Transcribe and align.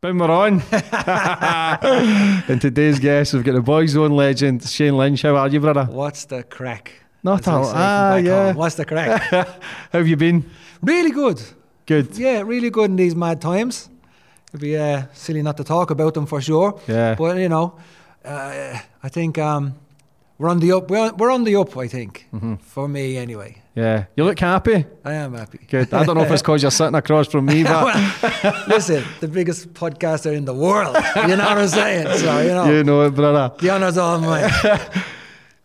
Boom, 0.00 0.18
we're 0.18 0.30
on. 0.30 0.62
and 2.48 2.60
today's 2.60 3.00
guest, 3.00 3.34
we've 3.34 3.42
got 3.42 3.54
the 3.54 3.60
boys' 3.60 3.96
own 3.96 4.12
legend, 4.12 4.62
Shane 4.62 4.96
Lynch. 4.96 5.22
How 5.22 5.34
are 5.34 5.48
you, 5.48 5.58
brother? 5.58 5.86
What's 5.86 6.24
the 6.26 6.44
crack? 6.44 6.92
Not 7.24 7.48
all. 7.48 7.64
Ah, 7.74 8.14
yeah. 8.14 8.46
home. 8.46 8.56
What's 8.56 8.76
the 8.76 8.84
crack? 8.84 9.20
How 9.22 9.44
have 9.90 10.06
you 10.06 10.16
been? 10.16 10.48
really 10.82 11.10
good. 11.10 11.42
Good. 11.84 12.16
Yeah, 12.16 12.42
really 12.42 12.70
good 12.70 12.90
in 12.90 12.96
these 12.96 13.16
mad 13.16 13.40
times. 13.40 13.90
It'd 14.50 14.60
be 14.60 14.76
uh, 14.76 15.06
silly 15.14 15.42
not 15.42 15.56
to 15.56 15.64
talk 15.64 15.90
about 15.90 16.14
them 16.14 16.26
for 16.26 16.40
sure. 16.40 16.80
Yeah. 16.86 17.16
But 17.16 17.38
you 17.38 17.48
know, 17.48 17.76
uh, 18.24 18.78
I 19.02 19.08
think 19.08 19.36
um, 19.38 19.74
we're 20.38 20.48
on 20.48 20.60
the 20.60 20.72
up. 20.72 20.90
We're 20.90 21.00
on, 21.00 21.16
we're 21.16 21.30
on 21.30 21.44
the 21.44 21.56
up. 21.56 21.76
I 21.76 21.88
think 21.88 22.26
Mm-hmm. 22.32 22.54
for 22.56 22.88
me 22.88 23.16
anyway. 23.16 23.62
Yeah. 23.74 24.06
You 24.16 24.24
look 24.24 24.38
happy. 24.40 24.84
I 25.04 25.12
am 25.14 25.34
happy. 25.34 25.58
Good. 25.68 25.92
I 25.94 26.04
don't 26.04 26.16
know 26.16 26.22
if 26.24 26.30
it's 26.32 26.42
because 26.42 26.62
you're 26.62 26.70
sitting 26.72 26.96
across 26.96 27.28
from 27.28 27.44
me, 27.46 27.62
but 27.72 27.94
Listen, 28.68 29.04
the 29.20 29.28
biggest 29.28 29.72
podcaster 29.74 30.34
in 30.34 30.44
the 30.46 30.54
world. 30.54 30.96
You 31.16 31.36
know 31.36 31.44
what 31.44 31.58
I'm 31.58 31.68
saying? 31.68 32.18
So 32.18 32.40
you 32.40 32.48
know, 32.48 32.64
you 32.72 32.84
know 32.84 33.02
it, 33.02 33.14
brother. 33.14 33.54
the 33.58 33.70
honour's 33.70 33.98
all 33.98 34.18
mine. 34.20 34.50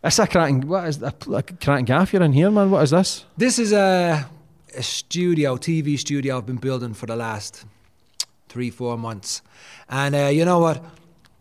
It's 0.05 0.19
a 0.19 0.27
cracking. 0.27 0.67
What 0.67 0.85
is 0.89 0.99
that? 0.99 1.25
Like 1.27 1.61
cracking 1.61 1.85
gaff 1.85 2.11
you're 2.11 2.21
in 2.23 2.33
here, 2.33 2.51
man? 2.51 2.69
What 2.71 2.83
is 2.83 2.89
this? 2.91 3.23
This 3.37 3.57
is 3.57 3.71
a, 3.71 4.29
a 4.75 4.83
studio, 4.83 5.55
TV 5.55 5.97
studio 5.97 6.37
I've 6.37 6.45
been 6.45 6.57
building 6.57 6.93
for 6.93 7.05
the 7.05 7.15
last 7.15 7.63
three, 8.49 8.69
four 8.69 8.97
months. 8.97 9.41
And 9.87 10.13
uh, 10.13 10.27
you 10.27 10.43
know 10.43 10.59
what? 10.59 10.83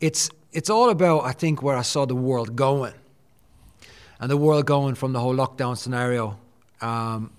It's, 0.01 0.31
it's 0.53 0.71
all 0.71 0.91
about, 0.91 1.25
I 1.25 1.33
think, 1.33 1.61
where 1.61 1.77
I 1.77 1.83
saw 1.83 2.07
the 2.07 2.15
world 2.15 2.55
going. 2.55 2.95
And 4.23 4.31
the 4.31 4.37
world 4.37 4.67
going 4.67 4.95
from 4.95 5.13
the 5.13 5.19
whole 5.19 5.35
lockdown 5.35 5.77
scenario. 5.77 6.39
Um, 6.81 7.33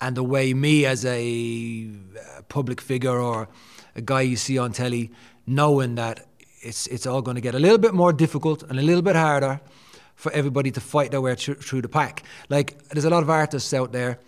and 0.00 0.16
the 0.16 0.24
way 0.24 0.54
me, 0.54 0.86
as 0.86 1.04
a 1.04 1.86
public 2.48 2.80
figure 2.80 3.20
or 3.20 3.46
a 3.94 4.00
guy 4.00 4.22
you 4.22 4.36
see 4.36 4.56
on 4.56 4.72
telly, 4.72 5.10
knowing 5.46 5.96
that 5.96 6.26
it's, 6.62 6.86
it's 6.86 7.06
all 7.06 7.20
going 7.20 7.34
to 7.34 7.42
get 7.42 7.54
a 7.54 7.58
little 7.58 7.76
bit 7.76 7.92
more 7.92 8.14
difficult 8.14 8.62
and 8.62 8.78
a 8.78 8.82
little 8.82 9.02
bit 9.02 9.16
harder 9.16 9.60
for 10.14 10.32
everybody 10.32 10.70
to 10.70 10.80
fight 10.80 11.10
their 11.10 11.20
way 11.20 11.34
through, 11.34 11.56
through 11.56 11.82
the 11.82 11.90
pack. 11.90 12.22
Like, 12.48 12.88
there's 12.88 13.04
a 13.04 13.10
lot 13.10 13.22
of 13.22 13.28
artists 13.28 13.74
out 13.74 13.92
there 13.92 14.18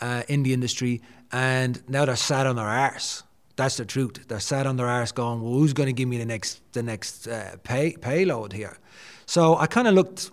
uh, 0.00 0.22
in 0.26 0.44
the 0.44 0.54
industry, 0.54 1.02
and 1.32 1.86
now 1.86 2.06
they're 2.06 2.16
sat 2.16 2.46
on 2.46 2.56
their 2.56 2.64
arse. 2.64 3.24
That's 3.56 3.76
the 3.76 3.84
truth. 3.84 4.26
They're 4.26 4.40
sat 4.40 4.66
on 4.66 4.78
their 4.78 4.86
arse, 4.86 5.12
going, 5.12 5.42
"Well, 5.42 5.52
who's 5.52 5.74
going 5.74 5.88
to 5.88 5.92
give 5.92 6.08
me 6.08 6.16
the 6.16 6.24
next 6.24 6.62
the 6.72 6.82
next 6.82 7.26
uh, 7.26 7.56
pay 7.62 7.92
payload 7.92 8.54
here?" 8.54 8.78
So 9.26 9.56
I 9.58 9.66
kind 9.66 9.86
of 9.86 9.94
looked 9.94 10.30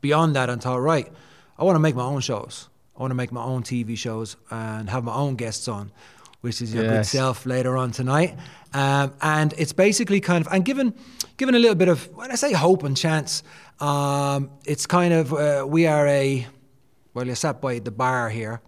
beyond 0.00 0.36
that 0.36 0.50
and 0.50 0.62
thought, 0.62 0.80
right, 0.80 1.10
I 1.58 1.64
want 1.64 1.76
to 1.76 1.80
make 1.80 1.94
my 1.94 2.04
own 2.04 2.20
shows. 2.20 2.68
I 2.96 3.00
want 3.00 3.10
to 3.12 3.14
make 3.16 3.30
my 3.32 3.42
own 3.42 3.62
TV 3.62 3.96
shows 3.96 4.36
and 4.50 4.90
have 4.90 5.04
my 5.04 5.14
own 5.14 5.36
guests 5.36 5.68
on, 5.68 5.92
which 6.40 6.60
is 6.60 6.74
your 6.74 6.84
good 6.84 7.06
self 7.06 7.46
later 7.46 7.76
on 7.76 7.92
tonight. 7.92 8.36
Um, 8.74 9.14
and 9.22 9.54
it's 9.56 9.72
basically 9.72 10.20
kind 10.20 10.44
of 10.44 10.52
and 10.52 10.64
given 10.64 10.94
given 11.36 11.54
a 11.54 11.58
little 11.58 11.76
bit 11.76 11.88
of 11.88 12.04
when 12.16 12.30
I 12.30 12.34
say 12.34 12.52
hope 12.52 12.82
and 12.82 12.96
chance, 12.96 13.42
um, 13.80 14.50
it's 14.64 14.86
kind 14.86 15.14
of 15.14 15.32
uh, 15.32 15.64
we 15.66 15.86
are 15.86 16.06
a 16.08 16.46
well, 17.14 17.26
you're 17.26 17.36
sat 17.36 17.60
by 17.60 17.78
the 17.78 17.90
bar 17.90 18.28
here. 18.30 18.60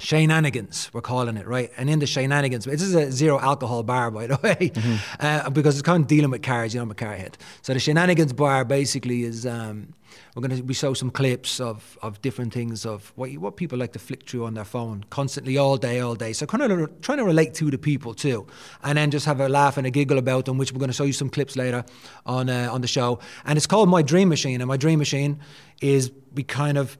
Shenanigans, 0.00 0.90
we're 0.92 1.00
calling 1.00 1.36
it, 1.36 1.46
right? 1.46 1.72
And 1.76 1.90
in 1.90 1.98
the 1.98 2.06
shenanigans, 2.06 2.64
this 2.64 2.82
is 2.82 2.94
a 2.94 3.10
zero 3.10 3.40
alcohol 3.40 3.82
bar, 3.82 4.12
by 4.12 4.28
the 4.28 4.36
way, 4.42 4.72
uh, 5.18 5.50
because 5.50 5.74
it's 5.74 5.82
kind 5.82 6.04
of 6.04 6.08
dealing 6.08 6.30
with 6.30 6.42
cars, 6.42 6.72
you 6.72 6.78
know, 6.78 6.84
I'm 6.84 6.90
a 6.92 6.94
car 6.94 7.16
head. 7.16 7.36
So 7.62 7.74
the 7.74 7.80
shenanigans 7.80 8.32
bar 8.32 8.64
basically 8.64 9.24
is 9.24 9.44
um, 9.44 9.92
we're 10.36 10.42
going 10.46 10.56
to 10.56 10.62
we 10.62 10.72
show 10.72 10.94
some 10.94 11.10
clips 11.10 11.58
of, 11.58 11.98
of 12.00 12.22
different 12.22 12.54
things 12.54 12.86
of 12.86 13.12
what 13.16 13.32
you, 13.32 13.40
what 13.40 13.56
people 13.56 13.76
like 13.76 13.92
to 13.94 13.98
flick 13.98 14.28
through 14.28 14.44
on 14.44 14.54
their 14.54 14.64
phone 14.64 15.04
constantly, 15.10 15.58
all 15.58 15.76
day, 15.76 15.98
all 15.98 16.14
day. 16.14 16.32
So 16.32 16.46
kind 16.46 16.62
of 16.62 16.78
re- 16.78 16.86
trying 17.02 17.18
to 17.18 17.24
relate 17.24 17.54
to 17.54 17.68
the 17.68 17.78
people 17.78 18.14
too, 18.14 18.46
and 18.84 18.96
then 18.96 19.10
just 19.10 19.26
have 19.26 19.40
a 19.40 19.48
laugh 19.48 19.76
and 19.78 19.86
a 19.86 19.90
giggle 19.90 20.18
about 20.18 20.44
them, 20.44 20.58
which 20.58 20.72
we're 20.72 20.78
going 20.78 20.90
to 20.90 20.94
show 20.94 21.04
you 21.04 21.12
some 21.12 21.28
clips 21.28 21.56
later 21.56 21.84
on 22.24 22.48
uh, 22.48 22.68
on 22.70 22.82
the 22.82 22.88
show. 22.88 23.18
And 23.44 23.56
it's 23.56 23.66
called 23.66 23.88
My 23.88 24.02
Dream 24.02 24.28
Machine, 24.28 24.60
and 24.60 24.68
My 24.68 24.76
Dream 24.76 25.00
Machine 25.00 25.40
is 25.82 26.12
we 26.34 26.44
kind 26.44 26.78
of 26.78 26.96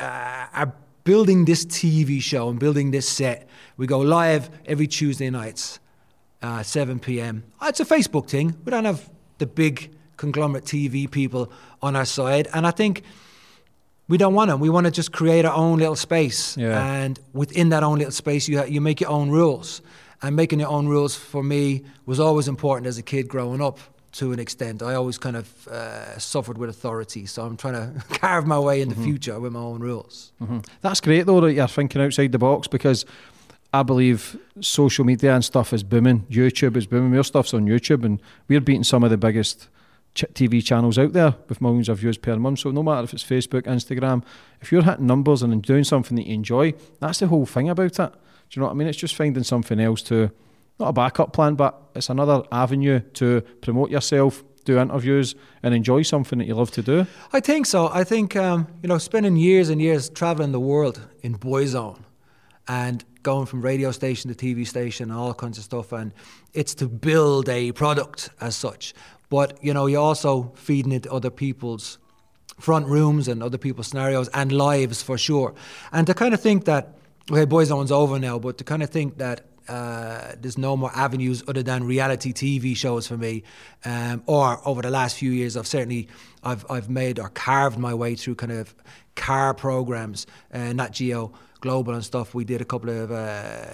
uh, 0.00 0.46
are 0.52 0.74
building 1.04 1.44
this 1.44 1.64
TV 1.66 2.20
show 2.20 2.48
and 2.48 2.58
building 2.58 2.90
this 2.90 3.08
set. 3.08 3.46
We 3.76 3.86
go 3.86 4.00
live 4.00 4.50
every 4.66 4.86
Tuesday 4.86 5.30
nights, 5.30 5.78
uh, 6.42 6.62
7 6.62 6.98
p.m. 6.98 7.44
Uh, 7.60 7.66
It's 7.68 7.80
a 7.80 7.84
Facebook 7.84 8.28
thing. 8.28 8.54
We 8.64 8.70
don't 8.70 8.84
have 8.86 9.08
the 9.38 9.46
big 9.46 9.90
conglomerate 10.16 10.64
TV 10.64 11.10
people 11.10 11.52
on 11.82 11.96
our 11.96 12.04
side, 12.06 12.48
and 12.54 12.66
I 12.66 12.70
think 12.70 13.02
we 14.08 14.16
don't 14.16 14.34
want 14.34 14.48
them. 14.50 14.60
We 14.60 14.70
want 14.70 14.84
to 14.86 14.90
just 14.90 15.12
create 15.12 15.44
our 15.44 15.54
own 15.54 15.78
little 15.78 15.96
space, 15.96 16.56
Yeah. 16.56 16.84
and 17.02 17.18
within 17.32 17.68
that 17.70 17.82
own 17.82 17.98
little 17.98 18.12
space, 18.12 18.48
you 18.48 18.58
ha- 18.58 18.64
you 18.64 18.80
make 18.80 19.00
your 19.00 19.10
own 19.10 19.30
rules. 19.30 19.82
And 20.22 20.36
making 20.36 20.60
your 20.60 20.70
own 20.70 20.86
rules 20.88 21.14
for 21.14 21.42
me 21.42 21.82
was 22.06 22.18
always 22.18 22.48
important 22.48 22.86
as 22.86 22.96
a 22.96 23.02
kid 23.02 23.28
growing 23.28 23.60
up. 23.60 23.78
To 24.14 24.32
an 24.32 24.38
extent, 24.38 24.80
I 24.82 24.94
always 24.94 25.18
kind 25.18 25.34
of 25.36 25.66
uh, 25.68 26.18
suffered 26.18 26.56
with 26.56 26.70
authority, 26.70 27.26
so 27.26 27.44
I'm 27.44 27.56
trying 27.56 27.74
to 27.74 28.04
carve 28.20 28.46
my 28.46 28.58
way 28.58 28.80
in 28.80 28.88
the 28.88 28.94
future 28.94 29.40
with 29.40 29.52
my 29.52 29.60
own 29.60 29.80
rules. 29.80 30.32
That's 30.82 31.00
great 31.00 31.26
though 31.26 31.40
that 31.40 31.52
you're 31.52 31.66
thinking 31.66 32.00
outside 32.00 32.30
the 32.30 32.38
box 32.38 32.68
because 32.68 33.04
I 33.72 33.82
believe 33.82 34.38
social 34.60 35.04
media 35.04 35.34
and 35.34 35.44
stuff 35.44 35.72
is 35.72 35.82
booming. 35.82 36.26
YouTube 36.30 36.76
is 36.76 36.86
booming. 36.86 37.12
Your 37.12 37.24
stuff's 37.24 37.52
on 37.54 37.66
YouTube, 37.66 38.04
and 38.04 38.22
we're 38.46 38.60
beating 38.60 38.84
some 38.84 39.02
of 39.02 39.10
the 39.10 39.16
biggest 39.16 39.68
ch- 40.14 40.24
TV 40.32 40.64
channels 40.64 40.96
out 40.96 41.12
there 41.12 41.34
with 41.48 41.60
millions 41.60 41.88
of 41.88 41.98
views 41.98 42.16
per 42.16 42.36
month. 42.36 42.60
So 42.60 42.70
no 42.70 42.84
matter 42.84 43.02
if 43.02 43.14
it's 43.14 43.24
Facebook, 43.24 43.62
Instagram, 43.62 44.22
if 44.60 44.70
you're 44.70 44.84
hitting 44.84 45.08
numbers 45.08 45.42
and 45.42 45.60
doing 45.60 45.82
something 45.82 46.14
that 46.16 46.26
you 46.28 46.34
enjoy, 46.34 46.74
that's 47.00 47.18
the 47.18 47.26
whole 47.26 47.46
thing 47.46 47.68
about 47.68 47.98
it. 47.98 48.12
Do 48.12 48.12
you 48.52 48.60
know 48.60 48.66
what 48.66 48.72
I 48.72 48.76
mean? 48.76 48.86
It's 48.86 48.98
just 48.98 49.16
finding 49.16 49.42
something 49.42 49.80
else 49.80 50.02
to, 50.02 50.30
not 50.78 50.88
a 50.88 50.92
backup 50.92 51.32
plan, 51.32 51.54
but 51.54 51.80
it's 51.94 52.10
another 52.10 52.42
avenue 52.50 53.00
to 53.14 53.42
promote 53.60 53.90
yourself, 53.90 54.42
do 54.64 54.78
interviews, 54.78 55.34
and 55.62 55.74
enjoy 55.74 56.02
something 56.02 56.38
that 56.38 56.46
you 56.46 56.54
love 56.54 56.70
to 56.72 56.82
do. 56.82 57.06
I 57.32 57.40
think 57.40 57.66
so. 57.66 57.88
I 57.92 58.04
think 58.04 58.34
um, 58.36 58.66
you 58.82 58.88
know, 58.88 58.98
spending 58.98 59.36
years 59.36 59.68
and 59.68 59.80
years 59.80 60.08
traveling 60.08 60.52
the 60.52 60.60
world 60.60 61.00
in 61.22 61.36
Boyzone, 61.38 62.00
and 62.68 63.04
going 63.22 63.46
from 63.46 63.62
radio 63.62 63.90
station 63.90 64.32
to 64.32 64.36
TV 64.36 64.66
station 64.66 65.10
and 65.10 65.18
all 65.18 65.34
kinds 65.34 65.58
of 65.58 65.64
stuff. 65.64 65.92
And 65.92 66.12
it's 66.52 66.74
to 66.76 66.88
build 66.88 67.48
a 67.48 67.72
product 67.72 68.30
as 68.40 68.56
such. 68.56 68.94
But 69.30 69.62
you 69.62 69.74
know, 69.74 69.86
you're 69.86 70.02
also 70.02 70.52
feeding 70.56 70.92
it 70.92 71.06
other 71.06 71.30
people's 71.30 71.98
front 72.60 72.86
rooms 72.86 73.26
and 73.28 73.42
other 73.42 73.58
people's 73.58 73.88
scenarios 73.88 74.28
and 74.28 74.52
lives 74.52 75.02
for 75.02 75.18
sure. 75.18 75.54
And 75.92 76.06
to 76.06 76.14
kind 76.14 76.34
of 76.34 76.40
think 76.40 76.66
that, 76.66 76.96
okay, 77.30 77.46
Boyzone's 77.46 77.90
over 77.90 78.18
now, 78.18 78.38
but 78.38 78.58
to 78.58 78.64
kind 78.64 78.82
of 78.82 78.90
think 78.90 79.18
that 79.18 79.46
uh, 79.68 80.32
there's 80.38 80.58
no 80.58 80.76
more 80.76 80.90
avenues 80.94 81.42
other 81.48 81.62
than 81.62 81.84
reality 81.84 82.32
TV 82.32 82.76
shows 82.76 83.06
for 83.06 83.16
me. 83.16 83.42
Um, 83.84 84.22
or 84.26 84.60
over 84.66 84.82
the 84.82 84.90
last 84.90 85.16
few 85.16 85.30
years, 85.30 85.56
I've 85.56 85.66
certainly 85.66 86.08
I've 86.42 86.64
I've 86.70 86.90
made 86.90 87.18
or 87.18 87.28
carved 87.30 87.78
my 87.78 87.94
way 87.94 88.14
through 88.14 88.36
kind 88.36 88.52
of 88.52 88.74
car 89.16 89.54
programs, 89.54 90.26
uh, 90.52 90.72
Nat 90.72 90.92
Geo. 90.92 91.32
Global 91.60 91.94
and 91.94 92.04
stuff. 92.04 92.34
We 92.34 92.44
did 92.44 92.60
a 92.60 92.64
couple 92.66 92.90
of 92.90 93.10
uh, 93.10 93.64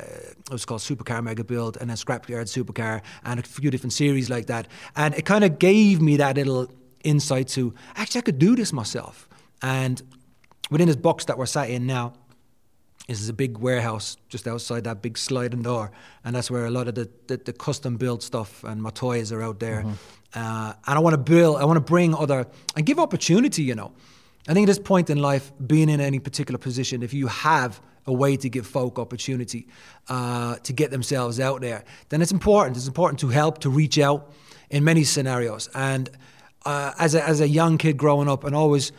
it 0.46 0.52
was 0.52 0.64
called 0.64 0.81
Supercar 0.81 1.25
Mega 1.25 1.42
Build 1.42 1.76
and 1.81 1.90
then 1.90 1.96
Scrapyard 1.96 2.46
Supercar 2.46 3.02
and 3.25 3.40
a 3.40 3.42
few 3.42 3.69
different 3.69 3.92
series 3.92 4.31
like 4.31 4.46
that. 4.46 4.69
And 4.94 5.12
it 5.16 5.25
kind 5.25 5.42
of 5.42 5.58
gave 5.58 6.00
me 6.00 6.16
that 6.19 6.37
little 6.37 6.70
insight 7.02 7.48
to 7.48 7.75
actually 7.96 8.20
I 8.20 8.22
could 8.22 8.38
do 8.38 8.54
this 8.54 8.72
myself. 8.72 9.28
And 9.60 10.00
within 10.70 10.87
this 10.87 10.94
box 10.94 11.25
that 11.25 11.37
we're 11.37 11.46
sat 11.46 11.69
in 11.69 11.87
now, 11.87 12.12
is 13.19 13.29
a 13.29 13.33
big 13.33 13.59
warehouse 13.59 14.17
just 14.29 14.47
outside 14.47 14.85
that 14.85 15.03
big 15.03 15.19
sliding 15.19 15.62
door, 15.62 15.91
and 16.25 16.37
that's 16.37 16.51
where 16.51 16.67
a 16.67 16.71
lot 16.71 16.87
of 16.89 16.95
the, 16.95 17.09
the, 17.27 17.37
the 17.39 17.53
custom 17.53 17.97
built 17.97 18.23
stuff 18.23 18.62
and 18.65 18.83
my 18.83 18.91
toys 18.91 19.33
are 19.33 19.43
out 19.43 19.59
there. 19.59 19.83
Mm-hmm. 19.83 19.93
Uh, 20.33 20.73
and 20.87 20.97
I 20.97 21.01
want 21.01 21.15
to 21.15 21.19
build, 21.19 21.57
I 21.57 21.65
want 21.65 21.77
to 21.77 21.93
bring 21.93 22.15
other 22.15 22.47
and 22.77 22.87
give 22.87 22.99
opportunity. 22.99 23.62
You 23.62 23.75
know, 23.75 23.93
I 24.49 24.55
think 24.55 24.65
at 24.65 24.69
this 24.69 24.79
point 24.79 25.11
in 25.11 25.19
life, 25.19 25.53
being 25.67 25.89
in 25.89 26.01
any 26.01 26.21
particular 26.21 26.59
position, 26.59 27.03
if 27.03 27.12
you 27.12 27.27
have 27.27 27.81
a 28.07 28.12
way 28.12 28.37
to 28.37 28.49
give 28.49 28.67
folk 28.67 28.99
opportunity 28.99 29.67
uh, 30.09 30.57
to 30.57 30.73
get 30.73 30.91
themselves 30.91 31.41
out 31.41 31.61
there, 31.61 31.85
then 32.09 32.23
it's 32.23 32.33
important. 32.33 32.77
It's 32.77 32.87
important 32.87 33.21
to 33.21 33.29
help 33.29 33.59
to 33.59 33.71
reach 33.71 33.99
out 33.99 34.33
in 34.71 34.85
many 34.85 35.05
scenarios. 35.05 35.69
And 35.75 36.09
uh, 36.65 36.93
as 36.99 37.15
a, 37.15 37.27
as 37.27 37.41
a 37.41 37.49
young 37.49 37.79
kid 37.79 37.97
growing 37.97 38.29
up, 38.29 38.45
and 38.45 38.55
always 38.55 38.93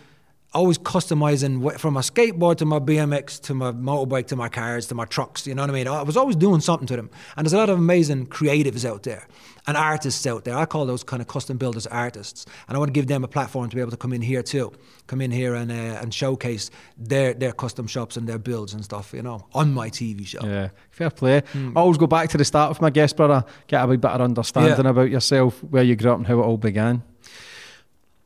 always 0.54 0.78
customizing 0.78 1.80
from 1.80 1.94
my 1.94 2.02
skateboard 2.02 2.58
to 2.58 2.66
my 2.66 2.80
BMX 2.80 3.42
to 3.42 3.54
my 3.54 3.72
motorbike 3.72 4.28
to 4.28 4.36
my 4.36 4.50
cars 4.50 4.88
to 4.88 4.96
my 4.96 5.06
trucks. 5.06 5.48
You 5.48 5.56
know 5.56 5.64
what 5.64 5.70
I 5.70 5.74
mean? 5.74 5.88
I 5.88 6.02
was 6.04 6.18
always 6.18 6.36
doing 6.36 6.60
something 6.60 6.88
to 6.88 6.96
them. 6.96 7.10
And 7.38 7.46
there's 7.46 7.54
a 7.54 7.58
lot 7.58 7.70
of 7.70 7.78
amazing 7.78 8.28
creatives 8.28 8.84
out 8.84 9.04
there 9.04 9.28
and 9.68 9.78
artists 9.78 10.26
out 10.28 10.44
there. 10.44 10.58
I 10.58 10.66
call 10.66 10.86
those 10.86 11.04
kind 11.04 11.22
of 11.22 11.28
custom 11.28 11.58
builders 11.58 11.88
artists. 11.88 12.46
And 12.68 12.76
I 12.76 12.80
want 12.80 12.90
to 12.90 12.94
give 12.94 13.08
them 13.08 13.24
a 13.24 13.28
platform 13.30 13.70
to 13.70 13.76
be 13.76 13.82
able 13.82 13.92
to 13.92 13.98
come 13.98 14.12
in 14.12 14.22
here 14.22 14.44
too, 14.44 14.74
come 15.08 15.22
in 15.22 15.32
here 15.32 15.56
and 15.56 15.72
uh, 15.72 16.00
and 16.02 16.14
showcase 16.14 16.70
their 16.98 17.34
their 17.34 17.54
custom 17.54 17.88
shops 17.88 18.18
and 18.18 18.28
their 18.28 18.40
builds 18.40 18.74
and 18.74 18.84
stuff. 18.84 19.14
You 19.14 19.22
know, 19.22 19.48
on 19.54 19.74
my 19.74 19.90
TV 19.90 20.28
show. 20.28 20.44
Yeah, 20.44 20.70
fair 20.90 21.12
play. 21.12 21.42
Mm. 21.54 21.78
I 21.78 21.80
always 21.80 21.98
go 21.98 22.08
back 22.08 22.30
to 22.30 22.38
the 22.38 22.46
start 22.46 22.72
of 22.72 22.82
my 22.82 22.90
guest, 22.90 23.16
brother. 23.16 23.46
Get 23.68 23.84
a 23.84 23.88
wee 23.88 23.98
better 23.98 24.22
understanding 24.24 24.84
yeah. 24.84 24.92
about 24.92 25.10
yourself, 25.10 25.64
where 25.64 25.84
you 25.84 25.96
grew 25.96 26.12
up, 26.12 26.18
and 26.18 26.28
how 26.28 26.40
it 26.40 26.44
all 26.44 26.58
began. 26.58 27.04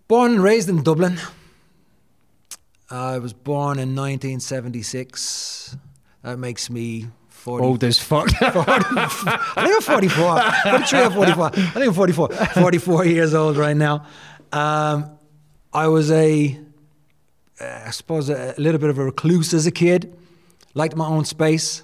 Born 0.08 0.34
and 0.34 0.44
raised 0.44 0.70
in 0.70 0.82
Dublin. 0.84 1.20
I 2.90 3.18
was 3.18 3.34
born 3.34 3.80
in 3.80 3.96
1976. 3.96 5.76
That 6.22 6.38
makes 6.38 6.70
me 6.70 7.08
40. 7.30 7.66
Old 7.66 7.84
as 7.84 8.00
fuck. 8.00 8.30
40, 8.30 8.48
I 8.48 9.08
think 9.56 9.76
I'm 9.76 9.82
44. 9.82 10.42
43 10.64 11.00
or 11.00 11.12
44. 11.12 11.46
I 11.46 11.50
think 11.50 11.88
I'm 11.88 11.94
44. 11.94 12.30
44 12.30 13.06
years 13.06 13.34
old 13.34 13.58
right 13.58 13.78
now. 13.78 14.06
Um, 14.52 15.18
I 15.74 15.88
was 15.88 16.12
a, 16.12 16.60
I 17.60 17.90
suppose, 17.92 18.30
a 18.30 18.54
little 18.58 18.80
bit 18.80 18.90
of 18.90 18.98
a 18.98 19.04
recluse 19.06 19.54
as 19.54 19.66
a 19.68 19.72
kid. 19.72 20.18
Liked 20.74 20.96
my 20.96 21.08
own 21.08 21.26
space. 21.26 21.84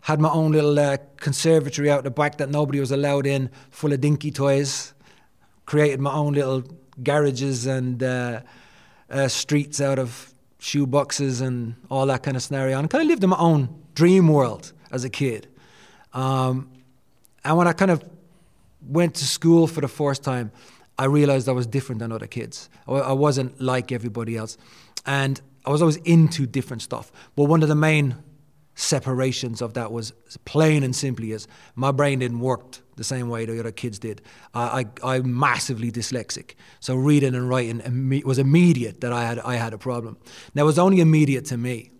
Had 0.00 0.20
my 0.20 0.30
own 0.30 0.52
little 0.52 0.78
uh, 0.78 0.96
conservatory 1.16 1.90
out 1.90 2.04
the 2.04 2.10
back 2.10 2.38
that 2.38 2.48
nobody 2.48 2.80
was 2.80 2.90
allowed 2.90 3.26
in, 3.26 3.50
full 3.70 3.92
of 3.92 4.00
dinky 4.00 4.30
toys. 4.30 4.94
Created 5.66 6.00
my 6.00 6.12
own 6.12 6.32
little 6.32 6.64
garages 7.02 7.66
and 7.66 8.02
uh, 8.02 8.40
uh, 9.10 9.28
streets 9.28 9.80
out 9.80 9.98
of 9.98 10.32
shoe 10.58 10.86
boxes 10.86 11.40
and 11.40 11.74
all 11.90 12.06
that 12.06 12.22
kind 12.22 12.36
of 12.36 12.42
scenario, 12.42 12.78
and 12.78 12.88
kind 12.90 13.02
of 13.02 13.08
lived 13.08 13.24
in 13.24 13.30
my 13.30 13.38
own 13.38 13.68
dream 13.94 14.28
world 14.28 14.72
as 14.90 15.04
a 15.04 15.10
kid. 15.10 15.48
Um, 16.12 16.70
and 17.44 17.56
when 17.56 17.66
I 17.66 17.72
kind 17.72 17.90
of 17.90 18.04
went 18.86 19.14
to 19.16 19.24
school 19.24 19.66
for 19.66 19.80
the 19.80 19.88
first 19.88 20.22
time, 20.22 20.52
I 20.98 21.04
realized 21.04 21.48
I 21.48 21.52
was 21.52 21.66
different 21.66 22.00
than 22.00 22.12
other 22.12 22.26
kids. 22.26 22.68
I 22.86 23.12
wasn't 23.12 23.60
like 23.60 23.90
everybody 23.90 24.36
else. 24.36 24.58
And 25.06 25.40
I 25.64 25.70
was 25.70 25.80
always 25.80 25.96
into 25.96 26.46
different 26.46 26.82
stuff. 26.82 27.10
But 27.36 27.44
one 27.44 27.62
of 27.62 27.68
the 27.68 27.74
main 27.74 28.16
separations 28.80 29.60
of 29.60 29.74
that 29.74 29.92
was 29.92 30.12
plain 30.44 30.82
and 30.82 30.96
simply 30.96 31.32
is 31.32 31.46
my 31.74 31.92
brain 31.92 32.18
didn't 32.18 32.40
work 32.40 32.78
the 32.96 33.04
same 33.04 33.28
way 33.28 33.44
the 33.44 33.58
other 33.58 33.72
kids 33.72 33.98
did. 33.98 34.22
I, 34.54 34.84
I, 35.02 35.16
I'm 35.16 35.38
massively 35.38 35.90
dyslexic, 35.90 36.54
so 36.80 36.94
reading 36.94 37.34
and 37.34 37.48
writing 37.48 37.80
imme- 37.80 38.24
was 38.24 38.38
immediate 38.38 39.00
that 39.00 39.12
I 39.12 39.24
had 39.24 39.38
I 39.40 39.56
had 39.56 39.72
a 39.72 39.78
problem. 39.78 40.16
Now 40.54 40.62
it 40.62 40.66
was 40.66 40.78
only 40.78 41.00
immediate 41.00 41.44
to 41.46 41.56
me. 41.56 41.90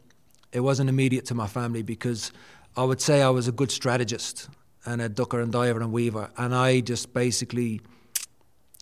It 0.53 0.61
wasn't 0.61 0.89
immediate 0.89 1.27
to 1.27 1.35
my 1.35 1.47
family 1.47 1.83
because 1.83 2.33
I 2.77 2.85
would 2.85 3.01
say 3.01 3.23
I 3.23 3.31
was 3.31 3.47
a 3.47 3.53
good 3.53 3.71
strategist 3.71 4.49
and 4.85 5.01
a 5.01 5.09
ducker 5.09 5.41
and 5.41 5.53
diver 5.53 5.81
and 5.81 5.93
weaver, 5.93 6.31
and 6.37 6.55
I 6.55 6.81
just 6.81 7.13
basically 7.13 7.81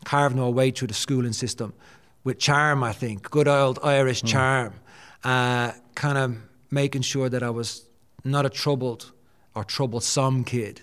carved 0.05 0.37
my 0.37 0.49
way 0.49 0.71
through 0.71 0.89
the 0.89 0.95
schooling 0.95 1.33
system 1.33 1.75
with 2.23 2.39
charm. 2.39 2.85
I 2.85 2.93
think 2.93 3.31
good 3.31 3.49
old 3.49 3.79
Irish 3.83 4.23
mm. 4.23 4.29
charm, 4.29 4.75
uh, 5.25 5.73
kind 5.95 6.19
of 6.19 6.37
making 6.71 7.03
sure 7.03 7.29
that 7.29 7.43
I 7.43 7.50
was 7.50 7.88
not 8.30 8.46
a 8.46 8.50
troubled 8.50 9.12
or 9.54 9.64
troublesome 9.64 10.44
kid 10.44 10.82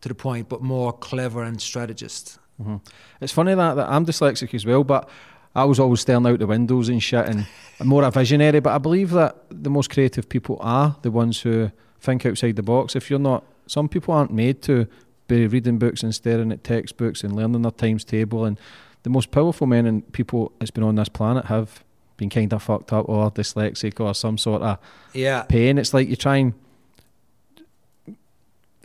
to 0.00 0.08
the 0.08 0.14
point, 0.14 0.48
but 0.48 0.62
more 0.62 0.92
clever 0.92 1.42
and 1.42 1.60
strategist. 1.60 2.38
Mm-hmm. 2.60 2.76
It's 3.20 3.32
funny 3.32 3.54
that, 3.54 3.74
that 3.74 3.88
I'm 3.88 4.06
dyslexic 4.06 4.54
as 4.54 4.64
well, 4.64 4.84
but 4.84 5.08
I 5.54 5.64
was 5.64 5.78
always 5.78 6.00
staring 6.00 6.26
out 6.26 6.38
the 6.38 6.46
windows 6.46 6.88
and 6.88 7.02
shit 7.02 7.26
and 7.26 7.46
I'm 7.80 7.86
more 7.86 8.02
a 8.02 8.10
visionary. 8.10 8.60
But 8.60 8.74
I 8.74 8.78
believe 8.78 9.10
that 9.10 9.36
the 9.50 9.70
most 9.70 9.90
creative 9.90 10.28
people 10.28 10.58
are 10.60 10.96
the 11.02 11.10
ones 11.10 11.40
who 11.40 11.70
think 12.00 12.26
outside 12.26 12.56
the 12.56 12.62
box. 12.62 12.96
If 12.96 13.10
you're 13.10 13.18
not, 13.18 13.44
some 13.66 13.88
people 13.88 14.14
aren't 14.14 14.32
made 14.32 14.62
to 14.62 14.86
be 15.26 15.46
reading 15.46 15.78
books 15.78 16.02
and 16.02 16.14
staring 16.14 16.52
at 16.52 16.64
textbooks 16.64 17.24
and 17.24 17.34
learning 17.34 17.62
their 17.62 17.70
times 17.70 18.04
table. 18.04 18.44
And 18.44 18.58
the 19.04 19.10
most 19.10 19.30
powerful 19.30 19.66
men 19.66 19.86
and 19.86 20.10
people 20.12 20.52
that's 20.58 20.70
been 20.70 20.84
on 20.84 20.96
this 20.96 21.08
planet 21.08 21.46
have 21.46 21.84
been 22.16 22.30
kind 22.30 22.52
of 22.52 22.62
fucked 22.62 22.92
up 22.92 23.08
or 23.08 23.30
dyslexic 23.30 24.00
or 24.00 24.14
some 24.14 24.38
sort 24.38 24.62
of 24.62 24.78
yeah. 25.12 25.42
pain. 25.42 25.78
It's 25.78 25.94
like 25.94 26.08
you 26.08 26.16
try 26.16 26.36
and 26.36 26.54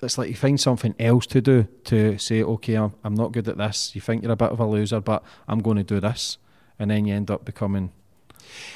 it's 0.02 0.18
like 0.18 0.30
you 0.30 0.36
find 0.36 0.60
something 0.60 0.96
else 1.00 1.26
to 1.28 1.42
do 1.42 1.68
to 1.86 2.18
say, 2.18 2.44
okay, 2.44 2.76
I'm, 2.76 2.94
I'm 3.04 3.16
not 3.16 3.32
good 3.32 3.48
at 3.48 3.58
this. 3.58 3.96
You 3.96 4.02
think 4.02 4.24
you're 4.24 4.32
a 4.32 4.36
bit 4.36 4.50
of 4.50 4.60
a 4.60 4.66
loser, 4.66 5.00
but 5.00 5.24
I'm 5.48 5.60
going 5.60 5.78
to 5.78 5.84
do 5.84 6.00
this, 6.00 6.38
and 6.78 6.92
then 6.92 7.06
you 7.06 7.14
end 7.14 7.30
up 7.30 7.46
becoming. 7.46 7.92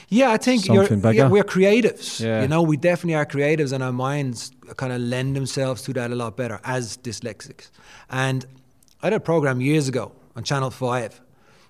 Yeah, 0.10 0.32
I 0.32 0.38
think 0.38 0.68
yeah, 0.68 1.28
we're 1.28 1.44
creatives. 1.44 2.24
Yeah. 2.24 2.42
You 2.42 2.48
know, 2.48 2.62
we 2.62 2.78
definitely 2.78 3.16
are 3.16 3.26
creatives, 3.26 3.74
and 3.74 3.84
our 3.84 3.92
minds 3.92 4.52
kind 4.78 4.94
of 4.94 5.02
lend 5.02 5.36
themselves 5.36 5.82
to 5.84 5.94
that 5.94 6.12
a 6.12 6.16
lot 6.16 6.38
better 6.38 6.60
as 6.64 6.98
dyslexics. 6.98 7.70
And 8.10 8.46
I 9.02 9.10
did 9.10 9.18
a 9.18 9.20
program 9.20 9.62
years 9.62 9.88
ago 9.88 10.12
on 10.36 10.44
Channel 10.44 10.70
Five, 10.70 11.22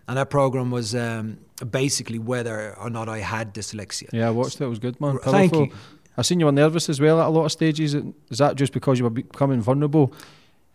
and 0.08 0.18
that 0.18 0.30
program 0.30 0.72
was 0.72 0.94
um, 0.96 1.38
basically 1.70 2.20
whether 2.20 2.76
or 2.78 2.90
not 2.90 3.08
I 3.08 3.20
had 3.20 3.54
dyslexia. 3.54 4.10
Yeah, 4.12 4.28
I 4.28 4.32
watched 4.32 4.60
it. 4.60 4.66
It 4.66 4.68
was 4.68 4.80
good, 4.80 5.00
man. 5.00 5.12
Powerful. 5.20 5.32
Thank 5.32 5.54
you. 5.54 5.72
I 6.18 6.22
seen 6.22 6.40
you 6.40 6.46
were 6.46 6.52
nervous 6.52 6.90
as 6.90 7.00
well 7.00 7.20
at 7.20 7.28
a 7.28 7.30
lot 7.30 7.46
of 7.46 7.52
stages. 7.52 7.96
Is 7.96 8.38
that 8.38 8.56
just 8.56 8.74
because 8.74 9.00
you 9.00 9.06
were 9.06 9.10
becoming 9.10 9.62
vulnerable? 9.62 10.14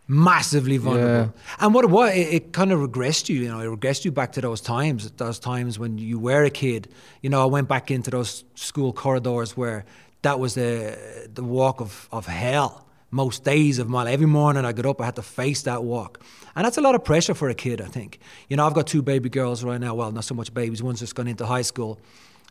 Massively 0.08 0.78
vulnerable. 0.78 1.32
Yeah. 1.34 1.64
And 1.64 1.74
what 1.74 1.90
what 1.90 2.16
it, 2.16 2.32
it, 2.34 2.52
kind 2.52 2.72
of 2.72 2.80
regressed 2.80 3.28
you. 3.28 3.42
You 3.42 3.48
know, 3.48 3.60
it 3.60 3.80
regressed 3.80 4.04
you 4.04 4.10
back 4.10 4.32
to 4.32 4.40
those 4.40 4.60
times. 4.60 5.10
Those 5.12 5.38
times 5.38 5.78
when 5.78 5.98
you 5.98 6.18
were 6.18 6.44
a 6.44 6.50
kid. 6.50 6.88
You 7.22 7.30
know, 7.30 7.42
I 7.42 7.46
went 7.46 7.68
back 7.68 7.90
into 7.90 8.10
those 8.10 8.44
school 8.54 8.92
corridors 8.92 9.56
where 9.56 9.84
that 10.22 10.40
was 10.40 10.54
the 10.54 11.28
the 11.32 11.44
walk 11.44 11.80
of 11.80 12.08
of 12.10 12.26
hell 12.26 12.86
most 13.10 13.44
days 13.44 13.78
of 13.78 13.88
my 13.88 14.02
life. 14.04 14.14
Every 14.14 14.26
morning 14.26 14.64
I 14.64 14.72
got 14.72 14.86
up, 14.86 15.00
I 15.00 15.06
had 15.06 15.16
to 15.16 15.22
face 15.22 15.62
that 15.62 15.84
walk. 15.84 16.22
And 16.54 16.64
that's 16.64 16.76
a 16.76 16.80
lot 16.80 16.94
of 16.94 17.04
pressure 17.04 17.34
for 17.34 17.48
a 17.48 17.54
kid, 17.54 17.80
I 17.80 17.86
think. 17.86 18.18
You 18.48 18.56
know, 18.56 18.66
I've 18.66 18.74
got 18.74 18.86
two 18.86 19.02
baby 19.02 19.28
girls 19.28 19.64
right 19.64 19.80
now. 19.80 19.94
Well, 19.94 20.12
not 20.12 20.24
so 20.24 20.34
much 20.34 20.52
babies. 20.52 20.82
One's 20.82 21.00
just 21.00 21.14
gone 21.14 21.28
into 21.28 21.46
high 21.46 21.62
school. 21.62 22.00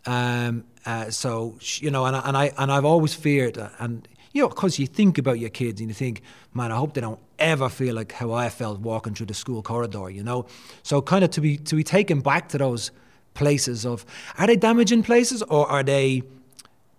Um, 0.08 0.64
uh, 0.86 1.12
so 1.12 1.58
you 1.60 1.92
know, 1.92 2.06
and 2.06 2.16
I, 2.16 2.22
and 2.26 2.38
I 2.38 2.54
and 2.58 2.72
I've 2.72 2.86
always 2.86 3.14
feared, 3.14 3.58
uh, 3.58 3.70
and 3.78 4.08
you 4.32 4.42
know, 4.42 4.48
because 4.48 4.80
you 4.80 4.88
think 4.88 5.18
about 5.18 5.38
your 5.38 5.50
kids 5.50 5.82
and 5.82 5.90
you 5.90 5.94
think, 5.94 6.22
man, 6.54 6.72
I 6.72 6.78
hope 6.78 6.94
they 6.94 7.02
don't 7.02 7.20
ever 7.38 7.70
feel 7.70 7.94
like 7.94 8.14
how 8.14 8.32
I 8.32 8.50
felt 8.50 8.80
walking 8.80 9.14
through 9.14 9.26
the 9.28 9.34
school 9.34 9.62
corridor. 9.62 10.10
You 10.10 10.24
know, 10.24 10.46
so 10.82 11.02
kind 11.02 11.26
of 11.26 11.32
to 11.32 11.42
be 11.42 11.58
to 11.58 11.76
be 11.76 11.84
taken 11.84 12.22
back 12.22 12.48
to 12.50 12.58
those 12.58 12.92
places 13.34 13.86
of 13.86 14.06
are 14.38 14.48
they 14.48 14.56
damaging 14.56 15.04
places 15.04 15.44
or 15.44 15.70
are 15.70 15.84
they 15.84 16.24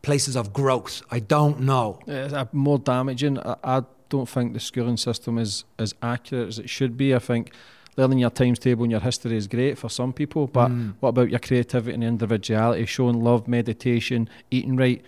places 0.03 0.37
of 0.37 0.53
growth? 0.53 1.03
I 1.11 1.21
don't 1.21 1.61
know. 1.61 1.99
Uh, 2.07 2.45
more 2.53 2.79
damaging. 2.79 3.39
I, 3.39 3.57
I 3.65 3.83
don't 4.11 4.29
think 4.29 4.53
the 4.53 4.61
schooling 4.61 4.99
system 4.99 5.39
is 5.39 5.65
as 5.79 5.95
accurate 6.03 6.49
as 6.49 6.59
it 6.59 6.69
should 6.69 6.97
be. 6.97 7.15
I 7.15 7.19
think 7.19 7.53
learning 7.99 8.21
your 8.21 8.31
times 8.31 8.61
table 8.61 8.85
and 8.85 8.93
your 8.93 9.01
history 9.01 9.37
is 9.37 9.49
great 9.49 9.77
for 9.77 9.91
some 9.91 10.13
people, 10.13 10.47
but 10.47 10.69
mm. 10.69 10.95
what 11.01 11.11
about 11.11 11.31
your 11.31 11.41
creativity 11.41 11.93
and 11.93 12.05
individuality, 12.05 12.87
showing 12.87 13.21
love, 13.21 13.49
meditation, 13.49 14.31
eating 14.53 14.77
right, 14.77 15.03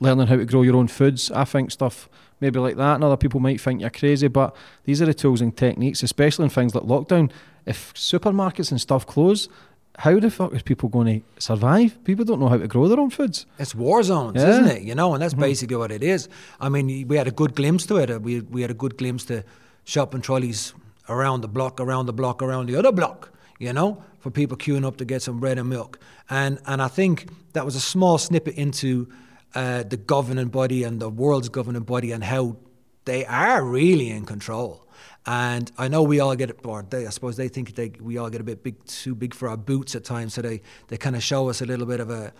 learning 0.00 0.26
how 0.26 0.36
to 0.36 0.46
grow 0.46 0.62
your 0.62 0.76
own 0.76 0.88
foods? 0.88 1.30
I 1.30 1.44
think 1.44 1.70
stuff 1.70 2.08
maybe 2.40 2.58
like 2.58 2.76
that, 2.76 2.94
and 2.94 3.04
other 3.04 3.18
people 3.18 3.40
might 3.40 3.60
think 3.60 3.82
you're 3.82 3.90
crazy. 3.90 4.28
But 4.28 4.56
these 4.84 5.02
are 5.02 5.06
the 5.06 5.12
tools 5.12 5.42
and 5.42 5.54
techniques, 5.54 6.02
especially 6.02 6.44
in 6.44 6.50
things 6.50 6.74
like 6.74 6.84
lockdown. 6.84 7.30
If 7.66 7.92
supermarkets 7.92 8.70
and 8.70 8.80
stuff 8.80 9.06
close, 9.06 9.50
how 9.98 10.18
the 10.18 10.30
fuck 10.30 10.54
is 10.54 10.62
people 10.62 10.88
going 10.88 11.20
to 11.20 11.40
survive? 11.42 12.02
People 12.04 12.24
don't 12.24 12.40
know 12.40 12.48
how 12.48 12.56
to 12.56 12.66
grow 12.66 12.88
their 12.88 12.98
own 12.98 13.10
foods. 13.10 13.44
It's 13.58 13.74
war 13.74 14.02
zones, 14.02 14.36
Yeah. 14.36 14.48
isn't 14.48 14.68
it? 14.78 14.82
You 14.82 14.94
know, 14.94 15.12
and 15.12 15.22
that's 15.22 15.34
basically 15.34 15.76
what 15.76 15.92
it 15.92 16.02
is. 16.02 16.26
I 16.58 16.70
mean, 16.70 17.06
we 17.06 17.16
had 17.16 17.28
a 17.28 17.30
good 17.30 17.54
glimpse 17.54 17.84
to 17.86 17.96
it. 17.96 18.22
We 18.22 18.40
we 18.40 18.62
had 18.62 18.70
a 18.70 18.80
good 18.82 18.96
glimpse 18.96 19.24
to 19.26 19.44
shopping 19.84 20.22
trolleys 20.22 20.72
around 21.10 21.42
the 21.42 21.48
block, 21.48 21.80
around 21.80 22.06
the 22.06 22.12
block, 22.12 22.42
around 22.42 22.66
the 22.66 22.76
other 22.76 22.92
block. 22.92 23.32
You 23.58 23.74
know, 23.74 24.02
for 24.20 24.30
people 24.30 24.56
queuing 24.56 24.86
up 24.86 24.96
to 24.96 25.04
get 25.04 25.20
some 25.20 25.38
bread 25.38 25.58
and 25.58 25.68
milk. 25.68 25.98
And 26.30 26.58
and 26.64 26.80
I 26.80 26.88
think 26.88 27.28
that 27.52 27.64
was 27.64 27.76
a 27.76 27.80
small 27.80 28.16
snippet 28.16 28.54
into 28.54 29.10
uh, 29.54 29.82
the 29.82 29.96
governing 29.96 30.48
body 30.48 30.84
and 30.84 31.00
the 31.00 31.10
world's 31.10 31.48
governing 31.48 31.82
body 31.82 32.12
and 32.12 32.24
how 32.24 32.56
they 33.04 33.26
are 33.26 33.64
really 33.64 34.10
in 34.10 34.24
control. 34.24 34.86
And 35.26 35.70
I 35.76 35.88
know 35.88 36.02
we 36.02 36.20
all 36.20 36.34
get, 36.34 36.50
it, 36.50 36.60
or 36.64 36.82
they, 36.88 37.06
I 37.06 37.10
suppose 37.10 37.36
they 37.36 37.48
think 37.48 37.74
they, 37.74 37.92
we 38.00 38.16
all 38.16 38.30
get 38.30 38.40
a 38.40 38.44
bit 38.44 38.62
big, 38.62 38.82
too 38.86 39.14
big 39.14 39.34
for 39.34 39.48
our 39.48 39.56
boots 39.56 39.94
at 39.94 40.04
times. 40.04 40.34
So 40.34 40.42
they, 40.42 40.62
they 40.88 40.96
kind 40.96 41.14
of 41.14 41.22
show 41.22 41.50
us 41.50 41.60
a 41.60 41.66
little 41.66 41.86
bit 41.86 42.00
of 42.00 42.10
a, 42.10 42.32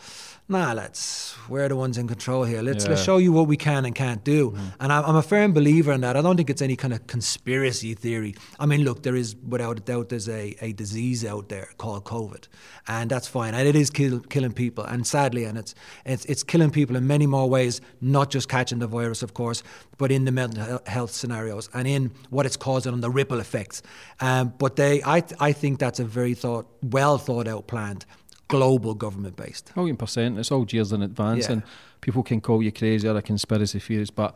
nah, 0.50 0.72
let's, 0.72 1.36
we're 1.48 1.68
the 1.68 1.76
ones 1.76 1.96
in 1.96 2.08
control 2.08 2.42
here. 2.44 2.60
Let's, 2.60 2.86
let's 2.88 3.02
show 3.02 3.18
you 3.18 3.32
what 3.32 3.46
we 3.46 3.56
can 3.56 3.84
and 3.84 3.94
can't 3.94 4.24
do. 4.24 4.56
And 4.80 4.92
I'm, 4.92 5.04
I'm 5.04 5.16
a 5.16 5.22
firm 5.22 5.52
believer 5.52 5.92
in 5.92 6.00
that. 6.00 6.16
I 6.16 6.22
don't 6.22 6.36
think 6.36 6.50
it's 6.50 6.60
any 6.60 6.76
kind 6.76 6.92
of 6.92 7.06
conspiracy 7.06 7.94
theory. 7.94 8.34
I 8.58 8.66
mean, 8.66 8.82
look, 8.82 9.04
there 9.04 9.14
is, 9.14 9.36
without 9.36 9.78
a 9.78 9.80
doubt, 9.80 10.08
there's 10.08 10.28
a, 10.28 10.56
a 10.60 10.72
disease 10.72 11.24
out 11.24 11.48
there 11.48 11.68
called 11.78 12.04
COVID. 12.04 12.48
And 12.88 13.08
that's 13.10 13.28
fine. 13.28 13.54
And 13.54 13.68
it 13.68 13.76
is 13.76 13.90
kill, 13.90 14.20
killing 14.20 14.52
people. 14.52 14.84
And 14.84 15.06
sadly, 15.06 15.44
and 15.44 15.56
it's, 15.56 15.74
it's, 16.04 16.24
it's 16.24 16.42
killing 16.42 16.70
people 16.70 16.96
in 16.96 17.06
many 17.06 17.26
more 17.26 17.48
ways, 17.48 17.80
not 18.00 18.30
just 18.30 18.48
catching 18.48 18.80
the 18.80 18.88
virus, 18.88 19.22
of 19.22 19.34
course, 19.34 19.62
but 19.98 20.10
in 20.10 20.24
the 20.24 20.32
mental 20.32 20.80
health 20.86 21.12
scenarios 21.12 21.68
and 21.74 21.86
in 21.86 22.10
what 22.30 22.44
it's 22.44 22.56
causing 22.56 22.92
on 22.92 23.00
the 23.00 23.10
ripple 23.10 23.38
effects. 23.38 23.82
Um, 24.18 24.52
but 24.58 24.74
they, 24.74 25.00
I, 25.04 25.22
I 25.38 25.52
think 25.52 25.78
that's 25.78 26.00
a 26.00 26.04
very 26.04 26.34
thought, 26.34 26.66
well 26.82 27.18
thought 27.18 27.46
out, 27.46 27.68
planned, 27.68 28.04
global 28.50 28.94
government 28.94 29.36
based. 29.36 29.72
Oh, 29.76 29.80
Million 29.80 29.96
percent. 29.96 30.38
It's 30.38 30.50
all 30.52 30.66
years 30.68 30.92
in 30.92 31.02
advance, 31.02 31.46
Yeah. 31.46 31.52
and 31.54 31.62
people 32.00 32.22
can 32.22 32.40
call 32.40 32.62
you 32.62 32.72
crazy 32.72 33.08
or 33.08 33.16
a 33.16 33.22
conspiracy 33.22 33.78
theorist, 33.78 34.14
but 34.14 34.34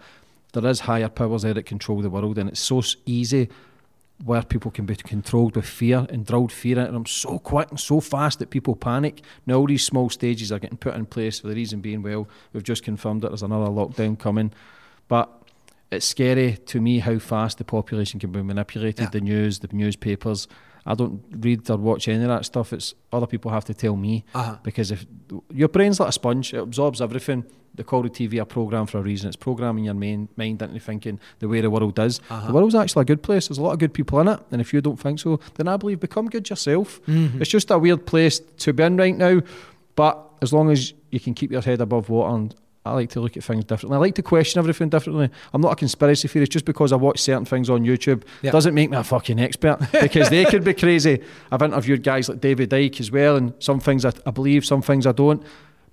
there 0.53 0.67
is 0.67 0.81
higher 0.81 1.09
powers 1.09 1.43
there 1.43 1.55
that 1.55 1.67
control 1.67 2.01
the 2.01 2.11
world, 2.11 2.39
and 2.39 2.49
it's 2.49 2.61
so 2.61 2.83
easy 3.07 3.49
where 4.25 4.43
people 4.43 4.71
can 4.71 4.87
be 4.87 4.95
controlled 4.95 5.57
with 5.57 5.65
fear 5.67 6.07
and 6.09 6.25
drilled 6.25 6.53
fear 6.53 6.79
into 6.79 6.93
them 6.93 7.05
so 7.05 7.39
quick 7.41 7.69
and 7.71 7.81
so 7.81 8.01
fast 8.01 8.39
that 8.39 8.49
people 8.51 8.77
panic. 8.77 9.21
Now 9.45 9.55
all 9.57 9.67
these 9.67 9.85
small 9.85 10.09
stages 10.09 10.53
are 10.53 10.61
getting 10.61 10.79
put 10.79 10.95
in 10.95 11.05
place 11.07 11.41
for 11.41 11.49
the 11.49 11.55
reason 11.57 11.81
being, 11.81 12.01
well, 12.03 12.29
we've 12.53 12.63
just 12.63 12.85
confirmed 12.85 13.23
that 13.23 13.31
there's 13.31 13.43
another 13.43 13.67
lockdown 13.71 14.17
coming, 14.17 14.53
but 15.09 15.31
it's 15.91 16.07
scary 16.07 16.59
to 16.67 16.81
me 16.81 17.01
how 17.01 17.19
fast 17.19 17.59
the 17.59 17.65
population 17.65 18.21
can 18.21 18.31
be 18.31 18.41
manipulated. 18.43 19.01
Yeah. 19.07 19.11
The 19.11 19.21
news, 19.21 19.59
the 19.59 19.69
newspapers. 19.73 20.47
I 20.87 20.95
don't 20.95 21.23
read 21.31 21.69
or 21.71 21.77
watch 21.79 22.09
any 22.09 22.23
of 22.23 22.29
that 22.29 22.45
stuff. 22.45 22.73
It's 22.73 22.95
other 23.13 23.27
people 23.27 23.51
have 23.51 23.65
to 23.67 23.75
tell 23.75 23.97
me 23.97 24.25
Uh-huh. 24.35 24.57
because 24.63 24.91
if 24.91 25.07
your 25.51 25.69
brain's 25.69 25.99
like 26.01 26.09
a 26.11 26.13
sponge, 26.13 26.53
it 26.53 26.59
absorbs 26.59 27.01
everything. 27.01 27.45
They 27.77 27.83
call 27.83 28.03
the 28.03 28.11
TV 28.11 28.41
a 28.41 28.45
program 28.45 28.87
for 28.87 28.99
a 28.99 29.03
reason. 29.03 29.27
It's 29.29 29.37
programming 29.37 29.85
your 29.85 29.95
main 29.95 30.29
mind 30.37 30.63
into 30.63 30.79
thinking 30.79 31.19
the 31.41 31.49
way 31.49 31.61
the 31.61 31.71
world 31.71 31.99
is. 31.99 32.21
Uh-huh. 32.31 32.47
The 32.47 32.53
world's 32.53 32.75
actually 32.77 33.03
a 33.03 33.05
good 33.07 33.23
place. 33.23 33.49
There's 33.49 33.59
a 33.59 33.63
lot 33.63 33.73
of 33.73 33.79
good 33.81 33.93
people 33.95 34.21
in 34.21 34.29
it, 34.29 34.41
and 34.53 34.61
if 34.61 34.73
you 34.73 34.81
don't 34.81 35.01
think 35.01 35.19
so, 35.19 35.41
then 35.55 35.67
I 35.69 35.77
believe 35.77 35.99
become 36.01 36.29
good 36.29 36.49
yourself. 36.49 37.01
Mm-hmm. 37.07 37.41
It's 37.41 37.51
just 37.51 37.71
a 37.73 37.79
weird 37.79 38.07
place 38.07 38.41
to 38.59 38.73
be 38.73 38.83
in 38.85 38.97
right 38.97 39.17
now, 39.17 39.41
but 39.97 40.21
as 40.43 40.53
long 40.53 40.71
as 40.71 40.93
you 41.11 41.19
can 41.19 41.35
keep 41.35 41.51
your 41.51 41.63
head 41.63 41.81
above 41.81 42.11
water 42.11 42.35
and 42.35 42.55
I 42.87 42.93
like 42.93 43.09
to 43.11 43.21
look 43.21 43.37
at 43.37 43.43
things 43.45 43.65
differently. 43.65 43.97
I 43.97 43.99
like 44.01 44.15
to 44.17 44.23
question 44.23 44.59
everything 44.59 44.91
differently. 44.91 45.31
I'm 45.55 45.61
not 45.63 45.73
a 45.73 45.77
conspiracy 45.77 46.29
theorist 46.29 46.53
just 46.53 46.65
because 46.67 46.93
I 46.93 46.97
watch 46.97 47.19
certain 47.19 47.47
things 47.47 47.71
on 47.71 47.83
YouTube 47.83 48.25
Yeah. 48.43 48.51
doesn't 48.51 48.75
make 48.75 48.91
me 48.91 48.97
a 48.97 49.03
fucking 49.05 49.41
expert 49.41 49.79
because 49.93 50.29
they 50.29 50.45
could 50.45 50.65
be 50.65 50.75
crazy. 50.75 51.23
I've 51.51 51.63
interviewed 51.63 52.03
guys 52.03 52.29
like 52.29 52.41
David 52.41 52.71
Icke 52.71 53.01
as 53.01 53.11
well, 53.11 53.37
and 53.37 53.55
some 53.59 53.81
things 53.81 54.05
I, 54.05 54.13
I 54.27 54.31
believe, 54.31 54.67
some 54.67 54.83
things 54.83 55.07
I 55.07 55.13
don't. 55.13 55.43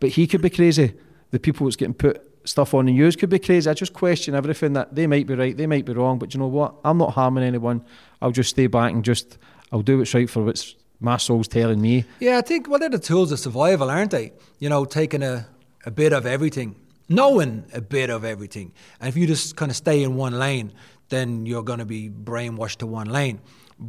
But 0.02 0.10
he 0.10 0.28
could 0.28 0.42
be 0.42 0.50
crazy. 0.50 0.94
The 1.32 1.40
people 1.40 1.66
that's 1.66 1.78
getting 1.78 1.94
put 1.94 2.28
stuff 2.44 2.74
on 2.74 2.88
the 2.88 2.92
news 2.92 3.16
could 3.16 3.30
be 3.30 3.40
crazy. 3.40 3.70
I 3.70 3.74
just 3.74 3.94
question 3.94 4.36
everything 4.36 4.74
that 4.74 4.94
they 4.96 5.08
might 5.08 5.28
be 5.28 5.36
right, 5.36 5.56
they 5.56 5.68
might 5.68 5.86
be 5.86 5.94
wrong. 5.94 6.20
But 6.20 6.34
you 6.34 6.40
know 6.40 6.48
what? 6.48 6.74
I'm 6.84 6.98
not 6.98 7.14
harming 7.14 7.44
anyone. 7.46 7.86
I'll 8.22 8.32
just 8.32 8.50
stay 8.50 8.68
back 8.68 8.92
and 8.92 9.06
just 9.06 9.38
I'll 9.72 9.82
do 9.84 10.00
what's 10.00 10.14
right 10.14 10.30
for 10.30 10.44
what's 10.44 10.76
my 11.00 11.18
soul's 11.18 11.48
telling 11.48 11.80
me. 11.82 12.04
Yeah, 12.20 12.38
I 12.38 12.42
think 12.42 12.68
well 12.68 12.80
they're 12.80 12.90
the 12.90 13.00
tools 13.00 13.32
of 13.32 13.40
survival, 13.40 13.90
aren't 13.90 14.12
they? 14.12 14.34
You 14.60 14.70
know, 14.70 14.84
taking 14.86 15.24
a, 15.24 15.48
a 15.86 15.92
bit 15.92 16.14
of 16.14 16.26
everything, 16.26 16.76
knowing 17.12 17.66
a 17.74 17.82
bit 17.82 18.10
of 18.10 18.24
everything. 18.24 18.72
And 19.00 19.08
if 19.10 19.16
you 19.18 19.28
just 19.28 19.56
kind 19.56 19.70
of 19.72 19.76
stay 19.78 20.02
in 20.04 20.16
one 20.16 20.38
lane, 20.40 20.72
then 21.10 21.46
you're 21.46 21.64
going 21.64 21.80
to 21.80 21.86
be 21.86 22.10
brainwashed 22.10 22.78
to 22.78 22.88
one 22.88 23.10
lane, 23.10 23.40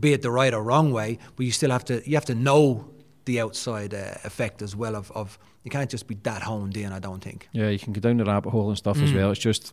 be 0.00 0.12
it 0.12 0.22
the 0.22 0.30
right 0.30 0.52
or 0.52 0.62
wrong 0.62 0.92
way. 0.92 1.18
But 1.36 1.46
you 1.46 1.52
still 1.52 1.70
have 1.70 1.84
to 1.86 2.02
you 2.08 2.16
have 2.16 2.24
to 2.26 2.34
know 2.34 2.88
the 3.24 3.40
outside 3.40 3.94
uh, 3.94 4.14
effect 4.24 4.62
as 4.62 4.74
well 4.74 4.96
of, 4.96 5.10
of 5.12 5.38
you 5.62 5.70
can't 5.70 5.88
just 5.88 6.06
be 6.08 6.16
that 6.24 6.42
honed 6.42 6.76
in. 6.76 6.92
I 6.92 6.98
don't 6.98 7.22
think. 7.22 7.48
Yeah, 7.52 7.68
you 7.68 7.78
can 7.78 7.92
go 7.92 8.00
down 8.00 8.16
the 8.16 8.24
rabbit 8.24 8.50
hole 8.50 8.68
and 8.68 8.76
stuff 8.78 8.96
Mm. 8.98 9.04
as 9.04 9.12
well. 9.12 9.30
It's 9.30 9.40
just 9.40 9.72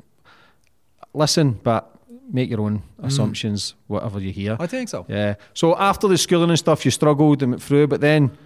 listen, 1.13 1.59
but 1.63 1.89
make 2.31 2.49
your 2.49 2.61
own 2.61 2.83
assumptions, 3.01 3.73
whatever 3.87 4.19
you 4.19 4.31
hear. 4.31 4.55
Mm. 4.55 4.61
I 4.61 4.67
think 4.67 4.89
so. 4.89 5.05
Yeah. 5.09 5.35
So 5.55 5.75
after 5.77 6.07
the 6.07 6.17
schooling 6.17 6.49
and 6.49 6.59
stuff, 6.59 6.85
you 6.85 6.91
struggled 6.91 7.41
and 7.41 7.51
went 7.53 7.63
through, 7.63 7.87
but 7.87 8.01
then 8.01 8.37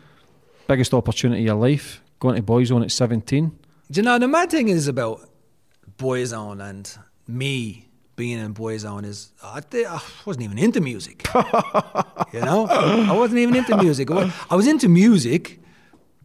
biggest 0.68 0.94
opportunity 0.94 1.42
of 1.42 1.46
your 1.48 1.56
life, 1.56 2.02
going 2.20 2.36
to 2.38 2.42
Boyzone 2.42 2.84
at 2.84 2.92
17. 2.92 3.52
Do 3.94 4.00
you 4.00 4.04
know 4.06 4.18
the 4.18 4.28
mad 4.28 4.50
thing 4.50 4.70
is 4.70 4.88
about 4.88 5.22
Boyzone 6.00 6.68
and 6.68 6.98
me 7.28 7.88
being 8.16 8.40
in 8.40 8.54
Boyzone 8.56 9.06
is 9.06 9.32
I, 9.44 9.60
thi- 9.62 9.86
I 9.86 10.00
wasn't 10.26 10.46
even 10.46 10.58
into 10.58 10.82
music. 10.82 11.28
you 12.34 12.42
know, 12.42 12.66
I 13.12 13.14
wasn't 13.16 13.40
even 13.40 13.56
into 13.56 13.78
music. 13.78 14.10
I 14.10 14.56
was 14.56 14.66
into 14.68 14.90
music, 14.90 15.60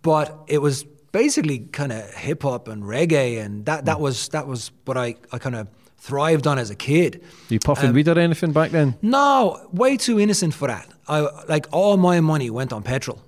but 0.01 0.35
it 0.47 0.63
was 0.63 0.85
basically 1.13 1.59
kind 1.59 1.93
of 1.93 2.09
hip 2.15 2.43
hop 2.43 2.69
and 2.69 2.85
reggae, 2.85 3.39
and 3.45 3.67
that 3.67 3.85
that 3.85 4.01
was 4.01 4.29
that 4.31 4.47
was 4.47 4.71
what 4.87 4.97
I, 4.97 5.17
I 5.31 5.39
kind 5.39 5.55
of 5.57 5.69
thrived 5.99 6.47
on 6.47 6.59
as 6.59 6.71
a 6.71 6.75
kid. 6.75 7.21
Were 7.51 7.55
you 7.55 7.61
puffing 7.61 7.91
Um, 7.91 7.95
weed 7.95 8.09
or 8.09 8.19
anything 8.19 8.53
back 8.53 8.71
then? 8.71 8.95
No, 9.03 9.69
way 9.73 9.99
too 9.99 10.19
innocent 10.19 10.55
for 10.55 10.69
that. 10.69 10.87
I 11.07 11.21
like 11.49 11.67
all 11.73 11.99
my 11.99 12.21
money 12.21 12.49
went 12.49 12.73
on 12.73 12.83
petrol. 12.83 13.19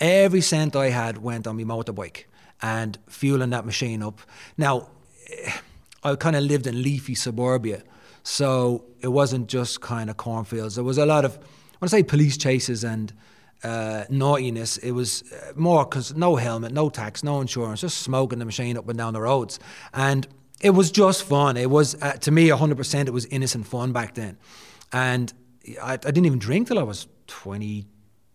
Every 0.00 0.42
cent 0.42 0.76
I 0.76 0.90
had 0.90 1.18
went 1.18 1.46
on 1.48 1.56
my 1.56 1.64
motorbike 1.64 2.24
and 2.62 2.98
fueling 3.08 3.50
that 3.50 3.64
machine 3.64 4.02
up. 4.02 4.20
Now, 4.56 4.88
I 6.02 6.14
kind 6.16 6.36
of 6.36 6.44
lived 6.44 6.66
in 6.66 6.82
leafy 6.82 7.14
suburbia, 7.14 7.82
so 8.22 8.84
it 9.00 9.08
wasn't 9.08 9.48
just 9.48 9.80
kind 9.80 10.10
of 10.10 10.16
cornfields. 10.16 10.74
There 10.74 10.84
was 10.84 10.98
a 10.98 11.06
lot 11.06 11.24
of, 11.24 11.36
when 11.36 11.86
I 11.86 11.86
say 11.86 12.02
police 12.02 12.36
chases 12.36 12.84
and 12.84 13.12
uh, 13.62 14.04
naughtiness, 14.10 14.76
it 14.78 14.92
was 14.92 15.22
uh, 15.32 15.52
more 15.56 15.84
because 15.84 16.14
no 16.14 16.36
helmet, 16.36 16.72
no 16.72 16.90
tax, 16.90 17.24
no 17.24 17.40
insurance, 17.40 17.80
just 17.80 17.98
smoking 17.98 18.38
the 18.38 18.44
machine 18.44 18.76
up 18.76 18.88
and 18.88 18.98
down 18.98 19.14
the 19.14 19.20
roads. 19.20 19.58
And 19.92 20.26
it 20.60 20.70
was 20.70 20.90
just 20.90 21.22
fun. 21.24 21.56
It 21.56 21.70
was, 21.70 21.94
uh, 22.00 22.12
to 22.12 22.30
me, 22.30 22.48
100% 22.48 23.06
it 23.06 23.10
was 23.12 23.26
innocent 23.26 23.66
fun 23.66 23.92
back 23.92 24.14
then. 24.14 24.38
And 24.92 25.32
I, 25.82 25.94
I 25.94 25.96
didn't 25.96 26.26
even 26.26 26.38
drink 26.38 26.68
till 26.68 26.78
I 26.78 26.82
was 26.82 27.06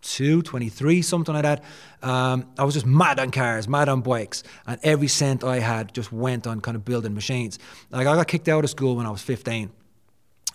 22, 0.01 0.41
23, 0.43 1.01
something 1.01 1.33
like 1.33 1.43
that. 1.43 1.63
Um, 2.01 2.47
I 2.57 2.63
was 2.63 2.73
just 2.73 2.85
mad 2.85 3.19
on 3.19 3.31
cars, 3.31 3.67
mad 3.67 3.89
on 3.89 4.01
bikes, 4.01 4.43
and 4.65 4.79
every 4.83 5.07
cent 5.07 5.43
I 5.43 5.59
had 5.59 5.93
just 5.93 6.11
went 6.11 6.47
on 6.47 6.61
kind 6.61 6.75
of 6.75 6.85
building 6.85 7.13
machines. 7.13 7.59
Like 7.91 8.07
I 8.07 8.15
got 8.15 8.27
kicked 8.27 8.47
out 8.47 8.63
of 8.63 8.69
school 8.69 8.95
when 8.95 9.05
I 9.05 9.09
was 9.09 9.21
15. 9.21 9.71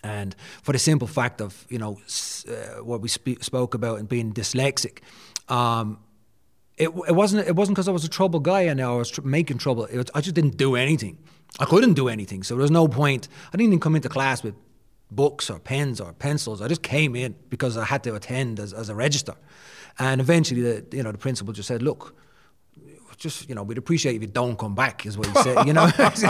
And 0.02 0.36
for 0.62 0.72
the 0.72 0.78
simple 0.78 1.08
fact 1.08 1.40
of, 1.40 1.66
you 1.68 1.78
know, 1.78 1.98
uh, 2.48 2.82
what 2.82 3.00
we 3.00 3.08
spe- 3.08 3.42
spoke 3.42 3.74
about 3.74 3.98
and 3.98 4.08
being 4.08 4.32
dyslexic, 4.32 4.98
um, 5.48 5.98
it, 6.76 6.88
it 6.88 7.14
wasn't 7.14 7.46
it 7.46 7.54
wasn't 7.54 7.76
because 7.76 7.88
I 7.88 7.92
was 7.92 8.04
a 8.04 8.08
trouble 8.08 8.40
guy 8.40 8.62
and 8.62 8.80
I 8.80 8.90
was 8.90 9.10
tr- 9.10 9.22
making 9.22 9.58
trouble. 9.58 9.86
Was, 9.94 10.10
I 10.14 10.20
just 10.20 10.34
didn't 10.34 10.56
do 10.56 10.74
anything. 10.74 11.18
I 11.58 11.64
couldn't 11.64 11.94
do 11.94 12.08
anything, 12.08 12.42
so 12.42 12.54
there 12.54 12.62
was 12.62 12.70
no 12.70 12.88
point. 12.88 13.28
I 13.48 13.52
didn't 13.52 13.68
even 13.68 13.80
come 13.80 13.94
into 13.94 14.08
class 14.08 14.42
with 14.42 14.54
books 15.10 15.50
or 15.50 15.58
pens 15.58 16.00
or 16.00 16.12
pencils. 16.12 16.60
I 16.60 16.68
just 16.68 16.82
came 16.82 17.14
in 17.14 17.34
because 17.48 17.76
I 17.76 17.84
had 17.84 18.02
to 18.04 18.14
attend 18.14 18.60
as, 18.60 18.72
as 18.72 18.88
a 18.88 18.94
register. 18.94 19.34
And 19.98 20.20
eventually, 20.20 20.62
the 20.62 20.96
you 20.96 21.02
know 21.02 21.12
the 21.12 21.18
principal 21.18 21.52
just 21.52 21.68
said, 21.68 21.82
"Look, 21.82 22.16
just 23.16 23.48
you 23.48 23.54
know, 23.54 23.62
we'd 23.62 23.78
appreciate 23.78 24.16
if 24.16 24.22
you 24.22 24.28
don't 24.28 24.58
come 24.58 24.74
back," 24.74 25.06
is 25.06 25.16
what 25.16 25.28
he 25.28 25.34
said. 25.42 25.66
You 25.66 25.72
know, 25.72 25.86
that's 25.96 26.22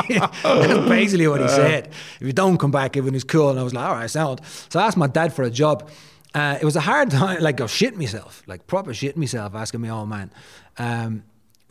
basically 0.88 1.28
what 1.28 1.40
he 1.40 1.48
said. 1.48 1.88
If 2.20 2.26
you 2.26 2.34
don't 2.34 2.58
come 2.58 2.70
back, 2.70 2.96
everything's 2.96 3.24
cool. 3.24 3.50
And 3.50 3.58
I 3.58 3.62
was 3.62 3.72
like, 3.72 3.86
"All 3.86 3.94
right, 3.94 4.10
sound." 4.10 4.42
So 4.68 4.80
I 4.80 4.86
asked 4.86 4.98
my 4.98 5.06
dad 5.06 5.32
for 5.32 5.44
a 5.44 5.50
job. 5.50 5.88
Uh, 6.34 6.58
it 6.60 6.64
was 6.64 6.76
a 6.76 6.80
hard 6.80 7.10
time, 7.22 7.40
like 7.40 7.60
I 7.60 7.64
shitting 7.64 7.96
myself, 7.96 8.42
like 8.46 8.66
proper 8.66 8.92
shit 8.92 9.16
myself, 9.16 9.54
asking 9.54 9.80
me 9.80 9.90
oh 9.90 10.04
man 10.04 10.30
um, 10.78 11.24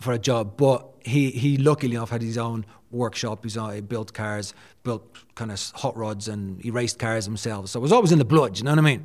for 0.03 0.13
a 0.13 0.19
job. 0.19 0.57
But 0.57 0.85
he 1.03 1.31
he 1.31 1.57
luckily 1.57 1.95
enough 1.95 2.09
had 2.09 2.21
his 2.21 2.37
own 2.37 2.65
workshop. 2.91 3.43
He's 3.43 3.55
he 3.55 3.81
built 3.81 4.13
cars, 4.13 4.53
built 4.83 5.03
kind 5.35 5.51
of 5.51 5.59
hot 5.75 5.97
rods, 5.97 6.27
and 6.27 6.61
he 6.61 6.71
raced 6.71 6.99
cars 6.99 7.25
himself. 7.25 7.69
So 7.69 7.79
it 7.79 7.83
was 7.83 7.91
always 7.91 8.11
in 8.11 8.19
the 8.19 8.25
blood. 8.25 8.57
You 8.57 8.65
know 8.65 8.71
what 8.71 8.79
I 8.79 8.81
mean? 8.81 9.03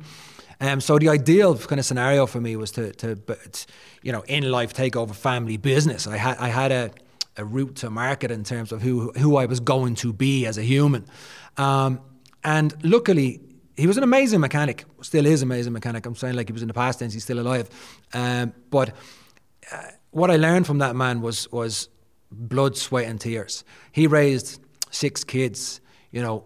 Um, 0.61 0.81
so 0.81 0.99
the 0.99 1.09
ideal 1.09 1.57
kind 1.57 1.79
of 1.79 1.85
scenario 1.85 2.25
for 2.25 2.41
me 2.41 2.55
was 2.57 2.71
to, 2.71 2.91
to, 2.91 3.17
you 4.01 4.11
know, 4.11 4.23
in 4.27 4.51
life 4.51 4.73
take 4.73 4.97
over 4.97 5.13
family 5.13 5.55
business. 5.55 6.05
I 6.05 6.17
had, 6.17 6.37
I 6.37 6.49
had 6.49 6.71
a, 6.71 6.91
a 7.37 7.45
route 7.45 7.75
to 7.75 7.89
market 7.89 8.29
in 8.29 8.43
terms 8.43 8.73
of 8.73 8.81
who 8.81 9.11
who 9.13 9.37
I 9.37 9.45
was 9.45 9.61
going 9.61 9.95
to 9.95 10.11
be 10.11 10.45
as 10.45 10.57
a 10.57 10.61
human. 10.61 11.05
Um, 11.57 12.01
and 12.43 12.75
luckily, 12.83 13.39
he 13.77 13.87
was 13.87 13.97
an 13.97 14.03
amazing 14.03 14.41
mechanic. 14.41 14.83
Still 15.01 15.25
is 15.25 15.41
an 15.41 15.47
amazing 15.47 15.71
mechanic. 15.71 16.05
I'm 16.05 16.15
saying 16.15 16.35
like 16.35 16.49
he 16.49 16.53
was 16.53 16.61
in 16.61 16.67
the 16.67 16.73
past 16.73 16.99
tense. 16.99 17.13
He's 17.13 17.23
still 17.23 17.39
alive. 17.39 17.69
Um, 18.13 18.53
but 18.69 18.93
uh, 19.71 19.77
what 20.11 20.31
I 20.31 20.37
learned 20.37 20.67
from 20.67 20.79
that 20.79 20.95
man 20.95 21.21
was 21.21 21.51
was 21.51 21.89
blood, 22.31 22.77
sweat, 22.77 23.05
and 23.05 23.19
tears. 23.19 23.63
He 23.91 24.07
raised 24.07 24.59
six 24.91 25.23
kids. 25.23 25.81
You 26.11 26.23
know, 26.23 26.43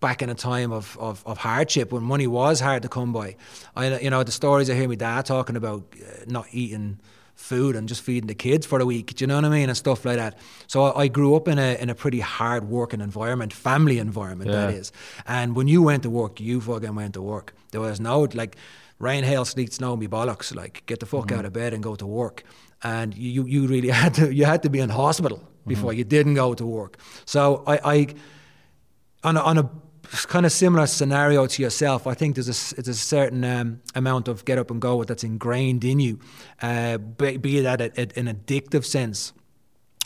back 0.00 0.22
in 0.22 0.28
a 0.28 0.34
time 0.34 0.72
of, 0.72 0.96
of, 1.00 1.22
of, 1.26 1.38
hardship 1.38 1.90
when 1.90 2.02
money 2.02 2.26
was 2.26 2.60
hard 2.60 2.82
to 2.82 2.88
come 2.88 3.12
by. 3.14 3.34
I, 3.74 3.98
you 3.98 4.10
know, 4.10 4.22
the 4.22 4.30
stories 4.30 4.68
I 4.68 4.74
hear 4.74 4.88
my 4.88 4.94
dad 4.94 5.24
talking 5.24 5.56
about 5.56 5.84
uh, 5.94 6.24
not 6.26 6.46
eating 6.52 7.00
food 7.34 7.76
and 7.76 7.88
just 7.88 8.02
feeding 8.02 8.26
the 8.26 8.34
kids 8.34 8.66
for 8.66 8.80
a 8.80 8.86
week. 8.86 9.14
Do 9.14 9.22
you 9.22 9.26
know 9.26 9.36
what 9.36 9.44
I 9.44 9.48
mean? 9.50 9.68
And 9.68 9.76
stuff 9.76 10.04
like 10.04 10.16
that. 10.16 10.38
So 10.66 10.84
I, 10.84 11.02
I 11.02 11.08
grew 11.08 11.34
up 11.36 11.48
in 11.48 11.58
a 11.58 11.80
in 11.80 11.90
a 11.90 11.94
pretty 11.94 12.20
hard 12.20 12.68
working 12.68 13.00
environment, 13.00 13.52
family 13.52 13.98
environment 13.98 14.50
yeah. 14.50 14.66
that 14.66 14.74
is. 14.74 14.92
And 15.26 15.54
when 15.54 15.68
you 15.68 15.82
went 15.82 16.02
to 16.02 16.10
work, 16.10 16.40
you 16.40 16.60
fucking 16.60 16.94
went 16.94 17.14
to 17.14 17.22
work. 17.22 17.54
There 17.70 17.80
was 17.80 18.00
no 18.00 18.20
like 18.34 18.56
rain, 18.98 19.24
hail, 19.24 19.44
sleet, 19.44 19.72
snow, 19.72 19.96
me 19.96 20.08
bollocks. 20.08 20.54
Like 20.54 20.84
get 20.86 21.00
the 21.00 21.06
fuck 21.06 21.26
mm-hmm. 21.26 21.38
out 21.38 21.44
of 21.44 21.52
bed 21.52 21.74
and 21.74 21.82
go 21.82 21.94
to 21.94 22.06
work. 22.06 22.44
And 22.82 23.16
you 23.16 23.46
you 23.46 23.66
really 23.66 23.88
had 24.02 24.14
to 24.14 24.34
you 24.34 24.44
had 24.44 24.62
to 24.62 24.70
be 24.70 24.80
in 24.80 24.90
hospital 24.90 25.42
before 25.66 25.90
mm-hmm. 25.90 25.98
you 25.98 26.04
didn't 26.04 26.34
go 26.34 26.54
to 26.54 26.64
work. 26.64 26.98
So 27.24 27.64
I, 27.66 27.80
I 27.84 28.06
on 29.24 29.36
a, 29.36 29.40
on 29.40 29.58
a 29.58 29.70
kind 30.28 30.46
of 30.46 30.52
similar 30.52 30.86
scenario 30.86 31.46
to 31.46 31.62
yourself. 31.62 32.06
I 32.06 32.14
think 32.14 32.36
there's 32.36 32.48
a, 32.48 32.74
there's 32.76 32.88
a 32.88 32.94
certain 32.94 33.44
um, 33.44 33.80
amount 33.94 34.28
of 34.28 34.44
get 34.44 34.58
up 34.58 34.70
and 34.70 34.80
go 34.80 35.02
that's 35.04 35.24
ingrained 35.24 35.84
in 35.84 36.00
you, 36.00 36.20
uh, 36.62 36.98
be, 36.98 37.36
be, 37.36 37.58
it 37.58 37.66
at 37.66 37.80
a, 37.80 38.18
an 38.18 38.26
addictive 38.26 38.84
sense 38.84 39.32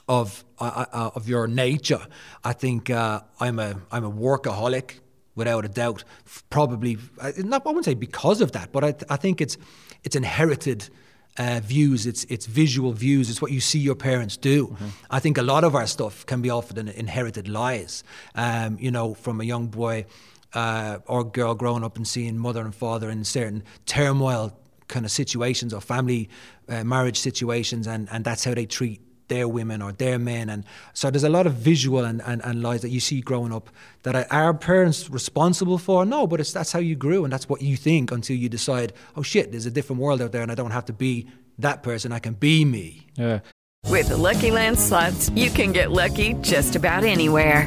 of 0.09 0.45
uh, 0.59 0.87
uh, 0.93 1.11
of 1.15 1.29
your 1.29 1.47
nature. 1.47 2.07
I 2.45 2.53
think 2.53 2.91
uh, 2.91 3.21
I'm 3.39 3.59
a 3.59 3.77
I'm 3.93 4.05
a 4.05 4.11
workaholic 4.11 5.01
without 5.35 5.65
a 5.65 5.69
doubt. 5.69 6.05
Probably 6.49 6.99
not. 7.39 7.67
I 7.67 7.69
wouldn't 7.69 7.85
say 7.85 7.95
because 7.95 8.41
of 8.41 8.53
that, 8.53 8.73
but 8.73 8.85
I, 8.85 8.95
I 9.09 9.17
think 9.17 9.41
it's 9.41 9.57
it's 10.03 10.17
inherited 10.17 10.89
uh, 11.39 11.61
views, 11.63 12.07
it's 12.07 12.25
it's 12.25 12.47
visual 12.47 12.93
views, 12.93 13.31
it's 13.31 13.41
what 13.41 13.51
you 13.51 13.61
see 13.61 13.79
your 13.79 13.95
parents 13.95 14.37
do. 14.37 14.67
Mm-hmm. 14.67 14.89
I 15.11 15.21
think 15.21 15.39
a 15.39 15.43
lot 15.43 15.65
of 15.65 15.75
our 15.75 15.87
stuff 15.87 16.27
can 16.27 16.43
be 16.43 16.51
often 16.51 16.89
inherited 16.89 17.49
lies. 17.49 18.05
Um, 18.35 18.79
you 18.81 18.91
know, 18.91 19.15
from 19.15 19.41
a 19.41 19.45
young 19.45 19.69
boy 19.69 20.07
uh, 20.55 20.99
or 21.07 21.25
girl 21.25 21.55
growing 21.55 21.85
up 21.85 21.97
and 21.97 22.07
seeing 22.07 22.39
mother 22.39 22.65
and 22.65 22.75
father 22.75 23.11
in 23.11 23.25
certain 23.25 23.63
turmoil 23.87 24.57
kind 24.89 25.05
of 25.05 25.13
situations 25.13 25.73
or 25.73 25.81
family 25.81 26.29
uh, 26.69 26.85
marriage 26.85 27.19
situations, 27.19 27.87
and, 27.87 28.09
and 28.11 28.25
that's 28.25 28.45
how 28.45 28.55
they 28.55 28.67
treat 28.67 29.01
their 29.31 29.49
women 29.49 29.81
or 29.81 29.93
their 29.93 30.19
men. 30.19 30.51
And 30.51 30.65
so 30.93 31.11
there's 31.11 31.25
a 31.25 31.31
lot 31.31 31.47
of 31.47 31.55
visual 31.55 32.05
and, 32.05 32.21
and, 32.27 32.45
and 32.45 32.63
lies 32.63 32.83
that 32.83 32.91
you 32.91 33.01
see 33.01 33.23
growing 33.23 33.55
up 33.55 33.71
that 34.03 34.15
are 34.15 34.27
our 34.31 34.53
parents 34.53 35.09
responsible 35.09 35.79
for? 35.79 36.05
No, 36.05 36.27
but 36.27 36.41
it's, 36.41 36.53
that's 36.53 36.73
how 36.73 36.81
you 36.81 36.97
grew 36.97 37.25
and 37.25 37.33
that's 37.33 37.49
what 37.49 37.63
you 37.63 37.77
think 37.77 38.13
until 38.13 38.37
you 38.37 38.51
decide, 38.51 38.93
oh 39.17 39.23
shit, 39.23 39.53
there's 39.53 39.65
a 39.65 39.71
different 39.71 40.03
world 40.03 40.21
out 40.21 40.33
there 40.33 40.43
and 40.43 40.53
I 40.53 40.55
don't 40.55 40.73
have 40.73 40.85
to 40.87 40.93
be 40.93 41.27
that 41.59 41.83
person. 41.83 42.13
I 42.13 42.19
can 42.19 42.35
be 42.35 42.67
me. 42.67 43.07
Yeah. 43.15 43.41
With 43.87 44.09
the 44.09 44.17
Lucky 44.17 44.51
Land 44.51 44.79
slots, 44.79 45.31
you 45.31 45.51
can 45.51 45.73
get 45.73 45.91
lucky 45.91 46.35
just 46.35 46.77
about 46.77 47.05
anywhere. 47.05 47.67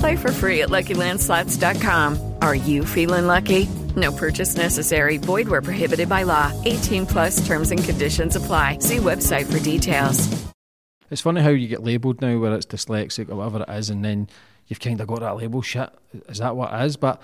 Play 0.00 0.16
for 0.16 0.32
free 0.32 0.62
at 0.62 0.70
LuckyLandSlots.com. 0.70 2.36
Are 2.40 2.54
you 2.54 2.86
feeling 2.86 3.26
lucky? 3.26 3.66
No 3.96 4.12
purchase 4.12 4.56
necessary. 4.56 5.18
Void 5.18 5.46
where 5.48 5.60
prohibited 5.60 6.08
by 6.08 6.22
law. 6.22 6.52
18 6.64 7.06
plus 7.06 7.46
terms 7.46 7.70
and 7.70 7.84
conditions 7.84 8.34
apply. 8.34 8.78
See 8.78 8.96
website 8.96 9.50
for 9.52 9.58
details. 9.62 10.26
It's 11.10 11.20
funny 11.20 11.42
how 11.42 11.50
you 11.50 11.68
get 11.68 11.82
labelled 11.82 12.22
now 12.22 12.38
where 12.38 12.54
it's 12.54 12.64
dyslexic 12.64 13.28
or 13.28 13.34
whatever 13.36 13.64
it 13.68 13.76
is, 13.76 13.90
and 13.90 14.02
then 14.02 14.28
you've 14.68 14.80
kind 14.80 15.00
of 15.02 15.06
got 15.06 15.20
that 15.20 15.36
label. 15.36 15.60
Shit, 15.60 15.90
is 16.30 16.38
that 16.38 16.56
what 16.56 16.72
it 16.72 16.86
is? 16.86 16.96
But 16.96 17.20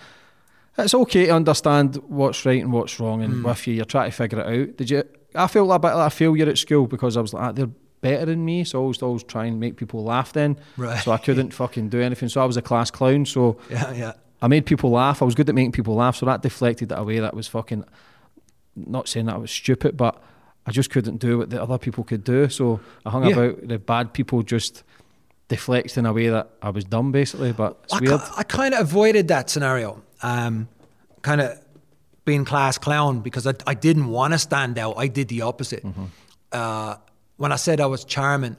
it's 0.76 0.92
okay 0.92 1.26
to 1.26 1.32
understand 1.32 1.96
what's 2.08 2.44
right 2.44 2.60
and 2.60 2.72
what's 2.72 3.00
wrong, 3.00 3.22
and 3.22 3.34
mm. 3.36 3.44
with 3.44 3.66
you, 3.66 3.74
you're 3.74 3.84
trying 3.86 4.10
to 4.10 4.16
figure 4.16 4.40
it 4.40 4.46
out. 4.46 4.76
Did 4.76 4.90
you? 4.90 5.04
I 5.34 5.46
felt 5.46 5.70
a 5.70 5.78
bit 5.78 5.94
like 5.94 6.12
a 6.12 6.14
failure 6.14 6.48
at 6.48 6.58
school 6.58 6.86
because 6.86 7.16
I 7.16 7.20
was 7.22 7.32
like, 7.32 7.42
ah, 7.42 7.52
they're 7.52 7.70
better 8.00 8.26
than 8.26 8.44
me, 8.44 8.64
so 8.64 8.84
I 8.84 8.88
was 8.88 9.02
always 9.02 9.22
trying 9.22 9.52
to 9.52 9.58
make 9.58 9.76
people 9.76 10.04
laugh 10.04 10.32
then. 10.32 10.58
Right. 10.76 11.02
So 11.02 11.12
I 11.12 11.18
couldn't 11.18 11.50
fucking 11.54 11.88
do 11.88 12.00
anything. 12.00 12.28
So 12.28 12.40
I 12.40 12.44
was 12.44 12.56
a 12.56 12.62
class 12.62 12.90
clown. 12.90 13.26
So 13.26 13.58
yeah, 13.70 13.92
yeah. 13.92 14.12
I 14.42 14.48
made 14.48 14.66
people 14.66 14.90
laugh. 14.90 15.22
I 15.22 15.24
was 15.24 15.34
good 15.34 15.48
at 15.48 15.54
making 15.54 15.72
people 15.72 15.94
laugh, 15.94 16.16
so 16.16 16.26
that 16.26 16.42
deflected 16.42 16.90
that 16.90 16.98
away. 16.98 17.18
That 17.18 17.34
was 17.34 17.48
fucking. 17.48 17.84
Not 18.74 19.08
saying 19.08 19.26
that 19.26 19.36
I 19.36 19.38
was 19.38 19.50
stupid, 19.50 19.96
but 19.96 20.22
I 20.66 20.70
just 20.70 20.90
couldn't 20.90 21.16
do 21.16 21.38
what 21.38 21.50
the 21.50 21.62
other 21.62 21.78
people 21.78 22.04
could 22.04 22.24
do. 22.24 22.48
So 22.48 22.80
I 23.06 23.10
hung 23.10 23.24
yeah. 23.24 23.36
about 23.36 23.68
the 23.68 23.78
bad 23.78 24.12
people 24.12 24.42
just 24.42 24.82
deflects 25.48 25.96
in 25.96 26.04
a 26.04 26.12
way 26.12 26.28
that 26.28 26.50
I 26.60 26.70
was 26.70 26.84
dumb, 26.84 27.12
basically. 27.12 27.52
But 27.52 27.78
it's 27.84 27.94
I 27.94 28.00
weird. 28.00 28.20
I 28.36 28.42
kind 28.42 28.74
of 28.74 28.80
avoided 28.80 29.28
that 29.28 29.48
scenario, 29.48 30.02
um, 30.22 30.68
kind 31.22 31.40
of 31.40 31.58
being 32.26 32.44
class 32.44 32.76
clown 32.76 33.20
because 33.20 33.46
I, 33.46 33.54
I 33.66 33.74
didn't 33.74 34.08
want 34.08 34.34
to 34.34 34.38
stand 34.38 34.78
out. 34.78 34.98
I 34.98 35.06
did 35.06 35.28
the 35.28 35.42
opposite. 35.42 35.84
Mm-hmm. 35.84 36.04
Uh, 36.52 36.96
when 37.36 37.52
I 37.52 37.56
said 37.56 37.80
I 37.80 37.86
was 37.86 38.04
charming, 38.04 38.56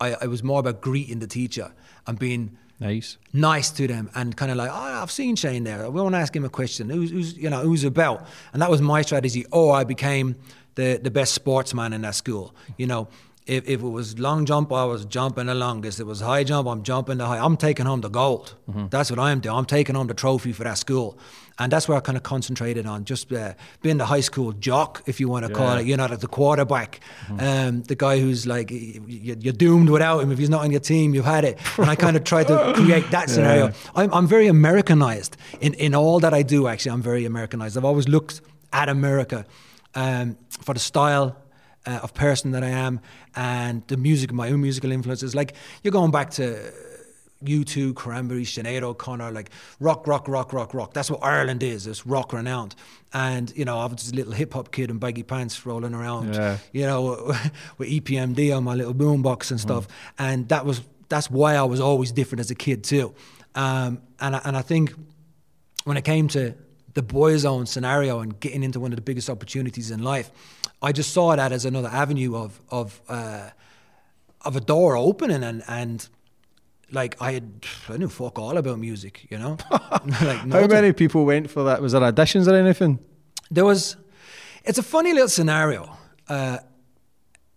I, 0.00 0.16
I 0.22 0.26
was 0.26 0.42
more 0.42 0.60
about 0.60 0.80
greeting 0.80 1.18
the 1.18 1.26
teacher 1.26 1.72
and 2.06 2.18
being 2.18 2.56
nice, 2.78 3.16
nice 3.32 3.70
to 3.70 3.86
them, 3.86 4.10
and 4.14 4.36
kind 4.36 4.50
of 4.50 4.56
like, 4.56 4.70
oh, 4.70 5.02
I've 5.02 5.10
seen 5.10 5.36
Shane 5.36 5.64
there. 5.64 5.84
I 5.84 5.88
want 5.88 6.14
to 6.14 6.18
ask 6.18 6.34
him 6.34 6.44
a 6.44 6.48
question. 6.48 6.90
Who's, 6.90 7.10
who's, 7.10 7.36
you 7.36 7.50
know, 7.50 7.60
who's 7.60 7.84
about? 7.84 8.26
And 8.52 8.62
that 8.62 8.70
was 8.70 8.80
my 8.80 9.02
strategy. 9.02 9.44
Or 9.50 9.74
I 9.74 9.84
became 9.84 10.36
the 10.74 11.00
the 11.02 11.10
best 11.10 11.34
sportsman 11.34 11.92
in 11.92 12.02
that 12.02 12.14
school. 12.14 12.54
You 12.76 12.86
know, 12.86 13.08
if, 13.46 13.68
if 13.68 13.80
it 13.80 13.88
was 13.88 14.18
long 14.18 14.44
jump, 14.44 14.72
I 14.72 14.84
was 14.84 15.04
jumping 15.04 15.46
the 15.46 15.54
longest. 15.54 15.98
If 15.98 16.02
it 16.02 16.08
was 16.08 16.20
high 16.20 16.44
jump, 16.44 16.68
I'm 16.68 16.82
jumping 16.82 17.18
the 17.18 17.26
high. 17.26 17.38
I'm 17.38 17.56
taking 17.56 17.86
home 17.86 18.00
the 18.00 18.10
gold. 18.10 18.54
Mm-hmm. 18.68 18.86
That's 18.90 19.10
what 19.10 19.18
I'm 19.18 19.40
doing. 19.40 19.56
I'm 19.56 19.64
taking 19.64 19.94
home 19.94 20.08
the 20.08 20.14
trophy 20.14 20.52
for 20.52 20.64
that 20.64 20.78
school. 20.78 21.18
And 21.58 21.72
that's 21.72 21.88
where 21.88 21.96
I 21.96 22.00
kind 22.00 22.16
of 22.16 22.22
concentrated 22.22 22.86
on 22.86 23.04
just 23.04 23.32
uh, 23.32 23.54
being 23.80 23.96
the 23.96 24.04
high 24.04 24.20
school 24.20 24.52
jock, 24.52 25.02
if 25.06 25.20
you 25.20 25.28
want 25.28 25.46
to 25.46 25.50
yeah. 25.50 25.56
call 25.56 25.78
it. 25.78 25.86
You 25.86 25.96
know, 25.96 26.06
the 26.06 26.26
quarterback, 26.26 27.00
mm-hmm. 27.26 27.40
um, 27.40 27.82
the 27.84 27.94
guy 27.94 28.20
who's 28.20 28.46
like, 28.46 28.68
you're 28.70 29.54
doomed 29.54 29.88
without 29.88 30.20
him. 30.20 30.30
If 30.30 30.38
he's 30.38 30.50
not 30.50 30.62
on 30.62 30.70
your 30.70 30.80
team, 30.80 31.14
you've 31.14 31.24
had 31.24 31.44
it. 31.44 31.58
And 31.78 31.88
I 31.88 31.96
kind 31.96 32.16
of 32.16 32.24
tried 32.24 32.48
to 32.48 32.74
create 32.76 33.10
that 33.10 33.30
scenario. 33.30 33.68
Yeah. 33.68 33.74
I'm, 33.94 34.12
I'm 34.12 34.26
very 34.26 34.48
Americanized 34.48 35.36
in, 35.60 35.72
in 35.74 35.94
all 35.94 36.20
that 36.20 36.34
I 36.34 36.42
do, 36.42 36.68
actually. 36.68 36.92
I'm 36.92 37.02
very 37.02 37.24
Americanized. 37.24 37.78
I've 37.78 37.84
always 37.86 38.08
looked 38.08 38.42
at 38.72 38.90
America 38.90 39.46
um, 39.94 40.36
for 40.50 40.74
the 40.74 40.80
style 40.80 41.36
uh, 41.86 42.00
of 42.02 42.12
person 42.14 42.50
that 42.50 42.62
I 42.62 42.68
am 42.68 43.00
and 43.34 43.82
the 43.86 43.96
music, 43.96 44.32
my 44.32 44.50
own 44.50 44.60
musical 44.60 44.90
influences. 44.92 45.34
Like 45.34 45.54
you're 45.82 45.92
going 45.92 46.10
back 46.10 46.30
to 46.32 46.72
U2, 47.44 47.94
Cranberry, 47.94 48.44
Sinead 48.44 48.82
O'Connor, 48.82 49.30
like 49.30 49.50
rock, 49.80 50.06
rock, 50.06 50.28
rock, 50.28 50.52
rock, 50.52 50.74
rock. 50.74 50.94
That's 50.94 51.10
what 51.10 51.22
Ireland 51.22 51.62
is. 51.62 51.86
It's 51.86 52.06
rock 52.06 52.32
renowned. 52.32 52.74
And, 53.12 53.52
you 53.56 53.64
know, 53.64 53.78
I 53.78 53.86
was 53.86 54.10
a 54.10 54.14
little 54.14 54.32
hip 54.32 54.54
hop 54.54 54.72
kid 54.72 54.90
in 54.90 54.98
baggy 54.98 55.22
pants 55.22 55.64
rolling 55.64 55.94
around, 55.94 56.34
yeah. 56.34 56.58
you 56.72 56.86
know, 56.86 57.34
with 57.78 57.88
EPMD 57.88 58.56
on 58.56 58.64
my 58.64 58.74
little 58.74 58.94
boombox 58.94 59.50
and 59.50 59.60
stuff. 59.60 59.86
Mm. 59.86 59.92
And 60.18 60.48
that 60.48 60.64
was, 60.64 60.82
that's 61.08 61.30
why 61.30 61.54
I 61.56 61.62
was 61.64 61.80
always 61.80 62.12
different 62.12 62.40
as 62.40 62.50
a 62.50 62.54
kid 62.54 62.84
too. 62.84 63.14
Um, 63.54 64.02
and, 64.20 64.36
I, 64.36 64.40
and 64.44 64.56
I 64.56 64.62
think 64.62 64.94
when 65.84 65.96
it 65.96 66.04
came 66.04 66.28
to 66.28 66.54
the 66.94 67.02
Boyzone 67.02 67.68
scenario 67.68 68.20
and 68.20 68.38
getting 68.40 68.62
into 68.62 68.80
one 68.80 68.90
of 68.90 68.96
the 68.96 69.02
biggest 69.02 69.28
opportunities 69.28 69.90
in 69.90 70.02
life, 70.02 70.30
I 70.82 70.92
just 70.92 71.12
saw 71.12 71.36
that 71.36 71.52
as 71.52 71.64
another 71.64 71.88
avenue 71.88 72.36
of 72.36 72.60
of 72.70 73.00
uh, 73.08 73.50
of 74.42 74.56
a 74.56 74.60
door 74.60 74.96
opening 74.96 75.42
and 75.42 75.62
and 75.68 76.08
like 76.90 77.16
I 77.20 77.32
had 77.32 77.64
I 77.88 77.96
knew 77.96 78.08
fuck 78.08 78.38
all 78.38 78.56
about 78.56 78.78
music, 78.78 79.26
you 79.30 79.38
know. 79.38 79.58
like 79.70 80.50
How 80.50 80.66
many 80.66 80.92
people 80.92 81.24
went 81.24 81.50
for 81.50 81.64
that? 81.64 81.82
Was 81.82 81.92
there 81.92 82.00
auditions 82.00 82.46
or 82.46 82.54
anything? 82.54 82.98
There 83.50 83.64
was. 83.64 83.96
It's 84.64 84.78
a 84.78 84.82
funny 84.82 85.12
little 85.12 85.28
scenario. 85.28 85.96
Uh, 86.28 86.58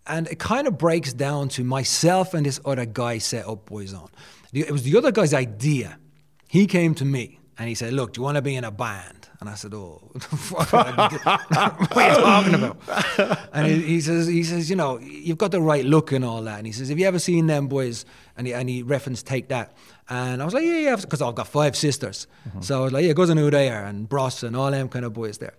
and 0.05 0.27
it 0.27 0.39
kind 0.39 0.67
of 0.67 0.77
breaks 0.77 1.13
down 1.13 1.49
to 1.49 1.63
myself 1.63 2.33
and 2.33 2.45
this 2.45 2.59
other 2.65 2.85
guy 2.85 3.19
set 3.19 3.47
up 3.47 3.69
Boyzone. 3.69 4.09
It 4.51 4.71
was 4.71 4.83
the 4.83 4.97
other 4.97 5.11
guy's 5.11 5.33
idea. 5.33 5.99
He 6.47 6.65
came 6.65 6.95
to 6.95 7.05
me 7.05 7.39
and 7.59 7.69
he 7.69 7.75
said, 7.75 7.93
"Look, 7.93 8.13
do 8.13 8.19
you 8.19 8.23
want 8.23 8.35
to 8.35 8.41
be 8.41 8.55
in 8.55 8.63
a 8.63 8.71
band?" 8.71 9.29
And 9.39 9.49
I 9.49 9.53
said, 9.53 9.73
"Oh, 9.73 10.01
what 10.49 10.73
are 10.73 11.11
you 11.11 12.15
talking 12.15 12.53
about?" 12.55 13.49
And 13.53 13.67
he, 13.67 13.81
he, 13.81 14.01
says, 14.01 14.27
"He 14.27 14.43
says, 14.43 14.69
you 14.69 14.75
know, 14.75 14.97
you've 14.97 15.37
got 15.37 15.51
the 15.51 15.61
right 15.61 15.85
look 15.85 16.11
and 16.11 16.25
all 16.25 16.41
that." 16.43 16.57
And 16.57 16.65
he 16.65 16.73
says, 16.73 16.89
"Have 16.89 16.97
you 16.97 17.05
ever 17.05 17.19
seen 17.19 17.47
them 17.47 17.67
boys?" 17.67 18.05
And 18.39 18.47
he, 18.47 18.53
and 18.53 18.69
he 18.69 18.83
referenced 18.83 19.27
"Take 19.27 19.49
That." 19.49 19.75
And 20.07 20.41
I 20.41 20.45
was 20.45 20.53
like, 20.53 20.63
"Yeah, 20.63 20.77
yeah," 20.77 20.95
because 20.95 21.21
I've 21.21 21.35
got 21.35 21.49
five 21.49 21.75
sisters. 21.75 22.25
Mm-hmm. 22.47 22.61
So 22.61 22.79
I 22.79 22.83
was 22.85 22.93
like, 22.93 23.03
"Yeah, 23.03 23.11
goes 23.11 23.29
on 23.29 23.35
who 23.35 23.51
they 23.51 23.69
are 23.69 23.83
and 23.83 24.07
Bros 24.07 24.43
and 24.43 24.55
all 24.55 24.71
them 24.71 24.87
kind 24.87 25.03
of 25.03 25.11
boys 25.11 25.39
there." 25.39 25.55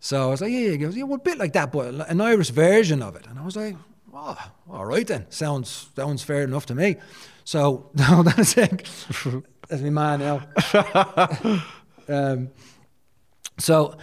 So 0.00 0.24
I 0.24 0.30
was 0.32 0.40
like, 0.40 0.50
"Yeah, 0.50 0.58
yeah." 0.58 0.70
He 0.72 0.76
goes, 0.78 0.96
"Yeah, 0.96 1.04
well, 1.04 1.14
a 1.14 1.22
bit 1.22 1.38
like 1.38 1.52
that, 1.52 1.70
but 1.70 1.94
an 2.10 2.20
Irish 2.20 2.50
version 2.50 3.00
of 3.00 3.14
it." 3.14 3.28
And 3.28 3.38
I 3.38 3.44
was 3.44 3.54
like, 3.54 3.76
"Oh, 4.12 4.36
all 4.68 4.84
right 4.84 5.06
then. 5.06 5.26
Sounds 5.30 5.90
sounds 5.94 6.24
fair 6.24 6.42
enough 6.42 6.66
to 6.66 6.74
me." 6.74 6.96
So 7.44 7.90
hold 8.00 8.26
on 8.26 8.40
a 8.40 8.44
sec. 8.44 8.84
That's 9.68 9.82
my 9.82 9.90
man 9.90 10.18
now. 10.18 11.62
um, 12.08 12.50
so 13.56 13.96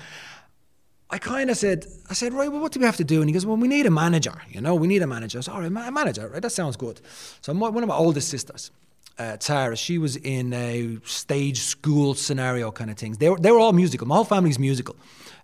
I 1.13 1.19
kind 1.19 1.51
of 1.51 1.57
said, 1.57 1.85
I 2.09 2.15
said, 2.15 2.33
right, 2.33 2.51
well, 2.51 2.59
what 2.59 2.71
do 2.71 2.79
we 2.79 2.87
have 2.87 2.97
to 2.97 3.03
do? 3.03 3.21
And 3.21 3.29
he 3.29 3.33
goes, 3.33 3.45
well, 3.45 3.55
we 3.55 3.67
need 3.67 3.85
a 3.85 3.91
manager. 3.91 4.33
You 4.49 4.61
know, 4.61 4.73
we 4.73 4.87
need 4.87 5.03
a 5.03 5.05
manager. 5.05 5.37
I 5.37 5.41
said, 5.41 5.53
all 5.53 5.61
right, 5.61 5.67
a 5.67 5.91
manager, 5.91 6.27
right? 6.27 6.41
That 6.41 6.49
sounds 6.49 6.75
good. 6.75 7.01
So 7.41 7.53
my, 7.53 7.69
one 7.69 7.83
of 7.83 7.87
my 7.87 7.95
oldest 7.95 8.29
sisters, 8.29 8.71
uh, 9.19 9.37
Tara, 9.37 9.75
she 9.75 9.99
was 9.99 10.15
in 10.15 10.53
a 10.53 10.97
stage 11.05 11.59
school 11.59 12.15
scenario 12.15 12.71
kind 12.71 12.89
of 12.89 12.97
things. 12.97 13.19
They 13.19 13.29
were, 13.29 13.37
they 13.37 13.51
were 13.51 13.59
all 13.59 13.73
musical. 13.73 14.07
My 14.07 14.15
whole 14.15 14.23
family's 14.23 14.57
musical. 14.57 14.95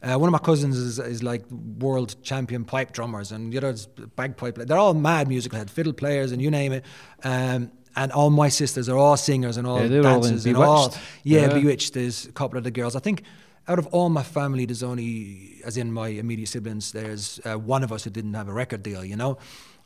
Uh, 0.01 0.15
one 0.15 0.27
of 0.27 0.31
my 0.31 0.39
cousins 0.39 0.75
is, 0.75 0.97
is 0.97 1.21
like 1.21 1.43
world 1.51 2.15
champion 2.23 2.65
pipe 2.65 2.91
drummers, 2.91 3.31
and 3.31 3.53
the 3.53 3.59
other's 3.59 3.85
bagpipe. 4.15 4.55
They're 4.55 4.75
all 4.75 4.95
mad 4.95 5.27
musical 5.27 5.59
head, 5.59 5.69
fiddle 5.69 5.93
players, 5.93 6.31
and 6.31 6.41
you 6.41 6.49
name 6.49 6.71
it. 6.71 6.83
Um, 7.23 7.71
and 7.95 8.11
all 8.11 8.31
my 8.31 8.49
sisters 8.49 8.89
are 8.89 8.97
all 8.97 9.17
singers 9.17 9.57
and 9.57 9.67
all 9.67 9.85
yeah, 9.85 10.01
dancers 10.01 10.47
all 10.47 10.49
and 10.49 10.63
all. 10.63 10.95
Yeah, 11.23 11.41
yeah, 11.41 11.53
B*Witched. 11.53 11.93
There's 11.93 12.25
a 12.25 12.31
couple 12.31 12.57
of 12.57 12.63
the 12.63 12.71
girls. 12.71 12.95
I 12.95 12.99
think 12.99 13.23
out 13.69 13.77
of 13.79 13.87
all 13.87 14.09
my 14.09 14.23
family, 14.23 14.65
there's 14.65 14.83
only, 14.83 15.61
as 15.63 15.77
in 15.77 15.93
my 15.93 16.07
immediate 16.07 16.49
siblings, 16.49 16.91
there's 16.91 17.39
uh, 17.45 17.53
one 17.53 17.83
of 17.83 17.93
us 17.93 18.03
who 18.03 18.09
didn't 18.09 18.33
have 18.33 18.49
a 18.49 18.53
record 18.53 18.83
deal, 18.83 19.05
you 19.05 19.15
know, 19.15 19.37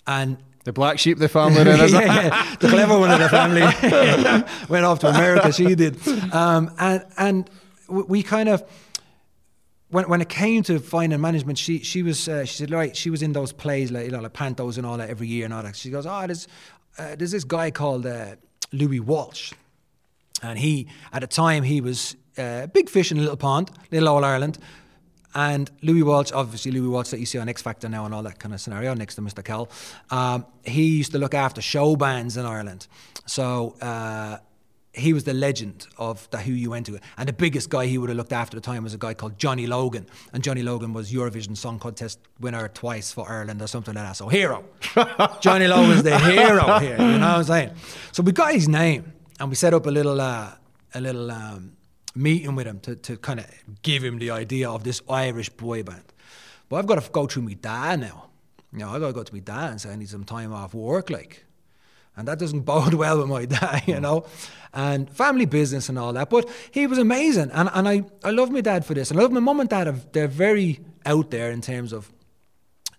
and. 0.07 0.37
The 0.63 0.71
black 0.71 0.97
sheep 0.97 1.17
of 1.17 1.19
the 1.19 1.27
family, 1.27 1.61
then, 1.65 1.77
yeah, 1.89 1.99
yeah, 1.99 2.55
the 2.55 2.69
clever 2.69 2.97
one 2.97 3.11
of 3.11 3.19
the 3.19 3.27
family 3.27 3.63
went 4.69 4.85
off 4.85 4.99
to 4.99 5.09
America. 5.09 5.51
She 5.51 5.75
did, 5.75 5.97
um, 6.33 6.73
and 6.79 7.05
and 7.17 7.49
we 7.89 8.23
kind 8.23 8.47
of 8.47 8.63
when, 9.89 10.07
when 10.07 10.21
it 10.21 10.29
came 10.29 10.63
to 10.63 10.79
finding 10.79 11.19
management, 11.19 11.57
she 11.57 11.79
she 11.79 12.01
was 12.01 12.29
uh, 12.29 12.45
she 12.45 12.55
said 12.55 12.71
right 12.71 12.95
she 12.95 13.09
was 13.09 13.21
in 13.21 13.33
those 13.33 13.51
plays 13.51 13.91
like 13.91 14.05
you 14.05 14.11
know 14.11 14.21
like 14.21 14.31
Pantos 14.31 14.77
and 14.77 14.85
all 14.85 14.95
that 14.95 15.09
every 15.09 15.27
year 15.27 15.43
and 15.43 15.53
all 15.53 15.63
that. 15.63 15.75
She 15.75 15.89
goes, 15.89 16.05
oh, 16.05 16.25
there's 16.25 16.47
uh, 16.97 17.17
there's 17.17 17.31
this 17.31 17.43
guy 17.43 17.69
called 17.69 18.05
uh, 18.05 18.37
Louis 18.71 19.01
Walsh, 19.01 19.51
and 20.41 20.57
he 20.57 20.87
at 21.11 21.19
the 21.19 21.27
time 21.27 21.63
he 21.63 21.81
was 21.81 22.15
uh, 22.37 22.67
big 22.67 22.89
fish 22.89 23.11
in 23.11 23.17
a 23.17 23.21
little 23.21 23.37
pond, 23.37 23.71
little 23.91 24.09
All 24.09 24.23
Ireland. 24.23 24.57
And 25.35 25.71
Louis 25.81 26.03
Walsh, 26.03 26.31
obviously 26.31 26.71
Louis 26.71 26.89
Walsh 26.89 27.09
that 27.09 27.19
you 27.19 27.25
see 27.25 27.39
on 27.39 27.49
X 27.49 27.61
Factor 27.61 27.89
now 27.89 28.05
and 28.05 28.13
all 28.13 28.23
that 28.23 28.39
kind 28.39 28.53
of 28.53 28.61
scenario 28.61 28.93
next 28.93 29.15
to 29.15 29.21
Mr. 29.21 29.43
Cowell, 29.43 29.69
um, 30.11 30.45
he 30.63 30.83
used 30.83 31.11
to 31.13 31.17
look 31.17 31.33
after 31.33 31.61
show 31.61 31.95
bands 31.95 32.37
in 32.37 32.45
Ireland. 32.45 32.87
So 33.25 33.75
uh, 33.81 34.37
he 34.93 35.11
was 35.11 35.23
the 35.23 35.33
legend 35.33 35.87
of 35.97 36.29
the 36.29 36.37
who 36.37 36.53
you 36.53 36.69
went 36.69 36.85
to. 36.85 36.99
And 37.17 37.27
the 37.27 37.33
biggest 37.33 37.69
guy 37.71 37.87
he 37.87 37.97
would 37.97 38.09
have 38.09 38.17
looked 38.17 38.31
after 38.31 38.57
at 38.57 38.63
the 38.63 38.65
time 38.65 38.83
was 38.83 38.93
a 38.93 38.97
guy 38.97 39.15
called 39.15 39.39
Johnny 39.39 39.65
Logan. 39.65 40.05
And 40.33 40.43
Johnny 40.43 40.61
Logan 40.61 40.93
was 40.93 41.11
Eurovision 41.11 41.57
Song 41.57 41.79
Contest 41.79 42.19
winner 42.39 42.67
twice 42.67 43.11
for 43.11 43.27
Ireland 43.27 43.61
or 43.61 43.67
something 43.67 43.95
like 43.95 44.03
that. 44.03 44.15
So 44.15 44.27
hero. 44.27 44.63
Johnny 45.41 45.67
Logan's 45.67 46.03
the 46.03 46.17
hero 46.19 46.77
here, 46.77 46.97
you 46.97 47.17
know 47.17 47.37
what 47.37 47.37
I'm 47.37 47.43
saying? 47.43 47.71
So 48.11 48.21
we 48.21 48.33
got 48.33 48.53
his 48.53 48.67
name 48.67 49.13
and 49.39 49.49
we 49.49 49.55
set 49.55 49.73
up 49.73 49.87
a 49.87 49.91
little 49.91 50.21
uh, 50.21 50.51
a 50.93 51.01
little 51.01 51.31
um, 51.31 51.75
meeting 52.15 52.55
with 52.55 52.67
him 52.67 52.79
to, 52.81 52.95
to 52.95 53.17
kind 53.17 53.39
of 53.39 53.47
give 53.81 54.03
him 54.03 54.19
the 54.19 54.31
idea 54.31 54.69
of 54.69 54.83
this 54.83 55.01
Irish 55.09 55.49
boy 55.49 55.83
band. 55.83 56.03
But 56.69 56.77
I've 56.77 56.87
got 56.87 57.01
to 57.01 57.09
go 57.11 57.27
through 57.27 57.43
my 57.43 57.53
dad 57.53 57.99
now. 57.99 58.29
You 58.71 58.79
know, 58.79 58.89
I've 58.89 59.01
got 59.01 59.07
to 59.07 59.13
go 59.13 59.23
to 59.23 59.33
my 59.33 59.39
dad 59.39 59.71
and 59.71 59.81
say 59.81 59.91
I 59.91 59.95
need 59.95 60.09
some 60.09 60.23
time 60.23 60.53
off 60.53 60.73
work, 60.73 61.09
like. 61.09 61.45
And 62.15 62.27
that 62.27 62.39
doesn't 62.39 62.61
bode 62.65 62.93
well 62.93 63.19
with 63.19 63.27
my 63.27 63.45
dad, 63.45 63.83
you 63.87 63.99
know, 63.99 64.25
and 64.73 65.09
family 65.09 65.45
business 65.45 65.89
and 65.89 65.97
all 65.97 66.13
that. 66.13 66.29
But 66.29 66.49
he 66.71 66.87
was 66.87 66.97
amazing. 66.97 67.51
And, 67.51 67.69
and 67.73 67.87
I, 67.87 68.03
I 68.23 68.31
love 68.31 68.51
my 68.51 68.61
dad 68.61 68.85
for 68.85 68.93
this. 68.93 69.11
And 69.11 69.19
I 69.19 69.23
love 69.23 69.31
my 69.31 69.39
mum 69.39 69.59
and 69.59 69.69
dad. 69.69 70.13
They're 70.13 70.27
very 70.27 70.79
out 71.05 71.31
there 71.31 71.51
in 71.51 71.61
terms 71.61 71.93
of, 71.93 72.11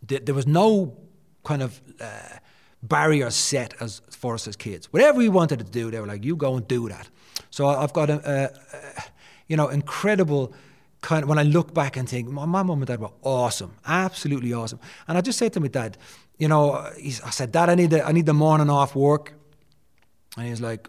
there 0.02 0.34
was 0.34 0.46
no 0.46 0.96
kind 1.44 1.62
of 1.62 1.80
uh, 2.00 2.38
barrier 2.88 3.30
set 3.30 3.74
as 3.80 4.00
for 4.10 4.34
us 4.34 4.48
as 4.48 4.56
kids. 4.56 4.92
Whatever 4.92 5.18
we 5.18 5.28
wanted 5.28 5.58
to 5.58 5.64
do, 5.64 5.90
they 5.90 6.00
were 6.00 6.06
like, 6.06 6.24
you 6.24 6.36
go 6.36 6.56
and 6.56 6.66
do 6.68 6.88
that. 6.88 7.08
So 7.50 7.66
I've 7.66 7.92
got 7.92 8.10
a, 8.10 8.20
a, 8.30 8.76
a 8.76 9.02
you 9.48 9.56
know, 9.56 9.68
incredible 9.68 10.52
kind 11.00 11.22
of, 11.22 11.28
when 11.28 11.38
I 11.38 11.42
look 11.42 11.74
back 11.74 11.96
and 11.96 12.08
think, 12.08 12.28
my, 12.28 12.44
my 12.46 12.60
and 12.60 12.86
dad 12.86 13.00
were 13.00 13.12
awesome, 13.22 13.76
absolutely 13.86 14.52
awesome. 14.52 14.80
And 15.06 15.18
I 15.18 15.20
just 15.20 15.38
said 15.38 15.52
to 15.52 15.60
my 15.60 15.68
dad, 15.68 15.98
you 16.38 16.48
know, 16.48 16.72
I 16.72 17.30
said, 17.30 17.52
Dad, 17.52 17.68
I 17.68 17.74
need 17.74 17.90
the, 17.90 18.04
I 18.04 18.12
need 18.12 18.26
the 18.26 18.34
morning 18.34 18.68
off 18.68 18.96
work. 18.96 19.34
And 20.36 20.48
he's 20.48 20.60
like, 20.60 20.88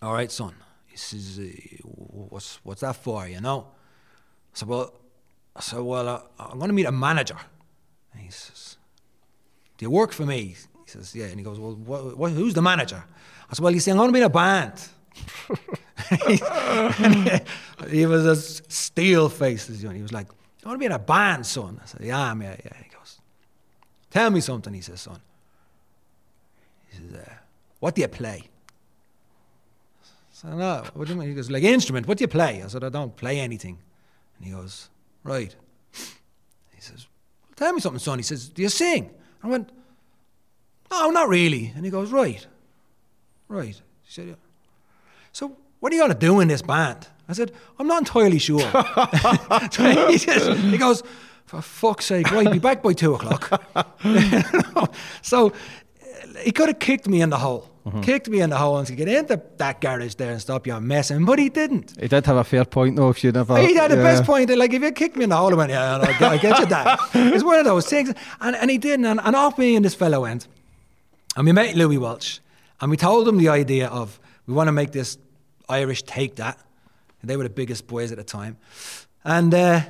all 0.00 0.14
right, 0.14 0.30
son. 0.32 0.54
He 0.86 0.96
says, 0.96 1.38
what's, 1.82 2.58
what's 2.62 2.80
that 2.80 2.96
for, 2.96 3.28
you 3.28 3.40
know? 3.40 3.66
I 4.54 4.58
said, 4.58 4.68
well, 4.68 4.94
I 5.54 5.60
said, 5.60 5.80
well, 5.80 6.08
uh, 6.08 6.22
I'm 6.38 6.58
going 6.58 6.68
to 6.68 6.74
meet 6.74 6.86
a 6.86 6.92
manager. 6.92 7.36
And 8.12 8.22
he 8.22 8.30
says, 8.30 8.78
do 9.76 9.84
you 9.84 9.90
work 9.90 10.12
for 10.12 10.24
me? 10.24 10.56
He 10.90 10.98
says, 10.98 11.14
yeah. 11.14 11.26
And 11.26 11.38
he 11.38 11.44
goes, 11.44 11.60
well, 11.60 11.74
what, 11.74 12.16
what, 12.16 12.32
who's 12.32 12.54
the 12.54 12.62
manager? 12.62 13.02
I 13.48 13.54
said, 13.54 13.62
well, 13.62 13.72
you 13.72 13.80
see, 13.80 13.90
I'm 13.92 13.96
going 13.96 14.08
to 14.08 14.12
be 14.12 14.20
in 14.20 14.24
a 14.24 14.30
band. 14.30 14.88
he, 17.88 17.96
he, 17.98 18.06
was 18.06 18.26
a 18.26 18.36
steel 18.36 19.28
face. 19.28 19.68
He 19.68 19.86
was 20.02 20.12
like, 20.12 20.26
I 20.64 20.68
want 20.68 20.76
to 20.76 20.78
be 20.80 20.86
in 20.86 20.92
a 20.92 20.98
band, 20.98 21.46
son. 21.46 21.80
I 21.80 21.86
said, 21.86 22.02
yeah, 22.02 22.34
yeah, 22.34 22.56
yeah. 22.64 22.72
He 22.82 22.90
goes, 22.90 23.20
tell 24.10 24.30
me 24.30 24.40
something, 24.40 24.74
he 24.74 24.80
says, 24.80 25.00
son. 25.00 25.20
He 26.88 26.96
says, 26.96 27.14
uh, 27.14 27.32
what 27.78 27.94
do 27.94 28.02
you 28.02 28.08
play? 28.08 28.48
I 30.02 30.06
said, 30.32 30.54
no, 30.54 30.84
what 30.94 31.06
do 31.06 31.14
you 31.14 31.20
mean? 31.20 31.28
He 31.28 31.34
goes, 31.34 31.50
like 31.50 31.62
instrument, 31.62 32.08
what 32.08 32.18
do 32.18 32.22
you 32.22 32.28
play? 32.28 32.62
I 32.64 32.66
said, 32.66 32.82
I 32.82 32.88
don't 32.88 33.14
play 33.14 33.38
anything. 33.38 33.78
And 34.38 34.46
he 34.46 34.52
goes, 34.52 34.88
right. 35.22 35.54
He 35.92 36.80
says, 36.80 37.06
tell 37.54 37.72
me 37.72 37.80
something, 37.80 38.00
son. 38.00 38.18
He 38.18 38.22
says, 38.24 38.48
do 38.48 38.62
you 38.62 38.68
sing? 38.70 39.10
I 39.42 39.48
went, 39.48 39.70
no, 40.90 41.10
not 41.10 41.28
really. 41.28 41.72
And 41.74 41.84
he 41.84 41.90
goes, 41.90 42.10
right, 42.10 42.46
right. 43.48 43.80
He 44.02 44.12
said, 44.12 44.28
yeah. 44.28 44.34
So 45.32 45.56
what 45.80 45.92
are 45.92 45.96
you 45.96 46.02
going 46.02 46.12
to 46.12 46.18
do 46.18 46.40
in 46.40 46.48
this 46.48 46.62
band? 46.62 47.06
I 47.28 47.32
said, 47.32 47.52
I'm 47.78 47.86
not 47.86 47.98
entirely 47.98 48.38
sure. 48.38 48.58
he, 50.10 50.18
says, 50.18 50.58
he 50.58 50.78
goes, 50.78 51.02
for 51.46 51.62
fuck's 51.62 52.06
sake, 52.06 52.30
right, 52.32 52.50
be 52.50 52.58
back 52.58 52.82
by 52.82 52.92
two 52.92 53.14
o'clock. 53.14 53.62
so 55.22 55.52
he 56.42 56.50
could 56.50 56.68
have 56.68 56.78
kicked 56.78 57.08
me 57.08 57.22
in 57.22 57.30
the 57.30 57.38
hole. 57.38 57.70
Mm-hmm. 57.86 58.02
Kicked 58.02 58.28
me 58.28 58.40
in 58.40 58.50
the 58.50 58.58
hole 58.58 58.76
and 58.76 58.86
said, 58.86 58.96
get 58.96 59.08
into 59.08 59.40
that 59.56 59.80
garage 59.80 60.14
there 60.14 60.32
and 60.32 60.40
stop 60.40 60.66
your 60.66 60.80
messing. 60.80 61.24
But 61.24 61.38
he 61.38 61.48
didn't. 61.48 61.98
He 61.98 62.08
did 62.08 62.26
have 62.26 62.36
a 62.36 62.44
fair 62.44 62.64
point 62.64 62.96
though, 62.96 63.08
if 63.08 63.24
you 63.24 63.32
never. 63.32 63.58
He 63.58 63.74
had 63.74 63.90
the 63.90 63.96
best 63.96 64.24
point. 64.24 64.54
Like, 64.54 64.72
if 64.74 64.82
you 64.82 64.92
kicked 64.92 65.16
me 65.16 65.24
in 65.24 65.30
the 65.30 65.36
hole, 65.36 65.52
I 65.52 65.54
went, 65.54 65.70
yeah, 65.70 65.96
I 66.20 66.36
get 66.36 66.58
you 66.58 66.66
that. 66.66 67.00
it's 67.14 67.44
one 67.44 67.58
of 67.58 67.64
those 67.64 67.86
things. 67.86 68.12
And, 68.40 68.54
and 68.56 68.70
he 68.70 68.76
didn't. 68.76 69.06
And, 69.06 69.20
and 69.22 69.34
off 69.34 69.56
me 69.56 69.76
and 69.76 69.84
this 69.84 69.94
fellow 69.94 70.22
went. 70.22 70.46
And 71.36 71.46
we 71.46 71.52
met 71.52 71.76
Louis 71.76 71.98
Walsh. 71.98 72.40
And 72.80 72.90
we 72.90 72.96
told 72.96 73.28
him 73.28 73.38
the 73.38 73.48
idea 73.48 73.88
of, 73.88 74.18
we 74.46 74.54
want 74.54 74.68
to 74.68 74.72
make 74.72 74.92
this 74.92 75.18
Irish 75.68 76.02
take 76.02 76.36
that. 76.36 76.58
And 77.20 77.30
they 77.30 77.36
were 77.36 77.44
the 77.44 77.50
biggest 77.50 77.86
boys 77.86 78.10
at 78.10 78.18
the 78.18 78.24
time. 78.24 78.56
And 79.24 79.52
uh, 79.52 79.82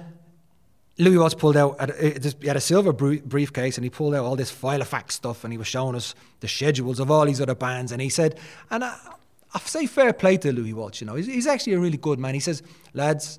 Louis 0.98 1.16
Walsh 1.16 1.37
pulled 1.37 1.57
out, 1.57 1.79
he 1.98 2.46
had 2.46 2.57
a 2.57 2.61
silver 2.61 2.92
briefcase 2.92 3.79
and 3.79 3.85
he 3.85 3.90
pulled 3.90 4.14
out 4.14 4.24
all 4.24 4.37
this 4.37 4.50
file 4.50 4.83
of 4.83 4.88
fax 4.88 5.14
stuff 5.14 5.44
and 5.44 5.53
he 5.53 5.59
was 5.59 5.68
showing 5.68 5.94
us 5.94 6.14
the 6.40 6.48
schedules 6.48 7.00
of 7.00 7.11
all 7.11 7.24
these 7.24 7.40
other 7.40 7.55
bands. 7.55 7.92
And 7.92 8.03
he 8.03 8.09
said, 8.09 8.38
and 8.70 8.85
I, 8.85 8.96
I 9.55 9.59
say 9.61 9.87
fair 9.87 10.12
play 10.12 10.37
to 10.38 10.53
Louis 10.53 10.74
Walsh, 10.74 11.00
you 11.00 11.07
know, 11.07 11.14
he's, 11.14 11.26
he's 11.26 11.46
actually 11.46 11.74
a 11.74 11.79
really 11.79 11.96
good 11.96 12.18
man. 12.18 12.35
He 12.35 12.40
says, 12.40 12.62
lads, 12.92 13.38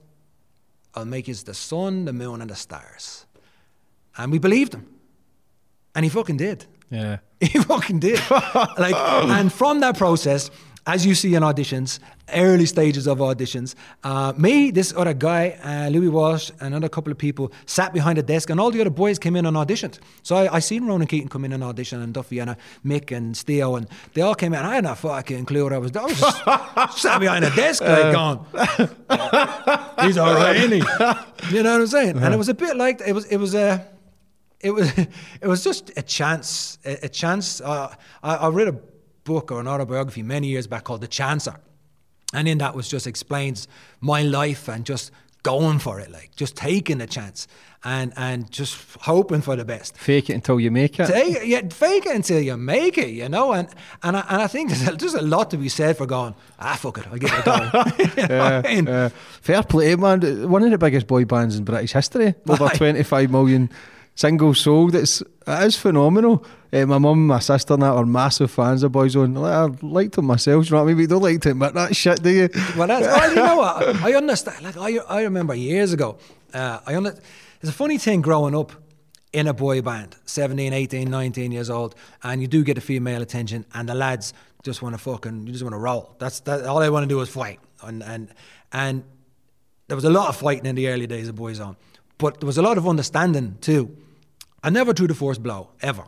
I'll 0.95 1.05
make 1.05 1.27
you 1.27 1.35
the 1.35 1.53
sun, 1.53 2.05
the 2.05 2.13
moon, 2.13 2.41
and 2.41 2.49
the 2.49 2.55
stars. 2.55 3.25
And 4.17 4.31
we 4.31 4.39
believed 4.39 4.73
him. 4.73 4.87
And 5.93 6.03
he 6.03 6.09
fucking 6.09 6.37
did. 6.37 6.65
Yeah. 6.89 7.17
He 7.51 7.57
fucking 7.57 7.99
did. 7.99 8.19
like, 8.29 8.95
and 8.95 9.51
from 9.51 9.79
that 9.79 9.97
process, 9.97 10.51
as 10.85 11.05
you 11.05 11.15
see 11.15 11.33
in 11.33 11.43
auditions, 11.43 11.99
early 12.33 12.65
stages 12.65 13.07
of 13.07 13.17
auditions, 13.17 13.75
uh, 14.03 14.33
me, 14.37 14.71
this 14.71 14.93
other 14.95 15.13
guy, 15.13 15.57
uh, 15.63 15.89
Louis 15.89 16.09
Walsh, 16.09 16.49
and 16.59 16.67
another 16.73 16.89
couple 16.89 17.11
of 17.11 17.17
people 17.17 17.51
sat 17.65 17.93
behind 17.93 18.19
a 18.19 18.23
desk, 18.23 18.49
and 18.51 18.59
all 18.59 18.69
the 18.69 18.79
other 18.79 18.91
boys 18.91 19.17
came 19.19 19.35
in 19.35 19.45
and 19.45 19.57
auditioned. 19.57 19.99
So 20.21 20.35
I, 20.35 20.55
I 20.55 20.59
seen 20.59 20.85
Ronan 20.85 21.07
Keating 21.07 21.29
come 21.29 21.45
in 21.45 21.53
and 21.53 21.63
audition, 21.63 22.01
and 22.01 22.13
Duffy, 22.13 22.39
and 22.39 22.51
uh, 22.51 22.55
Mick, 22.85 23.15
and 23.15 23.33
Steo, 23.33 23.77
and 23.77 23.87
they 24.13 24.21
all 24.21 24.35
came 24.35 24.53
in. 24.53 24.59
I 24.63 24.75
had 24.75 24.83
no 24.83 24.93
fucking 24.93 25.45
clue 25.45 25.63
what 25.63 25.73
I 25.73 25.79
was 25.79 25.91
doing. 25.91 26.05
I 26.05 26.09
was 26.09 26.19
just 26.19 26.97
sat 26.99 27.19
behind 27.19 27.45
a 27.45 27.55
desk, 27.55 27.81
like, 27.81 28.15
uh. 28.15 28.35
going, 28.35 28.39
he's 30.05 30.17
all 30.17 30.33
right, 30.33 30.55
isn't 30.57 30.71
he? 30.71 31.55
You 31.55 31.63
know 31.63 31.73
what 31.73 31.81
I'm 31.81 31.87
saying? 31.87 32.17
And 32.17 32.33
it 32.33 32.37
was 32.37 32.49
a 32.49 32.53
bit 32.53 32.75
like, 32.75 33.01
it 33.01 33.13
was, 33.13 33.25
it 33.25 33.37
was 33.37 33.55
a, 33.55 33.87
it 34.63 34.71
was 34.71 34.97
it 34.97 35.47
was 35.47 35.63
just 35.63 35.91
a 35.97 36.01
chance. 36.01 36.77
A, 36.85 37.05
a 37.05 37.09
chance. 37.09 37.61
Uh, 37.61 37.93
I, 38.23 38.35
I 38.35 38.47
read 38.49 38.67
a 38.67 38.77
book 39.23 39.51
or 39.51 39.59
an 39.59 39.67
autobiography 39.67 40.23
many 40.23 40.47
years 40.47 40.67
back 40.67 40.83
called 40.83 41.01
The 41.01 41.07
Chancer, 41.07 41.57
and 42.33 42.47
in 42.47 42.57
that 42.59 42.75
was 42.75 42.87
just 42.87 43.07
explains 43.07 43.67
my 43.99 44.21
life 44.23 44.67
and 44.67 44.85
just 44.85 45.11
going 45.43 45.79
for 45.79 45.99
it, 45.99 46.11
like 46.11 46.35
just 46.35 46.55
taking 46.55 47.01
a 47.01 47.07
chance 47.07 47.47
and 47.83 48.13
and 48.15 48.51
just 48.51 48.77
hoping 49.01 49.41
for 49.41 49.55
the 49.55 49.65
best. 49.65 49.97
Fake 49.97 50.29
it 50.29 50.33
until 50.33 50.59
you 50.59 50.69
make 50.69 50.99
it. 50.99 51.07
Take 51.07 51.39
yeah, 51.45 51.61
fake 51.69 52.05
it 52.05 52.15
until 52.15 52.39
you 52.39 52.57
make 52.57 52.97
it, 52.97 53.09
you 53.09 53.27
know. 53.27 53.53
And 53.53 53.67
and 54.03 54.17
I, 54.17 54.25
and 54.29 54.41
I 54.41 54.47
think 54.47 54.69
there's, 54.69 54.97
there's 54.97 55.13
a 55.15 55.21
lot 55.21 55.49
to 55.51 55.57
be 55.57 55.69
said 55.69 55.97
for 55.97 56.05
going. 56.05 56.35
Ah, 56.59 56.77
fuck 56.79 56.99
it, 56.99 57.07
I'll 57.07 57.17
give 57.17 57.31
it 57.33 57.39
a 57.39 57.43
go. 57.43 58.11
You 58.21 58.27
know 58.27 58.37
what 58.37 58.65
I 58.65 58.75
mean? 58.75 58.87
Uh, 58.87 59.09
fair 59.41 59.63
play, 59.63 59.95
man. 59.95 60.49
One 60.49 60.63
of 60.63 60.71
the 60.71 60.77
biggest 60.77 61.07
boy 61.07 61.25
bands 61.25 61.57
in 61.57 61.63
British 61.63 61.93
history. 61.93 62.35
Over 62.47 62.65
Aye. 62.73 62.75
25 62.75 63.31
million 63.31 63.69
singles 64.15 64.59
sold. 64.59 64.95
It's 64.95 65.21
it 65.21 65.63
is 65.63 65.75
phenomenal. 65.75 66.45
Uh, 66.73 66.85
my 66.85 66.97
mum, 66.97 67.27
my 67.27 67.39
sister, 67.39 67.73
and 67.73 67.83
that 67.83 67.91
are 67.91 68.05
massive 68.05 68.49
fans 68.49 68.83
of 68.83 68.93
Boyzone. 68.93 69.37
Like, 69.37 69.51
I 69.53 69.85
liked 69.85 70.15
them 70.15 70.25
myself. 70.25 70.65
You 70.65 70.71
know 70.71 70.77
what 70.77 70.83
I 70.83 70.87
mean? 70.87 70.95
But 70.95 71.01
you 71.01 71.07
don't 71.07 71.21
like 71.21 71.41
to 71.41 71.51
admit 71.51 71.73
that 71.73 71.95
shit, 71.95 72.23
do 72.23 72.29
you? 72.29 72.49
Well, 72.77 72.87
that's, 72.87 73.07
well, 73.07 73.29
you 73.29 73.35
know 73.35 73.57
what? 73.57 73.95
I 74.01 74.13
understand. 74.13 74.63
Like 74.63 74.77
I, 74.77 74.97
I 75.17 75.23
remember 75.23 75.53
years 75.53 75.91
ago. 75.91 76.17
Uh, 76.53 76.79
I 76.85 76.95
under, 76.95 77.13
It's 77.61 77.69
a 77.69 77.73
funny 77.73 77.97
thing 77.97 78.21
growing 78.21 78.55
up 78.55 78.71
in 79.33 79.47
a 79.47 79.53
boy 79.53 79.81
band, 79.81 80.15
17, 80.25 80.73
18, 80.73 81.09
19 81.09 81.51
years 81.51 81.69
old, 81.69 81.95
and 82.23 82.41
you 82.41 82.47
do 82.47 82.63
get 82.63 82.75
the 82.75 82.81
female 82.81 83.21
attention, 83.21 83.65
and 83.73 83.87
the 83.87 83.95
lads 83.95 84.33
just 84.63 84.81
want 84.81 84.93
to 84.93 84.97
fucking, 84.97 85.47
you 85.47 85.51
just 85.53 85.63
want 85.63 85.73
to 85.73 85.79
roll. 85.79 86.15
That's 86.19 86.39
that. 86.41 86.65
All 86.65 86.79
they 86.79 86.89
want 86.89 87.03
to 87.03 87.09
do 87.09 87.19
is 87.21 87.29
fight, 87.29 87.59
and 87.81 88.03
and 88.03 88.29
and 88.71 89.03
there 89.87 89.95
was 89.95 90.05
a 90.05 90.09
lot 90.09 90.29
of 90.29 90.35
fighting 90.35 90.65
in 90.65 90.75
the 90.75 90.87
early 90.87 91.07
days 91.07 91.27
of 91.27 91.35
Boyzone, 91.35 91.75
but 92.17 92.39
there 92.39 92.47
was 92.47 92.57
a 92.57 92.61
lot 92.61 92.77
of 92.77 92.87
understanding 92.87 93.57
too. 93.61 93.95
I 94.63 94.69
never 94.69 94.93
threw 94.93 95.07
the 95.07 95.15
first 95.15 95.41
blow 95.41 95.69
ever 95.81 96.03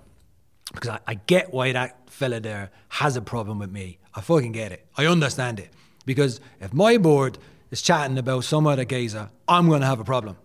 because 0.74 0.90
I, 0.90 1.00
I 1.08 1.14
get 1.16 1.54
why 1.54 1.72
that 1.72 2.10
fella 2.10 2.40
there 2.40 2.72
has 2.90 3.16
a 3.16 3.22
problem 3.22 3.60
with 3.60 3.72
me. 3.72 4.00
I 4.14 4.22
fucking 4.22 4.52
get 4.52 4.72
it. 4.72 4.86
I 4.98 5.08
understand 5.08 5.60
it 5.60 5.70
because 6.06 6.40
if 6.60 6.74
my 6.74 6.98
board 6.98 7.38
is 7.72 7.82
chatting 7.82 8.18
about 8.18 8.44
some 8.44 8.68
other 8.68 8.86
geezer, 8.86 9.30
I'm 9.48 9.68
going 9.68 9.82
to 9.82 9.88
have 9.88 10.00
a 10.00 10.04
problem. 10.04 10.38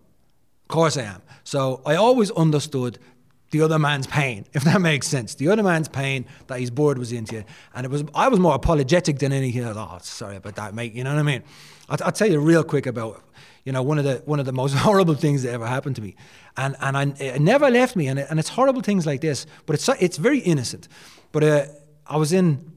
Of 0.63 0.69
course 0.69 0.97
I 0.97 1.03
am. 1.03 1.23
So 1.45 1.83
I 1.85 1.97
always 1.97 2.31
understood 2.31 2.99
the 3.51 3.63
other 3.63 3.79
man's 3.79 4.07
pain, 4.07 4.45
if 4.53 4.65
that 4.65 4.81
makes 4.81 5.07
sense. 5.07 5.35
The 5.35 5.49
other 5.49 5.63
man's 5.63 5.89
pain 5.89 6.27
that 6.47 6.61
his 6.61 6.71
board 6.71 6.99
was 6.99 7.13
into. 7.13 7.45
And 7.75 7.85
it 7.85 7.91
was 7.91 8.05
I 8.15 8.29
was 8.29 8.41
more 8.41 8.55
apologetic 8.55 9.19
than 9.19 9.33
anything. 9.33 9.65
Oh, 9.65 9.99
sorry 10.03 10.37
about 10.37 10.57
that, 10.57 10.75
mate. 10.75 10.95
You 10.95 11.05
know 11.05 11.13
what 11.13 11.21
I 11.21 11.23
mean? 11.23 11.43
I'll, 11.89 11.99
I'll 12.05 12.13
tell 12.13 12.31
you 12.31 12.41
real 12.41 12.65
quick 12.65 12.87
about 12.87 13.23
you 13.65 13.73
know 13.73 13.83
one 13.83 13.99
of 13.99 14.05
the 14.05 14.23
one 14.25 14.41
of 14.41 14.47
the 14.47 14.53
most 14.53 14.75
horrible 14.87 15.15
things 15.15 15.43
that 15.43 15.53
ever 15.53 15.67
happened 15.67 15.97
to 15.97 16.03
me, 16.03 16.17
and 16.59 16.77
and 16.81 16.97
I, 16.97 17.03
it 17.25 17.41
never 17.41 17.71
left 17.71 17.97
me. 17.97 18.09
And 18.09 18.19
it, 18.19 18.27
and 18.29 18.39
it's 18.39 18.51
horrible 18.51 18.83
things 18.83 19.07
like 19.07 19.21
this, 19.21 19.47
but 19.65 19.75
it's 19.75 19.89
it's 20.01 20.19
very 20.19 20.41
innocent. 20.41 20.89
But 21.33 21.43
uh, 21.45 21.65
I 22.07 22.17
was 22.17 22.33
in 22.33 22.73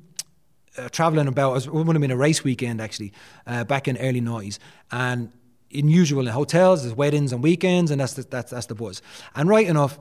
uh, 0.77 0.89
traveling 0.89 1.27
about. 1.27 1.65
It 1.65 1.73
would 1.73 1.87
have 1.87 2.01
been 2.01 2.11
a 2.11 2.17
race 2.17 2.43
weekend 2.43 2.79
actually, 2.79 3.11
uh, 3.47 3.63
back 3.63 3.87
in 3.87 3.97
early 3.97 4.21
noughties, 4.21 4.59
and 4.91 5.31
in 5.69 5.89
usual 5.89 6.27
in 6.27 6.33
hotels, 6.33 6.83
there's 6.83 6.95
weddings 6.95 7.33
and 7.33 7.43
weekends, 7.43 7.91
and 7.91 7.99
that's 7.99 8.13
the, 8.13 8.23
that's 8.23 8.51
that's 8.51 8.67
the 8.67 8.75
buzz. 8.75 9.01
And 9.35 9.49
right 9.49 9.67
enough, 9.67 9.99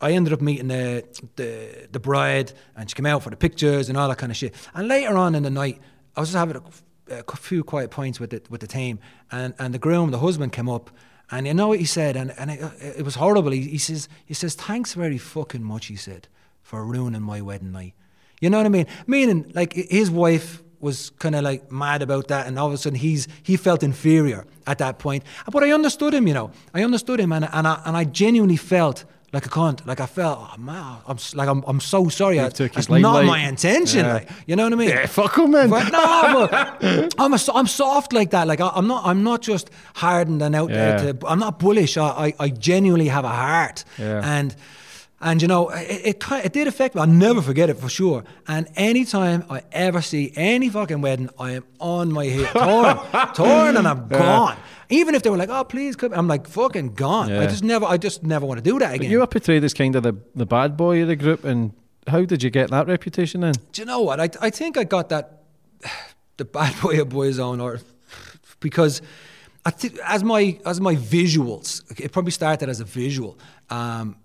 I 0.00 0.12
ended 0.12 0.32
up 0.32 0.40
meeting 0.40 0.68
the, 0.68 1.04
the 1.36 1.88
the 1.92 2.00
bride, 2.00 2.52
and 2.76 2.90
she 2.90 2.94
came 2.94 3.06
out 3.06 3.22
for 3.22 3.30
the 3.30 3.36
pictures 3.36 3.88
and 3.88 3.96
all 3.96 4.08
that 4.08 4.18
kind 4.18 4.32
of 4.32 4.36
shit. 4.36 4.54
And 4.74 4.88
later 4.88 5.16
on 5.16 5.34
in 5.34 5.42
the 5.42 5.50
night, 5.50 5.80
I 6.16 6.20
was 6.20 6.30
just 6.30 6.38
having 6.38 6.56
a, 6.56 7.24
a 7.28 7.36
few 7.36 7.62
quiet 7.62 7.90
points 7.90 8.18
with 8.18 8.30
the 8.30 8.42
with 8.50 8.60
the 8.60 8.66
team, 8.66 8.98
and 9.30 9.54
and 9.58 9.72
the 9.72 9.78
groom, 9.78 10.10
the 10.10 10.18
husband, 10.18 10.52
came 10.52 10.68
up. 10.68 10.90
And 11.30 11.46
you 11.46 11.54
know 11.54 11.68
what 11.68 11.78
he 11.78 11.84
said, 11.84 12.16
and, 12.16 12.32
and 12.38 12.50
it, 12.50 12.60
it 12.98 13.04
was 13.04 13.14
horrible. 13.14 13.52
He, 13.52 13.62
he 13.62 13.78
says, 13.78 14.08
he 14.26 14.34
says, 14.34 14.54
thanks 14.54 14.94
very 14.94 15.18
fucking 15.18 15.62
much, 15.62 15.86
he 15.86 15.96
said, 15.96 16.26
for 16.62 16.84
ruining 16.84 17.22
my 17.22 17.40
wedding 17.40 17.72
night. 17.72 17.94
You 18.40 18.50
know 18.50 18.56
what 18.56 18.66
I 18.66 18.70
mean? 18.70 18.86
Meaning, 19.06 19.52
like 19.54 19.72
his 19.74 20.10
wife 20.10 20.62
was 20.80 21.10
kind 21.10 21.34
of 21.34 21.44
like 21.44 21.70
mad 21.70 22.02
about 22.02 22.28
that, 22.28 22.46
and 22.46 22.58
all 22.58 22.66
of 22.66 22.72
a 22.72 22.78
sudden 22.78 22.98
he's 22.98 23.28
he 23.42 23.56
felt 23.56 23.82
inferior 23.82 24.46
at 24.66 24.78
that 24.78 24.98
point. 24.98 25.24
But 25.52 25.62
I 25.62 25.72
understood 25.72 26.14
him, 26.14 26.26
you 26.26 26.34
know. 26.34 26.50
I 26.72 26.82
understood 26.82 27.20
him, 27.20 27.32
and 27.32 27.48
and 27.52 27.68
I 27.68 27.82
and 27.84 27.96
I 27.96 28.04
genuinely 28.04 28.56
felt 28.56 29.04
like 29.32 29.46
a 29.46 29.48
cunt. 29.48 29.86
Like 29.86 30.00
I 30.00 30.06
felt, 30.06 30.38
oh 30.40 30.56
man, 30.58 30.96
I'm 31.06 31.16
like 31.34 31.48
I'm 31.48 31.62
I'm 31.66 31.80
so 31.80 32.08
sorry. 32.08 32.40
I, 32.40 32.48
that's 32.48 32.88
not 32.88 33.24
my 33.24 33.40
intention. 33.48 34.04
Yeah. 34.04 34.14
Like 34.14 34.30
you 34.46 34.56
know 34.56 34.64
what 34.64 34.72
I 34.72 34.76
mean? 34.76 34.88
Yeah, 34.88 35.06
fuck 35.06 35.36
him, 35.38 35.52
man. 35.52 35.70
But 35.70 35.90
no, 35.92 36.48
I'm 37.18 37.32
a, 37.34 37.38
so- 37.38 37.54
I'm 37.54 37.66
soft 37.66 38.12
like 38.12 38.30
that. 38.30 38.46
Like 38.46 38.60
I, 38.60 38.68
I'm 38.74 38.86
not 38.86 39.06
I'm 39.06 39.22
not 39.22 39.40
just 39.42 39.70
hardened 39.94 40.42
and 40.42 40.54
out 40.56 40.70
Yeah. 40.70 40.96
there 41.00 41.12
to. 41.12 41.26
I'm 41.26 41.38
not 41.38 41.58
bullish. 41.58 41.96
I, 41.96 42.08
I 42.26 42.34
I 42.46 42.48
genuinely 42.48 43.08
have 43.08 43.24
a 43.24 43.28
heart. 43.28 43.84
Yeah. 43.98 44.20
And 44.38 44.54
and 45.20 45.42
you 45.42 45.48
know, 45.48 45.68
it, 45.70 46.16
it 46.16 46.24
it 46.46 46.52
did 46.52 46.66
affect 46.66 46.94
me. 46.94 47.00
I'll 47.02 47.06
never 47.06 47.42
forget 47.42 47.68
it 47.68 47.76
for 47.78 47.88
sure. 47.88 48.24
And 48.48 48.68
anytime 48.74 49.44
I 49.50 49.62
ever 49.72 50.00
see 50.00 50.32
any 50.34 50.68
fucking 50.70 51.00
wedding, 51.02 51.28
I 51.38 51.52
am 51.52 51.64
on 51.78 52.10
my 52.12 52.24
head, 52.24 52.46
torn, 52.52 52.96
torn, 53.34 53.76
and 53.76 53.86
I'm 53.86 54.08
gone. 54.08 54.56
Even 54.88 55.14
if 55.14 55.22
they 55.22 55.30
were 55.30 55.36
like, 55.36 55.50
"Oh, 55.50 55.62
please," 55.64 55.94
come, 55.94 56.12
I'm 56.14 56.26
like, 56.26 56.48
"Fucking 56.48 56.94
gone." 56.94 57.30
I 57.32 57.46
just 57.46 57.62
never, 57.62 57.84
I 57.84 57.96
just 57.98 58.22
never 58.22 58.46
want 58.46 58.58
to 58.58 58.64
do 58.64 58.78
that 58.78 58.88
But 58.88 58.94
again. 58.96 59.10
you 59.10 59.18
were 59.20 59.26
portrayed 59.26 59.62
as 59.62 59.74
kind 59.74 59.94
of 59.94 60.02
the, 60.02 60.14
the 60.34 60.46
bad 60.46 60.76
boy 60.76 61.02
of 61.02 61.08
the 61.08 61.16
group, 61.16 61.44
and 61.44 61.72
how 62.06 62.24
did 62.24 62.42
you 62.42 62.50
get 62.50 62.70
that 62.70 62.86
reputation 62.86 63.42
then? 63.42 63.52
Do 63.72 63.82
you 63.82 63.86
know 63.86 64.00
what? 64.00 64.20
I, 64.20 64.30
I 64.40 64.50
think 64.50 64.76
I 64.78 64.84
got 64.84 65.10
that 65.10 65.42
the 66.38 66.44
bad 66.46 66.80
boy 66.80 67.00
of 67.00 67.10
Boyzone, 67.10 67.62
or 67.62 67.80
because 68.58 69.02
I 69.66 69.70
think 69.70 69.98
as 70.04 70.24
my 70.24 70.58
as 70.64 70.80
my 70.80 70.96
visuals, 70.96 71.82
it 72.00 72.10
probably 72.10 72.32
started 72.32 72.68
as 72.70 72.80
a 72.80 72.84
visual. 72.84 73.38
Um, 73.68 74.16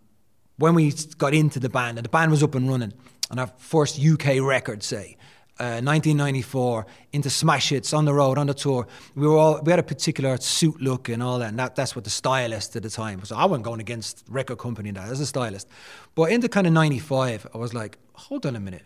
when 0.57 0.73
we 0.75 0.93
got 1.17 1.33
into 1.33 1.59
the 1.59 1.69
band, 1.69 1.97
and 1.97 2.05
the 2.05 2.09
band 2.09 2.31
was 2.31 2.43
up 2.43 2.55
and 2.55 2.69
running, 2.69 2.93
and 3.29 3.39
our 3.39 3.47
first 3.57 3.99
UK 3.99 4.41
record, 4.41 4.83
say. 4.83 5.17
Uh, 5.57 5.79
1994 5.79 6.85
into 7.13 7.29
smash 7.29 7.69
hits 7.69 7.93
on 7.93 8.03
the 8.03 8.13
road 8.13 8.37
on 8.37 8.45
the 8.45 8.53
tour 8.53 8.85
we 9.15 9.25
were 9.25 9.37
all 9.37 9.61
we 9.63 9.69
had 9.69 9.79
a 9.79 9.83
particular 9.83 10.35
suit 10.35 10.81
look 10.81 11.07
and 11.07 11.23
all 11.23 11.39
that 11.39 11.47
and 11.47 11.57
that, 11.57 11.73
that's 11.77 11.95
what 11.95 12.03
the 12.03 12.09
stylist 12.09 12.75
at 12.75 12.83
the 12.83 12.89
time 12.89 13.23
so 13.23 13.37
I 13.37 13.45
wasn't 13.45 13.63
going 13.63 13.79
against 13.79 14.25
record 14.27 14.57
company 14.57 14.89
and 14.89 14.97
that 14.97 15.07
as 15.07 15.21
a 15.21 15.25
stylist 15.25 15.69
but 16.13 16.29
into 16.29 16.49
kind 16.49 16.67
of 16.67 16.73
95 16.73 17.47
I 17.53 17.57
was 17.57 17.73
like 17.73 17.97
hold 18.15 18.45
on 18.45 18.57
a 18.57 18.59
minute 18.59 18.83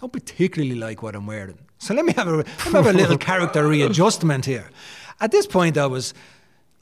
don't 0.00 0.12
particularly 0.12 0.76
like 0.76 1.02
what 1.02 1.14
I'm 1.14 1.26
wearing. 1.26 1.58
So 1.78 1.94
let 1.94 2.04
me 2.04 2.14
have 2.14 2.26
a 2.26 2.36
let 2.36 2.66
me 2.66 2.72
have 2.72 2.86
a 2.86 2.92
little 2.92 3.18
character 3.30 3.66
readjustment 3.66 4.46
here. 4.46 4.70
At 5.20 5.30
this 5.30 5.46
point, 5.46 5.76
I 5.76 5.86
was 5.86 6.14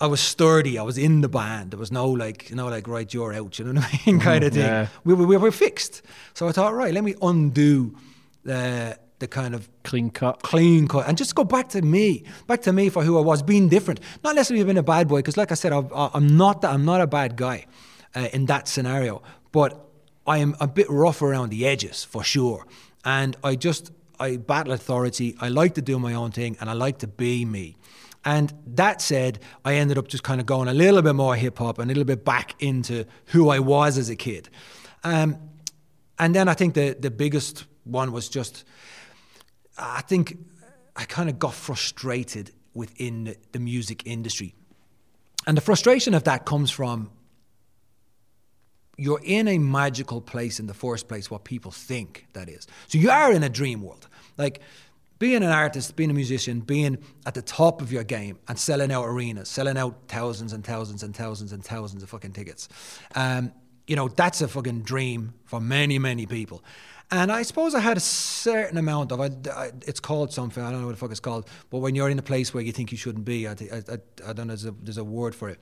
I 0.01 0.07
was 0.07 0.21
sturdy. 0.21 0.79
I 0.79 0.83
was 0.83 0.97
in 0.97 1.21
the 1.23 1.29
band. 1.29 1.73
There 1.73 1.79
was 1.79 1.91
no 1.91 2.09
like 2.09 2.51
you 2.51 2.57
know 2.57 2.69
like 2.69 2.87
right 2.87 3.13
you're 3.13 3.33
out. 3.33 3.59
You 3.59 3.65
know 3.67 3.81
what 3.81 3.91
I 3.93 4.01
mean 4.07 4.21
kind 4.31 4.45
of 4.45 4.53
thing. 4.53 4.63
yeah. 4.63 4.87
We, 5.05 5.15
were 5.15 5.27
we 5.27 5.37
were 5.37 5.51
fixed. 5.51 6.03
So 6.35 6.49
I 6.49 6.53
thought 6.53 6.75
right, 6.75 6.95
let 6.95 7.05
me 7.05 7.15
undo 7.21 7.97
the 8.45 8.99
the 9.19 9.27
kind 9.27 9.55
of 9.55 9.69
Clean 9.83 10.11
cut. 10.11 10.43
clean 10.43 10.87
cut 10.87 11.09
and 11.09 11.19
just 11.19 11.35
go 11.35 11.43
back 11.43 11.71
to 11.71 11.83
me, 11.83 12.25
back 12.47 12.63
to 12.63 12.73
me 12.73 12.89
for 12.89 13.03
who 13.03 13.19
I 13.19 13.21
was, 13.23 13.43
being 13.43 13.69
different. 13.69 14.01
Not 14.23 14.37
necessarily 14.37 14.65
being 14.65 14.79
a 14.79 14.83
bad 14.83 15.09
boy, 15.09 15.17
because 15.17 15.37
like 15.37 15.51
I 15.51 15.55
said, 15.55 15.73
I, 15.73 15.83
I'm 16.15 16.37
not 16.37 16.61
that, 16.63 16.73
I'm 16.73 16.85
not 16.85 17.01
a 17.01 17.07
bad 17.07 17.35
guy 17.37 17.67
uh, 18.15 18.29
in 18.33 18.47
that 18.47 18.69
scenario, 18.69 19.23
but 19.51 19.89
I 20.27 20.39
am 20.39 20.55
a 20.61 20.69
bit 20.69 20.89
rough 20.91 21.21
around 21.23 21.49
the 21.49 21.67
edges 21.67 22.05
for 22.05 22.23
sure. 22.23 22.67
And 23.05 23.37
I 23.43 23.57
just 23.57 23.91
I 24.21 24.37
battle 24.37 24.73
authority. 24.73 25.35
I 25.41 25.49
like 25.49 25.75
to 25.75 25.83
do 25.83 25.99
my 25.99 26.15
own 26.15 26.31
thing, 26.31 26.57
and 26.61 26.69
I 26.71 26.75
like 26.75 26.99
to 26.99 27.07
be 27.09 27.45
me. 27.45 27.77
And 28.29 28.53
that 28.75 29.01
said, 29.01 29.39
I 29.65 29.77
ended 29.77 29.97
up 29.97 30.07
just 30.07 30.23
kind 30.23 30.39
of 30.39 30.47
going 30.47 30.69
a 30.69 30.75
little 30.75 31.01
bit 31.01 31.15
more 31.15 31.35
hip 31.35 31.57
hop, 31.59 31.79
and 31.79 31.91
a 31.91 31.95
little 31.95 32.05
bit 32.05 32.27
back 32.27 32.63
into 32.63 33.07
who 33.29 33.49
I 33.49 33.59
was 33.59 33.97
as 33.97 34.11
a 34.11 34.17
kid. 34.17 34.51
Um, 35.03 35.39
and 36.19 36.35
then 36.35 36.47
I 36.47 36.53
think 36.53 36.75
the 36.75 36.95
the 37.01 37.11
biggest 37.11 37.65
one 37.85 38.13
was 38.13 38.29
just 38.29 38.65
I 39.79 40.03
think 40.03 40.37
I 40.95 41.05
kind 41.05 41.31
of 41.31 41.39
got 41.39 41.55
frustrated 41.55 42.51
within 42.75 43.25
the- 43.25 43.37
the 43.53 43.61
music 43.61 44.03
industry. 44.05 44.55
And 45.47 45.57
the 45.57 45.63
frustration 45.63 46.13
of 46.15 46.25
that 46.25 46.45
comes 46.45 46.71
from 46.71 47.11
you're 48.99 49.23
in 49.25 49.49
a 49.49 49.59
magical 49.59 50.21
place 50.21 50.61
in 50.61 50.67
the 50.67 50.75
first 50.75 51.09
place, 51.09 51.31
what 51.31 51.45
people 51.45 51.71
think 51.71 52.27
that 52.33 52.49
is. 52.49 52.67
So 52.89 52.99
you 52.99 53.11
are 53.11 53.33
in 53.33 53.43
a 53.43 53.49
dream 53.49 53.81
world. 53.81 54.07
Like 54.37 54.61
being 55.19 55.37
an 55.43 55.51
artist, 55.51 55.97
being 55.97 56.11
a 56.11 56.15
musician, 56.15 56.61
being 56.61 56.99
at 57.27 57.35
the 57.35 57.43
top 57.43 57.83
of 57.83 57.91
your 57.93 58.05
game 58.05 58.39
and 58.49 58.59
selling 58.59 58.93
out 58.93 59.05
arenas, 59.05 59.49
selling 59.49 59.77
out 59.77 59.97
thousands 60.09 60.53
and 60.53 60.65
thousands 60.65 61.03
and 61.03 61.15
thousands 61.15 61.53
and 61.53 61.65
thousands 61.65 62.03
of 62.03 62.09
fucking 62.09 62.33
tickets. 62.33 62.69
Um, 63.15 63.53
you 63.87 63.97
know, 63.97 64.09
that's 64.09 64.41
a 64.43 64.49
fucking 64.49 64.83
dream 64.83 65.35
for 65.45 65.61
many, 65.61 65.99
many 65.99 66.27
people. 66.27 66.63
And 67.11 67.33
I 67.33 67.43
suppose 67.43 67.75
I 67.75 67.81
had 67.81 67.97
a 67.97 68.01
certain 68.01 68.77
amount 68.77 69.13
of, 69.13 69.21
I, 69.21 69.31
I- 69.51 69.73
it's 69.87 69.99
called 70.01 70.33
something, 70.33 70.63
I 70.63 70.71
don't 70.71 70.81
know 70.83 70.87
what 70.87 70.93
the 70.93 70.99
fuck 70.99 71.11
it's 71.11 71.21
called, 71.21 71.49
but 71.71 71.79
when 71.79 71.95
you're 71.95 72.11
in 72.11 72.19
a 72.19 72.23
place 72.23 72.53
where 72.53 72.63
you 72.63 72.71
think 72.71 72.93
you 72.93 72.99
shouldn't 72.99 73.25
be, 73.25 73.49
I, 73.49 73.53
I, 73.53 74.33
don't 74.35 74.39
know, 74.39 74.45
there's 74.49 74.67
a, 74.67 74.73
there's 74.83 74.99
a 74.99 75.05
word 75.05 75.35
for 75.35 75.49
it. 75.49 75.59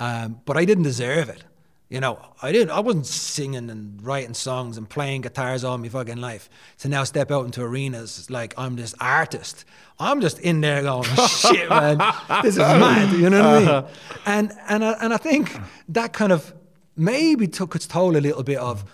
Um, 0.00 0.40
but 0.44 0.56
I 0.56 0.64
didn't 0.64 0.84
deserve 0.84 1.28
it. 1.28 1.44
You 1.88 2.00
know, 2.00 2.18
I 2.42 2.52
didn't. 2.52 2.70
I 2.70 2.80
wasn't 2.80 3.06
singing 3.06 3.70
and 3.70 4.02
writing 4.02 4.34
songs 4.34 4.76
and 4.76 4.86
playing 4.86 5.22
guitars 5.22 5.64
all 5.64 5.78
my 5.78 5.88
fucking 5.88 6.18
life. 6.18 6.50
To 6.80 6.88
now 6.88 7.04
step 7.04 7.30
out 7.30 7.46
into 7.46 7.62
arenas 7.62 8.30
like 8.30 8.52
I'm 8.58 8.76
this 8.76 8.94
artist. 9.00 9.64
I'm 9.98 10.20
just 10.20 10.38
in 10.40 10.60
there 10.60 10.82
going, 10.82 11.04
shit, 11.28 11.70
man, 11.70 11.96
this 12.42 12.54
is 12.54 12.58
mad. 12.58 13.18
You 13.18 13.30
know 13.30 13.42
what 13.42 13.68
I 13.68 13.80
mean? 13.80 13.90
And 14.26 14.52
and 14.68 14.84
I, 14.84 14.92
and 15.00 15.14
I 15.14 15.16
think 15.16 15.56
that 15.88 16.12
kind 16.12 16.30
of 16.30 16.52
maybe 16.94 17.48
took 17.48 17.74
its 17.74 17.86
toll 17.86 18.16
a 18.16 18.18
little 18.18 18.42
bit 18.42 18.58
of, 18.58 18.84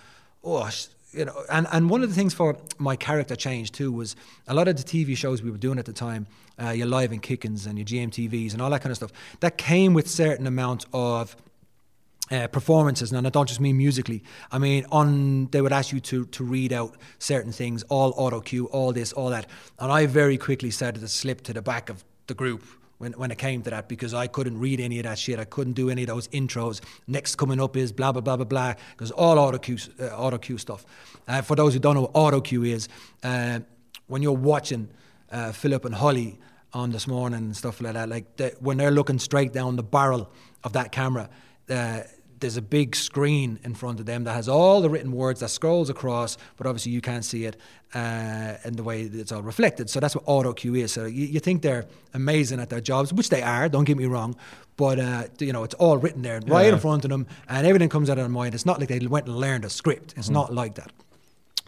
oh, 0.43 0.69
sh- 0.69 0.87
you 1.11 1.25
know, 1.25 1.43
and, 1.49 1.67
and 1.71 1.89
one 1.89 2.03
of 2.03 2.09
the 2.09 2.15
things 2.15 2.33
for 2.33 2.57
my 2.77 2.95
character 2.95 3.35
change 3.35 3.71
too 3.71 3.91
was 3.91 4.15
a 4.47 4.53
lot 4.53 4.67
of 4.67 4.77
the 4.77 4.83
TV 4.83 5.17
shows 5.17 5.41
we 5.41 5.49
were 5.49 5.57
doing 5.57 5.79
at 5.79 5.85
the 5.85 5.93
time, 5.93 6.27
uh, 6.61 6.69
your 6.69 6.87
live 6.87 7.11
and 7.11 7.23
kickins 7.23 7.65
and 7.67 7.77
your 7.77 7.85
GMTVs 7.85 8.53
and 8.53 8.61
all 8.61 8.69
that 8.69 8.81
kind 8.81 8.91
of 8.91 8.97
stuff, 8.97 9.11
that 9.39 9.57
came 9.57 9.93
with 9.93 10.09
certain 10.09 10.45
amount 10.45 10.85
of 10.93 11.35
uh, 12.31 12.47
performances, 12.47 13.11
and 13.11 13.27
I 13.27 13.29
don't 13.29 13.47
just 13.47 13.59
mean 13.59 13.77
musically. 13.77 14.23
I 14.51 14.57
mean, 14.57 14.85
on 14.91 15.47
they 15.51 15.61
would 15.61 15.73
ask 15.73 15.91
you 15.93 15.99
to 15.99 16.25
to 16.25 16.43
read 16.43 16.73
out 16.73 16.95
certain 17.19 17.51
things, 17.51 17.83
all 17.83 18.13
auto 18.17 18.41
cue, 18.41 18.65
all 18.67 18.93
this, 18.93 19.13
all 19.13 19.29
that, 19.29 19.47
and 19.79 19.91
I 19.91 20.05
very 20.07 20.37
quickly 20.37 20.71
started 20.71 20.99
to 21.01 21.07
slip 21.07 21.41
to 21.41 21.53
the 21.53 21.61
back 21.61 21.89
of 21.89 22.03
the 22.27 22.33
group 22.33 22.63
when 22.97 23.13
when 23.13 23.31
it 23.31 23.37
came 23.37 23.61
to 23.63 23.69
that 23.69 23.87
because 23.87 24.13
I 24.13 24.27
couldn't 24.27 24.59
read 24.59 24.79
any 24.79 24.99
of 24.99 25.03
that 25.03 25.19
shit. 25.19 25.39
I 25.39 25.45
couldn't 25.45 25.73
do 25.73 25.89
any 25.89 26.03
of 26.03 26.07
those 26.07 26.27
intros. 26.29 26.81
Next 27.07 27.35
coming 27.35 27.61
up 27.61 27.77
is 27.77 27.91
blah 27.91 28.11
blah 28.11 28.21
blah 28.21 28.37
blah 28.37 28.45
blah 28.45 28.73
because 28.91 29.11
all 29.11 29.37
auto 29.37 29.57
cue 29.57 29.77
uh, 29.99 30.05
auto 30.07 30.37
cue 30.37 30.57
stuff. 30.57 30.85
Uh, 31.27 31.41
for 31.41 31.55
those 31.55 31.73
who 31.73 31.79
don't 31.79 31.95
know 31.95 32.01
what 32.01 32.11
auto 32.13 32.41
cue 32.41 32.63
is, 32.63 32.87
uh, 33.23 33.59
when 34.07 34.21
you're 34.21 34.31
watching 34.31 34.89
uh, 35.31 35.51
Phillip 35.51 35.85
and 35.85 35.95
Holly 35.95 36.39
on 36.73 36.91
this 36.91 37.07
morning 37.07 37.39
and 37.39 37.55
stuff 37.55 37.81
like 37.81 37.93
that, 37.93 38.09
like 38.09 38.35
the, 38.37 38.55
when 38.59 38.77
they're 38.77 38.91
looking 38.91 39.19
straight 39.19 39.53
down 39.53 39.75
the 39.75 39.83
barrel 39.83 40.29
of 40.63 40.73
that 40.73 40.91
camera. 40.91 41.29
There's 42.39 42.57
a 42.57 42.61
big 42.61 42.95
screen 42.95 43.59
in 43.63 43.73
front 43.75 43.99
of 43.99 44.05
them 44.05 44.23
that 44.25 44.33
has 44.33 44.47
all 44.49 44.81
the 44.81 44.89
written 44.89 45.11
words 45.11 45.39
that 45.39 45.49
scrolls 45.49 45.89
across, 45.89 46.37
but 46.57 46.67
obviously 46.67 46.91
you 46.91 47.01
can't 47.01 47.23
see 47.23 47.45
it 47.45 47.55
uh, 47.93 48.55
in 48.65 48.75
the 48.75 48.83
way 48.83 49.07
that 49.07 49.19
it's 49.19 49.31
all 49.31 49.41
reflected. 49.41 49.89
So 49.89 49.99
that's 49.99 50.15
what 50.15 50.23
auto 50.27 50.53
cue 50.53 50.75
is. 50.75 50.91
So 50.91 51.05
you, 51.05 51.25
you 51.25 51.39
think 51.39 51.61
they're 51.61 51.85
amazing 52.13 52.59
at 52.59 52.69
their 52.69 52.81
jobs, 52.81 53.13
which 53.13 53.29
they 53.29 53.41
are. 53.41 53.69
Don't 53.69 53.85
get 53.85 53.97
me 53.97 54.05
wrong, 54.05 54.35
but 54.75 54.99
uh, 54.99 55.23
you 55.39 55.53
know 55.53 55.63
it's 55.63 55.75
all 55.75 55.97
written 55.97 56.21
there 56.23 56.39
right 56.47 56.67
Yeah. 56.67 56.73
in 56.73 56.79
front 56.79 57.05
of 57.05 57.09
them, 57.09 57.25
and 57.47 57.65
everything 57.65 57.89
comes 57.89 58.09
out 58.09 58.17
of 58.17 58.23
their 58.23 58.29
mind. 58.29 58.53
It's 58.53 58.65
not 58.65 58.79
like 58.79 58.89
they 58.89 58.99
went 59.07 59.27
and 59.27 59.37
learned 59.37 59.63
a 59.65 59.69
script. 59.69 60.13
It's 60.17 60.29
not 60.29 60.53
like 60.53 60.75
that. 60.75 60.91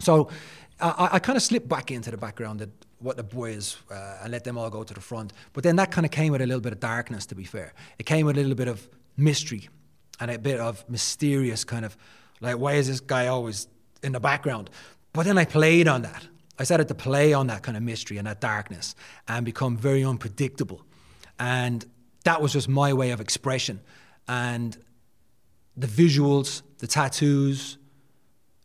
So 0.00 0.28
I, 0.80 1.08
I 1.12 1.18
kind 1.18 1.36
of 1.36 1.42
slipped 1.42 1.68
back 1.68 1.90
into 1.90 2.10
the 2.10 2.16
background 2.16 2.60
that 2.60 2.70
what 3.00 3.16
the 3.16 3.22
boys 3.22 3.76
uh, 3.90 4.18
and 4.22 4.32
let 4.32 4.44
them 4.44 4.58
all 4.58 4.70
go 4.70 4.82
to 4.82 4.94
the 4.94 5.00
front. 5.00 5.32
But 5.52 5.64
then 5.64 5.76
that 5.76 5.90
kind 5.90 6.04
of 6.04 6.10
came 6.10 6.32
with 6.32 6.40
a 6.42 6.46
little 6.46 6.60
bit 6.60 6.72
of 6.72 6.80
darkness, 6.80 7.26
to 7.26 7.34
be 7.34 7.44
fair. 7.44 7.72
It 7.98 8.06
came 8.06 8.26
with 8.26 8.36
a 8.36 8.40
little 8.40 8.56
bit 8.56 8.68
of 8.68 8.88
mystery 9.16 9.68
and 10.20 10.30
a 10.30 10.38
bit 10.38 10.60
of 10.60 10.88
mysterious 10.88 11.64
kind 11.64 11.84
of 11.84 11.96
like, 12.40 12.58
why 12.58 12.74
is 12.74 12.86
this 12.86 13.00
guy 13.00 13.26
always 13.26 13.68
in 14.02 14.12
the 14.12 14.20
background? 14.20 14.70
But 15.12 15.26
then 15.26 15.38
I 15.38 15.44
played 15.44 15.88
on 15.88 16.02
that. 16.02 16.26
I 16.58 16.64
started 16.64 16.88
to 16.88 16.94
play 16.94 17.32
on 17.32 17.46
that 17.48 17.62
kind 17.62 17.76
of 17.76 17.82
mystery 17.82 18.18
and 18.18 18.26
that 18.26 18.40
darkness 18.40 18.94
and 19.26 19.44
become 19.44 19.76
very 19.76 20.04
unpredictable. 20.04 20.82
And 21.38 21.84
that 22.24 22.42
was 22.42 22.52
just 22.52 22.68
my 22.68 22.92
way 22.92 23.10
of 23.10 23.20
expression. 23.20 23.80
And 24.26 24.76
the 25.76 25.86
visuals, 25.86 26.62
the 26.78 26.86
tattoos, 26.86 27.78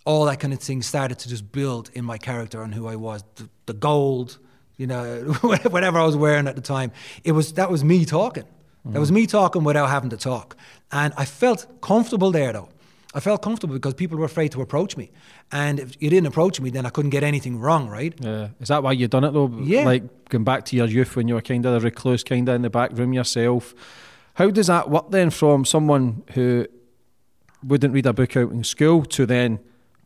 all 0.05 0.25
that 0.25 0.39
kind 0.39 0.53
of 0.53 0.59
thing 0.59 0.81
started 0.81 1.19
to 1.19 1.29
just 1.29 1.51
build 1.51 1.89
in 1.93 2.03
my 2.03 2.17
character 2.17 2.61
and 2.61 2.73
who 2.73 2.87
I 2.87 2.95
was. 2.95 3.23
The, 3.35 3.49
the 3.67 3.73
gold, 3.73 4.39
you 4.75 4.87
know, 4.87 5.21
whatever 5.41 5.99
I 5.99 6.05
was 6.05 6.17
wearing 6.17 6.47
at 6.47 6.55
the 6.55 6.61
time. 6.61 6.91
It 7.23 7.31
was 7.31 7.53
that 7.53 7.69
was 7.69 7.83
me 7.83 8.05
talking. 8.05 8.45
That 8.85 8.99
was 8.99 9.11
me 9.11 9.25
talking 9.25 9.63
without 9.63 9.89
having 9.89 10.09
to 10.09 10.17
talk. 10.17 10.57
And 10.91 11.13
I 11.15 11.25
felt 11.25 11.81
comfortable 11.81 12.31
there 12.31 12.51
though. 12.51 12.69
I 13.15 13.19
felt 13.19 13.41
comfortable 13.41 13.75
because 13.75 13.93
people 13.93 14.17
were 14.17 14.25
afraid 14.25 14.51
to 14.53 14.61
approach 14.61 14.97
me. 14.97 15.11
And 15.51 15.79
if 15.79 16.01
you 16.01 16.09
didn't 16.09 16.27
approach 16.27 16.59
me, 16.59 16.71
then 16.71 16.85
I 16.85 16.89
couldn't 16.89 17.11
get 17.11 17.23
anything 17.23 17.59
wrong, 17.59 17.87
right? 17.87 18.13
Yeah. 18.19 18.49
Is 18.59 18.69
that 18.69 18.81
why 18.81 18.93
you 18.93 19.07
done 19.07 19.23
it 19.23 19.31
though? 19.31 19.49
Yeah. 19.61 19.85
Like 19.85 20.29
going 20.29 20.43
back 20.43 20.65
to 20.65 20.75
your 20.75 20.87
youth 20.87 21.15
when 21.15 21.27
you 21.27 21.35
were 21.35 21.41
kind 21.41 21.65
of 21.65 21.75
a 21.75 21.79
recluse, 21.79 22.23
kind 22.23 22.49
of 22.49 22.55
in 22.55 22.63
the 22.63 22.69
back 22.69 22.91
room 22.93 23.13
yourself. 23.13 23.73
How 24.33 24.49
does 24.49 24.67
that 24.67 24.89
work 24.89 25.11
then 25.11 25.29
from 25.29 25.63
someone 25.63 26.23
who 26.33 26.65
wouldn't 27.63 27.93
read 27.93 28.07
a 28.07 28.13
book 28.13 28.35
out 28.35 28.51
in 28.51 28.63
school 28.63 29.05
to 29.05 29.25
then 29.25 29.59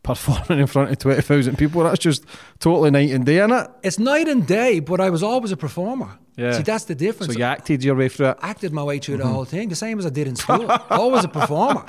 performing 0.08 0.60
in 0.60 0.66
front 0.66 0.90
of 0.90 0.98
20,000 0.98 1.56
people? 1.56 1.82
That's 1.82 1.98
just 1.98 2.24
totally 2.60 2.90
night 2.90 3.10
and 3.10 3.24
day, 3.26 3.36
innit? 3.36 3.72
It's 3.82 3.98
night 3.98 4.28
and 4.28 4.46
day, 4.46 4.80
but 4.80 5.00
I 5.00 5.10
was 5.10 5.22
always 5.22 5.52
a 5.52 5.56
performer. 5.56 6.18
Yeah. 6.36 6.52
See, 6.52 6.62
that's 6.62 6.84
the 6.84 6.94
difference. 6.94 7.32
So 7.32 7.38
you 7.38 7.44
acted 7.44 7.82
your 7.82 7.96
way 7.96 8.08
through 8.08 8.28
it. 8.28 8.38
acted 8.40 8.72
my 8.72 8.84
way 8.84 9.00
through 9.00 9.18
the 9.18 9.24
mm-hmm. 9.24 9.32
whole 9.32 9.44
thing, 9.44 9.68
the 9.68 9.76
same 9.76 9.98
as 9.98 10.06
I 10.06 10.10
did 10.10 10.28
in 10.28 10.36
school. 10.36 10.70
Always 10.90 11.24
a 11.24 11.28
performer. 11.28 11.84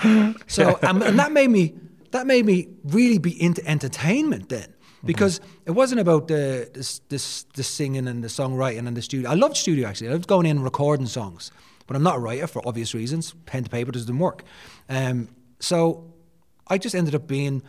So 0.48 0.80
and, 0.82 0.84
um, 0.84 1.02
and 1.04 1.20
that 1.20 1.32
made 1.32 1.50
me 1.50 1.76
that 2.12 2.26
made 2.26 2.46
me 2.46 2.68
really 2.84 3.20
be 3.20 3.40
into 3.42 3.66
entertainment 3.68 4.50
then. 4.50 4.62
Mm-hmm. 4.64 5.08
Because 5.08 5.40
it 5.68 5.72
wasn't 5.72 6.02
about 6.02 6.28
the 6.28 6.70
this, 6.74 7.00
this 7.10 7.44
the 7.54 7.64
singing 7.64 8.08
and 8.08 8.24
the 8.24 8.28
songwriting 8.28 8.88
and 8.88 8.98
the 8.98 9.04
studio. 9.04 9.30
I 9.30 9.36
loved 9.36 9.56
studio 9.56 9.88
actually. 9.88 10.10
I 10.10 10.14
loved 10.14 10.28
going 10.28 10.48
in 10.48 10.58
and 10.58 10.64
recording 10.64 11.06
songs, 11.06 11.52
but 11.86 11.96
I'm 11.96 12.04
not 12.04 12.16
a 12.16 12.20
writer 12.20 12.48
for 12.48 12.68
obvious 12.68 12.96
reasons. 12.96 13.36
Pen 13.46 13.64
to 13.64 13.70
paper 13.70 13.92
doesn't 13.92 14.18
work. 14.18 14.44
Um, 14.90 15.30
so 15.60 16.12
I 16.70 16.78
just 16.78 16.96
ended 16.96 17.16
up 17.16 17.28
being 17.28 17.62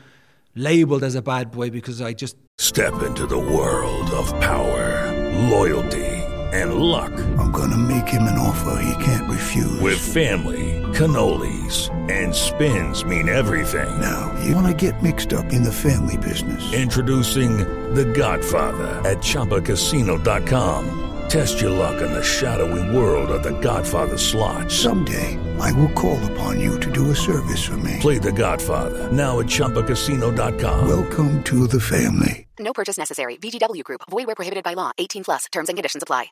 labeled 0.54 1.02
as 1.02 1.14
a 1.14 1.22
bad 1.22 1.50
boy 1.50 1.70
because 1.70 2.00
I 2.00 2.12
just 2.12 2.36
Step 2.60 3.02
into 3.02 3.26
the 3.26 3.38
world 3.38 4.10
of 4.10 4.28
power, 4.38 5.10
loyalty, 5.48 6.06
and 6.52 6.74
luck. 6.74 7.10
I'm 7.38 7.50
gonna 7.50 7.78
make 7.78 8.06
him 8.06 8.24
an 8.24 8.36
offer 8.36 8.82
he 8.82 9.02
can't 9.02 9.28
refuse. 9.30 9.80
With 9.80 9.98
family, 9.98 10.82
cannolis, 10.92 11.88
and 12.10 12.34
spins 12.34 13.02
mean 13.04 13.30
everything. 13.30 13.98
now, 13.98 14.38
you 14.44 14.54
wanna 14.54 14.74
get 14.74 15.02
mixed 15.02 15.32
up 15.32 15.52
in 15.54 15.62
the 15.62 15.72
family 15.72 16.18
business. 16.18 16.72
Introducing 16.74 17.58
The 17.94 18.04
Godfather 18.04 19.08
at 19.08 19.18
ChumbaCasino.com. 19.18 21.09
Test 21.30 21.60
your 21.60 21.70
luck 21.70 22.02
in 22.02 22.10
the 22.10 22.24
shadowy 22.24 22.82
world 22.90 23.30
of 23.30 23.44
The 23.44 23.56
Godfather 23.60 24.18
slot. 24.18 24.68
Someday, 24.68 25.38
I 25.60 25.70
will 25.74 25.92
call 25.92 26.18
upon 26.32 26.58
you 26.58 26.80
to 26.80 26.90
do 26.90 27.12
a 27.12 27.14
service 27.14 27.64
for 27.64 27.76
me. 27.76 27.98
Play 28.00 28.18
The 28.18 28.32
Godfather 28.32 29.12
now 29.12 29.38
at 29.38 29.46
ChumbaCasino.com. 29.46 30.88
Welcome 30.88 31.40
to 31.44 31.68
the 31.68 31.78
family. 31.80 32.48
No 32.58 32.72
purchase 32.72 32.98
necessary. 32.98 33.36
VGW 33.36 33.84
Group. 33.84 34.00
Void 34.10 34.26
where 34.26 34.34
prohibited 34.34 34.64
by 34.64 34.74
law. 34.74 34.90
18 34.98 35.22
plus. 35.22 35.44
Terms 35.52 35.68
and 35.68 35.78
conditions 35.78 36.02
apply. 36.02 36.26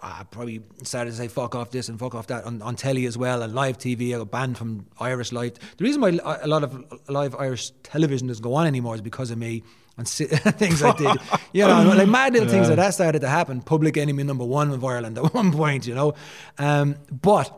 I 0.00 0.22
probably 0.30 0.62
started 0.84 1.10
to 1.10 1.16
say 1.16 1.26
fuck 1.26 1.56
off 1.56 1.72
this 1.72 1.88
and 1.88 1.98
fuck 1.98 2.14
off 2.14 2.28
that 2.28 2.44
on, 2.44 2.62
on 2.62 2.76
telly 2.76 3.06
as 3.06 3.18
well 3.18 3.42
and 3.42 3.52
live 3.52 3.78
TV. 3.78 4.14
I 4.14 4.18
got 4.18 4.30
banned 4.30 4.56
from 4.56 4.86
Irish 5.00 5.32
live. 5.32 5.54
The 5.76 5.82
reason 5.84 6.00
why 6.00 6.10
a 6.40 6.46
lot 6.46 6.62
of 6.62 6.84
live 7.08 7.34
Irish 7.34 7.72
television 7.82 8.28
doesn't 8.28 8.44
go 8.44 8.54
on 8.54 8.68
anymore 8.68 8.94
is 8.94 9.00
because 9.00 9.32
of 9.32 9.38
me 9.38 9.64
things 10.08 10.82
I 10.82 10.92
did. 10.96 11.16
You 11.52 11.66
know, 11.66 11.94
like 11.96 12.08
mad 12.08 12.32
little 12.32 12.48
things 12.48 12.68
like 12.68 12.76
that 12.76 12.94
started 12.94 13.20
to 13.20 13.28
happen. 13.28 13.60
Public 13.60 13.96
enemy 13.96 14.22
number 14.22 14.44
one 14.44 14.70
of 14.70 14.84
Ireland 14.84 15.18
at 15.18 15.34
one 15.34 15.52
point, 15.52 15.86
you 15.86 15.94
know. 15.94 16.14
Um, 16.58 16.96
but 17.10 17.56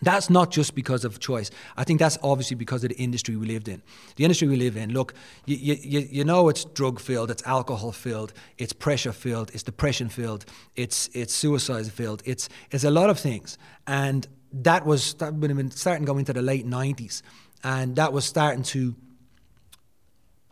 that's 0.00 0.30
not 0.30 0.50
just 0.50 0.74
because 0.74 1.04
of 1.04 1.18
choice. 1.18 1.50
I 1.76 1.84
think 1.84 1.98
that's 1.98 2.18
obviously 2.22 2.56
because 2.56 2.84
of 2.84 2.90
the 2.90 2.96
industry 2.96 3.36
we 3.36 3.46
lived 3.46 3.68
in. 3.68 3.82
The 4.16 4.24
industry 4.24 4.46
we 4.46 4.56
live 4.56 4.76
in, 4.76 4.92
look, 4.92 5.14
you, 5.44 5.74
you, 5.74 6.08
you 6.10 6.24
know 6.24 6.48
it's 6.48 6.64
drug 6.64 7.00
filled, 7.00 7.30
it's 7.30 7.42
alcohol 7.44 7.90
filled, 7.90 8.32
it's 8.58 8.72
pressure 8.72 9.12
filled, 9.12 9.50
it's 9.52 9.64
depression 9.64 10.08
filled, 10.08 10.44
it's, 10.76 11.10
it's 11.14 11.34
suicide 11.34 11.86
filled, 11.90 12.22
it's, 12.24 12.48
it's 12.70 12.84
a 12.84 12.90
lot 12.90 13.10
of 13.10 13.18
things. 13.18 13.58
And 13.88 14.26
that 14.52 14.86
was 14.86 15.14
that 15.14 15.34
would 15.34 15.50
have 15.50 15.56
been 15.56 15.70
starting 15.70 16.04
going 16.04 16.20
into 16.20 16.32
the 16.32 16.42
late 16.42 16.66
90s. 16.66 17.22
And 17.64 17.96
that 17.96 18.12
was 18.12 18.24
starting 18.24 18.62
to 18.64 18.94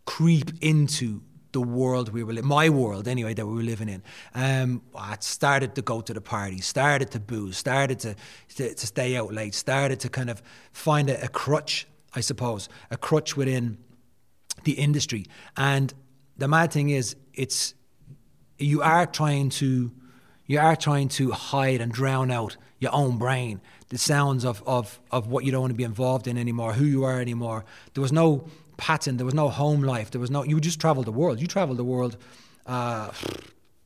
creep 0.06 0.50
into 0.62 1.20
the 1.52 1.60
world 1.60 2.12
we 2.12 2.22
were 2.22 2.34
li- 2.34 2.42
my 2.42 2.68
world 2.68 3.08
anyway 3.08 3.32
that 3.32 3.46
we 3.46 3.54
were 3.54 3.62
living 3.62 3.88
in. 3.88 4.02
Um, 4.34 4.82
I 4.94 5.16
started 5.20 5.74
to 5.76 5.82
go 5.82 6.02
to 6.02 6.12
the 6.12 6.20
party, 6.20 6.60
started 6.60 7.10
to 7.12 7.20
booze, 7.20 7.56
started 7.56 7.98
to, 8.00 8.14
to 8.56 8.74
to 8.74 8.86
stay 8.86 9.16
out 9.16 9.32
late, 9.32 9.54
started 9.54 10.00
to 10.00 10.08
kind 10.10 10.28
of 10.28 10.42
find 10.72 11.08
a, 11.08 11.24
a 11.24 11.28
crutch, 11.28 11.86
I 12.14 12.20
suppose, 12.20 12.68
a 12.90 12.96
crutch 12.96 13.36
within 13.36 13.78
the 14.64 14.72
industry. 14.72 15.24
And 15.56 15.94
the 16.36 16.46
mad 16.46 16.72
thing 16.72 16.90
is, 16.90 17.16
it's 17.32 17.74
you 18.58 18.82
are 18.82 19.06
trying 19.06 19.48
to 19.60 19.90
you 20.46 20.60
are 20.60 20.76
trying 20.76 21.08
to 21.08 21.30
hide 21.32 21.80
and 21.80 21.90
drown 21.90 22.30
out 22.30 22.56
your 22.78 22.94
own 22.94 23.16
brain, 23.18 23.60
the 23.88 23.98
sounds 23.98 24.44
of, 24.44 24.62
of, 24.66 25.00
of 25.10 25.26
what 25.28 25.44
you 25.44 25.50
don't 25.50 25.62
want 25.62 25.70
to 25.72 25.76
be 25.76 25.84
involved 25.84 26.26
in 26.26 26.36
anymore, 26.36 26.74
who 26.74 26.84
you 26.84 27.04
are 27.04 27.20
anymore. 27.20 27.64
There 27.94 28.02
was 28.02 28.12
no 28.12 28.46
pattern, 28.76 29.16
there 29.16 29.26
was 29.26 29.34
no 29.34 29.48
home 29.48 29.82
life, 29.82 30.10
there 30.10 30.20
was 30.20 30.30
no 30.30 30.42
you 30.42 30.60
just 30.60 30.80
traveled 30.80 31.06
the 31.06 31.12
world. 31.12 31.40
You 31.40 31.46
traveled 31.46 31.78
the 31.78 31.84
world 31.84 32.16
uh, 32.66 33.10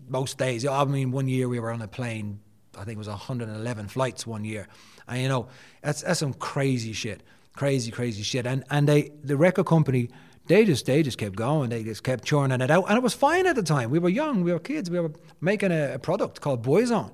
most 0.08 0.38
days. 0.38 0.66
I 0.66 0.84
mean 0.84 1.10
one 1.10 1.28
year 1.28 1.48
we 1.48 1.60
were 1.60 1.70
on 1.70 1.82
a 1.82 1.88
plane, 1.88 2.40
I 2.76 2.84
think 2.84 2.96
it 2.96 2.98
was 2.98 3.08
111 3.08 3.88
flights 3.88 4.26
one 4.26 4.44
year. 4.44 4.68
And 5.08 5.22
you 5.22 5.28
know, 5.28 5.48
that's 5.82 6.02
that's 6.02 6.20
some 6.20 6.34
crazy 6.34 6.92
shit. 6.92 7.22
Crazy, 7.56 7.90
crazy 7.90 8.22
shit. 8.22 8.46
And 8.46 8.64
and 8.70 8.88
they 8.88 9.10
the 9.22 9.36
record 9.36 9.66
company 9.66 10.10
they 10.50 10.64
just 10.64 10.86
they 10.86 11.02
just 11.02 11.16
kept 11.16 11.36
going. 11.36 11.70
They 11.70 11.84
just 11.84 12.02
kept 12.02 12.24
churning 12.24 12.60
it 12.60 12.70
out, 12.70 12.86
and 12.88 12.96
it 12.96 13.02
was 13.02 13.14
fine 13.14 13.46
at 13.46 13.54
the 13.54 13.62
time. 13.62 13.90
We 13.90 14.00
were 14.00 14.08
young, 14.08 14.42
we 14.42 14.52
were 14.52 14.58
kids. 14.58 14.90
We 14.90 14.98
were 14.98 15.12
making 15.40 15.70
a, 15.70 15.94
a 15.94 15.98
product 16.00 16.40
called 16.40 16.64
Boyzone, 16.64 17.12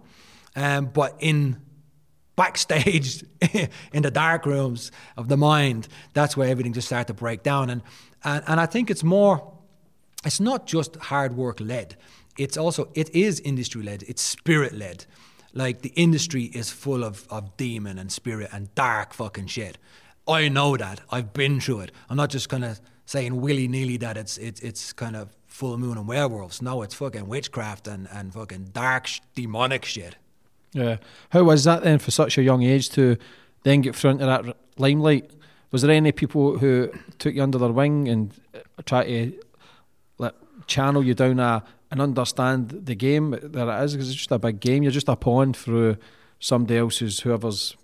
um, 0.56 0.86
but 0.86 1.16
in 1.18 1.60
backstage 2.36 3.24
in 3.92 4.02
the 4.02 4.10
dark 4.10 4.46
rooms 4.46 4.92
of 5.16 5.28
the 5.28 5.36
mind, 5.36 5.88
that's 6.12 6.36
where 6.36 6.48
everything 6.48 6.72
just 6.72 6.86
started 6.86 7.08
to 7.08 7.14
break 7.14 7.42
down. 7.42 7.70
And 7.70 7.82
and, 8.24 8.44
and 8.46 8.60
I 8.60 8.66
think 8.66 8.90
it's 8.90 9.04
more, 9.04 9.52
it's 10.24 10.40
not 10.40 10.66
just 10.66 10.96
hard 10.96 11.36
work 11.36 11.60
led. 11.60 11.96
It's 12.38 12.56
also 12.56 12.90
it 12.94 13.14
is 13.14 13.40
industry 13.40 13.82
led. 13.82 14.02
It's 14.04 14.22
spirit 14.22 14.72
led. 14.72 15.06
Like 15.54 15.80
the 15.80 15.92
industry 15.96 16.44
is 16.44 16.70
full 16.70 17.02
of 17.02 17.26
of 17.30 17.56
demon 17.56 17.98
and 17.98 18.12
spirit 18.12 18.50
and 18.52 18.74
dark 18.74 19.14
fucking 19.14 19.46
shit. 19.46 19.78
I 20.28 20.48
know 20.48 20.76
that. 20.76 21.00
I've 21.10 21.32
been 21.32 21.60
through 21.60 21.80
it. 21.80 21.92
I'm 22.10 22.16
not 22.16 22.30
just 22.30 22.48
kind 22.48 22.64
of 22.64 22.80
saying 23.06 23.40
willy 23.40 23.68
nilly 23.68 23.96
that 23.98 24.16
it's 24.16 24.36
it's 24.38 24.60
it's 24.60 24.92
kind 24.92 25.16
of 25.16 25.34
full 25.46 25.78
moon 25.78 25.96
and 25.96 26.06
werewolves. 26.06 26.60
No, 26.60 26.82
it's 26.82 26.94
fucking 26.94 27.28
witchcraft 27.28 27.88
and 27.88 28.08
and 28.12 28.34
fucking 28.34 28.70
dark 28.72 29.06
sh- 29.06 29.20
demonic 29.34 29.84
shit. 29.84 30.16
Yeah. 30.76 30.98
How 31.30 31.42
was 31.42 31.64
that 31.64 31.82
then 31.84 31.98
for 31.98 32.10
such 32.10 32.36
a 32.36 32.42
young 32.42 32.62
age 32.62 32.90
to 32.90 33.16
then 33.62 33.80
get 33.80 33.96
thrown 33.96 34.20
into 34.20 34.26
that 34.26 34.56
limelight? 34.76 35.30
Was 35.72 35.80
there 35.80 35.90
any 35.90 36.12
people 36.12 36.58
who 36.58 36.90
took 37.18 37.34
you 37.34 37.42
under 37.42 37.56
their 37.56 37.72
wing 37.72 38.08
and 38.08 38.34
uh, 38.54 38.58
try 38.84 39.04
to 39.04 39.32
like, 40.18 40.34
channel 40.66 41.02
you 41.02 41.14
down 41.14 41.40
a 41.40 41.64
and 41.90 42.02
understand 42.02 42.68
the 42.68 42.94
game 42.94 43.30
that 43.30 43.68
it 43.68 43.84
is? 43.84 43.94
Because 43.94 44.10
it's 44.10 44.18
just 44.18 44.32
a 44.32 44.38
big 44.38 44.60
game. 44.60 44.82
You're 44.82 44.92
just 44.92 45.08
a 45.08 45.16
pawn 45.16 45.54
through 45.54 45.96
somebody 46.40 46.78
else's, 46.78 47.20
whoever's 47.20 47.74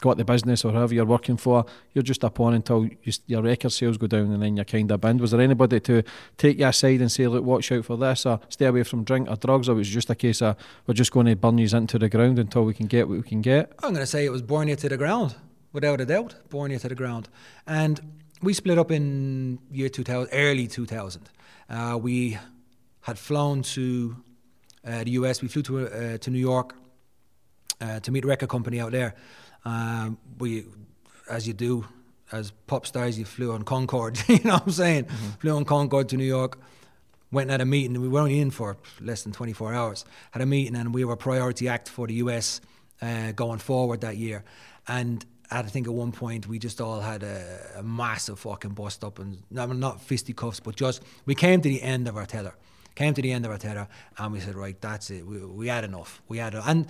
got 0.00 0.16
the 0.16 0.24
business 0.24 0.64
or 0.64 0.72
whoever 0.72 0.94
you're 0.94 1.04
working 1.04 1.36
for. 1.36 1.64
You're 1.92 2.02
just 2.02 2.24
a 2.24 2.30
pawn 2.30 2.54
until 2.54 2.84
you, 2.84 3.12
your 3.26 3.42
record 3.42 3.72
sales 3.72 3.98
go 3.98 4.06
down 4.06 4.32
and 4.32 4.42
then 4.42 4.56
you're 4.56 4.64
kind 4.64 4.90
of 4.90 5.00
binned. 5.00 5.20
Was 5.20 5.32
there 5.32 5.40
anybody 5.40 5.80
to 5.80 6.02
take 6.36 6.58
you 6.58 6.66
aside 6.66 7.00
and 7.00 7.10
say, 7.10 7.26
look, 7.26 7.44
watch 7.44 7.72
out 7.72 7.84
for 7.84 7.96
this 7.96 8.24
or 8.24 8.40
stay 8.48 8.66
away 8.66 8.84
from 8.84 9.04
drink 9.04 9.28
or 9.28 9.36
drugs? 9.36 9.68
Or 9.68 9.74
was 9.74 9.88
it 9.88 9.92
just 9.92 10.10
a 10.10 10.14
case 10.14 10.40
of 10.40 10.56
we're 10.86 10.94
just 10.94 11.12
going 11.12 11.26
to 11.26 11.36
burn 11.36 11.58
you 11.58 11.68
into 11.76 11.98
the 11.98 12.08
ground 12.08 12.38
until 12.38 12.64
we 12.64 12.74
can 12.74 12.86
get 12.86 13.08
what 13.08 13.18
we 13.18 13.22
can 13.24 13.42
get? 13.42 13.72
I'm 13.82 13.90
going 13.90 14.02
to 14.02 14.06
say 14.06 14.24
it 14.24 14.32
was 14.32 14.42
born 14.42 14.68
you 14.68 14.76
to 14.76 14.88
the 14.88 14.96
ground, 14.96 15.34
without 15.72 16.00
a 16.00 16.06
doubt, 16.06 16.36
born 16.48 16.70
you 16.70 16.78
to 16.78 16.88
the 16.88 16.94
ground. 16.94 17.28
And 17.66 18.00
we 18.42 18.54
split 18.54 18.78
up 18.78 18.90
in 18.90 19.58
year 19.70 19.88
2000, 19.88 20.32
early 20.32 20.68
2000. 20.68 21.28
Uh, 21.68 21.98
we 22.00 22.38
had 23.00 23.18
flown 23.18 23.62
to 23.62 24.16
uh, 24.86 25.04
the 25.04 25.10
US. 25.12 25.42
We 25.42 25.48
flew 25.48 25.62
to 25.62 25.88
uh, 25.88 26.18
to 26.18 26.30
New 26.30 26.38
York 26.38 26.74
uh, 27.80 28.00
to 28.00 28.10
meet 28.10 28.24
a 28.24 28.28
record 28.28 28.48
company 28.48 28.80
out 28.80 28.92
there. 28.92 29.14
Um, 29.68 30.16
we, 30.38 30.64
as 31.28 31.46
you 31.46 31.52
do, 31.52 31.84
as 32.32 32.52
pop 32.66 32.86
stars, 32.86 33.18
you 33.18 33.26
flew 33.26 33.52
on 33.52 33.64
Concorde. 33.64 34.18
you 34.28 34.40
know 34.44 34.54
what 34.54 34.66
I'm 34.66 34.72
saying? 34.72 35.04
Flew 35.40 35.54
on 35.54 35.66
Concorde 35.66 36.08
to 36.10 36.16
New 36.16 36.24
York. 36.24 36.58
Went 37.30 37.44
and 37.44 37.50
had 37.50 37.60
a 37.60 37.66
meeting. 37.66 38.00
We 38.00 38.08
were 38.08 38.20
only 38.20 38.40
in 38.40 38.50
for 38.50 38.78
less 39.00 39.24
than 39.24 39.32
24 39.32 39.74
hours. 39.74 40.06
Had 40.30 40.40
a 40.40 40.46
meeting, 40.46 40.74
and 40.74 40.94
we 40.94 41.04
were 41.04 41.12
a 41.12 41.18
priority 41.18 41.68
act 41.68 41.90
for 41.90 42.06
the 42.06 42.14
US 42.14 42.62
uh, 43.02 43.32
going 43.32 43.58
forward 43.58 44.00
that 44.00 44.16
year. 44.16 44.42
And 44.86 45.24
I 45.50 45.60
think 45.62 45.86
at 45.86 45.92
one 45.92 46.12
point 46.12 46.46
we 46.46 46.58
just 46.58 46.80
all 46.80 47.00
had 47.00 47.22
a, 47.22 47.60
a 47.76 47.82
massive 47.82 48.38
fucking 48.38 48.70
bust 48.70 49.04
up, 49.04 49.18
and 49.18 49.42
no, 49.50 49.66
not 49.66 50.00
fisticuffs, 50.00 50.60
but 50.60 50.76
just 50.76 51.02
we 51.26 51.34
came 51.34 51.60
to 51.60 51.68
the 51.68 51.82
end 51.82 52.08
of 52.08 52.16
our 52.16 52.24
tether. 52.24 52.54
Came 52.94 53.12
to 53.12 53.20
the 53.20 53.32
end 53.32 53.44
of 53.44 53.52
our 53.52 53.58
tether, 53.58 53.86
and 54.16 54.32
we 54.32 54.40
said, 54.40 54.54
right, 54.54 54.80
that's 54.80 55.10
it. 55.10 55.26
We, 55.26 55.44
we 55.44 55.68
had 55.68 55.84
enough. 55.84 56.22
We 56.26 56.38
had, 56.38 56.54
and 56.54 56.86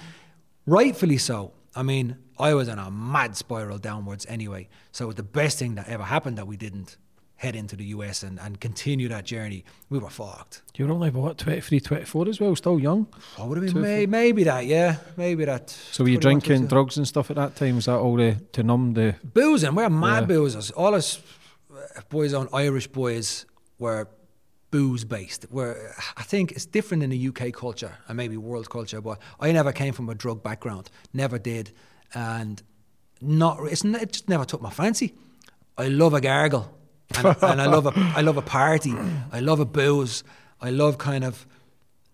rightfully 0.65 1.19
so. 1.19 1.53
I 1.75 1.83
mean, 1.83 2.17
I 2.39 2.55
was 2.55 2.69
on 2.69 2.79
a 2.79 2.91
mad 2.91 3.37
spiral 3.37 3.79
downwards 3.79 4.27
anyway. 4.29 4.69
So 4.93 5.05
it 5.05 5.09
was 5.09 5.17
the 5.17 5.23
best 5.23 5.59
thing 5.59 5.75
that 5.77 5.89
ever 5.89 6.05
happened 6.05 6.39
that 6.39 6.47
we 6.47 6.57
didn't 6.57 6.97
head 7.37 7.55
into 7.55 7.77
the 7.77 7.85
US 7.87 8.25
and, 8.25 8.41
and 8.41 8.61
continue 8.61 9.09
that 9.09 9.25
journey. 9.25 9.65
We 9.91 9.99
were 10.01 10.11
fucked. 10.11 10.63
You 10.77 10.87
were 10.87 10.93
only, 10.93 11.11
what, 11.11 11.39
23, 11.39 11.79
24 11.79 12.29
as 12.29 12.41
well, 12.41 12.57
still 12.57 12.81
young? 12.81 13.07
I 13.39 13.45
would 13.45 13.63
have 13.63 13.73
been 13.73 13.81
may, 13.81 14.07
maybe 14.07 14.43
that, 14.45 14.67
yeah, 14.67 14.97
maybe 15.17 15.45
that. 15.45 15.71
So 15.71 16.03
were 16.03 16.11
you 16.11 16.19
21, 16.19 16.41
drinking 16.41 16.67
drugs 16.69 16.97
and 16.97 17.07
stuff 17.07 17.31
at 17.31 17.37
that 17.37 17.55
time? 17.55 17.77
Was 17.77 17.85
that 17.87 17.97
all 17.97 18.17
the, 18.17 18.41
to 18.53 18.63
numb 18.65 18.95
the... 18.95 19.15
boozing. 19.23 19.75
We're 19.75 19.89
mad 19.89 20.29
Yeah. 20.29 20.37
boozers. 20.37 20.73
All 20.77 20.95
us 20.97 21.21
uh, 21.73 22.01
boys 22.09 22.35
on 22.35 22.49
Irish 22.53 22.89
boys 22.89 23.47
were 23.79 24.09
booze 24.71 25.05
based. 25.05 25.47
Where 25.51 25.95
I 26.17 26.23
think 26.23 26.53
it's 26.53 26.67
different 26.67 27.03
in 27.03 27.11
the 27.11 27.29
UK 27.29 27.53
culture 27.53 27.93
and 28.07 28.17
maybe 28.17 28.37
world 28.37 28.71
culture, 28.71 29.01
but 29.01 29.19
I 29.41 29.53
never 29.53 29.73
came 29.73 29.93
from 29.93 30.09
a 30.09 30.15
drug 30.15 30.43
background. 30.43 30.91
Never 31.13 31.39
did, 31.39 31.73
and 32.15 32.63
not. 33.21 33.59
It's 33.71 33.85
it 33.85 34.13
just 34.13 34.29
never 34.29 34.45
took 34.45 34.61
my 34.63 34.71
fancy. 34.71 35.15
I 35.77 35.89
love 35.89 36.15
a 36.15 36.21
gargle, 36.21 36.73
and, 37.17 37.27
and 37.43 37.63
I 37.63 37.67
love 37.67 37.87
a 37.87 37.93
I 38.17 38.21
love 38.21 38.37
a 38.37 38.43
party. 38.43 38.95
I 39.33 39.41
love 39.41 39.61
a 39.61 39.67
booze. 39.67 40.25
I 40.61 40.71
love 40.71 40.99
kind 40.99 41.25
of. 41.25 41.47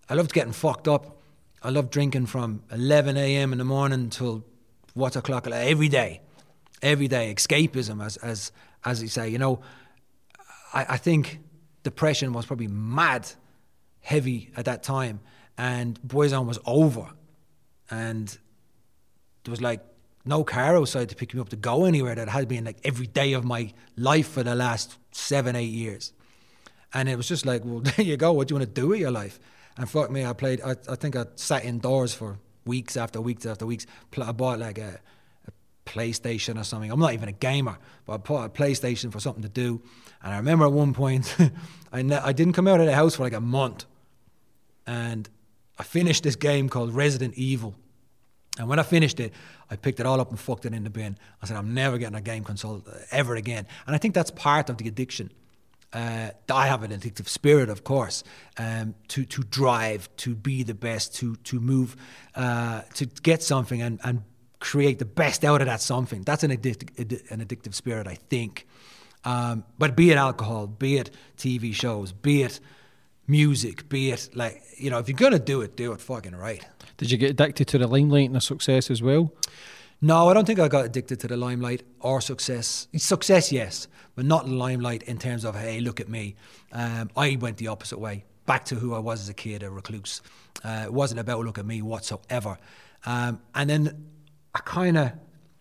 I 0.09 0.13
loved 0.13 0.33
getting 0.33 0.53
fucked 0.53 0.87
up. 0.87 1.19
I 1.63 1.69
love 1.69 1.89
drinking 1.89 2.27
from 2.27 2.61
11 2.71 3.17
a.m. 3.17 3.51
in 3.51 3.57
the 3.57 3.65
morning 3.65 4.11
till 4.11 4.43
what 4.93 5.15
o'clock 5.15 5.47
every 5.47 5.87
day, 5.87 6.21
every 6.83 7.07
day. 7.07 7.33
Escapism, 7.35 8.03
as 8.05 8.17
as 8.17 8.51
as 8.83 9.01
you 9.01 9.07
say. 9.07 9.29
You 9.29 9.39
know, 9.39 9.61
I, 10.73 10.85
I 10.89 10.97
think 10.97 11.39
depression 11.85 12.33
was 12.33 12.45
probably 12.45 12.67
mad 12.67 13.31
heavy 14.01 14.51
at 14.57 14.65
that 14.65 14.83
time, 14.83 15.21
and 15.57 15.97
Boyzone 16.01 16.45
was 16.45 16.59
over, 16.65 17.07
and 17.89 18.27
there 19.45 19.51
was 19.51 19.61
like 19.61 19.81
no 20.25 20.43
car 20.43 20.75
outside 20.75 21.07
to 21.09 21.15
pick 21.15 21.33
me 21.33 21.39
up 21.39 21.49
to 21.49 21.55
go 21.55 21.85
anywhere. 21.85 22.15
That 22.15 22.27
had 22.27 22.47
been 22.49 22.65
like 22.65 22.77
every 22.83 23.07
day 23.07 23.33
of 23.33 23.45
my 23.45 23.71
life 23.95 24.27
for 24.27 24.43
the 24.43 24.55
last 24.55 24.97
seven, 25.11 25.55
eight 25.55 25.71
years. 25.71 26.11
And 26.93 27.07
it 27.07 27.15
was 27.15 27.27
just 27.27 27.45
like, 27.45 27.63
well, 27.63 27.79
there 27.95 28.05
you 28.05 28.17
go. 28.17 28.33
What 28.33 28.47
do 28.47 28.53
you 28.53 28.59
want 28.59 28.73
to 28.75 28.81
do 28.81 28.89
with 28.89 28.99
your 28.99 29.11
life? 29.11 29.39
And 29.77 29.89
fuck 29.89 30.09
me, 30.09 30.25
I 30.25 30.33
played. 30.33 30.61
I, 30.61 30.71
I 30.89 30.95
think 30.95 31.15
I 31.15 31.25
sat 31.35 31.63
indoors 31.63 32.13
for 32.13 32.39
weeks 32.65 32.97
after 32.97 33.21
weeks 33.21 33.45
after 33.45 33.65
weeks. 33.65 33.85
I 34.19 34.31
bought 34.31 34.59
like 34.59 34.77
a, 34.79 34.99
a 35.47 35.51
PlayStation 35.89 36.59
or 36.59 36.63
something. 36.63 36.91
I'm 36.91 36.99
not 36.99 37.13
even 37.13 37.29
a 37.29 37.33
gamer, 37.33 37.77
but 38.05 38.13
I 38.13 38.17
bought 38.17 38.45
a 38.45 38.49
PlayStation 38.49 39.11
for 39.11 39.19
something 39.19 39.43
to 39.43 39.49
do. 39.49 39.81
And 40.25 40.33
I 40.33 40.37
remember 40.37 40.65
at 40.65 40.71
one 40.71 40.93
point, 40.93 41.33
I 41.93 42.01
ne- 42.01 42.15
I 42.15 42.33
didn't 42.33 42.53
come 42.53 42.67
out 42.67 42.79
of 42.79 42.87
the 42.87 42.95
house 42.95 43.15
for 43.15 43.23
like 43.23 43.33
a 43.33 43.39
month, 43.39 43.85
and 44.87 45.29
I 45.77 45.83
finished 45.83 46.23
this 46.23 46.35
game 46.35 46.67
called 46.67 46.93
Resident 46.93 47.35
Evil. 47.35 47.75
And 48.57 48.67
when 48.67 48.79
I 48.79 48.83
finished 48.83 49.19
it, 49.19 49.33
I 49.69 49.75
picked 49.75 49.99
it 49.99 50.05
all 50.05 50.19
up 50.19 50.31
and 50.31 50.39
fucked 50.39 50.65
it 50.65 50.73
in 50.73 50.83
the 50.83 50.89
bin. 50.89 51.17
I 51.41 51.45
said, 51.45 51.57
I'm 51.57 51.73
never 51.73 51.97
getting 51.97 52.15
a 52.15 52.21
game 52.21 52.43
console 52.43 52.83
ever 53.11 53.35
again. 53.35 53.67
And 53.85 53.95
I 53.95 53.99
think 53.99 54.15
that's 54.15 54.31
part 54.31 54.69
of 54.69 54.77
the 54.77 54.87
addiction. 54.87 55.31
Uh, 55.93 56.31
I 56.49 56.67
have 56.67 56.81
an 56.81 56.91
addictive 56.91 57.27
spirit, 57.27 57.69
of 57.69 57.83
course, 57.83 58.23
um, 58.57 58.95
to 59.09 59.25
to 59.25 59.43
drive, 59.43 60.09
to 60.17 60.33
be 60.33 60.63
the 60.63 60.73
best, 60.73 61.15
to 61.17 61.35
to 61.35 61.59
move, 61.59 61.95
uh, 62.33 62.81
to 62.95 63.05
get 63.05 63.43
something 63.43 63.81
and, 63.81 63.99
and 64.03 64.23
create 64.59 64.97
the 64.97 65.05
best 65.05 65.45
out 65.45 65.61
of 65.61 65.67
that 65.67 65.81
something. 65.81 66.23
That's 66.23 66.43
an 66.43 66.51
addic- 66.51 66.95
addi- 66.95 67.29
an 67.29 67.45
addictive 67.45 67.75
spirit, 67.75 68.07
I 68.07 68.15
think. 68.15 68.65
Um, 69.25 69.63
but 69.77 69.95
be 69.95 70.11
it 70.11 70.17
alcohol, 70.17 70.67
be 70.67 70.97
it 70.97 71.09
TV 71.37 71.73
shows, 71.73 72.11
be 72.11 72.43
it 72.43 72.59
music, 73.27 73.89
be 73.89 74.11
it 74.11 74.29
like 74.35 74.61
you 74.77 74.89
know, 74.89 74.99
if 74.99 75.09
you're 75.09 75.17
gonna 75.17 75.39
do 75.39 75.61
it, 75.61 75.75
do 75.75 75.91
it 75.91 76.01
fucking 76.01 76.35
right. 76.35 76.65
Did 76.97 77.11
you 77.11 77.17
get 77.17 77.31
addicted 77.31 77.67
to 77.69 77.77
the 77.77 77.87
limelight 77.87 78.27
and 78.27 78.35
the 78.35 78.41
success 78.41 78.89
as 78.89 79.01
well? 79.01 79.33
No, 80.01 80.29
I 80.29 80.33
don't 80.33 80.45
think 80.45 80.59
I 80.59 80.67
got 80.67 80.85
addicted 80.85 81.19
to 81.21 81.27
the 81.27 81.37
limelight 81.37 81.83
or 81.99 82.21
success. 82.21 82.87
Success, 82.95 83.51
yes, 83.51 83.87
but 84.15 84.25
not 84.25 84.47
limelight 84.47 85.03
in 85.03 85.17
terms 85.17 85.43
of 85.43 85.55
hey, 85.55 85.79
look 85.79 85.99
at 85.99 86.09
me. 86.09 86.35
Um, 86.71 87.09
I 87.17 87.37
went 87.39 87.57
the 87.57 87.67
opposite 87.67 87.99
way, 87.99 88.25
back 88.45 88.65
to 88.65 88.75
who 88.75 88.93
I 88.93 88.99
was 88.99 89.21
as 89.21 89.29
a 89.29 89.33
kid, 89.33 89.63
a 89.63 89.69
recluse. 89.69 90.21
Uh, 90.63 90.83
it 90.85 90.93
wasn't 90.93 91.19
about 91.19 91.43
look 91.43 91.57
at 91.57 91.65
me 91.65 91.81
whatsoever. 91.81 92.57
Um, 93.05 93.41
and 93.53 93.69
then 93.69 94.05
I 94.53 94.59
kind 94.59 94.97
of 94.97 95.11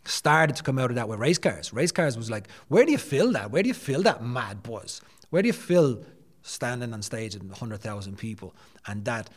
started 0.04 0.56
to 0.56 0.62
come 0.62 0.78
out 0.78 0.90
of 0.90 0.96
that 0.96 1.08
with 1.08 1.18
race 1.18 1.38
cars. 1.38 1.72
Race 1.72 1.92
cars 1.92 2.16
was 2.16 2.30
like, 2.30 2.48
where 2.68 2.84
do 2.84 2.92
you 2.92 2.98
feel 2.98 3.32
that? 3.32 3.50
Where 3.50 3.62
do 3.62 3.68
you 3.68 3.74
feel 3.74 4.02
that 4.02 4.24
mad 4.24 4.62
buzz? 4.62 5.00
Where 5.30 5.42
do 5.42 5.46
you 5.48 5.52
feel 5.52 6.04
standing 6.42 6.92
on 6.92 7.02
stage 7.02 7.36
hundred 7.58 7.80
thousand 7.80 8.18
people 8.18 8.54
and 8.86 9.04
that? 9.04 9.30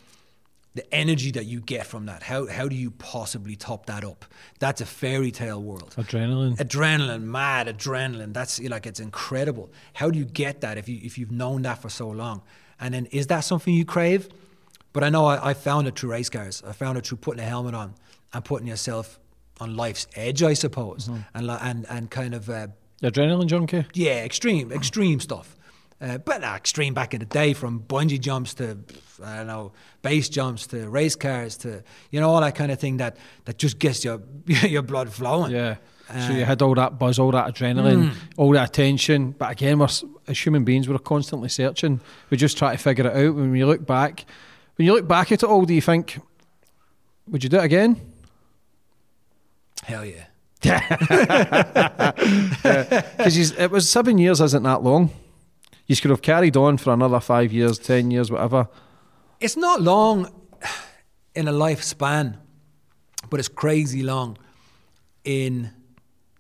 the 0.78 0.94
energy 0.94 1.32
that 1.32 1.46
you 1.46 1.60
get 1.60 1.88
from 1.88 2.06
that. 2.06 2.22
How 2.22 2.46
how 2.46 2.68
do 2.68 2.76
you 2.76 2.92
possibly 2.92 3.56
top 3.56 3.88
that 3.88 4.06
up? 4.06 4.26
That's 4.60 4.80
a 4.80 4.86
fairy 4.86 5.32
tale 5.32 5.62
world. 5.62 5.96
Adrenaline. 5.98 6.56
Adrenaline, 6.58 7.24
mad 7.24 7.68
adrenaline. 7.68 8.32
That's 8.32 8.62
like 8.62 8.86
it's 8.86 9.00
incredible. 9.00 9.72
How 9.94 10.12
do 10.12 10.20
you 10.20 10.26
get 10.26 10.62
that 10.62 10.78
if 10.78 10.88
you 10.88 11.00
if 11.04 11.18
you've 11.18 11.32
known 11.32 11.64
that 11.64 11.82
for 11.82 11.90
so 11.90 12.08
long? 12.08 12.44
And 12.80 12.94
then 12.94 13.08
is 13.08 13.26
that 13.28 13.40
something 13.40 13.74
you 13.74 13.86
crave? 13.86 14.30
But 14.94 15.04
I 15.04 15.10
know 15.10 15.26
I, 15.26 15.50
I 15.50 15.54
found 15.56 15.88
it 15.88 15.98
through 15.98 16.12
race 16.12 16.30
cars. 16.30 16.64
I 16.66 16.74
found 16.74 16.98
it 17.00 17.08
through 17.08 17.18
putting 17.18 17.44
a 17.44 17.48
helmet 17.48 17.74
on 17.74 17.96
and 18.34 18.46
putting 18.46 18.68
yourself 18.68 19.20
on 19.60 19.76
life's 19.76 20.08
edge, 20.16 20.44
I 20.44 20.54
suppose, 20.54 21.10
and 21.34 21.48
li- 21.48 21.58
and 21.62 21.86
and 21.90 22.10
kind 22.12 22.34
of 22.34 22.50
uh, 22.50 22.68
Adrenaline 23.02 23.48
junkie? 23.48 23.86
yeah, 23.94 24.24
extreme, 24.24 24.72
extreme 24.72 25.20
stuff. 25.20 25.56
Uh, 26.00 26.20
but 26.20 26.44
uh, 26.44 26.54
extreme 26.56 26.94
back 26.94 27.14
in 27.16 27.20
the 27.20 27.26
day, 27.26 27.54
from 27.54 27.80
bungee 27.80 28.20
jumps 28.20 28.54
to 28.56 28.78
I 29.24 29.38
don't 29.38 29.48
know, 29.48 29.72
base 30.04 30.30
jumps 30.30 30.68
to 30.68 30.88
race 30.90 31.16
cars 31.16 31.58
to 31.58 31.84
you 32.12 32.20
know 32.22 32.30
all 32.30 32.42
that 32.42 32.54
kind 32.56 32.72
of 32.72 32.80
thing 32.80 32.98
that 32.98 33.18
that 33.46 33.58
just 33.58 33.80
gets 33.80 34.06
your 34.06 34.22
your 34.48 34.84
blood 34.84 35.12
flowing. 35.12 35.52
Yeah. 35.52 35.76
so 36.08 36.14
Uh, 36.34 36.38
you 36.38 36.46
had 36.46 36.62
all 36.62 36.76
that 36.76 37.00
buzz, 37.00 37.18
all 37.20 37.32
that 37.32 37.48
adrenaline, 37.54 38.12
Mm. 38.12 38.16
all 38.38 38.52
that 38.54 38.70
attention. 38.70 39.32
But 39.32 39.52
again, 39.52 39.80
we're, 39.80 39.88
as 40.28 40.38
human 40.46 40.64
beings, 40.64 40.88
we're 40.88 41.00
constantly 41.00 41.50
searching. 41.50 42.00
We 42.30 42.38
just 42.38 42.58
try 42.58 42.76
to 42.76 42.78
figure 42.78 43.08
it 43.08 43.16
out. 43.16 43.36
When 43.36 43.56
you 43.56 43.66
look 43.66 43.86
back, 43.86 44.26
when 44.76 44.86
you 44.86 44.94
look 44.94 45.08
back 45.08 45.32
at 45.32 45.42
it 45.44 45.50
all, 45.50 45.66
do 45.66 45.74
you 45.74 45.82
think, 45.82 46.20
would 47.28 47.44
you 47.44 47.50
do 47.50 47.58
it 47.58 47.64
again? 47.66 48.07
Hell 49.88 50.04
yeah. 50.06 50.26
Because 53.18 53.38
it 53.52 53.72
was 53.72 53.90
seven 53.90 54.18
years, 54.18 54.42
isn't 54.42 54.64
that 54.64 54.84
long? 54.84 55.12
You 55.86 55.96
could 55.96 56.12
have 56.12 56.22
carried 56.22 56.58
on 56.58 56.78
for 56.78 56.92
another 56.92 57.22
five 57.22 57.54
years, 57.54 57.80
ten 57.80 58.12
years, 58.12 58.30
whatever. 58.30 58.68
It's 59.40 59.56
not 59.56 59.82
long 59.82 60.30
in 61.36 61.48
a 61.48 61.54
lifespan, 61.54 62.38
but 63.30 63.40
it's 63.40 63.48
crazy 63.48 64.04
long 64.04 64.38
in 65.24 65.72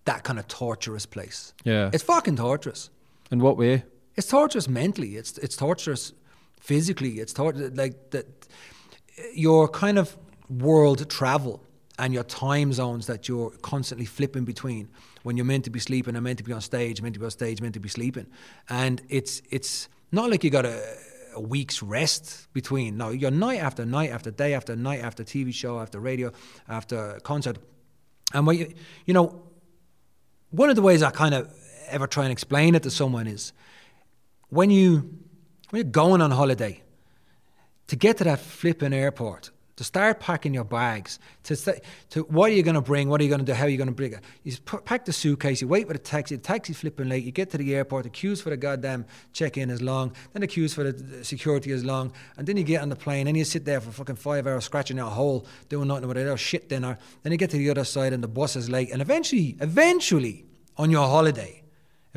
that 0.03 0.23
kind 0.23 0.39
of 0.39 0.47
torturous 0.49 1.05
place. 1.05 1.53
Yeah. 1.63 1.89
It's 1.93 2.03
fucking 2.03 2.35
torturous. 2.35 2.89
In 3.31 3.39
what 3.39 3.57
way? 3.57 3.83
It's 4.17 4.27
torturous 4.27 4.67
mentally. 4.67 5.15
It's 5.15 5.37
it's 5.37 5.55
torturous 5.55 6.11
physically. 6.59 7.19
It's 7.19 7.31
tor- 7.31 7.53
like 7.53 8.09
that. 8.11 8.25
Your 9.33 9.69
kind 9.69 9.97
of 9.97 10.17
world 10.49 11.09
travel 11.09 11.63
and 11.99 12.13
your 12.13 12.23
time 12.23 12.71
zones 12.73 13.07
that 13.07 13.27
you're 13.27 13.51
constantly 13.61 14.05
flipping 14.05 14.45
between. 14.45 14.89
When 15.23 15.35
you're 15.35 15.45
meant 15.45 15.65
to 15.65 15.69
be 15.69 15.79
sleeping 15.79 16.15
and 16.15 16.23
meant 16.23 16.37
to 16.37 16.43
be 16.43 16.53
on 16.53 16.61
stage, 16.61 17.01
meant 17.01 17.15
to 17.15 17.19
be 17.19 17.25
on 17.25 17.31
stage, 17.31 17.61
meant 17.61 17.73
to 17.73 17.79
be 17.79 17.89
sleeping, 17.89 18.27
and 18.69 19.01
it's 19.09 19.41
it's 19.49 19.89
not 20.11 20.29
like 20.29 20.43
you 20.43 20.49
got 20.49 20.65
a, 20.65 20.81
a 21.35 21.41
week's 21.41 21.83
rest 21.83 22.47
between. 22.53 22.97
No, 22.97 23.09
you're 23.09 23.31
night 23.31 23.59
after 23.59 23.85
night 23.85 24.11
after 24.11 24.31
day 24.31 24.53
after 24.53 24.75
night 24.75 25.01
after 25.01 25.23
TV 25.23 25.53
show 25.53 25.79
after 25.79 25.99
radio 25.99 26.31
after 26.69 27.19
concert, 27.23 27.57
and 28.33 28.47
what 28.47 28.57
you 28.57 28.73
you 29.05 29.13
know, 29.13 29.41
one 30.51 30.69
of 30.69 30.75
the 30.75 30.81
ways 30.81 31.03
I 31.03 31.11
kind 31.11 31.33
of 31.33 31.53
ever 31.89 32.07
try 32.07 32.23
and 32.23 32.31
explain 32.31 32.75
it 32.75 32.83
to 32.83 32.91
someone 32.91 33.27
is 33.27 33.53
when 34.49 34.69
you 34.69 35.17
when 35.69 35.81
you're 35.81 35.91
going 35.91 36.21
on 36.21 36.31
holiday 36.31 36.81
to 37.87 37.95
get 37.95 38.17
to 38.17 38.23
that 38.25 38.39
flipping 38.39 38.93
airport 38.93 39.51
to 39.77 39.83
start 39.83 40.19
packing 40.19 40.53
your 40.53 40.63
bags 40.63 41.19
to 41.43 41.55
st- 41.55 41.81
to 42.09 42.23
what 42.23 42.49
are 42.51 42.53
you 42.53 42.63
going 42.63 42.75
to 42.75 42.81
bring 42.81 43.07
what 43.09 43.21
are 43.21 43.23
you 43.23 43.29
going 43.29 43.39
to 43.39 43.45
do 43.45 43.53
how 43.53 43.65
are 43.65 43.69
you 43.69 43.77
going 43.77 43.87
to 43.87 43.93
bring 43.93 44.11
it 44.11 44.19
you 44.43 44.55
put, 44.65 44.83
pack 44.85 45.05
the 45.05 45.13
suitcase 45.13 45.61
you 45.61 45.67
wait 45.67 45.87
for 45.87 45.93
the 45.93 45.99
taxi 45.99 46.35
the 46.35 46.41
taxi's 46.41 46.77
flipping 46.77 47.07
late 47.07 47.23
you 47.23 47.31
get 47.31 47.49
to 47.49 47.57
the 47.57 47.75
airport 47.75 48.03
the 48.03 48.09
queues 48.09 48.41
for 48.41 48.49
the 48.49 48.57
goddamn 48.57 49.05
check-in 49.33 49.69
is 49.69 49.81
long 49.81 50.11
then 50.33 50.41
the 50.41 50.47
queues 50.47 50.73
for 50.73 50.83
the 50.83 50.91
the 50.91 51.23
security 51.23 51.71
is 51.71 51.85
long 51.85 52.11
and 52.37 52.47
then 52.47 52.57
you 52.57 52.63
get 52.63 52.81
on 52.81 52.89
the 52.89 52.95
plane 52.95 53.27
and 53.27 53.37
you 53.37 53.45
sit 53.45 53.65
there 53.65 53.79
for 53.79 53.91
fucking 53.91 54.15
five 54.15 54.45
hours 54.45 54.65
scratching 54.65 54.99
out 54.99 55.07
a 55.07 55.11
hole 55.11 55.45
doing 55.69 55.87
nothing 55.87 56.07
with 56.07 56.17
it 56.17 56.27
or 56.27 56.37
shit 56.37 56.69
dinner 56.69 56.97
then 57.23 57.31
you 57.31 57.37
get 57.37 57.49
to 57.49 57.57
the 57.57 57.69
other 57.69 57.83
side 57.83 58.13
and 58.13 58.23
the 58.23 58.27
bus 58.27 58.55
is 58.55 58.69
late 58.69 58.91
and 58.91 59.01
eventually 59.01 59.55
eventually 59.61 60.45
on 60.77 60.91
your 60.91 61.07
holiday 61.07 61.63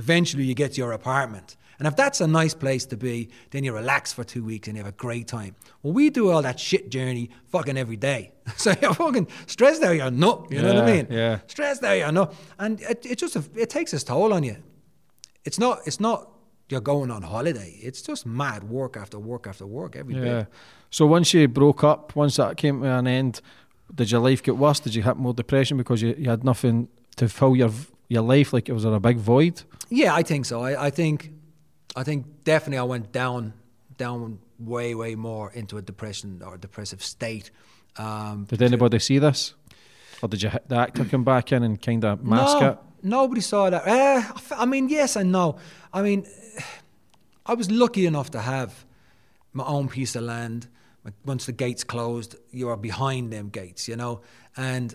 eventually 0.00 0.44
you 0.44 0.54
get 0.54 0.72
to 0.72 0.78
your 0.78 0.92
apartment. 0.92 1.56
And 1.80 1.88
if 1.88 1.96
that's 1.96 2.20
a 2.20 2.26
nice 2.28 2.54
place 2.54 2.86
to 2.86 2.96
be, 2.96 3.30
then 3.50 3.64
you 3.64 3.72
relax 3.72 4.12
for 4.12 4.22
two 4.22 4.44
weeks 4.44 4.68
and 4.68 4.76
you 4.76 4.84
have 4.84 4.92
a 4.92 4.96
great 4.96 5.26
time. 5.26 5.56
Well, 5.82 5.92
we 5.92 6.10
do 6.10 6.30
all 6.30 6.42
that 6.42 6.60
shit 6.60 6.90
journey 6.90 7.30
fucking 7.48 7.76
every 7.76 7.96
day. 7.96 8.32
So 8.56 8.74
you're 8.82 8.94
fucking 8.94 9.28
stressed 9.46 9.82
out, 9.82 9.96
you're 9.96 10.10
nut. 10.10 10.48
You 10.50 10.60
know 10.60 10.74
what 10.74 10.84
I 10.84 10.92
mean? 10.92 11.06
yeah. 11.08 11.38
Stressed 11.46 11.82
out, 11.84 11.96
you're 11.96 12.12
nut. 12.12 12.34
And 12.58 12.80
it, 12.82 13.06
it 13.06 13.16
just, 13.16 13.36
it 13.56 13.70
takes 13.70 13.94
its 13.94 14.04
toll 14.04 14.32
on 14.32 14.42
you. 14.42 14.56
It's 15.44 15.58
not, 15.58 15.80
it's 15.86 16.00
not 16.00 16.30
you're 16.70 16.80
going 16.80 17.10
on 17.10 17.22
holiday. 17.22 17.78
It's 17.80 18.02
just 18.02 18.26
mad 18.26 18.64
work 18.64 18.96
after 18.96 19.18
work 19.18 19.46
after 19.46 19.66
work 19.66 19.96
every 19.96 20.14
day. 20.14 20.26
Yeah. 20.26 20.44
So 20.90 21.06
once 21.06 21.32
you 21.34 21.48
broke 21.48 21.84
up, 21.84 22.14
once 22.16 22.36
that 22.36 22.56
came 22.56 22.82
to 22.82 22.88
an 22.88 23.06
end, 23.06 23.40
did 23.94 24.10
your 24.10 24.20
life 24.20 24.42
get 24.42 24.56
worse? 24.56 24.80
Did 24.80 24.94
you 24.94 25.02
hit 25.02 25.16
more 25.16 25.34
depression 25.34 25.76
because 25.76 26.02
you, 26.02 26.14
you 26.18 26.30
had 26.30 26.44
nothing 26.44 26.88
to 27.16 27.28
fill 27.28 27.56
your 27.56 27.70
your 28.08 28.22
life? 28.22 28.52
Like 28.52 28.68
it 28.68 28.72
was 28.72 28.84
in 28.84 28.92
a 28.92 29.00
big 29.00 29.16
void. 29.16 29.62
Yeah, 29.88 30.14
I 30.14 30.22
think 30.22 30.44
so. 30.44 30.62
I, 30.62 30.86
I 30.86 30.90
think, 30.90 31.32
I 31.96 32.02
think 32.04 32.44
definitely 32.44 32.78
I 32.78 32.84
went 32.84 33.12
down, 33.12 33.54
down 33.96 34.38
way, 34.58 34.94
way 34.94 35.14
more 35.14 35.50
into 35.52 35.76
a 35.78 35.82
depression 35.82 36.42
or 36.44 36.56
depressive 36.56 37.02
state. 37.02 37.50
Um, 37.96 38.44
Did 38.48 38.62
anybody 38.62 38.98
see 38.98 39.18
this, 39.18 39.54
or 40.22 40.28
did 40.28 40.42
you 40.42 40.48
hit 40.48 40.68
the 40.68 40.76
actor 40.76 41.04
come 41.04 41.24
back 41.24 41.52
in 41.52 41.62
and 41.62 41.80
kind 41.80 42.04
of 42.04 42.22
mask 42.24 42.60
no, 42.60 42.68
it? 42.68 42.78
Nobody 43.02 43.40
saw 43.40 43.70
that. 43.70 43.86
Uh, 43.86 44.22
I 44.56 44.66
mean, 44.66 44.88
yes 44.88 45.16
and 45.16 45.32
no. 45.32 45.56
I 45.92 46.02
mean, 46.02 46.26
I 47.46 47.54
was 47.54 47.70
lucky 47.70 48.06
enough 48.06 48.30
to 48.32 48.40
have 48.40 48.84
my 49.52 49.64
own 49.64 49.88
piece 49.88 50.14
of 50.14 50.22
land. 50.22 50.68
Once 51.24 51.46
the 51.46 51.52
gates 51.52 51.82
closed, 51.82 52.36
you 52.52 52.68
are 52.68 52.76
behind 52.76 53.32
them 53.32 53.48
gates, 53.48 53.88
you 53.88 53.96
know. 53.96 54.20
And 54.56 54.94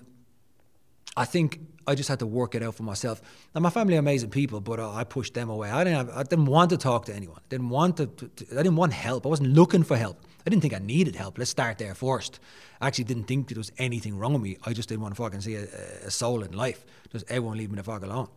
I 1.18 1.26
think 1.26 1.60
I 1.88 1.96
just 1.96 2.10
had 2.10 2.20
to 2.20 2.26
work 2.26 2.56
it 2.56 2.64
out 2.64 2.76
for 2.76 2.84
myself. 2.84 3.22
Now, 3.54 3.62
my 3.62 3.70
family 3.70 3.96
are 3.96 4.00
amazing 4.00 4.30
people, 4.30 4.60
but 4.60 4.80
uh, 4.80 4.92
I 4.92 5.04
pushed 5.04 5.34
them 5.34 5.50
away. 5.50 5.70
I 5.70 5.84
didn't. 5.84 5.98
Have, 5.98 6.18
I 6.18 6.24
didn't 6.24 6.46
want 6.46 6.72
to 6.72 6.78
talk 6.78 7.06
to 7.06 7.16
anyone. 7.16 7.40
Didn't 7.50 7.70
want 7.70 7.98
to, 7.98 8.08
to, 8.08 8.28
to- 8.28 8.46
I 8.54 8.64
didn't 8.64 8.76
want 8.76 8.94
help. 8.94 9.26
I 9.26 9.30
wasn't 9.30 9.54
looking 9.54 9.84
for 9.84 9.96
help. 9.96 10.20
I 10.46 10.50
didn't 10.50 10.62
think 10.62 10.74
I 10.74 10.80
needed 10.80 11.16
help. 11.16 11.38
Let's 11.38 11.52
start 11.52 11.78
there 11.78 11.96
first. 11.96 12.40
I 12.82 12.88
actually 12.88 13.06
didn't 13.06 13.26
think 13.26 13.50
there 13.50 13.58
was 13.58 13.72
anything 13.78 14.18
wrong 14.18 14.34
with 14.34 14.42
me. 14.42 14.58
I 14.66 14.74
just 14.74 14.90
didn't 14.90 15.02
want 15.02 15.16
to 15.16 15.22
fucking 15.22 15.42
see 15.42 15.56
a, 15.56 15.64
a 16.06 16.12
soul 16.12 16.44
in 16.44 16.52
life. 16.52 16.86
Just 17.12 17.26
everyone 17.30 17.58
leave 17.58 17.72
me 17.72 17.78
the 17.78 17.84
fuck 17.84 18.04
alone. 18.04 18.30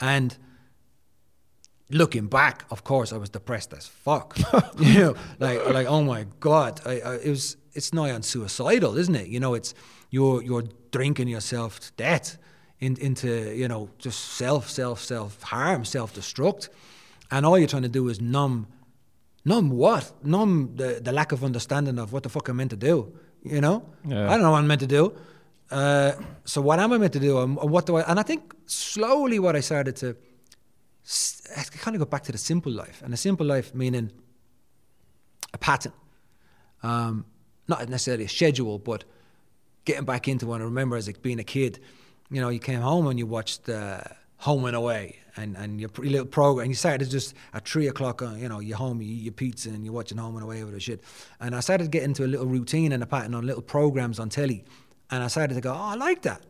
And 0.00 0.36
looking 1.90 2.26
back, 2.26 2.64
of 2.70 2.84
course, 2.84 3.12
I 3.12 3.16
was 3.16 3.30
depressed 3.30 3.72
as 3.72 3.86
fuck. 3.86 4.38
you 4.78 5.00
know, 5.00 5.14
like 5.38 5.64
like 5.70 5.86
oh 5.86 6.02
my 6.02 6.26
god, 6.40 6.80
I, 6.84 7.00
I, 7.00 7.14
it 7.16 7.30
was. 7.30 7.56
It's 7.72 7.94
nigh 7.94 8.10
on 8.10 8.22
suicidal, 8.24 8.98
isn't 8.98 9.14
it? 9.14 9.28
You 9.28 9.38
know, 9.38 9.54
it's 9.54 9.74
you're 10.10 10.42
you're 10.42 10.64
drinking 10.90 11.28
yourself 11.28 11.78
to 11.78 11.92
death 11.96 12.36
in, 12.80 12.96
into 12.96 13.54
you 13.54 13.68
know 13.68 13.90
just 13.98 14.20
self 14.36 14.68
self 14.70 15.00
self 15.00 15.42
harm, 15.42 15.84
self 15.84 16.14
destruct, 16.14 16.68
and 17.30 17.44
all 17.46 17.58
you're 17.58 17.68
trying 17.68 17.82
to 17.82 17.88
do 17.88 18.08
is 18.08 18.20
numb. 18.20 18.66
Numb 19.44 19.70
what? 19.70 20.12
Numb 20.22 20.76
the, 20.76 21.00
the 21.02 21.12
lack 21.12 21.32
of 21.32 21.42
understanding 21.44 21.98
of 21.98 22.12
what 22.12 22.22
the 22.22 22.28
fuck 22.28 22.48
I'm 22.48 22.56
meant 22.56 22.70
to 22.70 22.76
do. 22.76 23.12
You 23.42 23.60
know, 23.60 23.84
Yeah. 24.06 24.26
I 24.28 24.32
don't 24.34 24.42
know 24.42 24.50
what 24.50 24.58
I'm 24.58 24.66
meant 24.66 24.82
to 24.82 24.86
do. 24.86 25.14
Uh, 25.70 26.12
so 26.44 26.60
what 26.60 26.78
am 26.78 26.92
I 26.92 26.98
meant 26.98 27.14
to 27.14 27.20
do? 27.20 27.40
And 27.40 27.56
what 27.56 27.86
do 27.86 27.96
I? 27.96 28.02
And 28.02 28.20
I 28.20 28.22
think 28.22 28.54
slowly 28.66 29.38
what 29.38 29.56
I 29.56 29.60
started 29.60 29.96
to 29.96 30.16
I 31.56 31.62
kind 31.62 31.96
of 31.96 32.00
go 32.00 32.04
back 32.06 32.22
to 32.24 32.32
the 32.32 32.38
simple 32.38 32.70
life, 32.70 33.02
and 33.04 33.12
a 33.12 33.16
simple 33.16 33.46
life 33.46 33.74
meaning 33.74 34.12
a 35.52 35.58
pattern, 35.58 35.92
um, 36.82 37.24
not 37.66 37.88
necessarily 37.88 38.24
a 38.24 38.28
schedule, 38.28 38.78
but 38.78 39.04
getting 39.84 40.04
back 40.04 40.28
into 40.28 40.46
one. 40.46 40.60
I 40.60 40.64
remember 40.64 40.96
as 40.96 41.06
like 41.06 41.22
being 41.22 41.40
a 41.40 41.44
kid, 41.44 41.80
you 42.30 42.40
know, 42.40 42.48
you 42.48 42.60
came 42.60 42.80
home 42.80 43.06
and 43.06 43.18
you 43.18 43.26
watched 43.26 43.68
uh, 43.68 44.00
Home 44.38 44.64
and 44.64 44.76
Away, 44.76 45.18
and 45.36 45.56
and 45.56 45.80
your 45.80 45.90
little 45.98 46.26
program, 46.26 46.64
and 46.64 46.70
you 46.70 46.76
started 46.76 47.10
just 47.10 47.34
at 47.52 47.68
three 47.68 47.88
o'clock, 47.88 48.22
uh, 48.22 48.34
you 48.36 48.48
know, 48.48 48.60
you're 48.60 48.76
home, 48.76 49.02
you 49.02 49.08
eat 49.08 49.22
your 49.22 49.32
pizza, 49.32 49.68
and 49.70 49.84
you're 49.84 49.94
watching 49.94 50.18
Home 50.18 50.36
and 50.36 50.44
Away 50.44 50.62
with 50.64 50.74
the 50.74 50.80
shit. 50.80 51.02
And 51.40 51.54
I 51.54 51.60
started 51.60 51.84
to 51.84 51.90
get 51.90 52.02
into 52.02 52.24
a 52.24 52.28
little 52.28 52.46
routine 52.46 52.92
and 52.92 53.02
a 53.02 53.06
pattern 53.06 53.34
on 53.34 53.46
little 53.46 53.62
programs 53.62 54.18
on 54.18 54.28
telly, 54.28 54.64
and 55.10 55.22
I 55.22 55.26
started 55.26 55.54
to 55.54 55.60
go, 55.60 55.72
oh, 55.72 55.76
I 55.76 55.94
like 55.94 56.22
that. 56.22 56.42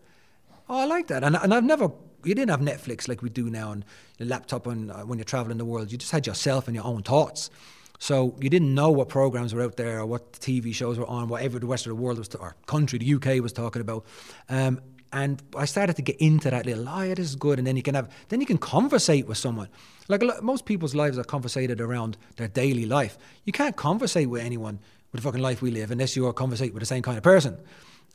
Oh, 0.68 0.78
I 0.78 0.84
like 0.84 1.08
that. 1.08 1.24
And, 1.24 1.36
and 1.36 1.52
I've 1.52 1.64
never, 1.64 1.90
you 2.24 2.34
didn't 2.34 2.50
have 2.50 2.60
Netflix 2.60 3.08
like 3.08 3.22
we 3.22 3.28
do 3.28 3.50
now 3.50 3.72
and 3.72 3.84
your 4.18 4.28
laptop 4.28 4.66
and 4.66 4.92
uh, 4.92 5.02
when 5.02 5.18
you're 5.18 5.24
traveling 5.24 5.58
the 5.58 5.64
world. 5.64 5.90
You 5.90 5.98
just 5.98 6.12
had 6.12 6.26
yourself 6.26 6.68
and 6.68 6.74
your 6.76 6.84
own 6.84 7.02
thoughts. 7.02 7.50
So 7.98 8.36
you 8.40 8.48
didn't 8.48 8.74
know 8.74 8.90
what 8.90 9.08
programs 9.08 9.52
were 9.52 9.62
out 9.62 9.76
there 9.76 9.98
or 9.98 10.06
what 10.06 10.32
TV 10.34 10.74
shows 10.74 10.98
were 10.98 11.08
on, 11.08 11.28
whatever 11.28 11.58
the 11.58 11.66
rest 11.66 11.86
of 11.86 11.90
the 11.90 11.96
world 11.96 12.18
was, 12.18 12.28
to, 12.28 12.38
or 12.38 12.54
country, 12.66 12.98
the 12.98 13.14
UK 13.14 13.42
was 13.42 13.52
talking 13.52 13.82
about. 13.82 14.06
Um, 14.48 14.80
and 15.12 15.42
I 15.56 15.64
started 15.64 15.96
to 15.96 16.02
get 16.02 16.16
into 16.16 16.50
that 16.50 16.66
little, 16.66 16.88
oh 16.88 17.02
yeah, 17.02 17.14
this 17.14 17.28
is 17.28 17.36
good. 17.36 17.58
And 17.58 17.66
then 17.66 17.76
you 17.76 17.82
can 17.82 17.94
have, 17.94 18.08
then 18.28 18.40
you 18.40 18.46
can 18.46 18.58
conversate 18.58 19.26
with 19.26 19.38
someone. 19.38 19.68
Like 20.08 20.22
lot, 20.22 20.42
most 20.42 20.66
people's 20.66 20.94
lives 20.94 21.18
are 21.18 21.24
conversated 21.24 21.80
around 21.80 22.16
their 22.36 22.48
daily 22.48 22.86
life. 22.86 23.18
You 23.44 23.52
can't 23.52 23.76
conversate 23.76 24.28
with 24.28 24.42
anyone 24.42 24.78
with 25.10 25.22
the 25.22 25.24
fucking 25.26 25.42
life 25.42 25.62
we 25.62 25.72
live 25.72 25.90
unless 25.90 26.14
you're 26.14 26.32
conversate 26.32 26.72
with 26.72 26.80
the 26.80 26.86
same 26.86 27.02
kind 27.02 27.16
of 27.16 27.24
person. 27.24 27.58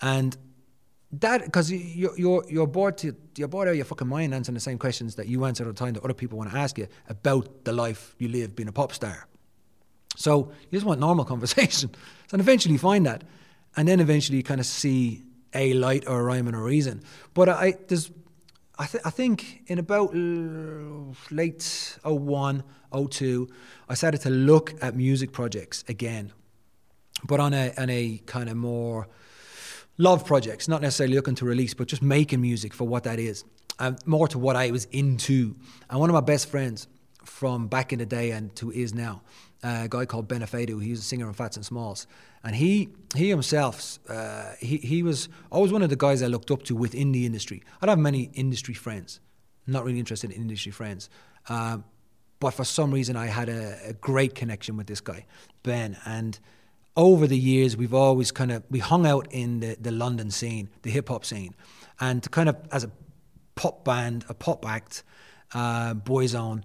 And 0.02 0.38
that 1.12 1.46
because 1.46 1.72
you're 1.72 2.18
you're 2.18 2.46
you're 2.50 2.68
bored 2.68 2.98
to 2.98 3.16
you're 3.38 3.48
bored 3.48 3.68
out 3.68 3.72
of 3.72 3.78
your 3.78 3.86
fucking 3.86 4.08
mind 4.08 4.34
answering 4.34 4.54
the 4.54 4.60
same 4.60 4.78
questions 4.78 5.16
that 5.16 5.28
you 5.28 5.46
answer 5.46 5.64
all 5.64 5.72
the 5.72 5.78
time 5.78 5.94
that 5.94 6.04
other 6.04 6.14
people 6.14 6.38
want 6.38 6.52
to 6.52 6.58
ask 6.58 6.78
you 6.78 6.88
about 7.08 7.64
the 7.64 7.72
life 7.72 8.16
you 8.20 8.28
live 8.28 8.56
being 8.56 8.68
a 8.68 8.72
pop 8.72 8.92
star. 8.92 9.28
So 10.16 10.52
you 10.70 10.78
just 10.78 10.86
want 10.86 11.00
normal 11.00 11.26
conversation. 11.34 11.92
and 12.32 12.42
eventually 12.42 12.74
you 12.74 12.80
find 12.80 13.06
that, 13.06 13.24
and 13.76 13.88
then 13.88 14.00
eventually 14.00 14.38
you 14.38 14.44
kind 14.44 14.60
of 14.60 14.66
see 14.66 15.24
a 15.56 15.74
light 15.74 16.08
or 16.08 16.20
a 16.20 16.24
rhyme 16.24 16.48
and 16.48 16.56
a 16.56 16.60
reason. 16.60 17.02
But 17.34 17.50
I 17.50 17.76
there's 17.88 18.12
I, 18.78 18.86
th- 18.86 19.04
I 19.06 19.10
think 19.10 19.64
in 19.68 19.80
about 19.80 20.14
late 21.32 21.98
01, 22.04 22.64
02, 23.10 23.48
I 23.88 23.94
started 23.94 24.20
to 24.22 24.30
look 24.30 24.74
at 24.84 24.96
music 24.96 25.32
projects 25.32 25.86
again, 25.88 26.34
but 27.24 27.40
on 27.40 27.54
a 27.54 27.74
on 27.78 27.90
a 27.90 28.22
kind 28.26 28.50
of 28.50 28.58
more 28.58 29.08
love 29.98 30.26
projects, 30.26 30.68
not 30.68 30.82
necessarily 30.82 31.16
looking 31.16 31.36
to 31.36 31.46
release, 31.46 31.74
but 31.74 31.88
just 31.88 32.02
making 32.02 32.42
music 32.42 32.74
for 32.74 32.86
what 32.86 33.04
that 33.04 33.18
is, 33.18 33.46
um, 33.80 33.96
more 34.06 34.28
to 34.28 34.38
what 34.38 34.56
I 34.56 34.72
was 34.72 34.86
into. 34.92 35.56
And 35.90 36.00
one 36.00 36.10
of 36.10 36.14
my 36.14 36.22
best 36.22 36.50
friends 36.50 36.88
from 37.24 37.68
back 37.68 37.94
in 37.94 38.00
the 38.00 38.06
day 38.06 38.32
and 38.32 38.56
to 38.58 38.72
is 38.72 38.94
now, 38.94 39.22
a 39.66 39.88
guy 39.90 40.06
called 40.06 40.28
Ben 40.28 40.42
Ofoedu, 40.42 40.82
he 40.82 40.92
was 40.92 41.00
a 41.00 41.04
singer 41.04 41.28
in 41.28 41.34
Phats 41.34 41.56
and 41.56 41.66
Smalls. 41.66 42.08
And 42.44 42.56
he, 42.56 42.90
he 43.16 43.30
himself, 43.30 44.00
uh, 44.08 44.52
he, 44.60 44.78
he 44.78 45.02
was 45.02 45.28
always 45.52 45.72
one 45.72 45.82
of 45.82 45.90
the 45.90 45.96
guys 45.96 46.22
I 46.22 46.28
looked 46.28 46.52
up 46.52 46.64
to 46.64 46.76
within 46.76 47.12
the 47.12 47.26
industry. 47.26 47.64
I 47.82 47.86
don't 47.86 47.98
have 47.98 48.04
many 48.04 48.30
industry 48.34 48.76
friends, 48.76 49.20
not 49.66 49.84
really 49.84 50.00
interested 50.00 50.32
in 50.32 50.42
industry 50.42 50.72
friends. 50.72 51.10
Um, 51.50 51.84
but 52.40 52.52
for 52.52 52.64
some 52.64 52.92
reason, 52.92 53.16
I 53.16 53.28
had 53.28 53.50
a, 53.50 53.78
a 53.88 53.94
great 53.94 54.36
connection 54.36 54.78
with 54.78 54.88
this 54.88 55.02
guy, 55.02 55.26
Ben. 55.64 55.98
And 56.06 56.38
over 56.96 57.26
the 57.26 57.38
years, 57.38 57.76
we've 57.76 57.94
always 57.94 58.32
kind 58.32 58.52
of 58.52 58.64
we 58.70 58.80
hung 58.80 59.08
out 59.08 59.28
in 59.32 59.62
the, 59.62 59.78
the 59.80 59.92
London 59.92 60.30
scene, 60.32 60.70
the 60.84 60.92
hip 60.92 61.10
hop 61.10 61.26
scene, 61.26 61.56
and 62.00 62.22
to 62.22 62.30
kind 62.30 62.50
of 62.50 62.58
as 62.72 62.84
a 62.84 62.92
pop 63.56 63.84
band, 63.84 64.26
a 64.30 64.34
pop 64.34 64.66
act, 64.68 65.04
uh, 65.54 65.94
Boyzone, 65.94 66.64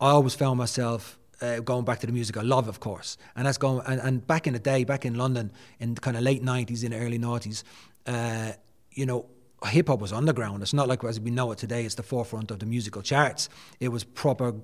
I 0.00 0.10
always 0.10 0.34
found 0.34 0.58
myself 0.58 1.17
uh, 1.40 1.60
going 1.60 1.84
back 1.84 2.00
to 2.00 2.06
the 2.06 2.12
music 2.12 2.36
I 2.36 2.42
love, 2.42 2.68
of 2.68 2.80
course, 2.80 3.16
and 3.36 3.46
that's 3.46 3.58
going. 3.58 3.82
And, 3.86 4.00
and 4.00 4.26
back 4.26 4.46
in 4.46 4.52
the 4.52 4.58
day, 4.58 4.84
back 4.84 5.04
in 5.04 5.14
London, 5.14 5.52
in 5.78 5.94
the 5.94 6.00
kind 6.00 6.16
of 6.16 6.22
late 6.22 6.42
'90s, 6.42 6.84
in 6.84 6.92
the 6.92 6.98
early 6.98 7.18
'90s, 7.18 7.62
uh, 8.06 8.52
you 8.92 9.06
know, 9.06 9.26
hip 9.64 9.88
hop 9.88 10.00
was 10.00 10.12
underground. 10.12 10.62
It's 10.62 10.74
not 10.74 10.88
like 10.88 11.04
as 11.04 11.20
we 11.20 11.30
know 11.30 11.52
it 11.52 11.58
today. 11.58 11.84
It's 11.84 11.94
the 11.94 12.02
forefront 12.02 12.50
of 12.50 12.58
the 12.58 12.66
musical 12.66 13.02
charts. 13.02 13.48
It 13.80 13.88
was 13.88 14.04
proper 14.04 14.54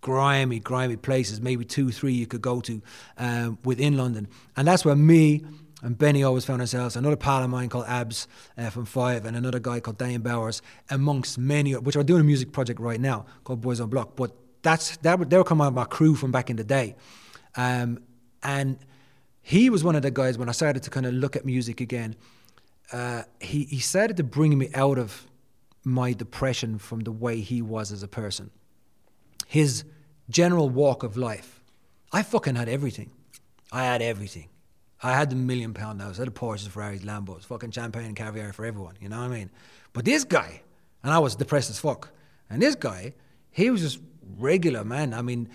grimy, 0.00 0.60
grimy 0.60 0.96
places. 0.96 1.40
Maybe 1.40 1.64
two, 1.64 1.90
three 1.90 2.12
you 2.12 2.26
could 2.26 2.42
go 2.42 2.60
to 2.60 2.82
um, 3.18 3.58
within 3.64 3.96
London, 3.96 4.28
and 4.56 4.66
that's 4.66 4.84
where 4.84 4.96
me 4.96 5.44
and 5.84 5.98
Benny 5.98 6.22
always 6.22 6.46
found 6.46 6.62
ourselves. 6.62 6.96
Another 6.96 7.16
pal 7.16 7.44
of 7.44 7.50
mine 7.50 7.68
called 7.68 7.84
Abs 7.86 8.26
uh, 8.56 8.70
from 8.70 8.86
Five, 8.86 9.26
and 9.26 9.36
another 9.36 9.58
guy 9.58 9.80
called 9.80 9.98
Dane 9.98 10.22
Bowers, 10.22 10.62
amongst 10.90 11.36
many, 11.38 11.72
which 11.72 11.94
are 11.94 12.02
doing 12.02 12.22
a 12.22 12.24
music 12.24 12.52
project 12.52 12.80
right 12.80 13.00
now 13.00 13.26
called 13.44 13.60
Boyz 13.60 13.82
on 13.82 13.90
Block. 13.90 14.16
But 14.16 14.34
that's 14.64 14.96
that 14.98 15.30
they 15.30 15.38
were 15.38 15.44
coming 15.44 15.64
out 15.64 15.68
of 15.68 15.74
my 15.74 15.84
crew 15.84 16.16
from 16.16 16.32
back 16.32 16.50
in 16.50 16.56
the 16.56 16.64
day, 16.64 16.96
um, 17.54 18.00
and 18.42 18.78
he 19.42 19.70
was 19.70 19.84
one 19.84 19.94
of 19.94 20.02
the 20.02 20.10
guys 20.10 20.36
when 20.36 20.48
I 20.48 20.52
started 20.52 20.82
to 20.82 20.90
kind 20.90 21.06
of 21.06 21.14
look 21.14 21.36
at 21.36 21.44
music 21.44 21.80
again. 21.80 22.16
Uh, 22.90 23.22
he 23.40 23.64
he 23.64 23.78
started 23.78 24.16
to 24.16 24.24
bring 24.24 24.58
me 24.58 24.70
out 24.74 24.98
of 24.98 25.26
my 25.84 26.12
depression 26.12 26.78
from 26.78 27.00
the 27.00 27.12
way 27.12 27.40
he 27.40 27.62
was 27.62 27.92
as 27.92 28.02
a 28.02 28.08
person. 28.08 28.50
His 29.46 29.84
general 30.28 30.68
walk 30.68 31.02
of 31.02 31.16
life. 31.16 31.62
I 32.12 32.22
fucking 32.22 32.56
had 32.56 32.68
everything. 32.68 33.10
I 33.70 33.84
had 33.84 34.02
everything. 34.02 34.48
I 35.02 35.12
had 35.12 35.28
the 35.28 35.36
million 35.36 35.74
pound 35.74 36.00
house. 36.00 36.18
I 36.18 36.22
had 36.22 36.28
the 36.28 36.40
Porsches, 36.40 36.68
Ferraris, 36.68 37.02
Lambos, 37.02 37.44
fucking 37.44 37.72
champagne 37.72 38.06
and 38.06 38.16
caviar 38.16 38.52
for 38.52 38.64
everyone. 38.64 38.94
You 39.00 39.10
know 39.10 39.18
what 39.18 39.26
I 39.26 39.28
mean? 39.28 39.50
But 39.92 40.06
this 40.06 40.24
guy, 40.24 40.62
and 41.02 41.12
I 41.12 41.18
was 41.18 41.36
depressed 41.36 41.68
as 41.68 41.78
fuck. 41.78 42.10
And 42.48 42.62
this 42.62 42.74
guy, 42.74 43.14
he 43.50 43.68
was 43.68 43.82
just 43.82 43.98
regular, 44.38 44.84
man. 44.84 45.14
I 45.14 45.22
mean, 45.22 45.48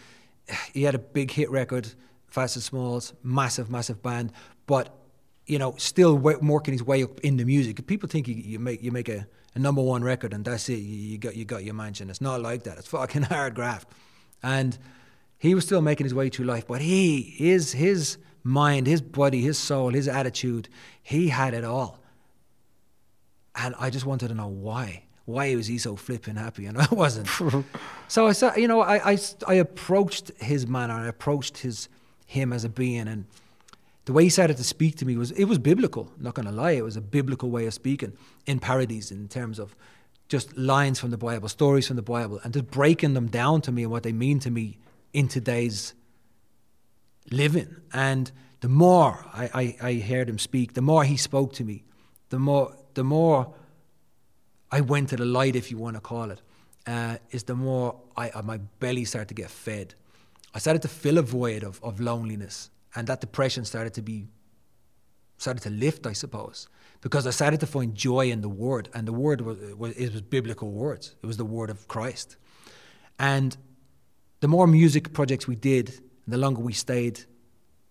he 0.73 0.83
had 0.83 0.95
a 0.95 0.99
big 0.99 1.31
hit 1.31 1.49
record, 1.49 1.93
Fast 2.27 2.55
and 2.55 2.63
Smalls, 2.63 3.13
massive, 3.23 3.69
massive 3.69 4.01
band, 4.01 4.31
but 4.65 4.95
you 5.45 5.57
know, 5.57 5.73
still 5.77 6.15
working 6.15 6.73
his 6.73 6.83
way 6.83 7.03
up 7.03 7.19
in 7.21 7.37
the 7.37 7.43
music. 7.43 7.85
People 7.87 8.07
think 8.07 8.27
you, 8.27 8.35
you 8.35 8.59
make 8.59 8.83
you 8.83 8.91
make 8.91 9.09
a, 9.09 9.25
a, 9.55 9.59
number 9.59 9.81
one 9.81 10.03
record 10.03 10.31
and 10.31 10.45
that's 10.45 10.69
it. 10.69 10.75
You, 10.75 10.95
you, 10.95 11.17
got 11.17 11.35
you 11.35 11.43
got 11.43 11.63
your 11.63 11.73
mansion. 11.73 12.09
It's 12.11 12.21
not 12.21 12.39
like 12.39 12.63
that. 12.63 12.77
It's 12.77 12.87
fucking 12.87 13.23
hard 13.33 13.55
graft. 13.55 13.89
And 14.43 14.77
he 15.39 15.55
was 15.55 15.65
still 15.65 15.81
making 15.81 16.05
his 16.05 16.13
way 16.13 16.29
through 16.29 16.45
life, 16.45 16.67
but 16.67 16.81
he 16.81 17.21
his 17.21 17.71
his 17.71 18.17
mind, 18.43 18.85
his 18.85 19.01
body, 19.01 19.41
his 19.41 19.57
soul, 19.57 19.89
his 19.89 20.07
attitude, 20.07 20.69
he 21.01 21.29
had 21.29 21.55
it 21.55 21.63
all. 21.63 21.99
And 23.55 23.73
I 23.79 23.89
just 23.89 24.05
wanted 24.05 24.27
to 24.27 24.35
know 24.35 24.47
why. 24.47 25.03
Why 25.29 25.55
was 25.55 25.67
he 25.67 25.77
so 25.77 25.95
flipping 25.95 26.35
happy 26.35 26.65
and 26.67 26.77
I 26.77 26.87
wasn't? 26.91 27.27
so 28.07 28.27
I 28.27 28.31
said, 28.31 28.57
you 28.57 28.67
know, 28.67 28.81
I, 28.81 29.11
I, 29.11 29.17
I 29.47 29.53
approached 29.55 30.31
his 30.39 30.67
manner, 30.67 30.93
I 30.93 31.07
approached 31.07 31.59
his 31.59 31.87
him 32.25 32.53
as 32.53 32.63
a 32.63 32.69
being, 32.69 33.07
and 33.07 33.25
the 34.05 34.13
way 34.13 34.23
he 34.23 34.29
started 34.29 34.57
to 34.57 34.63
speak 34.63 34.97
to 34.97 35.05
me 35.05 35.17
was 35.17 35.31
it 35.31 35.45
was 35.45 35.57
biblical. 35.57 36.11
Not 36.19 36.35
going 36.35 36.45
to 36.45 36.51
lie, 36.51 36.71
it 36.71 36.83
was 36.83 36.95
a 36.95 37.01
biblical 37.01 37.49
way 37.49 37.65
of 37.65 37.73
speaking 37.73 38.13
in 38.45 38.59
parodies 38.59 39.11
in 39.11 39.27
terms 39.27 39.59
of 39.59 39.75
just 40.27 40.55
lines 40.55 40.99
from 40.99 41.09
the 41.09 41.17
Bible, 41.17 41.49
stories 41.49 41.87
from 41.87 41.95
the 41.95 42.03
Bible, 42.03 42.39
and 42.43 42.53
just 42.53 42.69
breaking 42.69 43.15
them 43.15 43.27
down 43.27 43.61
to 43.61 43.71
me 43.71 43.83
and 43.83 43.91
what 43.91 44.03
they 44.03 44.11
mean 44.11 44.39
to 44.39 44.51
me 44.51 44.77
in 45.11 45.27
today's 45.27 45.95
living. 47.31 47.77
And 47.93 48.31
the 48.61 48.69
more 48.69 49.25
I, 49.33 49.75
I, 49.81 49.89
I 49.89 49.93
heard 49.95 50.29
him 50.29 50.37
speak, 50.37 50.73
the 50.73 50.81
more 50.81 51.03
he 51.03 51.17
spoke 51.17 51.53
to 51.53 51.63
me, 51.63 51.83
the 52.29 52.39
more 52.39 52.75
the 52.93 53.03
more 53.03 53.53
I 54.71 54.81
went 54.81 55.09
to 55.09 55.15
the 55.15 55.25
light, 55.25 55.55
if 55.55 55.71
you 55.71 55.77
want 55.77 55.95
to 55.95 56.01
call 56.01 56.31
it, 56.31 56.41
uh, 56.85 57.17
is 57.31 57.43
the 57.43 57.55
more 57.55 57.95
I, 58.15 58.29
uh, 58.29 58.41
my 58.41 58.57
belly 58.79 59.05
started 59.05 59.29
to 59.29 59.33
get 59.33 59.49
fed. 59.49 59.95
I 60.53 60.59
started 60.59 60.81
to 60.83 60.87
fill 60.87 61.17
a 61.17 61.21
void 61.21 61.63
of, 61.63 61.79
of 61.83 61.99
loneliness, 61.99 62.69
and 62.95 63.07
that 63.07 63.21
depression 63.21 63.65
started 63.65 63.93
to 63.95 64.01
be 64.01 64.27
started 65.37 65.63
to 65.63 65.69
lift, 65.69 66.05
I 66.05 66.11
suppose, 66.13 66.67
because 66.99 67.25
I 67.25 67.29
started 67.29 67.61
to 67.61 67.67
find 67.67 67.95
joy 67.95 68.29
in 68.29 68.41
the 68.41 68.49
Word, 68.49 68.89
and 68.93 69.07
the 69.07 69.13
Word 69.13 69.41
was, 69.41 69.57
was 69.75 69.95
it 69.95 70.11
was 70.11 70.21
biblical 70.21 70.71
words. 70.71 71.15
It 71.21 71.25
was 71.25 71.37
the 71.37 71.45
Word 71.45 71.69
of 71.69 71.87
Christ, 71.87 72.35
and 73.17 73.55
the 74.41 74.47
more 74.47 74.67
music 74.67 75.13
projects 75.13 75.47
we 75.47 75.55
did, 75.55 76.01
the 76.27 76.37
longer 76.37 76.61
we 76.61 76.73
stayed 76.73 77.21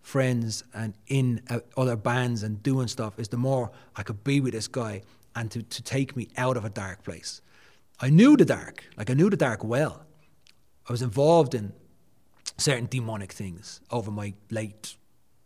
friends 0.01 0.65
and 0.73 0.95
in 1.09 1.43
uh, 1.51 1.61
other 1.77 1.97
bands 1.97 2.43
and 2.43 2.63
doing 2.63 2.89
stuff, 2.89 3.19
is 3.19 3.29
the 3.29 3.37
more 3.37 3.71
I 3.97 4.03
could 4.03 4.25
be 4.25 4.41
with 4.41 4.55
this 4.55 4.69
guy 4.69 5.03
and 5.39 5.53
to, 5.53 5.63
to 5.63 5.83
take 5.83 6.17
me 6.17 6.29
out 6.37 6.57
of 6.57 6.65
a 6.65 6.69
dark 6.69 7.05
place. 7.05 7.41
I 8.01 8.11
knew 8.11 8.37
the 8.37 8.45
dark, 8.45 8.85
like 8.97 9.09
I 9.09 9.15
knew 9.15 9.31
the 9.31 9.37
dark 9.37 9.63
well. 9.63 10.05
I 10.89 10.93
was 10.93 11.01
involved 11.01 11.55
in 11.55 11.73
certain 12.57 12.87
demonic 12.87 13.33
things 13.33 13.81
over 13.93 14.11
my 14.11 14.35
late 14.51 14.97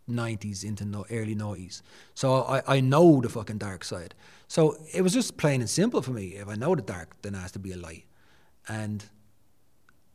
90s 0.09 0.63
into 0.63 0.83
no, 0.83 1.05
early 1.11 1.35
90s. 1.35 1.83
So 2.15 2.43
I, 2.43 2.77
I 2.77 2.79
know 2.81 3.21
the 3.21 3.29
fucking 3.29 3.59
dark 3.59 3.83
side. 3.83 4.15
So 4.47 4.77
it 4.91 5.03
was 5.03 5.13
just 5.13 5.37
plain 5.37 5.61
and 5.61 5.69
simple 5.69 6.01
for 6.01 6.11
me. 6.11 6.29
If 6.29 6.47
I 6.47 6.55
know 6.55 6.73
the 6.73 6.81
dark, 6.81 7.15
then 7.21 7.33
there 7.33 7.41
has 7.41 7.51
to 7.51 7.59
be 7.59 7.71
a 7.71 7.77
light. 7.77 8.05
And 8.67 9.05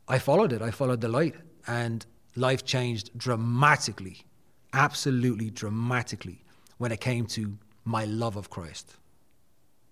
I 0.09 0.19
followed 0.19 0.51
it. 0.51 0.61
I 0.61 0.71
followed 0.71 0.99
the 0.99 1.07
light. 1.07 1.35
And 1.67 2.05
life 2.35 2.65
changed 2.65 3.17
dramatically, 3.17 4.25
absolutely 4.73 5.49
dramatically, 5.49 6.43
when 6.79 6.91
it 6.91 6.99
came 6.99 7.25
to 7.27 7.57
my 7.85 8.03
love 8.03 8.35
of 8.35 8.49
Christ. 8.49 8.98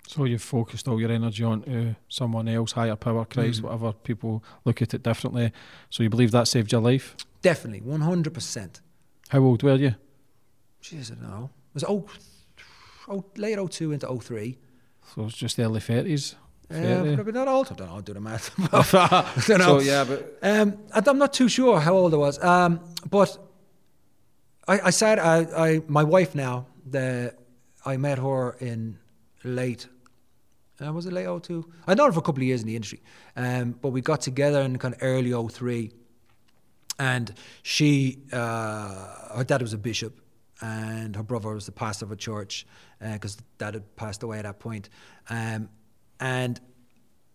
So 0.08 0.24
you've 0.24 0.42
focused 0.42 0.88
all 0.88 1.02
your 1.02 1.12
energy 1.12 1.44
on 1.44 1.64
uh, 1.66 1.94
someone 2.08 2.48
else, 2.48 2.72
higher 2.72 2.96
power, 2.96 3.26
Christ, 3.26 3.60
mm. 3.60 3.66
whatever 3.66 3.92
people 3.92 4.42
look 4.64 4.82
at 4.82 4.94
it 4.94 5.04
differently. 5.04 5.52
So 5.90 6.02
you 6.02 6.10
believe 6.10 6.32
that 6.32 6.48
saved 6.48 6.72
your 6.72 6.80
life? 6.80 7.18
Definitely, 7.42 7.82
one 7.82 8.02
hundred 8.02 8.34
percent. 8.34 8.80
How 9.28 9.40
old 9.40 9.64
were 9.64 9.76
you? 9.76 9.96
Jeez, 10.82 11.12
I 11.12 11.16
don't 11.16 11.30
know. 11.30 11.50
It 11.70 11.74
was 11.74 11.84
oh, 11.84 12.06
oh 13.10 13.26
late 13.36 13.60
02 13.72 13.92
into 13.92 14.08
03. 14.08 14.58
So 15.14 15.26
it's 15.26 15.36
just 15.36 15.58
the 15.58 15.64
early 15.64 15.82
thirties. 15.82 16.36
Yeah, 16.72 17.16
probably 17.16 17.34
not 17.34 17.50
old. 17.50 17.68
I 17.72 17.76
don't 17.76 17.88
know. 17.88 17.96
I'll 17.96 18.02
do 18.02 18.14
the 18.14 18.22
math. 18.22 18.52
I 18.74 19.44
don't 19.46 19.60
know. 19.60 19.80
So 19.80 19.86
yeah, 19.86 20.06
but 20.06 20.38
um, 20.42 20.78
I'm 20.94 21.18
not 21.18 21.34
too 21.34 21.50
sure 21.50 21.82
how 21.82 21.96
old 21.96 22.14
I 22.14 22.18
was. 22.18 22.42
Um, 22.42 22.80
but 23.10 23.38
I, 24.68 24.80
I 24.86 24.90
said 24.90 25.20
I, 25.20 25.40
I, 25.58 25.82
my 25.88 26.04
wife 26.04 26.34
now. 26.34 26.68
The 26.86 27.36
I 27.86 27.98
met 27.98 28.20
her 28.20 28.52
in 28.60 29.00
late 29.44 29.88
uh, 30.86 30.94
was 30.94 31.06
it 31.06 31.14
late 31.14 31.28
02? 31.44 31.66
I'd 31.88 31.98
known 31.98 32.08
her 32.08 32.14
for 32.14 32.20
a 32.20 32.24
couple 32.24 32.42
of 32.42 32.48
years 32.48 32.62
in 32.62 32.68
the 32.68 32.76
industry, 32.76 33.02
um, 33.36 33.76
but 33.82 33.90
we 33.90 34.02
got 34.02 34.22
together 34.22 34.62
in 34.62 34.78
kind 34.78 34.94
of 34.94 35.00
early 35.02 35.34
03. 35.50 35.92
And 37.00 37.34
she, 37.62 38.24
uh, 38.32 39.36
her 39.36 39.44
dad 39.46 39.62
was 39.62 39.74
a 39.74 39.78
bishop, 39.78 40.20
and 40.62 41.16
her 41.16 41.24
brother 41.24 41.54
was 41.54 41.66
the 41.66 41.72
pastor 41.72 42.06
of 42.06 42.12
a 42.12 42.16
church, 42.16 42.66
because 43.00 43.38
uh, 43.38 43.42
dad 43.58 43.74
had 43.76 43.96
passed 43.96 44.24
away 44.24 44.40
at 44.40 44.44
that 44.44 44.60
point. 44.60 44.90
Um, 45.30 45.70
and 46.20 46.60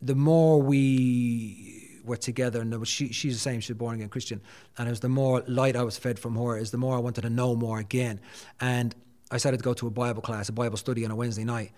the 0.00 0.16
more 0.16 0.60
we 0.60 2.00
were 2.04 2.16
together, 2.16 2.60
and 2.60 2.86
she, 2.86 3.12
she's 3.12 3.34
the 3.34 3.40
same, 3.40 3.60
she's 3.60 3.70
a 3.70 3.74
born 3.74 3.94
again 3.96 4.08
Christian, 4.08 4.40
and 4.76 4.88
it 4.88 4.90
was 4.90 5.00
the 5.00 5.08
more 5.08 5.42
light 5.46 5.76
I 5.76 5.82
was 5.82 5.96
fed 5.96 6.18
from 6.18 6.36
her, 6.36 6.56
is 6.58 6.72
the 6.72 6.78
more 6.78 6.96
I 6.96 7.00
wanted 7.00 7.22
to 7.22 7.30
know 7.30 7.54
more 7.54 7.78
again. 7.78 8.20
And 8.60 8.94
I 9.30 9.38
started 9.38 9.58
to 9.58 9.64
go 9.64 9.74
to 9.74 9.86
a 9.86 9.90
Bible 9.90 10.22
class, 10.22 10.48
a 10.48 10.52
Bible 10.52 10.76
study 10.76 11.04
on 11.04 11.10
a 11.10 11.16
Wednesday 11.16 11.44
night, 11.44 11.72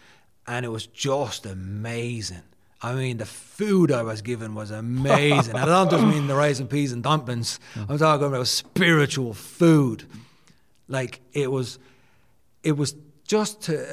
and 0.46 0.64
it 0.64 0.68
was 0.68 0.86
just 0.86 1.46
amazing. 1.46 2.42
I 2.82 2.94
mean, 2.94 3.16
the 3.16 3.26
food 3.26 3.90
I 3.90 4.02
was 4.02 4.20
given 4.20 4.54
was 4.54 4.70
amazing. 4.70 5.56
I 5.56 5.64
don't 5.64 5.90
just 5.90 6.04
mean 6.04 6.26
the 6.26 6.34
rice 6.34 6.60
and 6.60 6.68
peas 6.68 6.92
and 6.92 7.02
dumplings. 7.02 7.58
Mm. 7.74 7.90
I'm 7.90 7.98
talking 7.98 8.26
about 8.26 8.46
spiritual 8.46 9.32
food. 9.32 10.04
Like 10.86 11.20
it 11.32 11.50
was, 11.50 11.78
it 12.62 12.72
was 12.72 12.94
just 13.26 13.62
to, 13.62 13.86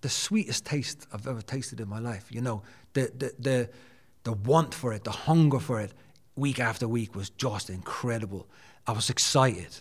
the 0.00 0.08
sweetest 0.08 0.64
taste 0.64 1.06
I've 1.12 1.26
ever 1.26 1.42
tasted 1.42 1.80
in 1.80 1.88
my 1.88 2.00
life. 2.00 2.26
You 2.30 2.40
know, 2.40 2.62
the 2.94 3.12
the 3.16 3.34
the 3.38 3.70
the 4.24 4.32
want 4.32 4.74
for 4.74 4.92
it, 4.92 5.04
the 5.04 5.10
hunger 5.10 5.60
for 5.60 5.80
it, 5.80 5.92
week 6.36 6.58
after 6.58 6.88
week 6.88 7.14
was 7.14 7.30
just 7.30 7.70
incredible. 7.70 8.48
I 8.86 8.92
was 8.92 9.10
excited. 9.10 9.78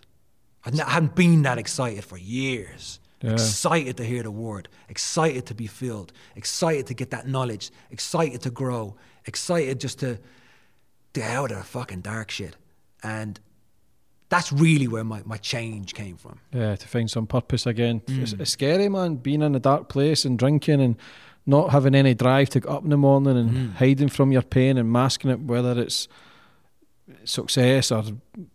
I 0.64 0.72
hadn't 0.92 1.16
been 1.16 1.44
that 1.44 1.58
excited 1.58 2.04
for 2.04 2.18
years. 2.18 3.00
Yeah. 3.22 3.34
Excited 3.34 3.98
to 3.98 4.06
hear 4.06 4.24
the 4.24 4.32
word, 4.32 4.70
excited 4.88 5.46
to 5.48 5.54
be 5.54 5.68
filled, 5.68 6.14
excited 6.36 6.88
to 6.88 6.94
get 6.94 7.10
that 7.12 7.28
knowledge, 7.28 7.70
excited 7.92 8.42
to 8.44 8.50
grow, 8.50 8.96
excited 9.26 9.80
just 9.80 10.00
to 10.00 10.20
get 11.14 11.30
out 11.30 11.52
of 11.52 11.58
the 11.58 11.64
fucking 11.64 12.02
dark 12.02 12.32
shit. 12.32 12.56
And 13.04 13.40
that's 14.30 14.54
really 14.54 14.88
where 14.88 15.04
my, 15.04 15.22
my 15.26 15.38
change 15.38 15.94
came 15.94 16.16
from. 16.16 16.40
Yeah, 16.54 16.76
to 16.76 16.88
find 16.88 17.10
some 17.10 17.28
purpose 17.28 17.66
again. 17.66 18.02
Mm. 18.02 18.22
It's, 18.22 18.34
it's, 18.34 18.52
scary, 18.52 18.88
man, 18.88 19.16
being 19.16 19.42
in 19.42 19.56
a 19.56 19.60
dark 19.60 19.90
place 19.90 20.24
and 20.24 20.38
drinking 20.38 20.82
and 20.82 20.96
not 21.46 21.72
having 21.72 21.96
any 21.96 22.14
drive 22.14 22.50
to 22.50 22.60
get 22.60 22.70
up 22.70 22.84
in 22.84 22.90
the 22.90 22.98
morning 22.98 23.38
and 23.38 23.52
mm. 23.52 23.74
hiding 23.74 24.10
from 24.10 24.32
your 24.32 24.44
pain 24.44 24.78
and 24.78 24.92
masking 24.92 25.32
it, 25.32 25.40
whether 25.42 25.80
it's 25.82 26.08
success 27.24 27.92
or 27.92 28.04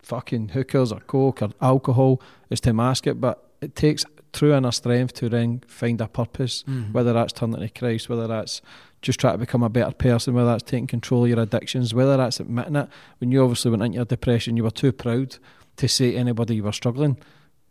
fucking 0.03 0.51
hookers 0.51 0.93
or 0.93 1.01
coke 1.01 1.43
or 1.43 1.51
alcohol, 1.61 2.23
is 2.51 2.61
to 2.61 2.73
mask 2.73 3.09
it. 3.09 3.21
But 3.21 3.45
it 3.61 3.75
takes 3.75 4.05
true 4.35 4.55
inner 4.55 4.73
strength 4.73 5.15
to 5.15 5.29
then 5.29 5.63
find 5.67 6.01
a 6.01 6.09
purpose, 6.09 6.63
mm-hmm. 6.65 6.93
whether 6.93 7.13
that's 7.13 7.33
turning 7.33 7.61
to 7.61 7.69
Christ, 7.69 8.09
whether 8.09 8.27
that's 8.27 8.61
just 9.01 9.21
trying 9.21 9.35
to 9.35 9.39
become 9.39 9.63
a 9.63 9.69
better 9.69 9.93
person, 9.93 10.35
whether 10.35 10.51
that's 10.51 10.63
taking 10.63 10.87
control 10.87 11.25
of 11.25 11.31
your 11.31 11.41
addictions, 11.41 11.95
whether 11.95 12.17
that's 12.17 12.41
admitting 12.41 12.77
it. 12.77 12.89
When 13.19 13.31
you 13.31 13.43
obviously 13.43 13.71
went 13.71 13.83
into 13.83 13.97
your 13.97 14.05
depression, 14.05 14.57
you 14.57 14.65
were 14.65 14.71
too 14.71 14.93
proud 14.93 15.37
to 15.77 15.89
say 15.89 16.13
to 16.13 16.17
anybody 16.19 16.57
you 16.57 16.65
were 16.65 16.73
struggling. 16.73 17.17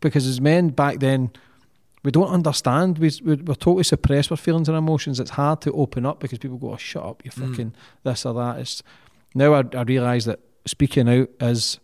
Because 0.00 0.26
as 0.26 0.40
men 0.40 0.68
back 0.68 1.00
then, 1.00 1.30
we 2.02 2.10
don't 2.10 2.28
understand. 2.28 2.98
We, 2.98 3.10
we, 3.24 3.36
we're 3.36 3.54
totally 3.54 3.84
suppressed 3.84 4.30
with 4.30 4.40
feelings 4.40 4.68
and 4.68 4.76
emotions. 4.76 5.18
It's 5.18 5.30
hard 5.30 5.60
to 5.62 5.72
open 5.72 6.04
up 6.06 6.20
because 6.20 6.38
people 6.38 6.58
go, 6.58 6.72
oh, 6.72 6.76
shut 6.76 7.02
up, 7.04 7.24
you 7.24 7.30
Mm. 7.30 7.48
fucking 7.50 7.74
this 8.02 8.26
or 8.26 8.34
that. 8.34 8.58
It's 8.60 8.82
Now 9.34 9.54
I, 9.54 9.64
I 9.74 9.82
realise 9.82 10.26
that 10.26 10.40
speaking 10.66 11.08
out 11.08 11.30
is 11.40 11.80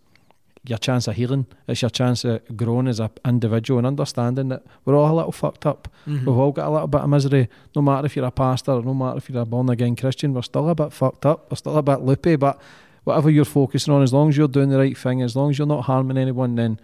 your 0.65 0.77
chance 0.77 1.07
of 1.07 1.15
healing. 1.15 1.47
It's 1.67 1.81
your 1.81 1.89
chance 1.89 2.23
of 2.23 2.41
growing 2.55 2.87
as 2.87 2.99
an 2.99 3.09
individual 3.25 3.79
and 3.79 3.87
understanding 3.87 4.49
that 4.49 4.63
we're 4.85 4.95
all 4.95 5.11
a 5.11 5.15
little 5.15 5.31
fucked 5.31 5.65
up. 5.65 5.87
Mhm. 6.07 6.19
We've 6.25 6.37
all 6.37 6.51
got 6.51 6.67
a 6.67 6.71
little 6.71 6.87
bit 6.87 7.01
of 7.01 7.09
misery. 7.09 7.49
No 7.75 7.81
matter 7.81 8.05
if 8.05 8.15
you're 8.15 8.25
a 8.25 8.31
pastor 8.31 8.73
or 8.73 8.83
no 8.83 8.93
matter 8.93 9.17
if 9.17 9.29
you're 9.29 9.41
a 9.41 9.45
born 9.45 9.69
again 9.69 9.95
Christian, 9.95 10.33
we're 10.33 10.43
still 10.43 10.69
a 10.69 10.75
bit 10.75 10.93
fucked 10.93 11.25
up. 11.25 11.49
We're 11.51 11.55
still 11.57 11.77
a 11.77 11.81
bit 11.81 12.01
loopy. 12.01 12.35
But 12.35 12.61
whatever 13.05 13.29
you're 13.31 13.43
focusing 13.45 13.91
on, 13.93 14.03
as 14.03 14.13
long 14.13 14.29
as 14.29 14.37
you're 14.37 14.47
doing 14.47 14.69
the 14.69 14.77
right 14.77 14.95
thing, 14.97 15.23
as 15.23 15.35
long 15.35 15.49
as 15.49 15.57
you're 15.57 15.65
not 15.67 15.85
harming 15.85 16.17
anyone, 16.19 16.53
then 16.55 16.79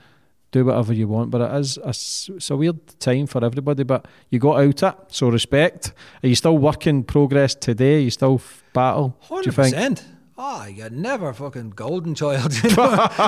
do 0.52 0.66
whatever 0.66 0.92
you 0.94 1.08
want. 1.08 1.30
But 1.30 1.42
it 1.42 1.60
is 1.60 1.78
a, 1.78 1.90
it's 1.90 2.50
a 2.50 2.56
weird 2.58 2.80
time 3.00 3.28
for 3.28 3.46
everybody. 3.46 3.84
But 3.84 4.08
you 4.32 4.40
got 4.40 4.60
out 4.60 4.82
it, 4.82 4.96
so 5.10 5.30
respect. 5.30 5.94
Are 6.24 6.28
you 6.30 6.36
still 6.36 6.58
working 6.58 7.04
progress 7.04 7.54
today? 7.54 7.98
Are 7.98 8.00
you 8.00 8.10
still 8.10 8.42
battle? 8.74 9.10
Do 9.10 9.28
you 9.28 9.36
Hundred 9.36 9.54
think? 9.54 9.76
percent. 9.76 10.06
Oh, 10.38 10.66
you're 10.66 10.90
never 10.92 11.34
fucking 11.34 11.72
golden 11.72 12.14
child. 12.16 12.54
You 12.64 12.76
know, 12.76 12.84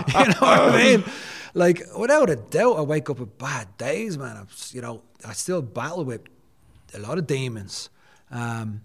you 0.07 0.26
know 0.26 0.39
what 0.39 0.76
I 0.76 0.78
mean? 0.84 1.03
Like 1.53 1.82
without 1.97 2.30
a 2.30 2.36
doubt, 2.36 2.78
I 2.78 2.82
wake 2.82 3.10
up 3.10 3.20
with 3.20 3.38
bad 3.38 3.76
days, 3.78 4.18
man. 4.18 4.38
I'm, 4.38 4.47
you 4.72 4.82
know, 4.82 5.01
I 5.26 5.34
still 5.34 5.62
battle 5.62 6.05
with 6.05 6.22
a 6.93 6.99
lot 6.99 7.18
of 7.18 7.26
demons, 7.26 7.89
um, 8.30 8.82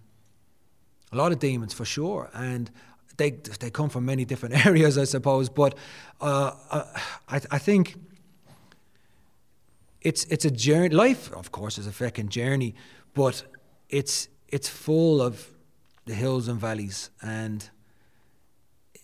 a 1.13 1.17
lot 1.17 1.33
of 1.33 1.39
demons 1.39 1.75
for 1.75 1.85
sure, 1.85 2.31
and 2.33 2.71
they 3.19 3.33
they 3.61 3.71
come 3.71 3.91
from 3.91 4.07
many 4.07 4.25
different 4.25 4.67
areas, 4.67 4.97
I 4.97 5.05
suppose. 5.05 5.51
But 5.51 5.77
uh, 6.21 6.53
uh, 6.71 6.85
I 7.29 7.41
I 7.51 7.59
think 7.59 7.97
it's 10.01 10.25
it's 10.25 10.47
a 10.47 10.51
journey. 10.51 10.89
Life, 10.89 11.31
of 11.33 11.53
course, 11.53 11.77
is 11.77 11.87
a 11.87 11.93
fucking 11.93 12.31
journey, 12.31 12.75
but 13.13 13.45
it's 13.91 14.29
it's 14.49 14.69
full 14.69 15.21
of 15.21 15.51
the 16.07 16.15
hills 16.15 16.49
and 16.49 16.59
valleys. 16.59 17.11
And 17.23 17.69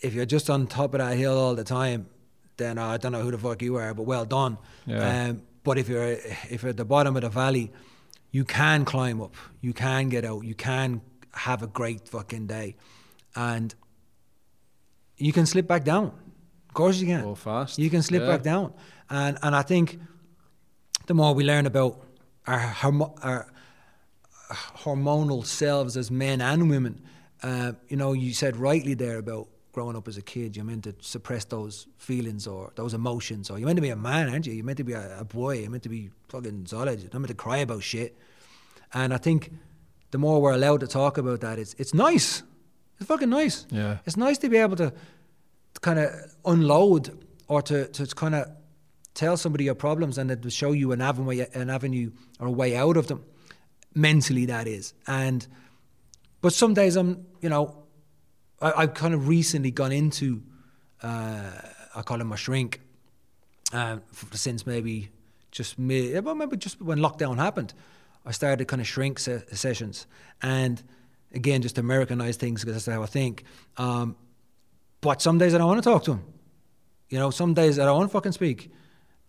if 0.01 0.15
you're 0.15 0.27
just 0.27 0.49
on 0.51 0.67
top 0.67 0.95
of 0.95 0.99
that 0.99 1.17
hill 1.17 1.37
all 1.39 1.55
the 1.55 1.65
time, 1.65 2.09
then 2.57 2.79
uh, 2.79 2.87
I 2.89 2.97
don't 2.97 3.13
know 3.13 3.23
who 3.23 3.31
the 3.31 3.39
fuck 3.39 3.63
you 3.63 3.77
are, 3.77 3.95
but 3.95 4.03
well 4.05 4.25
done. 4.25 4.59
Yeah. 4.87 5.27
Um, 5.29 5.43
but 5.65 5.79
if 5.79 5.89
you're 5.89 6.05
if 6.49 6.63
you're 6.63 6.71
at 6.71 6.77
the 6.77 6.85
bottom 6.85 7.17
of 7.17 7.23
the 7.23 7.29
valley, 7.29 7.71
you 8.31 8.45
can 8.45 8.85
climb 8.85 9.21
up, 9.21 9.35
you 9.61 9.73
can 9.73 10.09
get 10.09 10.25
out, 10.25 10.45
you 10.45 10.55
can 10.55 11.01
have 11.33 11.63
a 11.63 11.67
great 11.67 12.09
fucking 12.09 12.47
day, 12.47 12.77
and 13.37 13.75
you 15.17 15.33
can 15.33 15.47
slip 15.47 15.67
back 15.67 15.85
down. 15.85 16.07
Of 16.69 16.75
course 16.75 16.99
you 17.01 17.07
can. 17.07 17.23
Go 17.25 17.35
fast. 17.35 17.79
You 17.79 17.91
can 17.91 18.03
slip 18.03 18.23
Yeah. 18.23 18.29
back 18.29 18.43
down, 18.43 18.73
and 19.11 19.39
and 19.43 19.55
I 19.55 19.63
think 19.63 19.99
the 21.07 21.15
more 21.15 21.35
we 21.35 21.45
learn 21.45 21.67
about 21.67 22.01
our, 22.47 22.75
our 23.23 23.47
hormonal 24.83 25.45
selves 25.45 25.97
as 25.97 26.11
men 26.11 26.41
and 26.41 26.71
women, 26.71 27.01
uh, 27.43 27.73
you 27.89 27.97
know, 27.97 28.13
you 28.13 28.33
said 28.33 28.57
rightly 28.57 28.95
there 28.95 29.19
about 29.19 29.49
growing 29.73 29.97
up 29.97 30.09
as 30.09 30.17
a 30.17 30.23
kid, 30.23 30.57
you're 30.57 30.65
meant 30.65 30.85
to 30.85 30.95
suppress 31.01 31.45
those 31.45 31.87
feelings 31.99 32.47
or 32.47 32.73
those 32.75 32.95
emotions, 32.95 33.51
or 33.51 33.59
you're 33.59 33.67
meant 33.67 33.77
to 33.77 33.83
be 33.83 33.91
a 33.91 33.97
man, 33.97 34.29
aren't 34.29 34.47
you? 34.47 34.53
You're 34.53 34.65
meant 34.65 34.79
to 34.79 34.85
be 34.85 34.93
a, 34.93 35.21
a 35.21 35.25
boy. 35.25 35.59
You're 35.59 35.71
meant 35.71 35.85
to 35.85 35.89
be 35.89 36.11
fucking 36.29 36.67
solid. 36.67 37.01
You're 37.01 37.11
not 37.13 37.21
meant 37.21 37.29
to 37.29 37.35
cry 37.35 37.59
about 37.59 37.83
shit. 37.83 38.17
And 38.93 39.15
I 39.15 39.19
think 39.19 39.53
the 40.11 40.19
more 40.19 40.41
we're 40.43 40.53
allowed 40.53 40.81
to 40.81 40.87
talk 40.87 41.19
about 41.19 41.41
that, 41.41 41.59
it's 41.59 41.75
it's 41.75 41.95
nice. 41.95 42.43
It's 42.99 43.07
fucking 43.09 43.31
nice. 43.31 43.67
Yeah. 43.71 43.99
It's 44.05 44.17
nice 44.17 44.39
to 44.39 44.49
be 44.49 44.59
able 44.59 44.77
to, 44.77 44.91
to 44.91 45.81
kind 45.81 45.99
of 45.99 46.11
unload 46.45 47.25
or 47.49 47.63
to, 47.63 47.87
to 47.89 48.07
kind 48.07 48.35
of 48.35 48.47
tell 49.15 49.37
somebody 49.37 49.65
your 49.65 49.75
problems 49.75 50.19
and 50.19 50.29
then 50.29 50.41
to 50.41 50.51
show 50.51 50.73
you 50.73 50.93
an 50.93 51.01
avenue, 51.01 51.47
an 51.55 51.71
avenue 51.71 52.11
or 52.39 52.49
a 52.49 52.51
way 52.51 52.77
out 52.77 52.97
of 52.97 53.07
them, 53.07 53.25
mentally 53.95 54.47
that 54.47 54.67
is. 54.67 54.93
And 55.07 55.47
but 56.43 56.53
some 56.53 56.75
days 56.75 56.97
I'm, 56.97 57.27
you 57.41 57.49
know, 57.49 57.85
I, 58.61 58.73
I've 58.73 58.95
kind 58.95 59.15
of 59.15 59.29
recently 59.29 59.71
gone 59.71 59.93
into, 59.93 60.43
uh, 61.03 61.51
I 61.95 62.03
call 62.03 62.21
him 62.21 62.29
my 62.29 62.37
shrink, 62.37 62.81
f- 63.73 64.27
since 64.33 64.67
maybe 64.67 65.11
just 65.51 65.79
well, 65.79 66.35
maybe 66.35 66.57
just 66.57 66.81
when 66.81 66.99
lockdown 66.99 67.37
happened, 67.37 67.75
I 68.25 68.33
started 68.33 68.67
kind 68.67 68.81
of 68.81 68.87
shrink 68.87 69.19
se- 69.19 69.45
sessions, 69.53 70.07
and 70.43 70.83
again, 71.33 71.63
just 71.63 71.79
Americanize 71.79 72.37
things 72.37 72.61
because 72.61 72.75
that's 72.75 72.95
how 72.95 73.03
I 73.03 73.07
think. 73.07 73.45
Um, 73.77 74.17
but 75.01 75.23
some 75.23 75.39
days 75.39 75.55
I 75.55 75.59
don't 75.59 75.67
want 75.69 75.83
to 75.83 75.89
talk 75.89 76.05
to 76.05 76.13
him. 76.13 76.25
You 77.09 77.19
know, 77.19 77.31
some 77.31 77.55
days 77.55 77.79
I 77.79 77.85
don't 77.85 77.97
want 77.99 78.11
to 78.11 78.13
fucking 78.13 78.33
speak, 78.33 78.71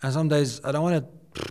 and 0.02 0.14
some 0.14 0.28
days 0.28 0.62
I 0.64 0.72
don't 0.72 0.84
want 0.84 1.06
to 1.36 1.44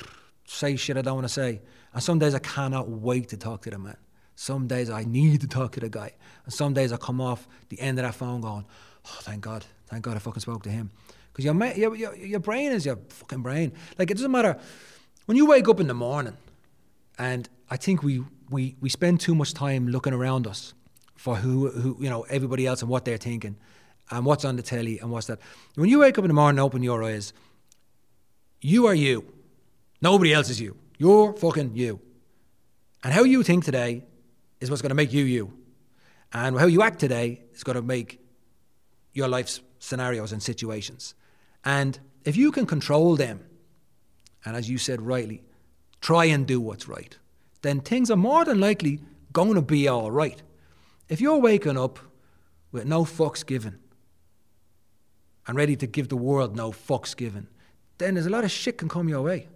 say 0.45 0.76
shit 0.76 0.97
I 0.97 1.03
don't 1.03 1.14
want 1.14 1.26
to 1.26 1.33
say, 1.33 1.61
and 1.93 2.03
some 2.03 2.18
days 2.18 2.35
I 2.35 2.39
cannot 2.41 2.89
wait 2.89 3.28
to 3.31 3.37
talk 3.37 3.62
to 3.62 3.70
the 3.70 3.78
man. 3.78 3.97
Some 4.41 4.68
days 4.68 4.88
I 4.88 5.05
need 5.05 5.43
to 5.43 5.47
talk 5.47 5.72
to 5.72 5.80
the 5.80 5.91
guy, 5.91 6.14
and 6.47 6.55
some 6.55 6.72
days 6.72 6.95
I 6.95 6.97
come 6.97 7.20
off 7.20 7.47
the 7.68 7.78
end 7.78 7.99
of 7.99 8.07
that 8.07 8.14
phone 8.14 8.41
going, 8.41 8.64
"Oh, 9.05 9.18
thank 9.20 9.43
God, 9.43 9.66
thank 9.84 10.03
God 10.03 10.16
I 10.16 10.18
fucking 10.18 10.41
spoke 10.41 10.62
to 10.62 10.70
him," 10.70 10.91
because 11.30 11.45
your, 11.45 11.55
your 11.74 11.95
your 11.95 12.16
your 12.16 12.41
brain 12.41 12.72
is 12.72 12.86
your 12.86 12.97
fucking 13.11 13.43
brain. 13.43 13.72
Like 13.99 14.11
it 14.11 14.14
doesn't 14.14 14.30
matter 14.30 14.57
when 15.26 15.36
you 15.36 15.45
wake 15.45 15.68
up 15.68 15.78
in 15.78 15.88
the 15.88 15.95
morning, 15.95 16.38
and 17.18 17.51
I 17.68 17.76
think 17.76 18.03
we 18.03 18.24
we 18.49 18.76
we 18.80 18.88
spend 18.88 19.20
too 19.20 19.34
much 19.34 19.53
time 19.53 19.88
looking 19.88 20.14
around 20.14 20.47
us 20.47 20.72
for 21.16 21.36
who 21.36 21.68
who 21.68 21.99
you 22.01 22.09
know 22.09 22.22
everybody 22.30 22.66
else 22.66 22.80
and 22.80 22.91
what 22.91 23.05
they're 23.05 23.18
thinking, 23.18 23.57
and 24.11 24.24
what's 24.24 24.47
on 24.47 24.57
the 24.57 24.62
telly 24.62 25.01
and 25.01 25.11
what's 25.11 25.26
that. 25.26 25.38
When 25.74 25.91
you 25.91 25.99
wake 25.99 26.16
up 26.16 26.24
in 26.24 26.28
the 26.28 26.34
morning, 26.41 26.59
and 26.59 26.64
open 26.64 26.82
your 26.82 27.05
eyes, 27.05 27.34
you 28.62 28.86
are 28.86 28.95
you. 28.95 29.22
Nobody 30.01 30.32
else 30.32 30.49
is 30.49 30.59
you. 30.59 30.78
You're 30.97 31.34
fucking 31.34 31.72
you. 31.76 32.01
And 33.05 33.12
how 33.12 33.24
you 33.24 33.43
think 33.43 33.66
today 33.66 34.05
is 34.61 34.70
what's 34.70 34.82
going 34.82 34.90
to 34.90 34.94
make 34.96 35.12
you 35.12 35.24
you. 35.24 35.52
And 36.32 36.58
how 36.58 36.66
you 36.66 36.82
act 36.82 37.00
today 37.00 37.42
is 37.52 37.64
going 37.64 37.76
to 37.76 37.82
make 37.82 38.20
your 39.12 39.28
life's 39.28 39.61
scenarios 39.78 40.32
and 40.32 40.42
situations. 40.42 41.14
And 41.64 41.98
if 42.24 42.36
you 42.36 42.52
can 42.52 42.66
control 42.66 43.16
them, 43.16 43.44
and 44.44 44.56
as 44.56 44.70
you 44.70 44.78
said 44.78 45.02
rightly, 45.02 45.42
try 46.00 46.26
and 46.26 46.46
do 46.46 46.61
what's 46.61 46.88
right, 46.88 47.16
then 47.62 47.80
things 47.80 48.11
are 48.11 48.16
more 48.16 48.44
than 48.44 48.61
likely 48.61 49.00
going 49.32 49.54
to 49.54 49.62
be 49.62 49.88
all 49.88 50.11
right. 50.11 50.40
If 51.08 51.20
you're 51.20 51.38
waking 51.38 51.76
up 51.76 51.98
with 52.72 52.84
no 52.84 53.04
fucks 53.04 53.44
given 53.44 53.78
and 55.46 55.56
ready 55.56 55.76
to 55.76 55.86
give 55.86 56.08
the 56.08 56.16
world 56.16 56.54
no 56.54 56.70
fucks 56.70 57.16
given, 57.16 57.48
then 57.98 58.14
there's 58.14 58.26
a 58.26 58.30
lot 58.30 58.44
of 58.44 58.50
shit 58.50 58.78
can 58.78 58.88
come 58.88 59.08
your 59.08 59.22
way. 59.22 59.48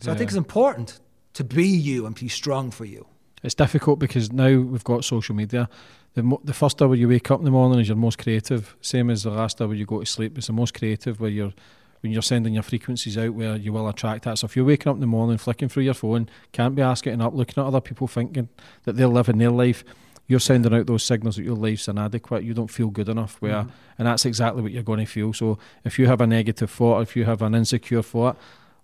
So 0.00 0.12
I 0.12 0.14
think 0.14 0.28
it's 0.28 0.36
important 0.36 1.00
to 1.34 1.44
be 1.44 1.66
you 1.66 2.06
and 2.06 2.14
be 2.14 2.28
strong 2.28 2.70
for 2.70 2.84
you. 2.84 3.06
It's 3.42 3.54
difficult 3.54 3.98
because 3.98 4.32
now 4.32 4.58
we've 4.58 4.84
got 4.84 5.04
social 5.04 5.34
media. 5.34 5.68
The, 6.14 6.22
mo- 6.22 6.40
the 6.42 6.52
first 6.54 6.80
hour 6.82 6.94
you 6.94 7.08
wake 7.08 7.30
up 7.30 7.38
in 7.38 7.44
the 7.44 7.50
morning 7.50 7.78
is 7.80 7.88
your 7.88 7.96
most 7.96 8.18
creative, 8.18 8.74
same 8.80 9.10
as 9.10 9.22
the 9.22 9.30
last 9.30 9.60
hour 9.60 9.72
you 9.74 9.86
go 9.86 10.00
to 10.00 10.06
sleep. 10.06 10.36
It's 10.36 10.48
the 10.48 10.52
most 10.52 10.74
creative 10.74 11.20
where 11.20 11.30
you're 11.30 11.52
when 12.00 12.12
you're 12.12 12.22
sending 12.22 12.54
your 12.54 12.62
frequencies 12.62 13.18
out 13.18 13.34
where 13.34 13.56
you 13.56 13.72
will 13.72 13.88
attract 13.88 14.22
that. 14.24 14.38
So 14.38 14.44
if 14.44 14.54
you're 14.54 14.64
waking 14.64 14.88
up 14.88 14.94
in 14.94 15.00
the 15.00 15.06
morning, 15.08 15.36
flicking 15.36 15.68
through 15.68 15.82
your 15.82 15.94
phone, 15.94 16.28
can't 16.52 16.76
be 16.76 16.82
asked 16.82 17.02
getting 17.02 17.20
up, 17.20 17.34
looking 17.34 17.60
at 17.60 17.66
other 17.66 17.80
people 17.80 18.06
thinking 18.06 18.48
that 18.84 18.96
they're 18.96 19.08
living 19.08 19.38
their 19.38 19.50
life, 19.50 19.82
you're 20.28 20.38
sending 20.38 20.72
out 20.72 20.86
those 20.86 21.02
signals 21.02 21.34
that 21.36 21.42
your 21.42 21.56
life's 21.56 21.88
inadequate. 21.88 22.44
You 22.44 22.54
don't 22.54 22.70
feel 22.70 22.86
good 22.86 23.08
enough. 23.08 23.36
Where 23.42 23.64
Mhm. 23.64 23.70
and 23.98 24.06
that's 24.06 24.24
exactly 24.26 24.62
what 24.62 24.70
you're 24.70 24.84
going 24.84 25.00
to 25.00 25.06
feel. 25.06 25.32
So 25.32 25.58
if 25.84 25.98
you 25.98 26.06
have 26.06 26.20
a 26.20 26.26
negative 26.28 26.70
thought, 26.70 27.00
if 27.02 27.16
you 27.16 27.24
have 27.24 27.42
an 27.42 27.56
insecure 27.56 28.02
thought, 28.02 28.36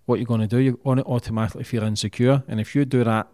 what 0.05 0.19
you're 0.19 0.25
going 0.25 0.41
to 0.41 0.47
do, 0.47 0.57
you're 0.57 0.73
going 0.73 0.97
to 0.97 1.05
automatically 1.05 1.63
feel 1.63 1.83
insecure. 1.83 2.43
And 2.49 2.59
if 2.59 2.75
you 2.75 2.83
do 2.83 3.05
that 3.05 3.27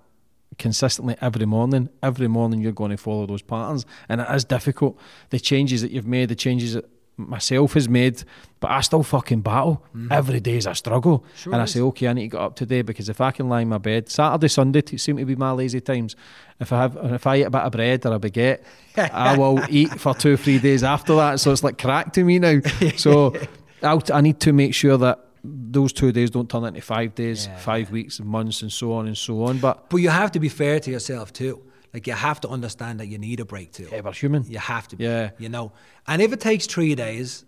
consistently 0.57 1.15
every 1.21 1.45
morning, 1.45 1.89
every 2.03 2.27
morning 2.27 2.61
you're 2.61 2.71
going 2.71 2.91
to 2.91 2.97
follow 2.97 3.25
those 3.25 3.41
patterns. 3.41 3.85
And 4.09 4.21
it 4.21 4.27
is 4.29 4.45
difficult. 4.45 4.99
The 5.29 5.39
changes 5.39 5.81
that 5.81 5.91
you've 5.91 6.07
made, 6.07 6.29
the 6.29 6.35
changes 6.35 6.73
that 6.73 6.89
myself 7.17 7.73
has 7.73 7.87
made, 7.87 8.23
but 8.59 8.71
I 8.71 8.81
still 8.81 9.03
fucking 9.03 9.41
battle. 9.41 9.83
Mm-hmm. 9.95 10.11
Every 10.11 10.39
day 10.39 10.57
is 10.57 10.65
a 10.65 10.75
struggle. 10.75 11.25
Sure 11.35 11.53
and 11.53 11.61
I 11.61 11.65
is. 11.65 11.71
say, 11.71 11.79
okay, 11.81 12.07
I 12.07 12.13
need 12.13 12.23
to 12.23 12.37
get 12.37 12.41
up 12.41 12.55
today 12.55 12.81
because 12.81 13.09
if 13.09 13.21
I 13.21 13.31
can 13.31 13.49
lie 13.49 13.61
in 13.61 13.69
my 13.69 13.77
bed, 13.77 14.09
Saturday, 14.09 14.47
Sunday 14.47 14.83
seem 14.97 15.17
to 15.17 15.25
be 15.25 15.35
my 15.35 15.51
lazy 15.51 15.81
times. 15.81 16.15
If 16.59 16.71
I 16.73 16.81
have, 16.81 16.97
if 17.01 17.27
I 17.27 17.37
eat 17.37 17.43
a 17.43 17.49
bit 17.49 17.61
of 17.61 17.71
bread 17.71 18.05
or 18.05 18.13
a 18.15 18.19
baguette, 18.19 18.63
I 18.97 19.37
will 19.37 19.61
eat 19.69 19.89
for 19.99 20.13
two, 20.13 20.33
or 20.33 20.37
three 20.37 20.59
days 20.59 20.83
after 20.83 21.15
that. 21.15 21.39
So 21.39 21.51
it's 21.51 21.63
like 21.63 21.77
crack 21.77 22.13
to 22.13 22.23
me 22.23 22.39
now. 22.39 22.59
So 22.97 23.35
I'll, 23.81 24.03
I 24.13 24.21
need 24.21 24.39
to 24.41 24.53
make 24.53 24.75
sure 24.75 24.97
that 24.97 25.19
those 25.43 25.91
two 25.93 26.11
days 26.11 26.29
don't 26.29 26.49
turn 26.49 26.63
into 26.65 26.81
five 26.81 27.15
days, 27.15 27.47
Yeah. 27.47 27.57
five 27.57 27.91
weeks, 27.91 28.19
months, 28.19 28.61
and 28.61 28.71
so 28.71 28.93
on 28.93 29.07
and 29.07 29.17
so 29.17 29.43
on. 29.43 29.57
But 29.59 29.89
But 29.89 29.97
you 29.97 30.09
have 30.09 30.31
to 30.31 30.39
be 30.39 30.49
fair 30.49 30.79
to 30.79 30.91
yourself 30.91 31.31
too. 31.33 31.61
Like 31.93 32.07
you 32.07 32.13
have 32.13 32.39
to 32.41 32.47
understand 32.49 32.99
that 32.99 33.07
you 33.07 33.17
need 33.17 33.39
a 33.39 33.45
break 33.45 33.71
too. 33.73 33.87
yeah, 33.91 34.01
we're 34.01 34.13
human. 34.13 34.43
You 34.47 34.59
have 34.59 34.87
to 34.89 34.95
be. 34.95 35.03
Yeah. 35.03 35.31
You 35.39 35.49
know. 35.49 35.71
And 36.07 36.21
if 36.21 36.31
it 36.31 36.39
takes 36.39 36.65
three 36.67 36.95
days 36.95 37.43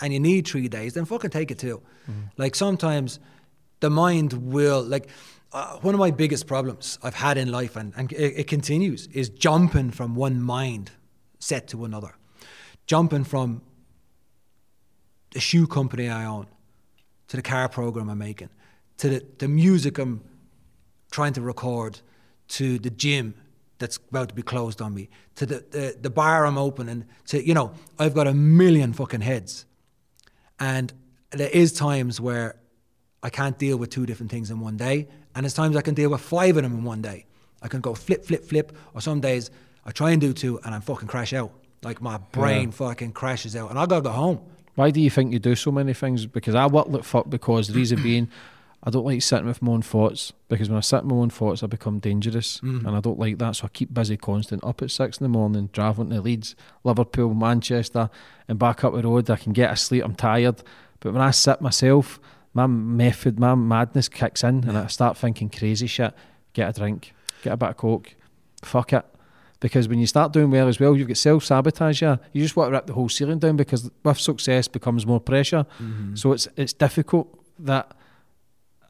and 0.00 0.12
you 0.12 0.20
need 0.20 0.46
three 0.46 0.68
days, 0.68 0.92
then 0.94 1.04
fucking 1.06 1.30
take 1.30 1.50
it 1.50 1.58
too. 1.58 1.82
Mm-hmm. 2.08 2.20
Like 2.36 2.54
sometimes 2.54 3.18
the 3.80 3.90
mind 3.90 4.32
will 4.34 4.82
like 4.82 5.08
uh, 5.52 5.78
one 5.82 5.94
of 5.94 5.98
my 5.98 6.10
biggest 6.12 6.46
problems 6.46 6.98
I've 7.02 7.14
had 7.16 7.36
in 7.36 7.50
life 7.50 7.74
and, 7.74 7.92
and 7.96 8.12
it, 8.12 8.40
it 8.40 8.46
continues 8.46 9.08
is 9.08 9.28
jumping 9.30 9.90
from 9.90 10.14
one 10.14 10.40
mind 10.40 10.92
set 11.38 11.66
to 11.68 11.84
another. 11.84 12.14
Jumping 12.86 13.24
from 13.24 13.62
the 15.32 15.40
shoe 15.40 15.66
company 15.66 16.08
I 16.08 16.24
own 16.26 16.46
to 17.30 17.36
the 17.36 17.42
car 17.42 17.68
program 17.68 18.08
I'm 18.08 18.18
making 18.18 18.50
to 18.98 19.08
the, 19.08 19.26
the 19.38 19.48
music 19.48 19.98
I'm 19.98 20.20
trying 21.10 21.32
to 21.32 21.40
record 21.40 22.00
to 22.48 22.78
the 22.78 22.90
gym 22.90 23.34
that's 23.78 23.96
about 24.10 24.28
to 24.28 24.34
be 24.34 24.42
closed 24.42 24.82
on 24.82 24.92
me, 24.92 25.08
to 25.36 25.46
the, 25.46 25.64
the, 25.70 25.96
the 25.98 26.10
bar 26.10 26.44
I'm 26.44 26.58
opening, 26.58 27.06
to, 27.28 27.42
you 27.42 27.54
know, 27.54 27.72
I've 27.98 28.12
got 28.12 28.26
a 28.26 28.34
million 28.34 28.92
fucking 28.92 29.22
heads. 29.22 29.64
And 30.58 30.92
there 31.30 31.48
is 31.48 31.72
times 31.72 32.20
where 32.20 32.56
I 33.22 33.30
can't 33.30 33.56
deal 33.58 33.78
with 33.78 33.88
two 33.88 34.04
different 34.04 34.30
things 34.30 34.50
in 34.50 34.60
one 34.60 34.76
day. 34.76 35.08
And 35.34 35.44
there's 35.44 35.54
times 35.54 35.76
I 35.76 35.80
can 35.82 35.94
deal 35.94 36.10
with 36.10 36.20
five 36.20 36.56
of 36.58 36.62
them 36.62 36.72
in 36.74 36.84
one 36.84 37.00
day. 37.00 37.24
I 37.62 37.68
can 37.68 37.80
go 37.80 37.94
flip, 37.94 38.26
flip, 38.26 38.44
flip. 38.44 38.76
Or 38.92 39.00
some 39.00 39.20
days 39.20 39.50
I 39.86 39.92
try 39.92 40.10
and 40.10 40.20
do 40.20 40.34
two 40.34 40.60
and 40.64 40.74
I 40.74 40.80
fucking 40.80 41.08
crash 41.08 41.32
out. 41.32 41.52
Like 41.82 42.02
my 42.02 42.18
brain 42.32 42.68
Yeah. 42.68 42.74
fucking 42.74 43.12
crashes 43.12 43.56
out. 43.56 43.70
And 43.70 43.78
I 43.78 43.86
gotta 43.86 44.02
go 44.02 44.10
home. 44.10 44.40
Why 44.80 44.90
do 44.90 44.98
you 44.98 45.10
think 45.10 45.30
you 45.34 45.38
do 45.38 45.54
so 45.54 45.70
many 45.70 45.92
things? 45.92 46.24
Because 46.24 46.54
I 46.54 46.66
work 46.66 46.88
like 46.88 47.04
fuck 47.04 47.28
because 47.28 47.68
the 47.68 47.74
reason 47.74 48.02
being 48.02 48.28
I 48.82 48.88
don't 48.88 49.04
like 49.04 49.20
sitting 49.20 49.44
with 49.46 49.60
my 49.60 49.72
own 49.72 49.82
thoughts 49.82 50.32
because 50.48 50.70
when 50.70 50.78
I 50.78 50.80
sit 50.80 51.02
in 51.02 51.08
my 51.08 51.16
own 51.16 51.28
thoughts 51.28 51.62
I 51.62 51.66
become 51.66 51.98
dangerous 51.98 52.60
Mm. 52.60 52.86
and 52.86 52.96
I 52.96 53.00
don't 53.00 53.18
like 53.18 53.36
that 53.36 53.56
so 53.56 53.66
I 53.66 53.68
keep 53.68 53.92
busy 53.92 54.16
constant 54.16 54.64
up 54.64 54.80
at 54.80 54.90
six 54.90 55.18
in 55.18 55.24
the 55.24 55.28
morning 55.28 55.68
driving 55.74 56.08
to 56.08 56.22
Leeds, 56.22 56.56
Liverpool, 56.82 57.34
Manchester 57.34 58.08
and 58.48 58.58
back 58.58 58.82
up 58.82 58.94
the 58.94 59.02
road 59.02 59.28
I 59.28 59.36
can 59.36 59.52
get 59.52 59.70
asleep 59.70 60.02
I'm 60.02 60.14
tired 60.14 60.62
but 61.00 61.12
when 61.12 61.20
I 61.20 61.30
sit 61.30 61.60
myself 61.60 62.18
my 62.54 62.66
method 62.66 63.38
my 63.38 63.54
madness 63.54 64.08
kicks 64.08 64.42
in 64.42 64.64
and 64.66 64.78
I 64.78 64.86
start 64.86 65.18
thinking 65.18 65.50
crazy 65.50 65.88
shit 65.88 66.14
get 66.54 66.70
a 66.70 66.80
drink 66.80 67.12
get 67.42 67.52
a 67.52 67.56
bit 67.58 67.68
of 67.68 67.76
coke 67.76 68.14
fuck 68.64 68.94
it 68.94 69.04
because 69.60 69.88
when 69.88 69.98
you 69.98 70.06
start 70.06 70.32
doing 70.32 70.50
well 70.50 70.68
as 70.68 70.80
well, 70.80 70.96
you've 70.96 71.08
got 71.08 71.16
self 71.16 71.44
sabotage. 71.44 72.02
Yeah, 72.02 72.16
you 72.32 72.42
just 72.42 72.56
want 72.56 72.68
to 72.68 72.72
rip 72.72 72.86
the 72.86 72.94
whole 72.94 73.08
ceiling 73.08 73.38
down 73.38 73.56
because 73.56 73.90
with 74.02 74.18
success 74.18 74.68
becomes 74.68 75.06
more 75.06 75.20
pressure. 75.20 75.66
Mm-hmm. 75.80 76.16
So 76.16 76.32
it's 76.32 76.48
it's 76.56 76.72
difficult 76.72 77.38
that 77.58 77.92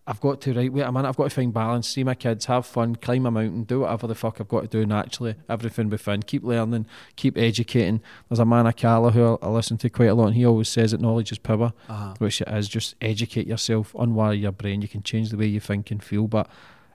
I've 0.07 0.21
got 0.21 0.41
to 0.43 0.55
right. 0.55 0.73
Wait 0.73 0.83
a 0.83 0.91
minute, 0.91 1.09
I've 1.09 1.17
got 1.17 1.25
to 1.25 1.31
find 1.31 1.53
balance. 1.53 1.89
See 1.89 2.05
my 2.05 2.15
kids, 2.15 2.47
have 2.47 2.67
fun, 2.67 2.97
climb 2.97 3.27
a 3.27 3.31
mountain, 3.31 3.65
do 3.65 3.81
whatever 3.81 4.07
the 4.07 4.15
fuck 4.15 4.41
I've 4.41 4.49
got 4.49 4.63
to 4.63 4.67
do 4.67 4.87
naturally. 4.87 5.35
Everything 5.49 5.89
be 5.89 5.95
within, 5.95 6.23
keep 6.23 6.43
learning, 6.43 6.87
keep 7.17 7.37
educating. 7.37 8.01
There's 8.29 8.39
a 8.39 8.45
man, 8.45 8.65
Akala, 8.65 9.13
who 9.13 9.39
I 9.43 9.49
listen 9.49 9.77
to 9.79 9.91
quite 9.91 10.07
a 10.07 10.15
lot, 10.15 10.27
and 10.27 10.35
he 10.35 10.45
always 10.45 10.69
says 10.69 10.93
that 10.93 11.01
knowledge 11.01 11.31
is 11.33 11.39
power, 11.39 11.73
uh-huh. 11.89 12.15
which 12.19 12.41
it 12.41 12.49
is. 12.49 12.69
Just 12.69 12.95
educate 13.01 13.47
yourself, 13.47 13.93
unwire 13.93 14.41
your 14.41 14.53
brain. 14.53 14.83
You 14.83 14.89
can 14.89 15.03
change 15.03 15.31
the 15.31 15.37
way 15.37 15.47
you 15.47 15.61
think 15.61 15.91
and 15.91 16.03
feel, 16.03 16.27
but 16.27 16.49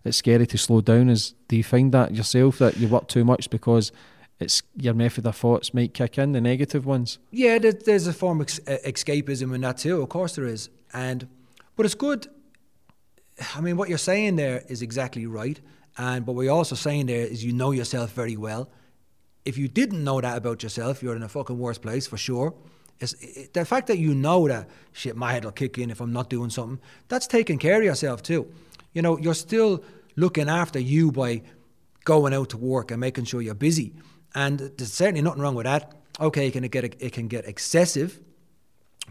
it's 0.06 0.18
scary 0.18 0.46
to 0.48 0.58
slow 0.58 0.82
down. 0.82 1.10
Is 1.10 1.34
do 1.48 1.58
you 1.58 1.64
find 1.64 1.92
that 1.92 2.16
yourself 2.16 2.60
that 2.60 2.78
you 2.78 2.88
work 2.88 3.08
too 3.08 3.26
much 3.26 3.50
because 3.50 3.92
it's 4.40 4.62
your 4.76 4.94
method 4.94 5.26
of 5.26 5.36
thoughts 5.36 5.74
might 5.74 5.94
kick 5.94 6.18
in 6.18 6.32
the 6.32 6.42
negative 6.42 6.86
ones? 6.86 7.18
Yeah, 7.32 7.58
there, 7.58 7.74
there's 7.74 8.08
a 8.08 8.14
form 8.14 8.40
of 8.40 8.48
escapism 8.48 9.54
in 9.54 9.62
that 9.62 9.78
too. 9.78 10.02
Of 10.02 10.10
course 10.10 10.36
there 10.36 10.46
is, 10.46 10.70
and 10.94 11.28
but 11.76 11.86
it's 11.86 11.96
good. 11.96 12.28
I 13.54 13.62
mean, 13.62 13.76
what 13.76 13.90
you're 13.90 13.98
saying 13.98 14.38
there 14.38 14.64
is 14.70 14.82
exactly 14.82 15.26
right, 15.26 15.60
and 15.98 16.26
but 16.26 16.34
what 16.34 16.44
you're 16.44 16.54
also 16.54 16.76
saying 16.76 17.08
there 17.08 17.26
is 17.26 17.44
you 17.44 17.52
know 17.52 17.72
yourself 17.72 18.12
very 18.12 18.38
well. 18.38 18.70
If 19.44 19.58
you 19.58 19.68
didn't 19.68 20.04
know 20.04 20.22
that 20.22 20.38
about 20.38 20.64
yourself, 20.64 21.04
you're 21.04 21.16
in 21.16 21.24
a 21.24 21.30
fucking 21.30 21.58
worse 21.58 21.78
place 21.78 22.08
for 22.08 22.18
sure. 22.18 22.54
It's, 23.00 23.14
it, 23.14 23.54
the 23.54 23.66
fact 23.66 23.88
that 23.88 23.98
you 23.98 24.16
know 24.16 24.48
that 24.48 24.70
shit, 24.94 25.16
my 25.16 25.34
head 25.34 25.44
will 25.44 25.52
kick 25.52 25.78
in 25.78 25.90
if 25.90 26.00
I'm 26.00 26.14
not 26.14 26.30
doing 26.30 26.50
something. 26.50 26.80
That's 27.10 27.28
taking 27.28 27.58
care 27.58 27.78
of 27.78 27.84
yourself 27.84 28.24
too. 28.24 28.52
You 28.96 29.04
know, 29.04 29.20
you're 29.20 29.36
still 29.36 29.84
looking 30.16 30.50
after 30.50 30.80
you 30.80 31.12
by 31.12 31.44
going 32.06 32.34
out 32.34 32.50
to 32.50 32.58
work 32.58 32.90
and 32.92 33.00
making 33.00 33.26
sure 33.26 33.42
you're 33.42 33.54
busy. 33.54 33.94
And 34.34 34.60
there's 34.60 34.94
certainly 34.94 35.22
nothing 35.22 35.42
wrong 35.42 35.54
with 35.56 35.66
that. 35.66 35.94
Okay, 36.20 36.48
it 36.48 36.52
can 36.54 36.64
get 36.64 36.84
it 37.00 37.12
can 37.12 37.28
get 37.28 37.46
excessive, 37.46 38.22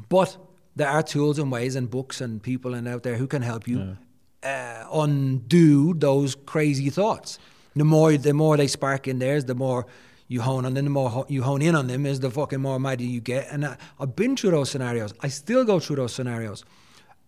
but 0.09 0.37
there 0.75 0.89
are 0.89 1.03
tools 1.03 1.39
and 1.39 1.53
ways 1.53 1.77
and 1.77 1.91
books 1.91 2.21
and 2.23 2.43
people 2.43 2.75
and 2.75 2.89
out 2.89 3.03
there 3.03 3.17
who 3.17 3.27
can 3.27 3.43
help 3.43 3.69
you 3.69 3.97
uh, 4.43 4.85
undo 4.93 5.95
those 5.95 6.35
crazy 6.35 6.89
thoughts. 6.91 7.39
The 7.77 7.85
more 7.85 8.17
the 8.17 8.33
more 8.33 8.57
they 8.57 8.69
spark 8.69 9.07
in 9.07 9.19
theirs, 9.19 9.45
the 9.45 9.55
more 9.55 9.87
you 10.29 10.41
hone 10.41 10.65
on 10.65 10.73
them. 10.75 10.85
The 10.85 10.91
more 10.91 11.11
ho- 11.11 11.27
you 11.29 11.43
hone 11.43 11.61
in 11.61 11.75
on 11.75 11.89
them, 11.89 12.07
is 12.07 12.21
the 12.21 12.31
fucking 12.31 12.61
more 12.61 12.79
mighty 12.79 13.05
you 13.05 13.21
get. 13.21 13.49
And 13.51 13.67
I, 13.67 13.77
I've 14.01 14.17
been 14.17 14.37
through 14.37 14.53
those 14.53 14.71
scenarios. 14.71 15.13
I 15.21 15.29
still 15.29 15.65
go 15.65 15.79
through 15.79 15.97
those 15.97 16.15
scenarios. 16.15 16.65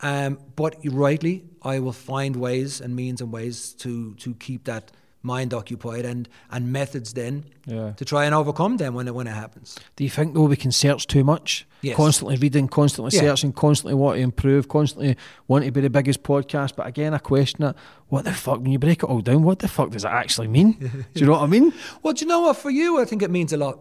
Um, 0.01 0.39
but 0.57 0.77
rightly, 0.85 1.45
I 1.63 1.79
will 1.81 1.93
find 1.93 2.37
ways 2.37 2.81
and 2.81 2.95
means 2.95 3.21
and 3.21 3.33
ways 3.33 3.73
to 3.79 4.15
to 4.17 4.35
keep 4.35 4.65
that 4.65 4.93
mind 5.23 5.53
occupied 5.53 6.05
and 6.05 6.29
and 6.51 6.71
methods 6.73 7.13
then 7.15 7.45
Yeah. 7.67 7.93
to 7.97 8.05
try 8.05 8.27
and 8.27 8.35
overcome 8.35 8.77
them 8.77 8.95
when 8.95 9.09
it 9.09 9.15
when 9.15 9.27
it 9.27 9.35
happens. 9.35 9.77
Do 9.97 10.05
you 10.05 10.11
think 10.11 10.35
though 10.35 10.45
we 10.45 10.57
can 10.57 10.71
search 10.71 11.07
too 11.07 11.25
much? 11.25 11.67
Yes. 11.83 11.97
Constantly 11.97 12.37
reading, 12.37 12.69
constantly 12.69 13.11
Yeah. 13.17 13.23
searching, 13.23 13.53
constantly 13.53 13.95
want 13.95 14.17
to 14.19 14.23
improve, 14.23 14.69
constantly 14.69 15.17
want 15.49 15.65
to 15.65 15.71
be 15.73 15.81
the 15.81 15.91
biggest 15.91 16.23
podcast. 16.23 16.77
But 16.77 16.87
again, 16.87 17.15
I 17.15 17.19
question 17.19 17.65
it. 17.65 17.75
What 18.09 18.25
the 18.25 18.33
fuck? 18.35 18.61
When 18.61 18.71
you 18.71 18.79
break 18.79 19.03
it 19.03 19.09
all 19.09 19.21
down, 19.23 19.43
what 19.43 19.59
the 19.59 19.69
fuck 19.69 19.91
does 19.91 20.05
it 20.05 20.09
actually 20.13 20.49
mean? 20.49 20.73
Do 21.15 21.21
you 21.21 21.27
know 21.27 21.33
what 21.33 21.43
I 21.43 21.47
mean? 21.47 21.73
Well, 22.03 22.13
do 22.15 22.25
you 22.25 22.29
know 22.29 22.41
what? 22.43 22.57
For 22.57 22.71
you, 22.71 23.01
I 23.01 23.05
think 23.05 23.23
it 23.23 23.31
means 23.31 23.53
a 23.53 23.57
lot 23.57 23.79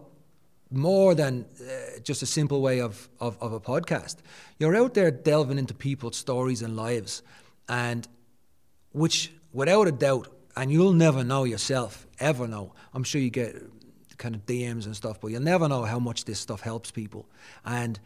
more 0.70 1.14
than 1.14 1.46
uh, 1.60 2.00
just 2.02 2.22
a 2.22 2.26
simple 2.26 2.60
way 2.60 2.80
of, 2.80 3.08
of, 3.20 3.36
of 3.40 3.52
a 3.52 3.60
podcast. 3.60 4.16
You're 4.58 4.76
out 4.76 4.94
there 4.94 5.10
delving 5.10 5.58
into 5.58 5.74
people's 5.74 6.16
stories 6.16 6.62
and 6.62 6.76
lives, 6.76 7.22
and 7.68 8.06
which, 8.92 9.32
without 9.52 9.86
a 9.86 9.92
doubt, 9.92 10.28
and 10.56 10.72
you'll 10.72 10.92
never 10.92 11.22
know 11.22 11.44
yourself, 11.44 12.06
ever 12.18 12.48
know. 12.48 12.72
I'm 12.94 13.04
sure 13.04 13.20
you 13.20 13.30
get 13.30 13.54
kind 14.16 14.34
of 14.34 14.46
DMs 14.46 14.86
and 14.86 14.96
stuff, 14.96 15.20
but 15.20 15.28
you'll 15.28 15.42
never 15.42 15.68
know 15.68 15.82
how 15.82 15.98
much 15.98 16.24
this 16.24 16.40
stuff 16.40 16.60
helps 16.60 16.90
people. 16.90 17.26
And 17.64 18.00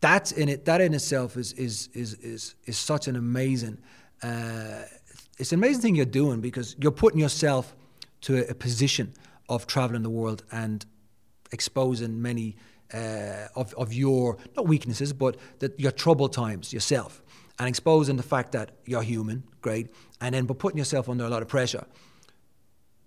that's 0.00 0.32
in 0.32 0.48
it. 0.48 0.64
That 0.64 0.80
in 0.80 0.94
itself 0.94 1.36
is 1.36 1.52
is 1.52 1.88
is 1.92 2.14
is 2.14 2.54
is 2.64 2.78
such 2.78 3.06
an 3.06 3.16
amazing. 3.16 3.78
Uh, 4.22 4.82
it's 5.38 5.52
an 5.52 5.58
amazing 5.58 5.82
thing 5.82 5.94
you're 5.94 6.06
doing 6.06 6.40
because 6.40 6.74
you're 6.78 6.90
putting 6.90 7.20
yourself 7.20 7.74
to 8.22 8.38
a, 8.38 8.50
a 8.50 8.54
position 8.54 9.12
of 9.48 9.66
traveling 9.66 10.02
the 10.02 10.10
world 10.10 10.42
and 10.52 10.86
exposing 11.52 12.20
many 12.20 12.56
uh, 12.92 13.46
of, 13.54 13.72
of 13.74 13.92
your 13.92 14.36
not 14.56 14.66
weaknesses 14.66 15.12
but 15.12 15.36
that 15.60 15.78
your 15.78 15.92
troubled 15.92 16.32
times 16.32 16.72
yourself 16.72 17.22
and 17.58 17.68
exposing 17.68 18.16
the 18.16 18.22
fact 18.22 18.52
that 18.52 18.72
you're 18.86 19.02
human 19.02 19.42
great 19.60 19.88
and 20.20 20.34
then 20.34 20.46
but 20.46 20.58
putting 20.58 20.78
yourself 20.78 21.08
under 21.08 21.24
a 21.24 21.28
lot 21.28 21.42
of 21.42 21.48
pressure. 21.48 21.84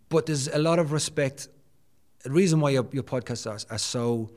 But 0.10 0.28
there's 0.28 0.48
a 0.48 0.60
lot 0.60 0.80
of 0.80 0.91
respect 0.91 1.48
the 2.24 2.32
reason 2.32 2.62
why 2.62 2.72
your, 2.72 2.88
your 2.91 3.04
podcasts 3.04 3.46
are, 3.46 3.60
are 3.74 3.78
so 3.78 4.32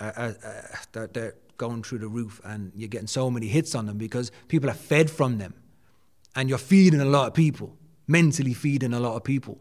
uh, 0.00 0.12
uh, 0.16 0.32
uh, 0.44 0.62
they're, 0.92 1.06
they're 1.06 1.34
going 1.56 1.82
through 1.82 1.98
the 1.98 2.08
roof 2.08 2.40
and 2.44 2.72
you're 2.74 2.88
getting 2.88 3.06
so 3.06 3.30
many 3.30 3.46
hits 3.46 3.74
on 3.74 3.86
them 3.86 3.96
because 3.96 4.30
people 4.48 4.68
are 4.68 4.74
fed 4.74 5.10
from 5.10 5.38
them. 5.38 5.54
And 6.34 6.48
you're 6.48 6.58
feeding 6.58 7.00
a 7.00 7.04
lot 7.04 7.28
of 7.28 7.34
people 7.34 7.76
mentally 8.06 8.54
feeding 8.54 8.92
a 8.92 9.00
lot 9.00 9.16
of 9.16 9.24
people. 9.24 9.58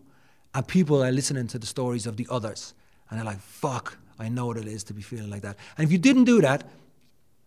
And 0.53 0.67
people 0.67 1.03
are 1.03 1.11
listening 1.11 1.47
to 1.47 1.59
the 1.59 1.67
stories 1.67 2.07
of 2.07 2.17
the 2.17 2.27
others 2.29 2.73
and 3.09 3.19
they're 3.19 3.25
like 3.25 3.39
fuck 3.39 3.97
i 4.19 4.29
know 4.29 4.47
what 4.47 4.57
it 4.57 4.67
is 4.67 4.83
to 4.83 4.93
be 4.93 5.01
feeling 5.01 5.29
like 5.29 5.41
that. 5.41 5.57
And 5.77 5.85
if 5.85 5.91
you 5.91 5.97
didn't 5.97 6.25
do 6.25 6.41
that 6.41 6.63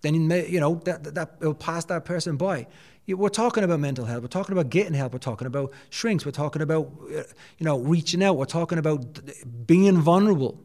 then 0.02 0.14
you, 0.14 0.20
may, 0.20 0.48
you 0.48 0.60
know 0.60 0.80
that, 0.84 1.04
that, 1.04 1.14
that 1.14 1.34
it'll 1.40 1.54
pass 1.54 1.84
that 1.86 2.04
person 2.04 2.36
by. 2.36 2.66
We're 3.06 3.28
talking 3.28 3.64
about 3.64 3.80
mental 3.80 4.04
health. 4.04 4.22
We're 4.22 4.28
talking 4.28 4.52
about 4.52 4.70
getting 4.70 4.94
help. 4.94 5.12
We're 5.12 5.18
talking 5.18 5.48
about 5.48 5.72
shrinks. 5.90 6.24
We're 6.24 6.30
talking 6.30 6.62
about 6.62 6.92
uh, 7.08 7.22
you 7.58 7.64
know 7.66 7.78
reaching 7.78 8.22
out. 8.22 8.36
We're 8.36 8.44
talking 8.44 8.78
about 8.78 9.20
being 9.66 9.98
vulnerable. 9.98 10.60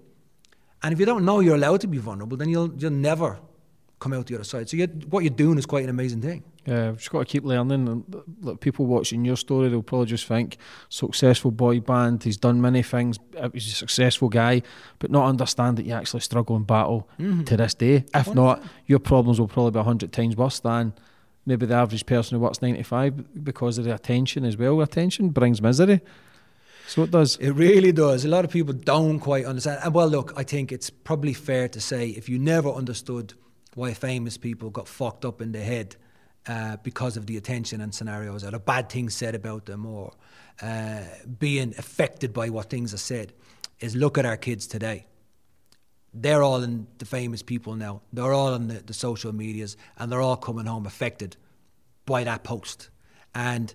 And 0.84 0.94
if 0.94 1.00
you 1.00 1.06
don't 1.06 1.26
know 1.26 1.40
you're 1.40 1.56
allowed 1.56 1.82
to 1.82 1.88
be 1.88 1.98
vulnerable 1.98 2.38
then 2.38 2.50
you'll 2.50 2.74
you'll 2.76 2.92
never 2.92 3.40
come 4.00 4.14
out 4.14 4.28
the 4.28 4.36
other 4.36 4.44
side. 4.44 4.70
So 4.70 4.78
what 5.10 5.24
you're 5.24 5.34
doing 5.34 5.58
is 5.58 5.66
quite 5.66 5.84
an 5.84 5.90
amazing 5.90 6.22
thing 6.22 6.44
Yeah, 6.66 6.90
we've 6.90 6.98
just 6.98 7.12
got 7.12 7.20
to 7.20 7.26
keep 7.26 7.44
learning. 7.44 7.88
And 7.88 8.24
like 8.42 8.60
people 8.60 8.88
watching 8.88 9.24
your 9.24 9.38
story, 9.38 9.70
they'll 9.70 9.84
probably 9.84 10.08
just 10.08 10.26
think 10.26 10.58
successful 10.90 11.52
boy 11.52 11.80
band. 11.80 12.24
He's 12.24 12.38
done 12.38 12.60
many 12.60 12.82
things. 12.82 13.20
uh, 13.38 13.50
He's 13.54 13.68
a 13.68 13.76
successful 13.76 14.30
guy, 14.30 14.64
but 14.98 15.12
not 15.12 15.28
understand 15.28 15.78
that 15.78 15.86
you 15.86 15.94
actually 15.94 16.22
struggle 16.22 16.56
and 16.56 16.66
battle 16.66 17.08
to 17.20 17.58
this 17.58 17.76
day. 17.76 18.06
If 18.16 18.34
not, 18.34 18.64
your 18.88 19.00
problems 19.00 19.40
will 19.40 19.48
probably 19.48 19.72
be 19.72 19.80
a 19.80 19.84
hundred 19.84 20.12
times 20.12 20.36
worse 20.36 20.60
than 20.60 20.94
maybe 21.46 21.68
the 21.68 21.76
average 21.76 22.08
person 22.08 22.36
who 22.36 22.44
works 22.44 22.62
ninety 22.62 22.82
five 22.84 23.44
because 23.44 23.78
of 23.78 23.86
the 23.86 23.94
attention 23.94 24.44
as 24.44 24.58
well. 24.58 24.82
Attention 24.82 25.30
brings 25.30 25.62
misery. 25.62 26.02
So 26.88 27.04
it 27.04 27.12
does. 27.12 27.38
It 27.38 27.52
really 27.52 27.92
does. 27.92 28.26
A 28.26 28.28
lot 28.28 28.46
of 28.46 28.52
people 28.52 28.74
don't 28.74 29.20
quite 29.20 29.46
understand. 29.46 29.82
And 29.84 29.94
well, 29.94 30.08
look, 30.08 30.34
I 30.36 30.44
think 30.44 30.72
it's 30.72 30.90
probably 30.90 31.34
fair 31.34 31.68
to 31.70 31.80
say 31.80 32.10
if 32.10 32.28
you 32.28 32.40
never 32.40 32.70
understood 32.72 33.34
why 33.76 33.94
famous 33.94 34.38
people 34.38 34.70
got 34.72 34.88
fucked 34.88 35.26
up 35.26 35.42
in 35.42 35.52
the 35.52 35.62
head 35.62 35.96
uh, 36.48 36.78
because 36.84 37.18
of 37.18 37.26
the 37.26 37.38
attention 37.38 37.82
and 37.82 37.94
scenarios, 37.94 38.44
or 38.44 38.52
the 38.52 38.60
bad 38.60 38.90
things 38.90 39.14
said 39.16 39.36
about 39.36 39.66
them, 39.66 39.86
or 39.86 40.14
uh, 40.62 41.02
being 41.40 41.74
affected 41.78 42.34
by 42.34 42.50
what 42.50 42.70
things 42.70 42.94
are 42.94 42.98
said, 42.98 43.34
is 43.80 43.96
look 43.96 44.18
at 44.18 44.26
our 44.26 44.38
kids 44.38 44.68
today. 44.68 45.06
They're 46.14 46.44
all 46.44 46.64
in 46.64 46.88
the 46.98 47.06
famous 47.06 47.42
people 47.42 47.76
now. 47.76 48.02
They're 48.14 48.34
all 48.34 48.54
on 48.54 48.68
the, 48.68 48.76
the 48.76 48.94
social 48.94 49.34
medias, 49.34 49.76
and 49.98 50.12
they're 50.12 50.22
all 50.22 50.38
coming 50.38 50.66
home 50.66 50.86
affected 50.86 51.36
by 52.06 52.24
that 52.24 52.44
post. 52.44 52.90
And 53.34 53.74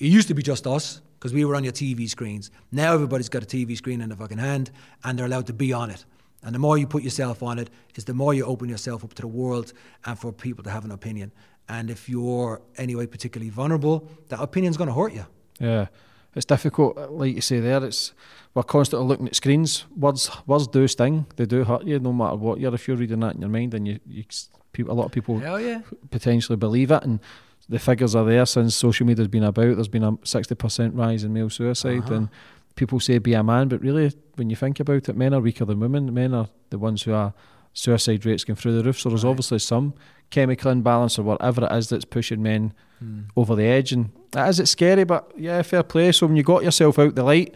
it 0.00 0.06
used 0.06 0.28
to 0.28 0.34
be 0.34 0.42
just 0.42 0.66
us 0.66 1.00
because 1.18 1.32
we 1.32 1.44
were 1.44 1.56
on 1.56 1.64
your 1.64 1.72
TV 1.72 2.08
screens. 2.08 2.50
Now 2.70 2.92
everybody's 2.92 3.28
got 3.28 3.42
a 3.42 3.46
TV 3.46 3.76
screen 3.76 4.00
in 4.00 4.10
their 4.10 4.18
fucking 4.18 4.38
hand 4.38 4.70
and 5.02 5.18
they're 5.18 5.26
allowed 5.26 5.46
to 5.46 5.52
be 5.52 5.72
on 5.72 5.90
it. 5.90 6.04
And 6.42 6.54
the 6.54 6.58
more 6.58 6.76
you 6.76 6.86
put 6.86 7.02
yourself 7.02 7.42
on 7.42 7.58
it, 7.58 7.70
is 7.94 8.04
the 8.04 8.12
more 8.12 8.34
you 8.34 8.44
open 8.44 8.68
yourself 8.68 9.02
up 9.02 9.14
to 9.14 9.22
the 9.22 9.28
world 9.28 9.72
and 10.04 10.18
for 10.18 10.30
people 10.32 10.62
to 10.64 10.70
have 10.70 10.84
an 10.84 10.90
opinion. 10.90 11.32
And 11.68 11.90
if 11.90 12.08
you're 12.08 12.60
anyway 12.76 13.06
particularly 13.06 13.50
vulnerable, 13.50 14.08
that 14.28 14.40
opinion's 14.40 14.76
going 14.76 14.88
to 14.88 14.94
hurt 14.94 15.12
you. 15.14 15.26
Yeah. 15.58 15.86
it's 16.34 16.44
difficult. 16.44 16.96
Like 17.10 17.34
you 17.34 17.40
say 17.40 17.60
there, 17.60 17.82
it's 17.84 18.12
we're 18.54 18.62
constantly 18.64 19.06
looking 19.08 19.26
at 19.28 19.34
screens. 19.36 19.84
Words 19.96 20.30
words 20.46 20.66
do 20.68 20.86
sting. 20.88 21.26
They 21.36 21.46
do 21.46 21.64
hurt 21.64 21.84
you, 21.84 21.98
no 21.98 22.12
matter 22.12 22.36
what 22.36 22.60
you're. 22.60 22.74
If 22.74 22.86
you're 22.88 22.96
reading 22.96 23.20
that 23.20 23.34
in 23.36 23.40
your 23.40 23.50
mind, 23.50 23.72
and 23.74 23.86
you, 23.88 23.98
you 24.06 24.24
people, 24.72 24.92
a 24.92 24.96
lot 24.96 25.06
of 25.06 25.12
people 25.12 25.38
Hell 25.38 25.60
yeah. 25.60 25.80
potentially 26.10 26.56
believe 26.56 26.90
it, 26.90 27.02
and 27.02 27.18
the 27.68 27.78
figures 27.78 28.14
are 28.14 28.24
there 28.26 28.44
since 28.46 28.74
social 28.76 29.06
media's 29.06 29.28
been 29.28 29.44
about. 29.44 29.74
There's 29.76 29.88
been 29.88 30.04
a 30.04 30.18
sixty 30.24 30.54
percent 30.54 30.94
rise 30.94 31.24
in 31.24 31.32
male 31.32 31.50
suicide, 31.50 32.04
Uh-huh. 32.04 32.14
and 32.14 32.28
people 32.76 33.00
say 33.00 33.18
be 33.18 33.34
a 33.34 33.42
man, 33.42 33.68
but 33.68 33.80
really, 33.80 34.12
when 34.34 34.50
you 34.50 34.56
think 34.56 34.80
about 34.80 35.08
it, 35.08 35.16
men 35.16 35.32
are 35.34 35.40
weaker 35.40 35.64
than 35.64 35.80
women. 35.80 36.12
Men 36.12 36.34
are 36.34 36.48
the 36.70 36.78
ones 36.78 37.02
who 37.02 37.12
are 37.12 37.32
suicide 37.74 38.24
rates 38.24 38.44
going 38.44 38.56
through 38.56 38.76
the 38.76 38.82
roof. 38.84 38.98
So 38.98 39.10
there's 39.10 39.24
obviously 39.24 39.58
some 39.58 39.92
chemical 40.30 40.70
imbalance 40.70 41.18
or 41.18 41.22
whatever 41.24 41.66
it 41.66 41.72
is 41.72 41.88
that's 41.90 42.04
pushing 42.06 42.42
men 42.42 42.72
Hmm. 43.00 43.22
over 43.36 43.54
the 43.56 43.64
edge. 43.64 43.92
And 43.92 44.10
that 44.30 44.48
is 44.48 44.60
it 44.60 44.66
scary, 44.68 45.02
but 45.04 45.30
yeah, 45.36 45.60
fair 45.62 45.82
play. 45.82 46.12
So 46.12 46.26
when 46.28 46.36
you 46.36 46.44
got 46.44 46.62
yourself 46.62 46.98
out 46.98 47.14
the 47.16 47.24
light, 47.24 47.54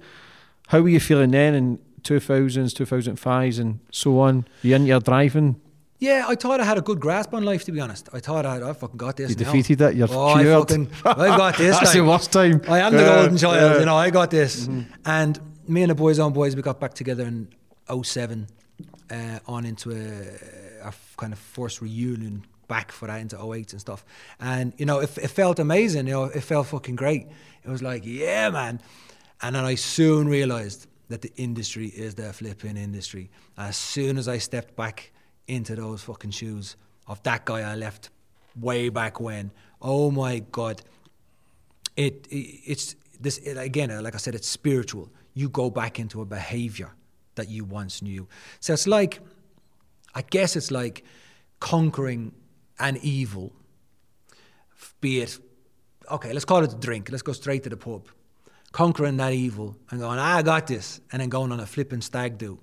how 0.66 0.80
were 0.80 0.88
you 0.88 0.98
feeling 1.00 1.30
then 1.30 1.54
in 1.54 1.78
2000s, 2.02 2.74
2005s, 2.74 3.58
and 3.60 3.78
so 3.92 4.18
on? 4.18 4.44
You 4.62 4.74
in 4.74 4.84
your 4.86 4.98
driving? 5.00 5.60
Yeah, 6.00 6.26
I 6.28 6.34
thought 6.34 6.60
I 6.60 6.64
had 6.64 6.76
a 6.78 6.80
good 6.82 6.98
grasp 7.00 7.34
on 7.34 7.44
life, 7.44 7.64
to 7.64 7.72
be 7.72 7.80
honest. 7.80 8.08
I 8.12 8.18
thought 8.20 8.44
I, 8.46 8.54
had, 8.54 8.62
I 8.64 8.72
fucking 8.72 8.96
got 8.96 9.16
this. 9.16 9.30
You 9.30 9.36
now. 9.36 9.44
defeated 9.52 9.80
it, 9.80 9.94
you're 9.96 10.08
oh, 10.10 10.26
I 10.28 10.42
cured. 10.42 10.68
fucking, 10.68 10.90
I 11.04 11.36
got 11.36 11.56
this. 11.58 11.78
That's 11.78 11.92
the 11.92 12.00
worst 12.04 12.32
time. 12.32 12.60
I 12.68 12.80
am 12.80 12.92
the 12.92 13.04
golden 13.04 13.36
child. 13.36 13.54
Mm-hmm. 13.72 13.80
you 13.80 13.86
know, 13.86 13.96
I 13.96 14.10
got 14.10 14.30
this. 14.30 14.68
And 15.04 15.40
me 15.68 15.82
and 15.82 15.90
the 15.90 15.94
boys 15.94 16.18
on 16.18 16.32
boys, 16.32 16.54
we 16.56 16.62
got 16.62 16.78
back 16.80 16.94
together 16.94 17.24
in 17.24 17.48
07 18.02 18.46
uh, 19.10 19.38
on 19.46 19.64
into 19.64 19.92
a 19.92 20.92
kind 21.16 21.32
of 21.32 21.38
forced 21.38 21.80
reunion 21.80 22.44
back 22.68 22.92
for 22.92 23.06
that 23.06 23.20
into 23.20 23.36
08 23.36 23.72
and 23.72 23.80
stuff. 23.80 24.04
And, 24.40 24.72
you 24.76 24.86
know, 24.86 25.00
it, 25.00 25.16
it 25.18 25.28
felt 25.28 25.58
amazing, 25.58 26.06
you 26.06 26.12
know, 26.12 26.24
it 26.24 26.42
felt 26.42 26.66
fucking 26.68 26.96
great. 26.96 27.26
It 27.64 27.70
was 27.70 27.82
like, 27.82 28.02
yeah, 28.04 28.50
man. 28.50 28.80
And 29.40 29.56
then 29.56 29.64
I 29.64 29.74
soon 29.74 30.28
realized 30.28 30.86
that 31.08 31.22
the 31.22 31.32
industry 31.36 31.86
is 31.86 32.14
the 32.14 32.32
flipping 32.32 32.76
industry. 32.76 33.30
As 33.56 33.76
soon 33.76 34.18
as 34.18 34.28
I 34.28 34.38
stepped 34.38 34.76
back 34.76 35.12
into 35.46 35.74
those 35.74 36.02
fucking 36.02 36.32
shoes 36.32 36.76
of 37.06 37.22
that 37.22 37.46
guy 37.46 37.60
I 37.60 37.74
left 37.74 38.10
way 38.54 38.90
back 38.90 39.18
when, 39.18 39.50
oh 39.80 40.10
my 40.10 40.40
God, 40.40 40.82
it, 41.96 42.26
it 42.30 42.60
it's 42.66 42.96
this 43.20 43.38
it, 43.38 43.56
again 43.56 43.90
like 44.02 44.14
i 44.14 44.18
said 44.18 44.34
it's 44.34 44.48
spiritual 44.48 45.10
you 45.34 45.48
go 45.48 45.68
back 45.68 45.98
into 45.98 46.22
a 46.22 46.24
behavior 46.24 46.90
that 47.38 47.48
you 47.48 47.64
once 47.64 48.02
knew 48.02 48.28
so 48.60 48.74
it's 48.74 48.86
like 48.86 49.20
i 50.14 50.22
guess 50.22 50.54
it's 50.54 50.70
like 50.70 51.02
conquering 51.60 52.32
an 52.78 52.98
evil 53.02 53.52
be 55.00 55.20
it 55.20 55.38
okay 56.10 56.32
let's 56.32 56.44
call 56.44 56.62
it 56.62 56.72
a 56.72 56.76
drink 56.76 57.10
let's 57.10 57.22
go 57.22 57.32
straight 57.32 57.62
to 57.62 57.70
the 57.70 57.76
pub 57.76 58.06
conquering 58.70 59.16
that 59.16 59.32
evil 59.32 59.76
and 59.90 59.98
going 60.00 60.18
"Ah, 60.18 60.36
i 60.36 60.42
got 60.42 60.66
this 60.66 61.00
and 61.10 61.22
then 61.22 61.30
going 61.30 61.50
on 61.50 61.58
a 61.58 61.66
flipping 61.66 62.02
stag 62.02 62.36
do 62.36 62.60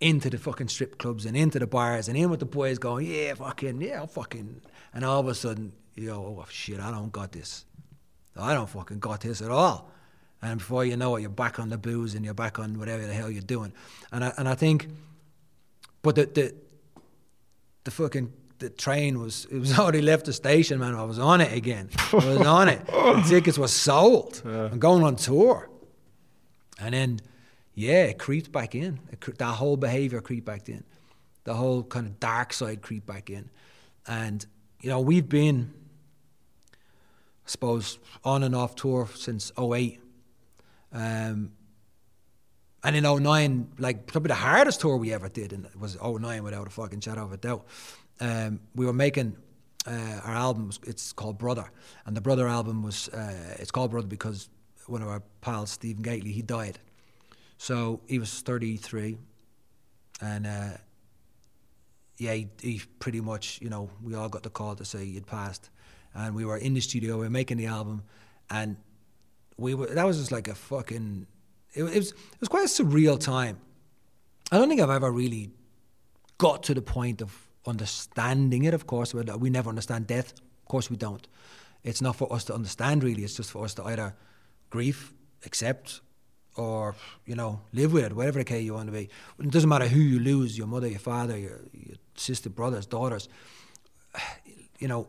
into 0.00 0.30
the 0.30 0.38
fucking 0.38 0.68
strip 0.68 0.98
clubs 0.98 1.26
and 1.26 1.36
into 1.36 1.58
the 1.58 1.66
bars 1.66 2.08
and 2.08 2.16
in 2.16 2.30
with 2.30 2.40
the 2.40 2.46
boys 2.46 2.78
going, 2.78 3.06
yeah, 3.06 3.34
fucking, 3.34 3.80
yeah, 3.80 4.04
fucking. 4.06 4.62
And 4.94 5.04
all 5.04 5.20
of 5.20 5.28
a 5.28 5.34
sudden, 5.34 5.72
you 5.94 6.06
go, 6.06 6.14
oh 6.14 6.46
shit, 6.50 6.80
I 6.80 6.90
don't 6.90 7.12
got 7.12 7.32
this. 7.32 7.66
I 8.36 8.54
don't 8.54 8.68
fucking 8.68 9.00
got 9.00 9.20
this 9.20 9.42
at 9.42 9.50
all. 9.50 9.92
And 10.42 10.58
before 10.58 10.84
you 10.84 10.96
know 10.96 11.16
it, 11.16 11.20
you're 11.20 11.30
back 11.30 11.58
on 11.58 11.68
the 11.68 11.78
booze 11.78 12.14
and 12.14 12.24
you're 12.24 12.34
back 12.34 12.58
on 12.58 12.78
whatever 12.78 13.06
the 13.06 13.12
hell 13.12 13.30
you're 13.30 13.42
doing. 13.42 13.72
And 14.10 14.24
I, 14.24 14.32
and 14.38 14.48
I 14.48 14.54
think, 14.54 14.88
but 16.02 16.14
the, 16.14 16.26
the, 16.26 16.54
the 17.84 17.90
fucking, 17.90 18.32
the 18.58 18.70
train 18.70 19.20
was, 19.20 19.46
it 19.50 19.58
was 19.58 19.78
already 19.78 20.00
left 20.00 20.26
the 20.26 20.32
station, 20.32 20.78
man. 20.78 20.94
I 20.94 21.02
was 21.02 21.18
on 21.18 21.40
it 21.40 21.52
again. 21.52 21.90
I 22.12 22.16
was 22.16 22.46
on 22.46 22.68
it. 22.68 22.80
The 23.10 23.24
tickets 23.28 23.58
were 23.58 23.68
sold. 23.68 24.40
I'm 24.44 24.78
going 24.78 25.02
on 25.02 25.16
tour. 25.16 25.68
And 26.80 26.94
then, 26.94 27.20
yeah, 27.74 28.04
it 28.04 28.18
creeped 28.18 28.52
back 28.52 28.74
in. 28.74 29.00
It, 29.12 29.20
cre- 29.20 29.32
that 29.32 29.54
whole 29.54 29.76
behavior 29.76 30.20
creeped 30.20 30.46
back 30.46 30.68
in. 30.68 30.84
The 31.44 31.54
whole 31.54 31.82
kind 31.82 32.06
of 32.06 32.20
dark 32.20 32.52
side 32.52 32.82
creeped 32.82 33.06
back 33.06 33.28
in. 33.28 33.50
And, 34.06 34.46
you 34.80 34.88
know, 34.90 35.00
we've 35.00 35.28
been, 35.28 35.72
I 36.72 36.76
suppose, 37.46 37.98
on 38.24 38.42
and 38.42 38.54
off 38.54 38.74
tour 38.74 39.08
since 39.14 39.52
08. 39.58 40.00
Um, 40.92 41.52
and 42.82 42.96
in 42.96 43.04
09, 43.04 43.72
like, 43.78 44.06
probably 44.06 44.28
the 44.28 44.34
hardest 44.34 44.80
tour 44.80 44.96
we 44.96 45.12
ever 45.12 45.28
did 45.28 45.52
and 45.52 45.66
it 45.66 45.78
was 45.78 45.98
09 46.00 46.42
without 46.42 46.66
a 46.66 46.70
fucking 46.70 47.00
shadow 47.00 47.24
of 47.24 47.32
a 47.32 47.36
doubt. 47.36 47.66
Um, 48.20 48.60
we 48.74 48.86
were 48.86 48.92
making 48.92 49.36
uh, 49.86 50.20
our 50.24 50.34
album, 50.34 50.70
it's 50.86 51.12
called 51.12 51.38
Brother. 51.38 51.70
And 52.06 52.16
the 52.16 52.20
Brother 52.20 52.48
album 52.48 52.82
was, 52.82 53.08
uh, 53.10 53.56
it's 53.58 53.70
called 53.70 53.90
Brother 53.90 54.06
because 54.06 54.48
one 54.86 55.02
of 55.02 55.08
our 55.08 55.22
pals, 55.40 55.70
Stephen 55.70 56.02
Gately, 56.02 56.32
he 56.32 56.42
died. 56.42 56.78
So 57.58 58.00
he 58.06 58.18
was 58.18 58.40
33, 58.40 59.18
and 60.22 60.46
uh, 60.46 60.70
yeah, 62.16 62.32
he, 62.32 62.48
he 62.60 62.82
pretty 62.98 63.20
much, 63.20 63.60
you 63.60 63.68
know, 63.68 63.90
we 64.02 64.14
all 64.14 64.30
got 64.30 64.42
the 64.42 64.50
call 64.50 64.74
to 64.76 64.84
say 64.84 65.04
he'd 65.04 65.26
passed, 65.26 65.68
and 66.14 66.34
we 66.34 66.46
were 66.46 66.56
in 66.56 66.72
the 66.72 66.80
studio, 66.80 67.16
we 67.16 67.24
were 67.24 67.30
making 67.30 67.58
the 67.58 67.66
album, 67.66 68.02
and 68.48 68.76
we 69.60 69.74
were 69.74 69.86
that 69.86 70.06
was 70.06 70.18
just 70.18 70.32
like 70.32 70.48
a 70.48 70.54
fucking, 70.54 71.26
it, 71.74 71.84
it 71.84 71.96
was 71.96 72.12
it 72.12 72.40
was 72.40 72.48
quite 72.48 72.64
a 72.64 72.68
surreal 72.68 73.20
time. 73.20 73.58
I 74.50 74.58
don't 74.58 74.68
think 74.68 74.80
I've 74.80 74.90
ever 74.90 75.10
really 75.12 75.50
got 76.38 76.62
to 76.64 76.74
the 76.74 76.82
point 76.82 77.20
of 77.22 77.46
understanding 77.66 78.64
it. 78.64 78.74
Of 78.74 78.86
course, 78.86 79.14
we 79.14 79.22
we 79.22 79.50
never 79.50 79.68
understand 79.68 80.06
death. 80.06 80.32
Of 80.32 80.66
course, 80.66 80.90
we 80.90 80.96
don't. 80.96 81.26
It's 81.84 82.02
not 82.02 82.16
for 82.16 82.32
us 82.32 82.44
to 82.44 82.54
understand 82.54 83.04
really. 83.04 83.22
It's 83.22 83.36
just 83.36 83.50
for 83.50 83.64
us 83.64 83.74
to 83.74 83.84
either 83.84 84.14
grieve, 84.70 85.12
accept, 85.44 86.00
or 86.56 86.96
you 87.26 87.34
know 87.34 87.60
live 87.72 87.92
with 87.92 88.04
it, 88.04 88.16
whatever 88.16 88.38
the 88.38 88.44
case 88.44 88.64
you 88.64 88.74
want 88.74 88.86
to 88.86 88.92
be. 88.92 89.08
It 89.38 89.50
doesn't 89.50 89.68
matter 89.68 89.88
who 89.88 90.00
you 90.00 90.18
lose, 90.18 90.56
your 90.56 90.66
mother, 90.66 90.88
your 90.88 90.98
father, 90.98 91.36
your, 91.38 91.60
your 91.72 91.96
sister, 92.16 92.50
brothers, 92.50 92.86
daughters. 92.86 93.28
You 94.78 94.88
know, 94.88 95.08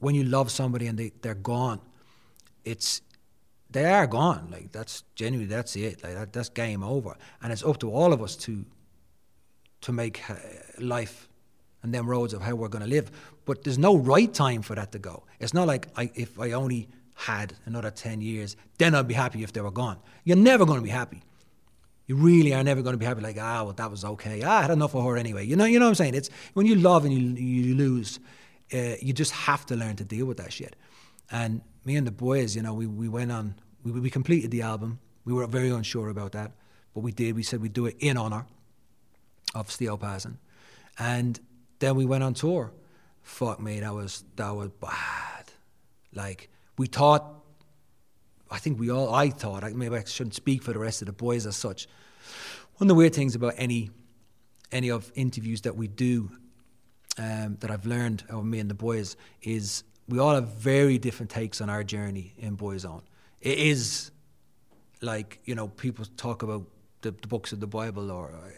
when 0.00 0.14
you 0.14 0.24
love 0.24 0.50
somebody 0.50 0.88
and 0.88 0.98
they, 0.98 1.12
they're 1.22 1.34
gone, 1.34 1.80
it's 2.64 3.00
they 3.76 3.84
are 3.84 4.06
gone. 4.06 4.48
Like 4.50 4.72
that's 4.72 5.04
genuinely 5.14 5.54
that's 5.54 5.76
it. 5.76 6.02
Like 6.02 6.14
that, 6.14 6.32
that's 6.32 6.48
game 6.48 6.82
over, 6.82 7.14
and 7.42 7.52
it's 7.52 7.62
up 7.62 7.78
to 7.80 7.92
all 7.92 8.12
of 8.12 8.22
us 8.22 8.34
to 8.36 8.64
to 9.82 9.92
make 9.92 10.22
uh, 10.30 10.34
life 10.78 11.28
and 11.82 11.92
them 11.92 12.08
roads 12.08 12.32
of 12.32 12.40
how 12.42 12.54
we're 12.54 12.68
going 12.68 12.82
to 12.82 12.90
live. 12.90 13.10
But 13.44 13.64
there's 13.64 13.78
no 13.78 13.96
right 13.96 14.32
time 14.32 14.62
for 14.62 14.74
that 14.74 14.92
to 14.92 14.98
go. 14.98 15.24
It's 15.38 15.52
not 15.52 15.66
like 15.68 15.88
I, 15.94 16.10
if 16.14 16.40
I 16.40 16.52
only 16.52 16.88
had 17.14 17.52
another 17.66 17.90
10 17.90 18.20
years, 18.20 18.56
then 18.78 18.94
I'd 18.94 19.06
be 19.06 19.14
happy 19.14 19.42
if 19.42 19.52
they 19.52 19.60
were 19.60 19.70
gone. 19.70 19.98
You're 20.24 20.36
never 20.36 20.66
going 20.66 20.78
to 20.78 20.84
be 20.84 20.90
happy. 20.90 21.22
You 22.06 22.16
really 22.16 22.54
are 22.54 22.64
never 22.64 22.82
going 22.82 22.94
to 22.94 22.98
be 22.98 23.06
happy 23.06 23.20
like, 23.20 23.36
ah, 23.38 23.62
well, 23.62 23.72
that 23.74 23.90
was 23.90 24.04
okay. 24.04 24.42
Ah, 24.42 24.58
I 24.58 24.62
had 24.62 24.70
enough 24.70 24.94
of 24.94 25.04
her 25.04 25.16
anyway. 25.16 25.46
You 25.46 25.54
know, 25.54 25.64
you 25.64 25.78
know 25.78 25.84
what 25.84 25.90
I'm 25.90 25.94
saying? 25.96 26.14
It's 26.14 26.30
when 26.54 26.66
you 26.66 26.76
love 26.76 27.04
and 27.04 27.12
you, 27.12 27.44
you 27.44 27.74
lose, 27.74 28.18
uh, 28.72 28.94
you 29.00 29.12
just 29.12 29.32
have 29.32 29.66
to 29.66 29.76
learn 29.76 29.96
to 29.96 30.04
deal 30.04 30.26
with 30.26 30.38
that 30.38 30.52
shit. 30.52 30.74
And 31.30 31.60
me 31.84 31.96
and 31.96 32.06
the 32.06 32.12
boys, 32.12 32.56
you 32.56 32.62
know, 32.62 32.74
we, 32.74 32.86
we 32.86 33.08
went 33.08 33.30
on, 33.30 33.54
we, 33.92 34.00
we 34.00 34.10
completed 34.10 34.50
the 34.50 34.62
album. 34.62 34.98
We 35.24 35.32
were 35.32 35.46
very 35.46 35.70
unsure 35.70 36.08
about 36.08 36.32
that, 36.32 36.52
but 36.94 37.00
we 37.00 37.12
did. 37.12 37.34
We 37.34 37.42
said 37.42 37.60
we'd 37.60 37.72
do 37.72 37.86
it 37.86 37.96
in 37.98 38.16
honor 38.16 38.46
of 39.54 39.68
Steo 39.68 39.98
passing. 39.98 40.38
And 40.98 41.38
then 41.78 41.96
we 41.96 42.06
went 42.06 42.24
on 42.24 42.34
tour. 42.34 42.72
Fuck 43.22 43.60
me, 43.60 43.80
that 43.80 43.92
was 43.92 44.24
that 44.36 44.50
was 44.50 44.70
bad. 44.80 45.50
Like 46.14 46.48
we 46.78 46.86
thought 46.86 47.36
I 48.50 48.58
think 48.58 48.78
we 48.78 48.90
all 48.90 49.12
I 49.12 49.30
thought, 49.30 49.70
maybe 49.72 49.96
I 49.96 50.04
shouldn't 50.04 50.34
speak 50.34 50.62
for 50.62 50.72
the 50.72 50.78
rest 50.78 51.02
of 51.02 51.06
the 51.06 51.12
boys 51.12 51.46
as 51.46 51.56
such. 51.56 51.88
One 52.76 52.86
of 52.86 52.88
the 52.88 52.94
weird 52.94 53.14
things 53.14 53.34
about 53.34 53.54
any 53.56 53.90
any 54.72 54.90
of 54.90 55.10
interviews 55.14 55.62
that 55.62 55.76
we 55.76 55.88
do 55.88 56.30
um, 57.18 57.56
that 57.60 57.70
I've 57.70 57.86
learned 57.86 58.24
of 58.28 58.44
me 58.44 58.58
and 58.58 58.70
the 58.70 58.74
boys 58.74 59.16
is 59.42 59.84
we 60.08 60.18
all 60.18 60.34
have 60.34 60.48
very 60.48 60.98
different 60.98 61.30
takes 61.30 61.60
on 61.60 61.68
our 61.68 61.82
journey 61.82 62.34
in 62.38 62.56
Boyzone. 62.56 63.02
It 63.40 63.58
is 63.58 64.10
like, 65.00 65.40
you 65.44 65.54
know, 65.54 65.68
people 65.68 66.04
talk 66.16 66.42
about 66.42 66.64
the, 67.02 67.12
the 67.12 67.28
books 67.28 67.52
of 67.52 67.60
the 67.60 67.66
Bible 67.66 68.10
or 68.10 68.30
uh, 68.32 68.50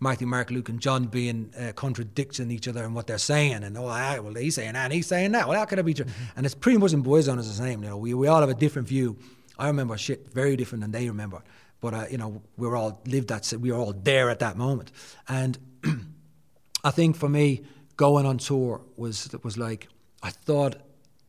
Matthew, 0.00 0.26
Mark, 0.26 0.50
Luke, 0.50 0.68
and 0.68 0.80
John 0.80 1.06
being 1.06 1.52
uh, 1.58 1.72
contradicting 1.72 2.50
each 2.50 2.68
other 2.68 2.84
and 2.84 2.94
what 2.94 3.06
they're 3.06 3.18
saying, 3.18 3.62
and 3.64 3.78
oh, 3.78 3.86
ah, 3.86 4.18
well, 4.20 4.34
he's 4.34 4.56
saying 4.56 4.72
that, 4.72 4.84
and 4.84 4.92
he's 4.92 5.06
saying 5.06 5.32
that. 5.32 5.48
Well, 5.48 5.58
how 5.58 5.64
could 5.64 5.78
it 5.78 5.84
be 5.84 5.94
true? 5.94 6.06
And 6.36 6.44
it's 6.44 6.54
pretty 6.54 6.78
much 6.78 6.92
in 6.92 7.02
Boyzone 7.02 7.38
is 7.38 7.48
the 7.48 7.64
same. 7.64 7.82
You 7.82 7.90
know, 7.90 7.96
we 7.96 8.12
we 8.12 8.26
all 8.26 8.40
have 8.40 8.50
a 8.50 8.54
different 8.54 8.88
view. 8.88 9.16
I 9.58 9.68
remember 9.68 9.96
shit 9.96 10.32
very 10.32 10.56
different 10.56 10.82
than 10.82 10.90
they 10.90 11.08
remember, 11.08 11.42
but 11.80 11.94
uh, 11.94 12.04
you 12.10 12.18
know, 12.18 12.42
we 12.56 12.66
were 12.66 12.76
all 12.76 13.00
lived 13.06 13.28
that. 13.28 13.52
We 13.58 13.70
were 13.70 13.78
all 13.78 13.92
there 13.92 14.30
at 14.30 14.40
that 14.40 14.56
moment, 14.56 14.90
and 15.28 15.58
I 16.84 16.90
think 16.90 17.16
for 17.16 17.28
me, 17.28 17.62
going 17.96 18.26
on 18.26 18.38
tour 18.38 18.82
was 18.96 19.34
was 19.42 19.56
like 19.56 19.88
I 20.22 20.30
thought 20.30 20.76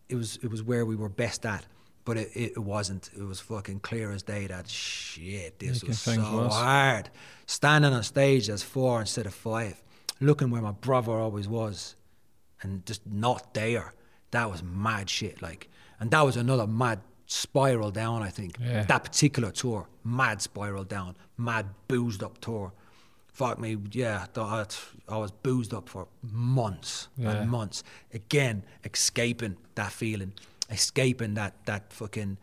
it 0.10 0.16
was 0.16 0.38
it 0.42 0.50
was 0.50 0.64
where 0.64 0.86
we 0.86 0.96
were 0.96 1.10
best 1.10 1.46
at. 1.46 1.66
But 2.06 2.18
it, 2.18 2.32
it, 2.36 2.58
wasn't. 2.58 3.10
It 3.18 3.24
was 3.24 3.40
fucking 3.40 3.80
clear 3.80 4.12
as 4.12 4.22
day 4.24 4.46
that 4.48 4.70
shit, 4.70 5.58
this 5.60 5.82
Making 5.84 5.90
was 5.90 6.00
so 6.00 6.38
worse. 6.38 6.54
hard. 6.54 7.10
Standing 7.48 7.94
on 7.94 8.04
stage 8.04 8.48
as 8.50 8.62
four 8.64 9.00
instead 9.02 9.26
of 9.26 9.34
five, 9.34 9.82
looking 10.20 10.52
where 10.52 10.62
my 10.62 10.72
brother 10.72 11.14
always 11.14 11.48
was, 11.48 11.96
and 12.62 12.86
just 12.86 13.06
not 13.08 13.54
there. 13.56 13.94
That 14.32 14.52
was 14.52 14.62
mad 14.62 15.10
shit. 15.10 15.42
Like, 15.42 15.68
and 16.00 16.12
that 16.12 16.22
was 16.22 16.38
another 16.38 16.68
mad 16.68 17.00
spiral 17.26 17.90
down. 17.90 18.22
I 18.22 18.30
think 18.30 18.58
Yeah. 18.62 18.84
that 18.84 19.04
particular 19.04 19.52
tour, 19.52 19.88
mad 20.04 20.42
spiral 20.44 20.84
down, 20.84 21.16
mad 21.38 21.66
boozed 21.88 22.22
up 22.22 22.40
tour. 22.40 22.72
Fuck 23.34 23.60
me, 23.60 23.78
yeah. 23.92 24.28
I 24.38 24.66
I 25.10 25.18
was 25.18 25.32
boozed 25.32 25.74
up 25.74 25.90
for 25.90 26.08
months 26.22 27.08
Yeah. 27.18 27.32
and 27.32 27.50
months. 27.50 27.84
Again, 28.14 28.64
escaping 28.84 29.58
that 29.76 29.92
feeling, 29.92 30.34
escaping 30.70 31.34
that 31.36 31.54
that 31.66 31.92
fucking 31.94 32.38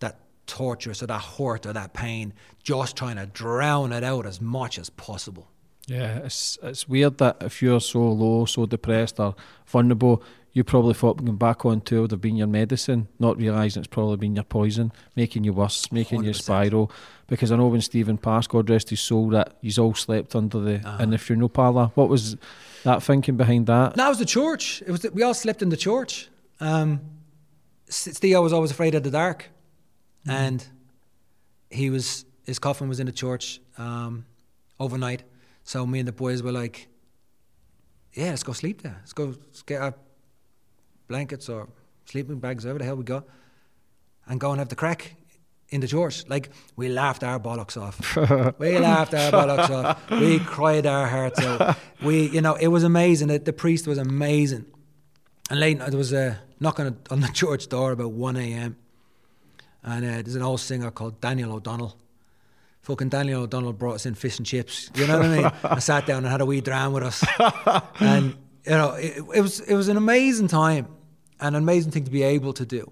that 0.00 0.18
torture, 0.46 0.94
so 0.94 1.06
that 1.06 1.20
hurt 1.20 1.66
or 1.66 1.72
that 1.72 1.92
pain, 1.94 2.32
just 2.62 2.96
trying 2.96 3.16
to 3.16 3.26
drown 3.26 3.92
it 3.92 4.04
out 4.04 4.26
as 4.26 4.40
much 4.40 4.78
as 4.78 4.90
possible. 4.90 5.48
Yeah, 5.86 6.18
it's 6.18 6.58
it's 6.62 6.88
weird 6.88 7.18
that 7.18 7.36
if 7.40 7.60
you're 7.62 7.80
so 7.80 8.00
low, 8.12 8.44
so 8.44 8.66
depressed 8.66 9.18
or 9.18 9.34
vulnerable, 9.66 10.22
you 10.52 10.62
probably 10.64 10.94
thought 10.94 11.16
going 11.24 11.36
back 11.36 11.64
on 11.64 11.80
tour 11.80 12.02
would 12.02 12.10
have 12.12 12.20
been 12.20 12.36
your 12.36 12.46
medicine, 12.46 13.08
not 13.18 13.36
realising 13.38 13.80
it's 13.80 13.88
probably 13.88 14.16
been 14.16 14.36
your 14.36 14.44
poison, 14.44 14.92
making 15.16 15.42
you 15.44 15.52
worse, 15.52 15.90
making 15.90 16.22
you 16.24 16.30
100%. 16.30 16.42
spiral. 16.42 16.90
Because 17.26 17.50
I 17.50 17.56
know 17.56 17.68
when 17.68 17.80
Stephen 17.80 18.18
passed, 18.18 18.50
God 18.50 18.68
rest 18.68 18.90
his 18.90 19.00
soul, 19.00 19.30
that 19.30 19.56
he's 19.62 19.78
all 19.78 19.94
slept 19.94 20.36
under 20.36 20.60
the 20.60 20.74
Uh-huh. 20.86 21.02
in 21.02 21.10
the 21.10 21.18
funeral 21.18 21.48
parlour. 21.48 21.90
What 21.94 22.08
was 22.10 22.36
that 22.84 23.02
thinking 23.02 23.36
behind 23.36 23.66
that? 23.66 23.94
That 23.94 24.08
was 24.10 24.18
the 24.18 24.26
church. 24.26 24.82
It 24.86 24.90
was 24.90 25.00
the, 25.00 25.10
we 25.10 25.22
all 25.22 25.34
slept 25.34 25.62
in 25.62 25.70
the 25.70 25.76
church. 25.76 26.28
Um, 26.60 27.00
Steo 27.92 28.42
was 28.42 28.52
always 28.52 28.70
afraid 28.70 28.94
of 28.94 29.02
the 29.02 29.10
dark, 29.10 29.50
and 30.26 30.66
he 31.70 31.90
was 31.90 32.24
his 32.44 32.58
coffin 32.58 32.88
was 32.88 33.00
in 33.00 33.06
the 33.06 33.12
church 33.12 33.60
um, 33.78 34.24
overnight. 34.80 35.22
So 35.64 35.86
me 35.86 36.00
and 36.00 36.08
the 36.08 36.12
boys 36.12 36.42
were 36.42 36.52
like, 36.52 36.88
"Yeah, 38.14 38.30
let's 38.30 38.42
go 38.42 38.52
sleep 38.52 38.82
there. 38.82 38.96
Let's 39.00 39.12
go 39.12 39.26
let's 39.26 39.62
get 39.62 39.80
our 39.82 39.94
blankets 41.06 41.48
or 41.48 41.68
sleeping 42.06 42.38
bags, 42.38 42.64
whatever 42.64 42.78
the 42.78 42.84
hell 42.84 42.96
we 42.96 43.04
got, 43.04 43.24
and 44.26 44.40
go 44.40 44.50
and 44.50 44.58
have 44.58 44.68
the 44.68 44.76
crack." 44.76 45.16
In 45.68 45.80
the 45.80 45.88
church, 45.88 46.28
like 46.28 46.50
we 46.76 46.90
laughed 46.90 47.24
our 47.24 47.40
bollocks 47.40 47.80
off. 47.80 47.96
we 48.58 48.78
laughed 48.78 49.14
our 49.14 49.32
bollocks 49.32 49.70
off. 49.70 50.10
We 50.10 50.38
cried 50.38 50.84
our 50.84 51.06
hearts 51.06 51.40
out. 51.40 51.78
We, 52.02 52.28
you 52.28 52.42
know, 52.42 52.56
it 52.56 52.68
was 52.68 52.84
amazing. 52.84 53.28
The, 53.28 53.38
the 53.38 53.54
priest 53.54 53.86
was 53.86 53.96
amazing. 53.96 54.66
And 55.52 55.60
late 55.60 55.78
there 55.80 55.98
was 55.98 56.14
a 56.14 56.40
knock 56.60 56.80
on, 56.80 56.96
on 57.10 57.20
the 57.20 57.28
church 57.34 57.68
door 57.68 57.92
about 57.92 58.12
1 58.12 58.36
a.m. 58.38 58.74
And 59.82 60.02
uh, 60.02 60.08
there's 60.22 60.34
an 60.34 60.40
old 60.40 60.60
singer 60.60 60.90
called 60.90 61.20
Daniel 61.20 61.52
O'Donnell. 61.52 61.94
Fucking 62.80 63.10
Daniel 63.10 63.42
O'Donnell 63.42 63.74
brought 63.74 63.96
us 63.96 64.06
in 64.06 64.14
fish 64.14 64.38
and 64.38 64.46
chips. 64.46 64.90
You 64.94 65.06
know 65.06 65.18
what 65.18 65.26
I 65.26 65.36
mean? 65.36 65.52
I 65.64 65.78
sat 65.80 66.06
down 66.06 66.24
and 66.24 66.28
had 66.28 66.40
a 66.40 66.46
wee 66.46 66.62
dram 66.62 66.94
with 66.94 67.02
us. 67.02 67.22
and, 68.00 68.34
you 68.64 68.70
know, 68.70 68.94
it, 68.94 69.18
it, 69.34 69.42
was, 69.42 69.60
it 69.60 69.74
was 69.74 69.88
an 69.88 69.98
amazing 69.98 70.48
time 70.48 70.88
and 71.38 71.54
an 71.54 71.62
amazing 71.62 71.92
thing 71.92 72.04
to 72.04 72.10
be 72.10 72.22
able 72.22 72.54
to 72.54 72.64
do. 72.64 72.90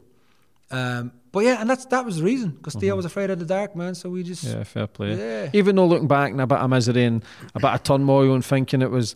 Um, 0.71 1.13
but 1.33 1.45
yeah, 1.45 1.63
and 1.63 1.71
that's 1.71 1.87
that 1.87 2.05
was 2.05 2.19
the 2.19 2.25
reason 2.25 2.51
because 2.51 2.75
Steo 2.75 2.95
was 2.95 3.05
afraid 3.05 3.31
of 3.31 3.39
the 3.39 3.45
dark, 3.45 3.75
man. 3.75 3.95
So 3.95 4.11
we 4.11 4.23
just 4.23 4.45
Yeah, 4.45 4.65
fair 4.65 4.87
play. 4.87 5.15
Yeah. 5.15 5.51
Even 5.53 5.77
though 5.77 5.87
looking 5.87 6.09
back 6.09 6.35
now, 6.35 6.43
and 6.43 6.53
a 6.53 6.55
bit 6.55 6.59
of 6.59 6.71
misery 6.71 7.05
and 7.05 7.25
a 7.55 7.61
bit 7.61 7.71
of 7.71 7.83
turmoil 7.85 8.35
and 8.35 8.45
thinking 8.45 8.83
it 8.83 8.91
was, 8.91 9.15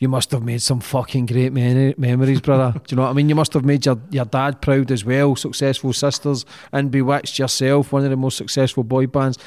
you 0.00 0.08
must 0.08 0.30
have 0.30 0.42
made 0.42 0.62
some 0.62 0.80
fucking 0.80 1.26
great 1.26 1.52
memories, 1.52 2.40
brother. 2.40 2.72
Do 2.72 2.82
you 2.88 2.96
know 2.96 3.02
what 3.02 3.10
I 3.10 3.12
mean? 3.12 3.28
You 3.28 3.34
must 3.34 3.52
have 3.52 3.66
made 3.66 3.84
your, 3.84 4.00
your 4.10 4.24
dad 4.24 4.62
proud 4.62 4.90
as 4.90 5.04
well, 5.04 5.36
successful 5.36 5.92
sisters, 5.92 6.46
and 6.72 6.90
B*Witched 6.90 7.38
yourself, 7.38 7.92
one 7.92 8.04
of 8.04 8.10
the 8.10 8.16
most 8.16 8.38
successful 8.38 8.82
boy 8.82 9.06
bands. 9.06 9.38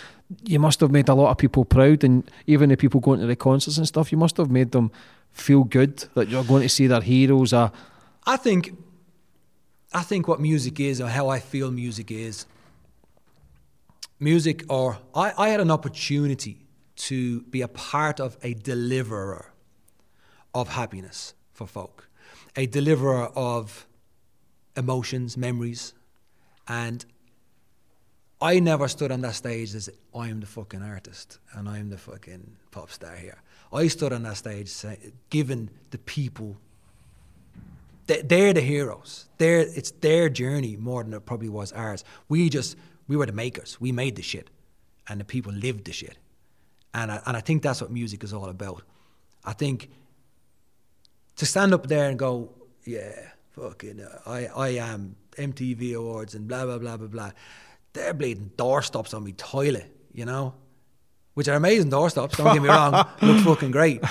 You 0.44 0.60
must 0.60 0.80
have 0.82 0.92
made 0.92 1.10
a 1.10 1.16
lot 1.16 1.32
of 1.32 1.40
people 1.40 1.66
proud, 1.66 2.04
and 2.04 2.30
even 2.46 2.70
the 2.70 2.78
people 2.78 3.00
going 3.00 3.20
to 3.20 3.26
the 3.26 3.36
concerts 3.36 3.80
and 3.80 3.88
stuff, 3.88 4.12
you 4.12 4.18
must 4.18 4.38
have 4.38 4.52
made 4.52 4.72
them 4.72 4.92
feel 5.32 5.64
good 5.64 6.06
that 6.14 6.30
you're 6.30 6.44
going 6.44 6.62
to 6.62 6.70
see 6.70 6.86
their 6.86 7.02
heroes. 7.02 7.52
Or, 7.52 7.72
I 8.28 8.38
think 8.38 8.78
I 9.92 10.04
think 10.04 10.28
what 10.28 10.40
music 10.40 10.80
is 10.80 11.02
or 11.02 11.08
how 11.08 11.30
I 11.30 11.40
feel 11.40 11.72
music 11.72 12.12
is 12.12 12.46
music 14.20 14.66
or 14.70 15.00
I, 15.16 15.34
I 15.36 15.50
had 15.50 15.60
an 15.60 15.72
opportunity 15.72 16.68
to 16.96 17.42
be 17.42 17.62
a 17.62 17.68
part 17.68 18.20
of 18.20 18.38
a 18.44 18.54
deliverer 18.54 19.53
of 20.54 20.70
happiness 20.70 21.34
for 21.52 21.68
folk. 21.68 22.08
A 22.56 22.66
deliverer 22.66 23.30
of 23.36 23.88
emotions, 24.76 25.38
memories, 25.38 25.94
and 26.68 27.06
I 28.42 28.60
never 28.60 28.88
stood 28.88 29.12
on 29.12 29.22
that 29.22 29.36
stage 29.36 29.74
as 29.74 29.90
I'm 30.14 30.42
the 30.42 30.46
fucking 30.46 30.82
artist 30.82 31.40
and 31.54 31.70
I'm 31.70 31.90
the 31.90 31.98
fucking 31.98 32.58
pop 32.72 32.92
star 32.92 33.16
here. 33.16 33.42
I 33.72 33.88
stood 33.88 34.12
on 34.14 34.24
that 34.24 34.38
stage 34.38 34.68
say, 34.68 35.14
giving 35.30 35.70
the 35.92 35.98
people 35.98 36.58
they- 38.06 38.22
they're 38.22 38.54
the 38.54 38.62
heroes. 38.62 39.28
They're, 39.38 39.60
it's 39.60 39.92
their 39.92 40.28
journey 40.28 40.76
more 40.76 41.04
than 41.04 41.14
it 41.14 41.26
probably 41.26 41.48
was 41.50 41.72
ours. 41.72 42.04
We 42.28 42.50
just, 42.50 42.76
we 43.08 43.16
were 43.16 43.26
the 43.26 43.32
makers. 43.32 43.80
We 43.80 43.92
made 43.92 44.18
the 44.18 44.22
shit. 44.22 44.50
And 45.08 45.20
the 45.22 45.26
people 45.26 45.54
lived 45.54 45.86
the 45.86 45.94
shit. 45.94 46.18
And 46.94 47.12
I, 47.12 47.22
and 47.26 47.38
I 47.38 47.40
think 47.40 47.64
that's 47.64 47.82
what 47.82 47.92
music 47.92 48.24
is 48.24 48.34
all 48.34 48.50
about. 48.50 48.84
I 49.46 49.54
think 49.54 49.90
to 51.38 51.46
stand 51.46 51.74
up 51.74 51.88
there 51.88 52.10
and 52.10 52.18
go, 52.20 52.52
yeah, 52.86 53.12
fucking, 53.52 54.02
uh, 54.02 54.20
I, 54.26 54.46
I 54.48 54.68
am 54.70 55.16
MTV 55.38 55.96
Awards 55.96 56.36
and 56.36 56.48
blah, 56.48 56.66
blah, 56.66 56.78
blah, 56.78 56.98
blah, 56.98 57.08
blah. 57.08 57.32
They're 57.94 58.14
bleeding 58.14 58.52
doorstops 58.58 59.14
on 59.14 59.24
me 59.24 59.34
toilet, 59.34 59.90
you 60.14 60.26
know? 60.26 60.56
Which 61.36 61.48
are 61.48 61.56
amazing 61.56 61.90
doorstops, 61.90 62.38
don't 62.38 62.54
get 62.54 62.62
me 62.62 62.70
wrong, 62.70 62.94
look 63.22 63.44
fucking 63.44 63.72
great. 63.72 64.04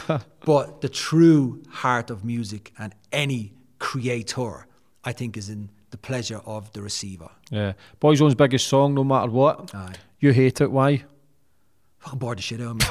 But 0.44 0.80
the 0.80 0.88
true 0.88 1.62
heart 1.70 2.10
of 2.10 2.24
music 2.24 2.72
and 2.78 2.94
any 3.12 3.52
creator, 3.78 4.66
I 5.04 5.12
think, 5.12 5.36
is 5.36 5.48
in 5.48 5.70
the 5.90 5.98
pleasure 5.98 6.40
of 6.46 6.72
the 6.72 6.82
receiver. 6.82 7.30
yeah. 7.50 7.74
Boyzone's 8.00 8.34
biggest 8.34 8.66
song, 8.66 8.94
no 8.94 9.04
matter 9.04 9.30
what. 9.30 9.72
Aye. 9.74 9.94
You 10.18 10.32
hate 10.32 10.60
it. 10.60 10.70
Why? 10.72 11.04
Bored 12.14 12.38
the 12.38 12.42
shit 12.42 12.60
out 12.60 12.68
of 12.70 12.76
me. 12.76 12.84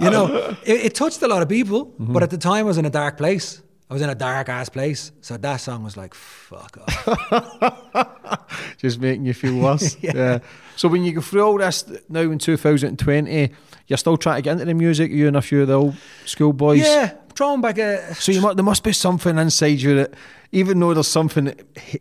you 0.00 0.10
know, 0.10 0.56
it, 0.64 0.86
it 0.86 0.94
touched 0.94 1.20
a 1.22 1.28
lot 1.28 1.42
of 1.42 1.48
people, 1.48 1.92
but 1.98 2.22
at 2.22 2.30
the 2.30 2.38
time 2.38 2.60
I 2.60 2.62
was 2.62 2.78
in 2.78 2.86
a 2.86 2.90
dark 2.90 3.16
place. 3.18 3.60
I 3.90 3.92
was 3.92 4.02
in 4.02 4.08
a 4.08 4.14
dark 4.14 4.48
ass 4.48 4.70
place. 4.70 5.12
So 5.20 5.36
that 5.36 5.58
song 5.58 5.84
was 5.84 5.96
like, 5.96 6.14
fuck 6.14 6.78
off. 6.78 8.48
just 8.78 8.98
making 8.98 9.26
you 9.26 9.34
feel 9.34 9.56
worse. 9.58 9.96
yeah. 10.00 10.38
So 10.76 10.88
when 10.88 11.04
you 11.04 11.12
go 11.12 11.20
through 11.20 11.42
all 11.42 11.58
this 11.58 11.84
now 12.08 12.22
in 12.22 12.38
2020, 12.38 13.50
you're 13.86 13.96
still 13.98 14.16
trying 14.16 14.36
to 14.36 14.42
get 14.42 14.52
into 14.52 14.64
the 14.64 14.74
music. 14.74 15.10
You 15.10 15.28
and 15.28 15.36
a 15.36 15.42
few 15.42 15.62
of 15.62 15.68
the 15.68 15.74
old 15.74 15.96
school 16.24 16.54
boys. 16.54 16.80
yeah, 16.80 17.12
throwing 17.34 17.60
back 17.60 17.76
a. 17.76 18.14
So 18.14 18.32
you 18.32 18.40
mu 18.40 18.54
there 18.54 18.64
must 18.64 18.82
be 18.82 18.94
something 18.94 19.36
inside 19.36 19.80
you 19.80 19.96
that, 19.96 20.14
even 20.54 20.78
though 20.78 20.94
there's 20.94 21.08
something 21.08 21.52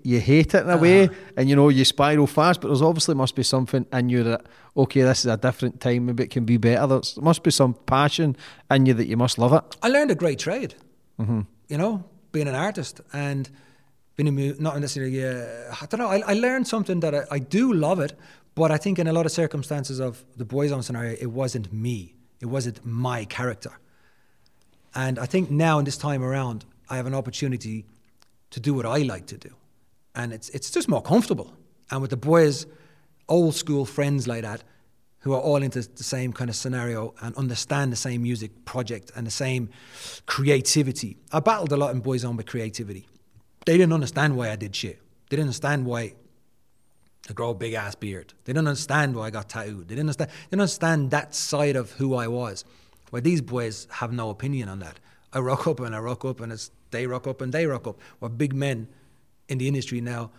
you 0.04 0.20
hate 0.20 0.54
it 0.54 0.64
in 0.64 0.70
a 0.70 0.78
way, 0.78 1.10
and 1.36 1.50
you 1.50 1.56
know 1.56 1.70
you 1.70 1.84
spiral 1.84 2.28
fast, 2.28 2.62
but 2.62 2.68
there's 2.68 2.84
obviously 2.84 3.16
must 3.16 3.36
be 3.36 3.42
something 3.44 3.86
in 3.92 4.10
you 4.10 4.24
that 4.24 4.46
okay, 4.78 5.02
this 5.02 5.20
is 5.20 5.26
a 5.26 5.38
different 5.38 5.82
time. 5.82 6.06
Maybe 6.06 6.24
it 6.24 6.30
can 6.30 6.46
be 6.46 6.58
better. 6.58 6.86
There's, 6.88 7.16
there 7.16 7.24
must 7.24 7.44
be 7.44 7.52
some 7.52 7.74
passion 7.74 8.38
in 8.70 8.86
you 8.86 8.94
that 8.94 9.08
you 9.08 9.18
must 9.18 9.38
love 9.38 9.54
it. 9.54 9.64
I 9.82 9.90
learned 9.90 10.12
a 10.12 10.16
great 10.16 10.40
trade. 10.40 10.76
You 11.20 11.78
know, 11.78 12.04
being 12.32 12.48
an 12.48 12.56
artist 12.56 13.02
and 13.14 13.50
being 14.16 14.28
a 14.28 14.32
mu- 14.32 14.56
not 14.60 14.78
necessarily. 14.80 15.24
Uh, 15.26 15.74
I 15.82 15.86
don't 15.88 16.00
know. 16.00 16.08
I, 16.08 16.20
I 16.28 16.34
learned 16.34 16.68
something 16.68 17.00
that 17.00 17.16
I, 17.16 17.24
I 17.32 17.40
do 17.40 17.74
love 17.74 18.00
it, 18.00 18.14
but 18.56 18.72
I 18.72 18.78
think 18.78 19.00
in 19.00 19.08
a 19.08 19.14
lot 19.14 19.26
of 19.26 19.32
circumstances 19.32 20.00
of 20.00 20.24
the 20.38 20.46
Boyzone 20.46 20.84
scenario, 20.84 21.16
it 21.20 21.32
wasn't 21.32 21.74
me. 21.74 22.16
It 22.40 22.48
wasn't 22.48 22.86
my 22.86 23.26
character. 23.26 23.80
And 24.94 25.18
I 25.18 25.26
think 25.26 25.50
now 25.50 25.80
in 25.80 25.86
this 25.86 25.98
time 25.98 26.22
around, 26.22 26.66
I 26.90 26.98
have 26.98 27.08
an 27.08 27.16
opportunity 27.16 27.86
to 28.54 28.60
do 28.60 28.74
what 28.74 28.86
I 28.86 29.00
like 29.00 29.26
to 29.28 29.38
do, 29.38 29.50
and 30.16 30.32
it's 30.32 30.50
it's 30.50 30.72
just 30.72 30.88
more 30.88 31.02
comfortable. 31.02 31.54
And 31.92 32.02
with 32.02 32.12
the 32.12 32.18
boys, 32.18 32.66
old 33.28 33.56
school 33.56 33.86
friends 33.86 34.28
like 34.28 34.44
that, 34.44 34.64
who 35.24 35.34
are 35.34 35.40
all 35.40 35.58
into 35.58 35.82
the 35.82 36.04
same 36.04 36.34
kind 36.34 36.50
of 36.50 36.56
scenario 36.56 37.14
and 37.22 37.36
understand 37.36 37.92
the 37.92 37.96
same 37.98 38.22
music 38.22 38.66
project 38.66 39.12
and 39.16 39.26
the 39.26 39.32
same 39.32 39.70
creativity. 40.26 41.18
I 41.32 41.40
battled 41.40 41.72
a 41.72 41.78
lot 41.78 41.96
in 41.96 42.02
Boyzone 42.02 42.36
with 42.36 42.46
creativity. 42.46 43.08
They 43.66 43.78
didn't 43.78 43.94
understand 43.94 44.36
why 44.36 44.52
I 44.52 44.58
did 44.58 44.76
shit. 44.76 45.00
They 45.30 45.38
didn't 45.38 45.48
understand 45.48 45.86
why 45.86 46.14
I 47.30 47.34
grow 47.34 47.52
a 47.52 47.54
big 47.56 47.74
ass 47.74 47.96
beard. 47.96 48.34
They 48.44 48.52
didn't 48.52 48.68
understand 48.68 49.16
why 49.16 49.28
I 49.28 49.30
got 49.30 49.48
tattooed. 49.48 49.88
They 49.88 49.96
didn't 49.96 50.10
understand. 50.10 50.30
They 50.30 50.50
didn't 50.52 50.62
understand 50.62 51.12
that 51.12 51.34
side 51.34 51.78
of 51.78 51.92
who 51.92 52.16
I 52.16 52.28
was. 52.28 52.66
Where 53.10 53.22
these 53.22 53.42
boys 53.42 53.88
have 53.92 54.12
no 54.12 54.30
opinion 54.30 54.68
on 54.68 54.80
that. 54.80 55.00
I 55.32 55.40
rock 55.40 55.68
up 55.68 55.80
and 55.80 55.96
I 55.96 56.00
rock 56.00 56.26
up 56.26 56.42
and 56.42 56.52
it's 56.52 56.70
they 56.94 57.06
rock 57.06 57.28
up 57.28 57.42
and 57.42 57.52
they 57.54 57.66
rock 57.68 57.86
up. 57.88 58.00
We're 58.22 58.30
big 58.30 58.54
men 58.56 58.88
in 59.50 59.58
the 59.58 59.68
industry 59.68 60.00
now. 60.00 60.32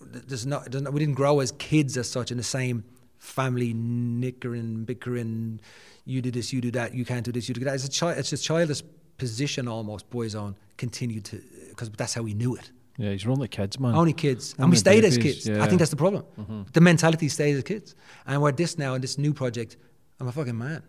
There's 0.00 0.46
not, 0.46 0.70
there's 0.70 0.82
not 0.82 0.92
we 0.94 1.00
didn't 1.00 1.14
grow 1.14 1.40
as 1.40 1.52
kids 1.52 1.96
as 1.98 2.08
such 2.08 2.30
in 2.30 2.38
the 2.38 2.42
same 2.42 2.84
family 3.18 3.74
nickering, 3.74 4.84
bickering. 4.84 5.60
You 6.06 6.22
do 6.22 6.30
this, 6.30 6.52
you 6.52 6.60
do 6.60 6.70
that. 6.72 6.94
You 6.94 7.04
can't 7.04 7.24
do 7.24 7.32
this, 7.32 7.48
you 7.48 7.54
do 7.54 7.64
that. 7.64 7.74
It's 7.74 7.84
a 7.84 7.88
child. 7.90 8.18
It's 8.18 8.32
a 8.32 8.38
childish 8.38 8.82
position 9.18 9.68
almost. 9.68 10.08
Boyzone 10.10 10.54
continued 10.76 11.24
to 11.26 11.42
because 11.70 11.90
that's 11.90 12.14
how 12.14 12.22
we 12.22 12.34
knew 12.34 12.54
it. 12.54 12.70
Yeah, 12.98 13.10
you're 13.10 13.32
only 13.32 13.48
kids, 13.48 13.78
man. 13.78 13.94
Only 13.94 14.12
kids. 14.14 14.54
and 14.54 14.64
Only 14.64 14.74
we 14.74 14.78
stayed 14.78 15.04
as 15.04 15.18
kids. 15.18 15.46
I 15.48 15.52
yeah. 15.52 15.58
Mm-hmm. 15.58 15.68
think 15.68 15.78
that's 15.80 15.90
the 15.90 15.96
problem. 15.96 16.24
The 16.72 16.80
mentality 16.80 17.28
stays 17.28 17.56
as 17.56 17.62
kids. 17.62 17.94
And 18.26 18.40
we're 18.40 18.52
this 18.52 18.78
now 18.78 18.94
in 18.94 19.00
this 19.02 19.18
new 19.18 19.34
project, 19.34 19.76
I'm 20.18 20.28
a 20.28 20.32
fucking 20.32 20.56
man. 20.56 20.82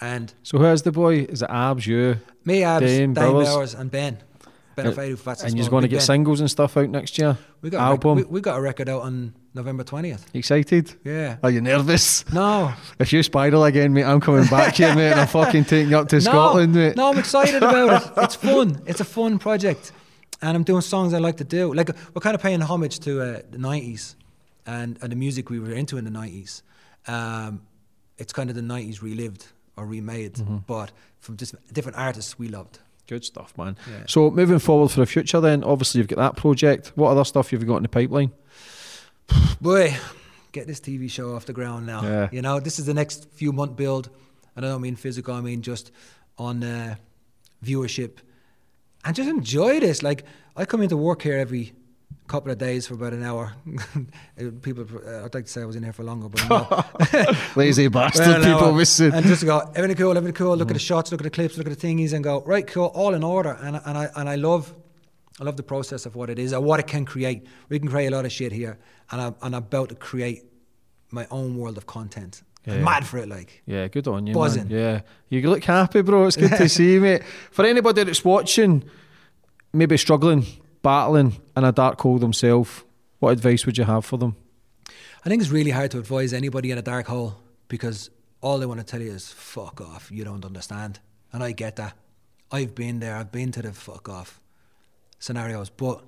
And 0.00 0.32
So 0.42 0.56
who's 0.58 0.80
the 0.82 0.92
boy? 0.92 1.26
Is 1.34 1.42
it 1.42 1.50
Abs, 1.50 1.86
you? 1.86 2.16
me, 2.46 2.62
Abs, 2.62 2.86
Dane, 2.86 3.12
Dane. 3.12 3.32
Bowers, 3.32 3.74
and 3.74 3.90
Ben. 3.90 4.18
Ben 4.76 4.86
Ofoedu, 4.86 5.16
Phats 5.18 5.42
and 5.44 5.56
you're 5.58 5.68
going 5.68 5.82
to 5.82 5.88
get 5.88 6.02
singles 6.02 6.40
and 6.40 6.50
stuff 6.50 6.76
out 6.76 6.88
next 6.88 7.18
year. 7.18 7.36
We 7.60 7.70
got 7.70 7.78
a 7.80 7.82
album. 7.90 8.16
we, 8.16 8.22
we 8.24 8.40
got 8.40 8.56
a 8.58 8.60
record 8.62 8.88
out 8.88 9.02
on 9.02 9.34
November 9.54 9.82
twentieth. 9.84 10.24
Excited? 10.34 10.94
Yeah. 11.04 11.36
Are 11.42 11.50
you 11.50 11.60
nervous? 11.60 12.24
No. 12.32 12.72
If 12.98 13.12
you 13.12 13.22
spiral 13.22 13.64
again, 13.64 13.92
mate, 13.92 14.04
I'm 14.04 14.20
coming 14.20 14.46
back 14.46 14.76
here, 14.76 14.94
mate, 14.94 15.10
and 15.10 15.20
I'm 15.20 15.26
fucking 15.28 15.64
taking 15.64 15.90
you 15.90 15.98
up 15.98 16.08
to 16.08 16.16
no, 16.20 16.20
Scotland, 16.20 16.74
mate. 16.74 16.96
No, 16.96 17.10
I'm 17.10 17.18
excited 17.18 17.56
about 17.62 18.02
it. 18.02 18.12
It's 18.24 18.36
fun. 18.36 18.80
It's 18.86 19.00
a 19.00 19.04
fun 19.04 19.38
project, 19.38 19.92
and 20.40 20.56
I'm 20.56 20.62
doing 20.62 20.82
songs 20.82 21.12
I 21.14 21.18
like 21.18 21.36
to 21.38 21.44
do. 21.44 21.74
Like 21.74 21.90
we're 22.14 22.20
kind 22.20 22.34
of 22.34 22.40
paying 22.42 22.60
homage 22.60 23.00
to 23.00 23.20
uh, 23.20 23.40
the 23.50 23.58
'90s 23.58 24.14
and 24.66 24.98
and 25.02 25.10
the 25.10 25.16
music 25.16 25.50
we 25.50 25.58
were 25.58 25.72
into 25.72 25.98
in 25.98 26.04
the 26.04 26.10
'90s. 26.12 26.62
Um, 27.06 27.62
it's 28.18 28.32
kind 28.32 28.50
of 28.50 28.56
the 28.56 28.62
'90s 28.62 29.02
relived 29.02 29.46
or 29.76 29.84
remade, 29.86 30.34
Mm-hmm. 30.34 30.58
but 30.66 30.92
from 31.18 31.36
just 31.36 31.54
different 31.72 31.98
artists 31.98 32.38
we 32.38 32.48
loved. 32.48 32.78
Good 33.10 33.24
stuff, 33.24 33.58
man. 33.58 33.76
Yeah. 33.90 34.04
So 34.06 34.30
moving 34.30 34.60
forward 34.60 34.92
for 34.92 35.00
the 35.00 35.06
future, 35.06 35.40
then 35.40 35.64
obviously 35.64 35.98
you've 35.98 36.06
got 36.06 36.18
that 36.18 36.36
project. 36.36 36.92
What 36.94 37.10
other 37.10 37.24
stuff 37.24 37.50
you've 37.50 37.60
you 37.60 37.66
got 37.66 37.78
in 37.78 37.82
the 37.82 37.88
pipeline? 37.88 38.30
Boy, 39.60 39.96
get 40.52 40.68
this 40.68 40.78
TV 40.78 41.10
show 41.10 41.34
off 41.34 41.44
the 41.44 41.52
ground 41.52 41.86
now. 41.86 42.04
Yeah. 42.04 42.28
You 42.30 42.40
know, 42.40 42.60
this 42.60 42.78
is 42.78 42.86
the 42.86 42.94
next 42.94 43.28
few 43.32 43.52
month 43.52 43.74
build. 43.74 44.10
And 44.54 44.64
I 44.64 44.68
don't 44.68 44.80
mean 44.80 44.94
physical, 44.94 45.34
I 45.34 45.40
mean 45.40 45.60
just 45.60 45.90
on 46.38 46.62
uh, 46.62 46.94
viewership. 47.64 48.18
And 49.04 49.16
just 49.16 49.28
enjoy 49.28 49.80
this. 49.80 50.04
Like, 50.04 50.24
I 50.56 50.64
come 50.64 50.80
into 50.80 50.96
work 50.96 51.22
here 51.22 51.36
every 51.36 51.72
couple 52.30 52.52
of 52.52 52.58
days 52.58 52.86
for 52.86 52.94
about 52.94 53.12
an 53.12 53.24
hour. 53.24 53.52
people, 54.62 54.86
uh, 55.06 55.24
I'd 55.24 55.34
like 55.34 55.46
to 55.46 55.50
say 55.50 55.62
I 55.62 55.64
was 55.64 55.76
in 55.76 55.82
here 55.82 55.92
for 55.92 56.04
longer, 56.04 56.28
but 56.28 56.40
I'm. 56.50 57.36
Lazy 57.56 57.88
bastard 57.88 58.26
Well, 58.26 58.40
no, 58.40 58.54
people 58.54 58.72
missing. 58.74 59.12
And 59.12 59.26
just 59.26 59.44
go, 59.44 59.58
everything 59.74 59.96
cool, 59.96 60.16
everything 60.16 60.34
cool. 60.34 60.56
Look 60.56 60.70
at 60.70 60.74
the 60.74 60.78
shots, 60.90 61.10
look 61.10 61.20
at 61.20 61.24
the 61.24 61.30
clips, 61.30 61.58
look 61.58 61.66
at 61.66 61.76
the 61.78 61.86
thingies, 61.86 62.12
and 62.12 62.22
go 62.22 62.42
right, 62.42 62.66
cool, 62.66 62.86
all 62.94 63.14
in 63.14 63.24
order. 63.24 63.58
And 63.60 63.80
and 63.84 63.98
I 63.98 64.08
and 64.14 64.28
I 64.28 64.36
love, 64.36 64.72
I 65.40 65.44
love 65.44 65.56
the 65.56 65.62
process 65.74 66.06
of 66.06 66.14
what 66.14 66.30
it 66.30 66.38
is, 66.38 66.52
or 66.52 66.60
what 66.60 66.78
it 66.80 66.86
can 66.86 67.04
create. 67.04 67.46
We 67.68 67.78
can 67.80 67.88
create 67.88 68.06
a 68.12 68.16
lot 68.16 68.24
of 68.24 68.32
shit 68.32 68.52
here, 68.52 68.78
and 69.10 69.20
I'm 69.20 69.34
and 69.42 69.56
I'm 69.56 69.64
about 69.64 69.88
to 69.88 69.94
create 69.96 70.44
my 71.10 71.26
own 71.30 71.56
world 71.56 71.76
of 71.76 71.86
content. 71.86 72.42
I'm 72.66 72.74
Yeah. 72.74 72.84
mad 72.84 73.06
for 73.06 73.18
it, 73.18 73.28
like. 73.28 73.62
Yeah, 73.66 73.88
good 73.88 74.06
on 74.06 74.26
you. 74.26 74.34
Buzzing. 74.34 74.68
Man. 74.68 74.78
Yeah. 74.78 75.00
You 75.30 75.50
look 75.50 75.64
happy, 75.64 76.02
bro. 76.02 76.26
It's 76.26 76.36
good 76.36 76.56
to 76.58 76.68
see 76.68 76.92
you, 76.92 77.00
mate. 77.00 77.22
For 77.50 77.64
anybody 77.64 78.04
that's 78.04 78.24
watching, 78.24 78.84
maybe 79.72 79.96
struggling, 79.96 80.44
battling 80.82 81.40
in 81.56 81.64
a 81.64 81.72
dark 81.72 82.00
hole 82.00 82.18
themselves, 82.18 82.84
what 83.18 83.30
advice 83.30 83.66
would 83.66 83.78
you 83.78 83.84
have 83.84 84.04
for 84.04 84.16
them? 84.16 84.36
I 85.24 85.28
think 85.28 85.42
it's 85.42 85.50
really 85.50 85.70
hard 85.70 85.90
to 85.92 85.98
advise 85.98 86.32
anybody 86.32 86.70
in 86.70 86.78
a 86.78 86.82
dark 86.82 87.06
hole 87.06 87.36
because 87.68 88.10
all 88.40 88.58
they 88.58 88.66
want 88.66 88.80
to 88.80 88.86
tell 88.86 89.02
you 89.02 89.12
is 89.12 89.30
fuck 89.30 89.80
off. 89.80 90.10
You 90.10 90.24
don't 90.24 90.44
understand, 90.44 90.98
and 91.32 91.42
I 91.42 91.52
get 91.52 91.76
that. 91.76 91.94
I've 92.50 92.74
been 92.74 93.00
there. 93.00 93.16
I've 93.16 93.30
been 93.30 93.52
to 93.52 93.62
the 93.62 93.72
fuck 93.72 94.08
off 94.08 94.40
scenarios, 95.18 95.68
but 95.68 96.02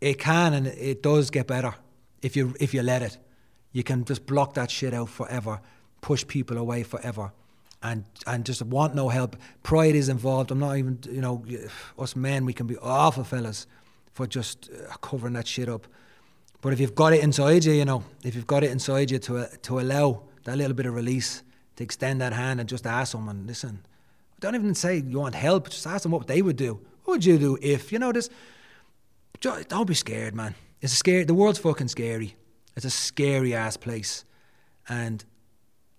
it 0.00 0.18
can 0.18 0.52
and 0.52 0.66
it 0.66 1.02
does 1.02 1.30
get 1.30 1.46
better 1.46 1.74
if 2.22 2.36
you 2.36 2.54
if 2.60 2.74
you 2.74 2.82
let 2.82 3.02
it. 3.02 3.16
You 3.72 3.82
can 3.82 4.04
just 4.04 4.26
block 4.26 4.54
that 4.54 4.70
shit 4.70 4.92
out 4.92 5.08
forever, 5.08 5.60
push 6.02 6.26
people 6.26 6.58
away 6.58 6.82
forever, 6.82 7.32
and 7.82 8.04
and 8.26 8.44
just 8.44 8.62
want 8.62 8.94
no 8.94 9.08
help. 9.08 9.36
Pride 9.62 9.94
is 9.94 10.10
involved. 10.10 10.50
I'm 10.50 10.58
not 10.58 10.76
even 10.76 10.98
you 11.10 11.22
know 11.22 11.42
us 11.98 12.14
men. 12.14 12.44
We 12.44 12.52
can 12.52 12.66
be 12.66 12.76
awful 12.76 13.24
fellas 13.24 13.66
for 14.16 14.26
just 14.26 14.70
uh, 14.70 14.96
covering 14.96 15.34
that 15.34 15.46
shit 15.46 15.68
up. 15.68 15.86
But 16.62 16.72
if 16.72 16.80
you've 16.80 16.94
got 16.94 17.12
it 17.12 17.22
inside 17.22 17.64
you, 17.66 17.74
you 17.74 17.84
know, 17.84 18.02
if 18.24 18.34
you've 18.34 18.46
got 18.46 18.64
it 18.64 18.70
inside 18.70 19.10
you 19.10 19.18
to 19.20 19.38
uh, 19.38 19.46
to 19.62 19.78
allow 19.78 20.22
that 20.44 20.56
little 20.56 20.74
bit 20.74 20.86
of 20.86 20.94
release, 20.94 21.42
to 21.76 21.84
extend 21.84 22.20
that 22.20 22.32
hand 22.32 22.60
and 22.60 22.68
just 22.68 22.86
ask 22.86 23.12
someone, 23.12 23.46
listen, 23.46 23.84
don't 24.40 24.54
even 24.54 24.74
say 24.74 24.96
you 24.96 25.18
want 25.20 25.34
help, 25.34 25.68
just 25.68 25.86
ask 25.86 26.02
them 26.02 26.12
what 26.12 26.26
they 26.26 26.40
would 26.42 26.56
do. 26.56 26.80
What 27.04 27.14
would 27.14 27.24
you 27.24 27.38
do 27.38 27.58
if, 27.60 27.92
you 27.92 27.98
know, 27.98 28.12
this, 28.12 28.30
don't 29.40 29.86
be 29.86 29.94
scared, 29.94 30.34
man. 30.34 30.54
It's 30.80 30.92
a 30.92 30.96
scary, 30.96 31.24
the 31.24 31.34
world's 31.34 31.58
fucking 31.58 31.88
scary. 31.88 32.36
It's 32.74 32.86
a 32.86 32.90
scary 32.90 33.54
ass 33.54 33.76
place. 33.76 34.24
And 34.88 35.24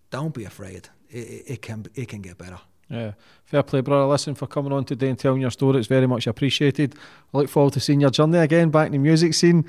don't 0.09 0.33
be 0.33 0.45
afraid. 0.45 0.89
It, 1.09 1.17
it, 1.17 1.43
it 1.47 1.61
can, 1.61 1.85
it 1.95 2.07
can 2.07 2.21
get 2.21 2.37
better. 2.37 2.59
Yeah, 2.89 3.11
fair 3.45 3.63
play, 3.63 3.81
brother. 3.81 4.05
Listen 4.05 4.33
for 4.35 4.47
coming 4.47 4.71
on 4.71 4.85
today 4.85 5.09
and 5.09 5.19
telling 5.19 5.41
your 5.41 5.51
story. 5.51 5.77
It's 5.79 5.87
very 5.87 6.07
much 6.07 6.27
appreciated. 6.27 6.95
I 7.33 7.37
look 7.37 7.49
forward 7.49 7.73
to 7.73 7.79
seeing 7.79 7.99
your 8.01 8.09
journey 8.09 8.37
again 8.37 8.69
back 8.69 8.87
in 8.87 8.91
the 8.93 8.97
music 8.97 9.33
scene. 9.33 9.65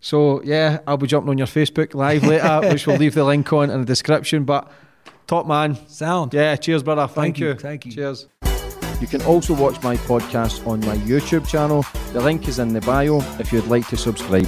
So 0.00 0.42
yeah, 0.42 0.78
I'll 0.86 0.96
be 0.96 1.06
jumping 1.06 1.30
on 1.30 1.38
your 1.38 1.46
Facebook 1.46 1.94
live 1.94 2.22
later, 2.22 2.60
which 2.72 2.86
we'll 2.86 2.96
leave 2.96 3.14
the 3.14 3.24
link 3.24 3.52
on 3.52 3.70
in 3.70 3.80
the 3.80 3.86
description. 3.86 4.44
But 4.44 4.70
top 5.26 5.46
man, 5.46 5.76
sound. 5.88 6.34
Yeah, 6.34 6.56
cheers, 6.56 6.82
brother. 6.82 7.06
Thank, 7.06 7.36
Thank 7.36 7.38
you, 7.38 7.48
you. 7.48 7.54
thank 7.54 7.86
you. 7.86 7.92
Cheers. 7.92 8.28
You 9.00 9.06
can 9.06 9.22
also 9.22 9.54
watch 9.54 9.82
my 9.82 9.96
podcast 9.96 10.66
on 10.66 10.80
my 10.80 10.96
YouTube 10.98 11.48
channel. 11.48 11.86
The 12.12 12.20
link 12.20 12.46
is 12.48 12.58
in 12.58 12.74
the 12.74 12.82
bio 12.82 13.20
if 13.38 13.50
you'd 13.50 13.66
like 13.66 13.88
to 13.88 13.96
subscribe. 13.96 14.46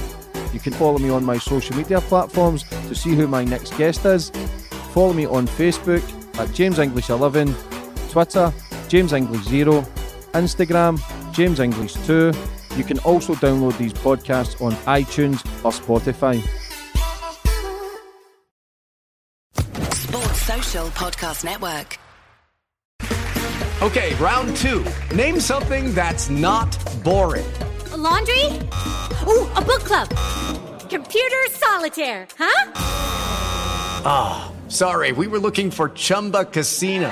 You 0.53 0.59
can 0.59 0.73
follow 0.73 0.99
me 0.99 1.09
on 1.09 1.23
my 1.25 1.39
social 1.39 1.75
media 1.75 1.99
platforms 2.01 2.63
to 2.63 2.93
see 2.93 3.15
who 3.15 3.25
my 3.27 3.43
next 3.43 3.75
guest 3.79 4.05
is. 4.05 4.29
Follow 4.91 5.13
me 5.13 5.25
on 5.25 5.47
Facebook 5.47 6.03
at 6.37 6.53
James 6.53 6.77
English 6.77 7.09
11, 7.09 7.55
Twitter 8.13 8.53
James 8.89 9.11
English 9.11 9.43
0, 9.45 9.81
Instagram 10.33 11.01
James 11.33 11.59
English 11.59 11.95
2. 12.05 12.31
You 12.77 12.83
can 12.83 12.99
also 12.99 13.33
download 13.33 13.75
these 13.79 13.91
podcasts 13.91 14.61
on 14.61 14.73
iTunes 14.85 15.43
or 15.65 15.71
Spotify. 15.71 16.39
Sports 19.95 20.41
Social 20.43 20.87
Podcast 20.89 21.43
Network. 21.43 21.97
Okay, 23.81 24.13
round 24.15 24.55
two. 24.57 24.85
Name 25.15 25.39
something 25.39 25.93
that's 25.95 26.29
not 26.29 26.69
boring. 27.03 27.51
A 27.93 27.97
laundry? 27.97 28.45
Ooh, 29.27 29.49
a 29.57 29.61
book 29.61 29.83
club. 29.89 30.07
Computer 30.87 31.43
solitaire, 31.49 32.27
huh? 32.37 32.71
Ah, 34.05 34.51
sorry, 34.67 35.11
we 35.13 35.25
were 35.27 35.39
looking 35.39 35.71
for 35.71 35.89
Chumba 35.89 36.45
Casino. 36.45 37.11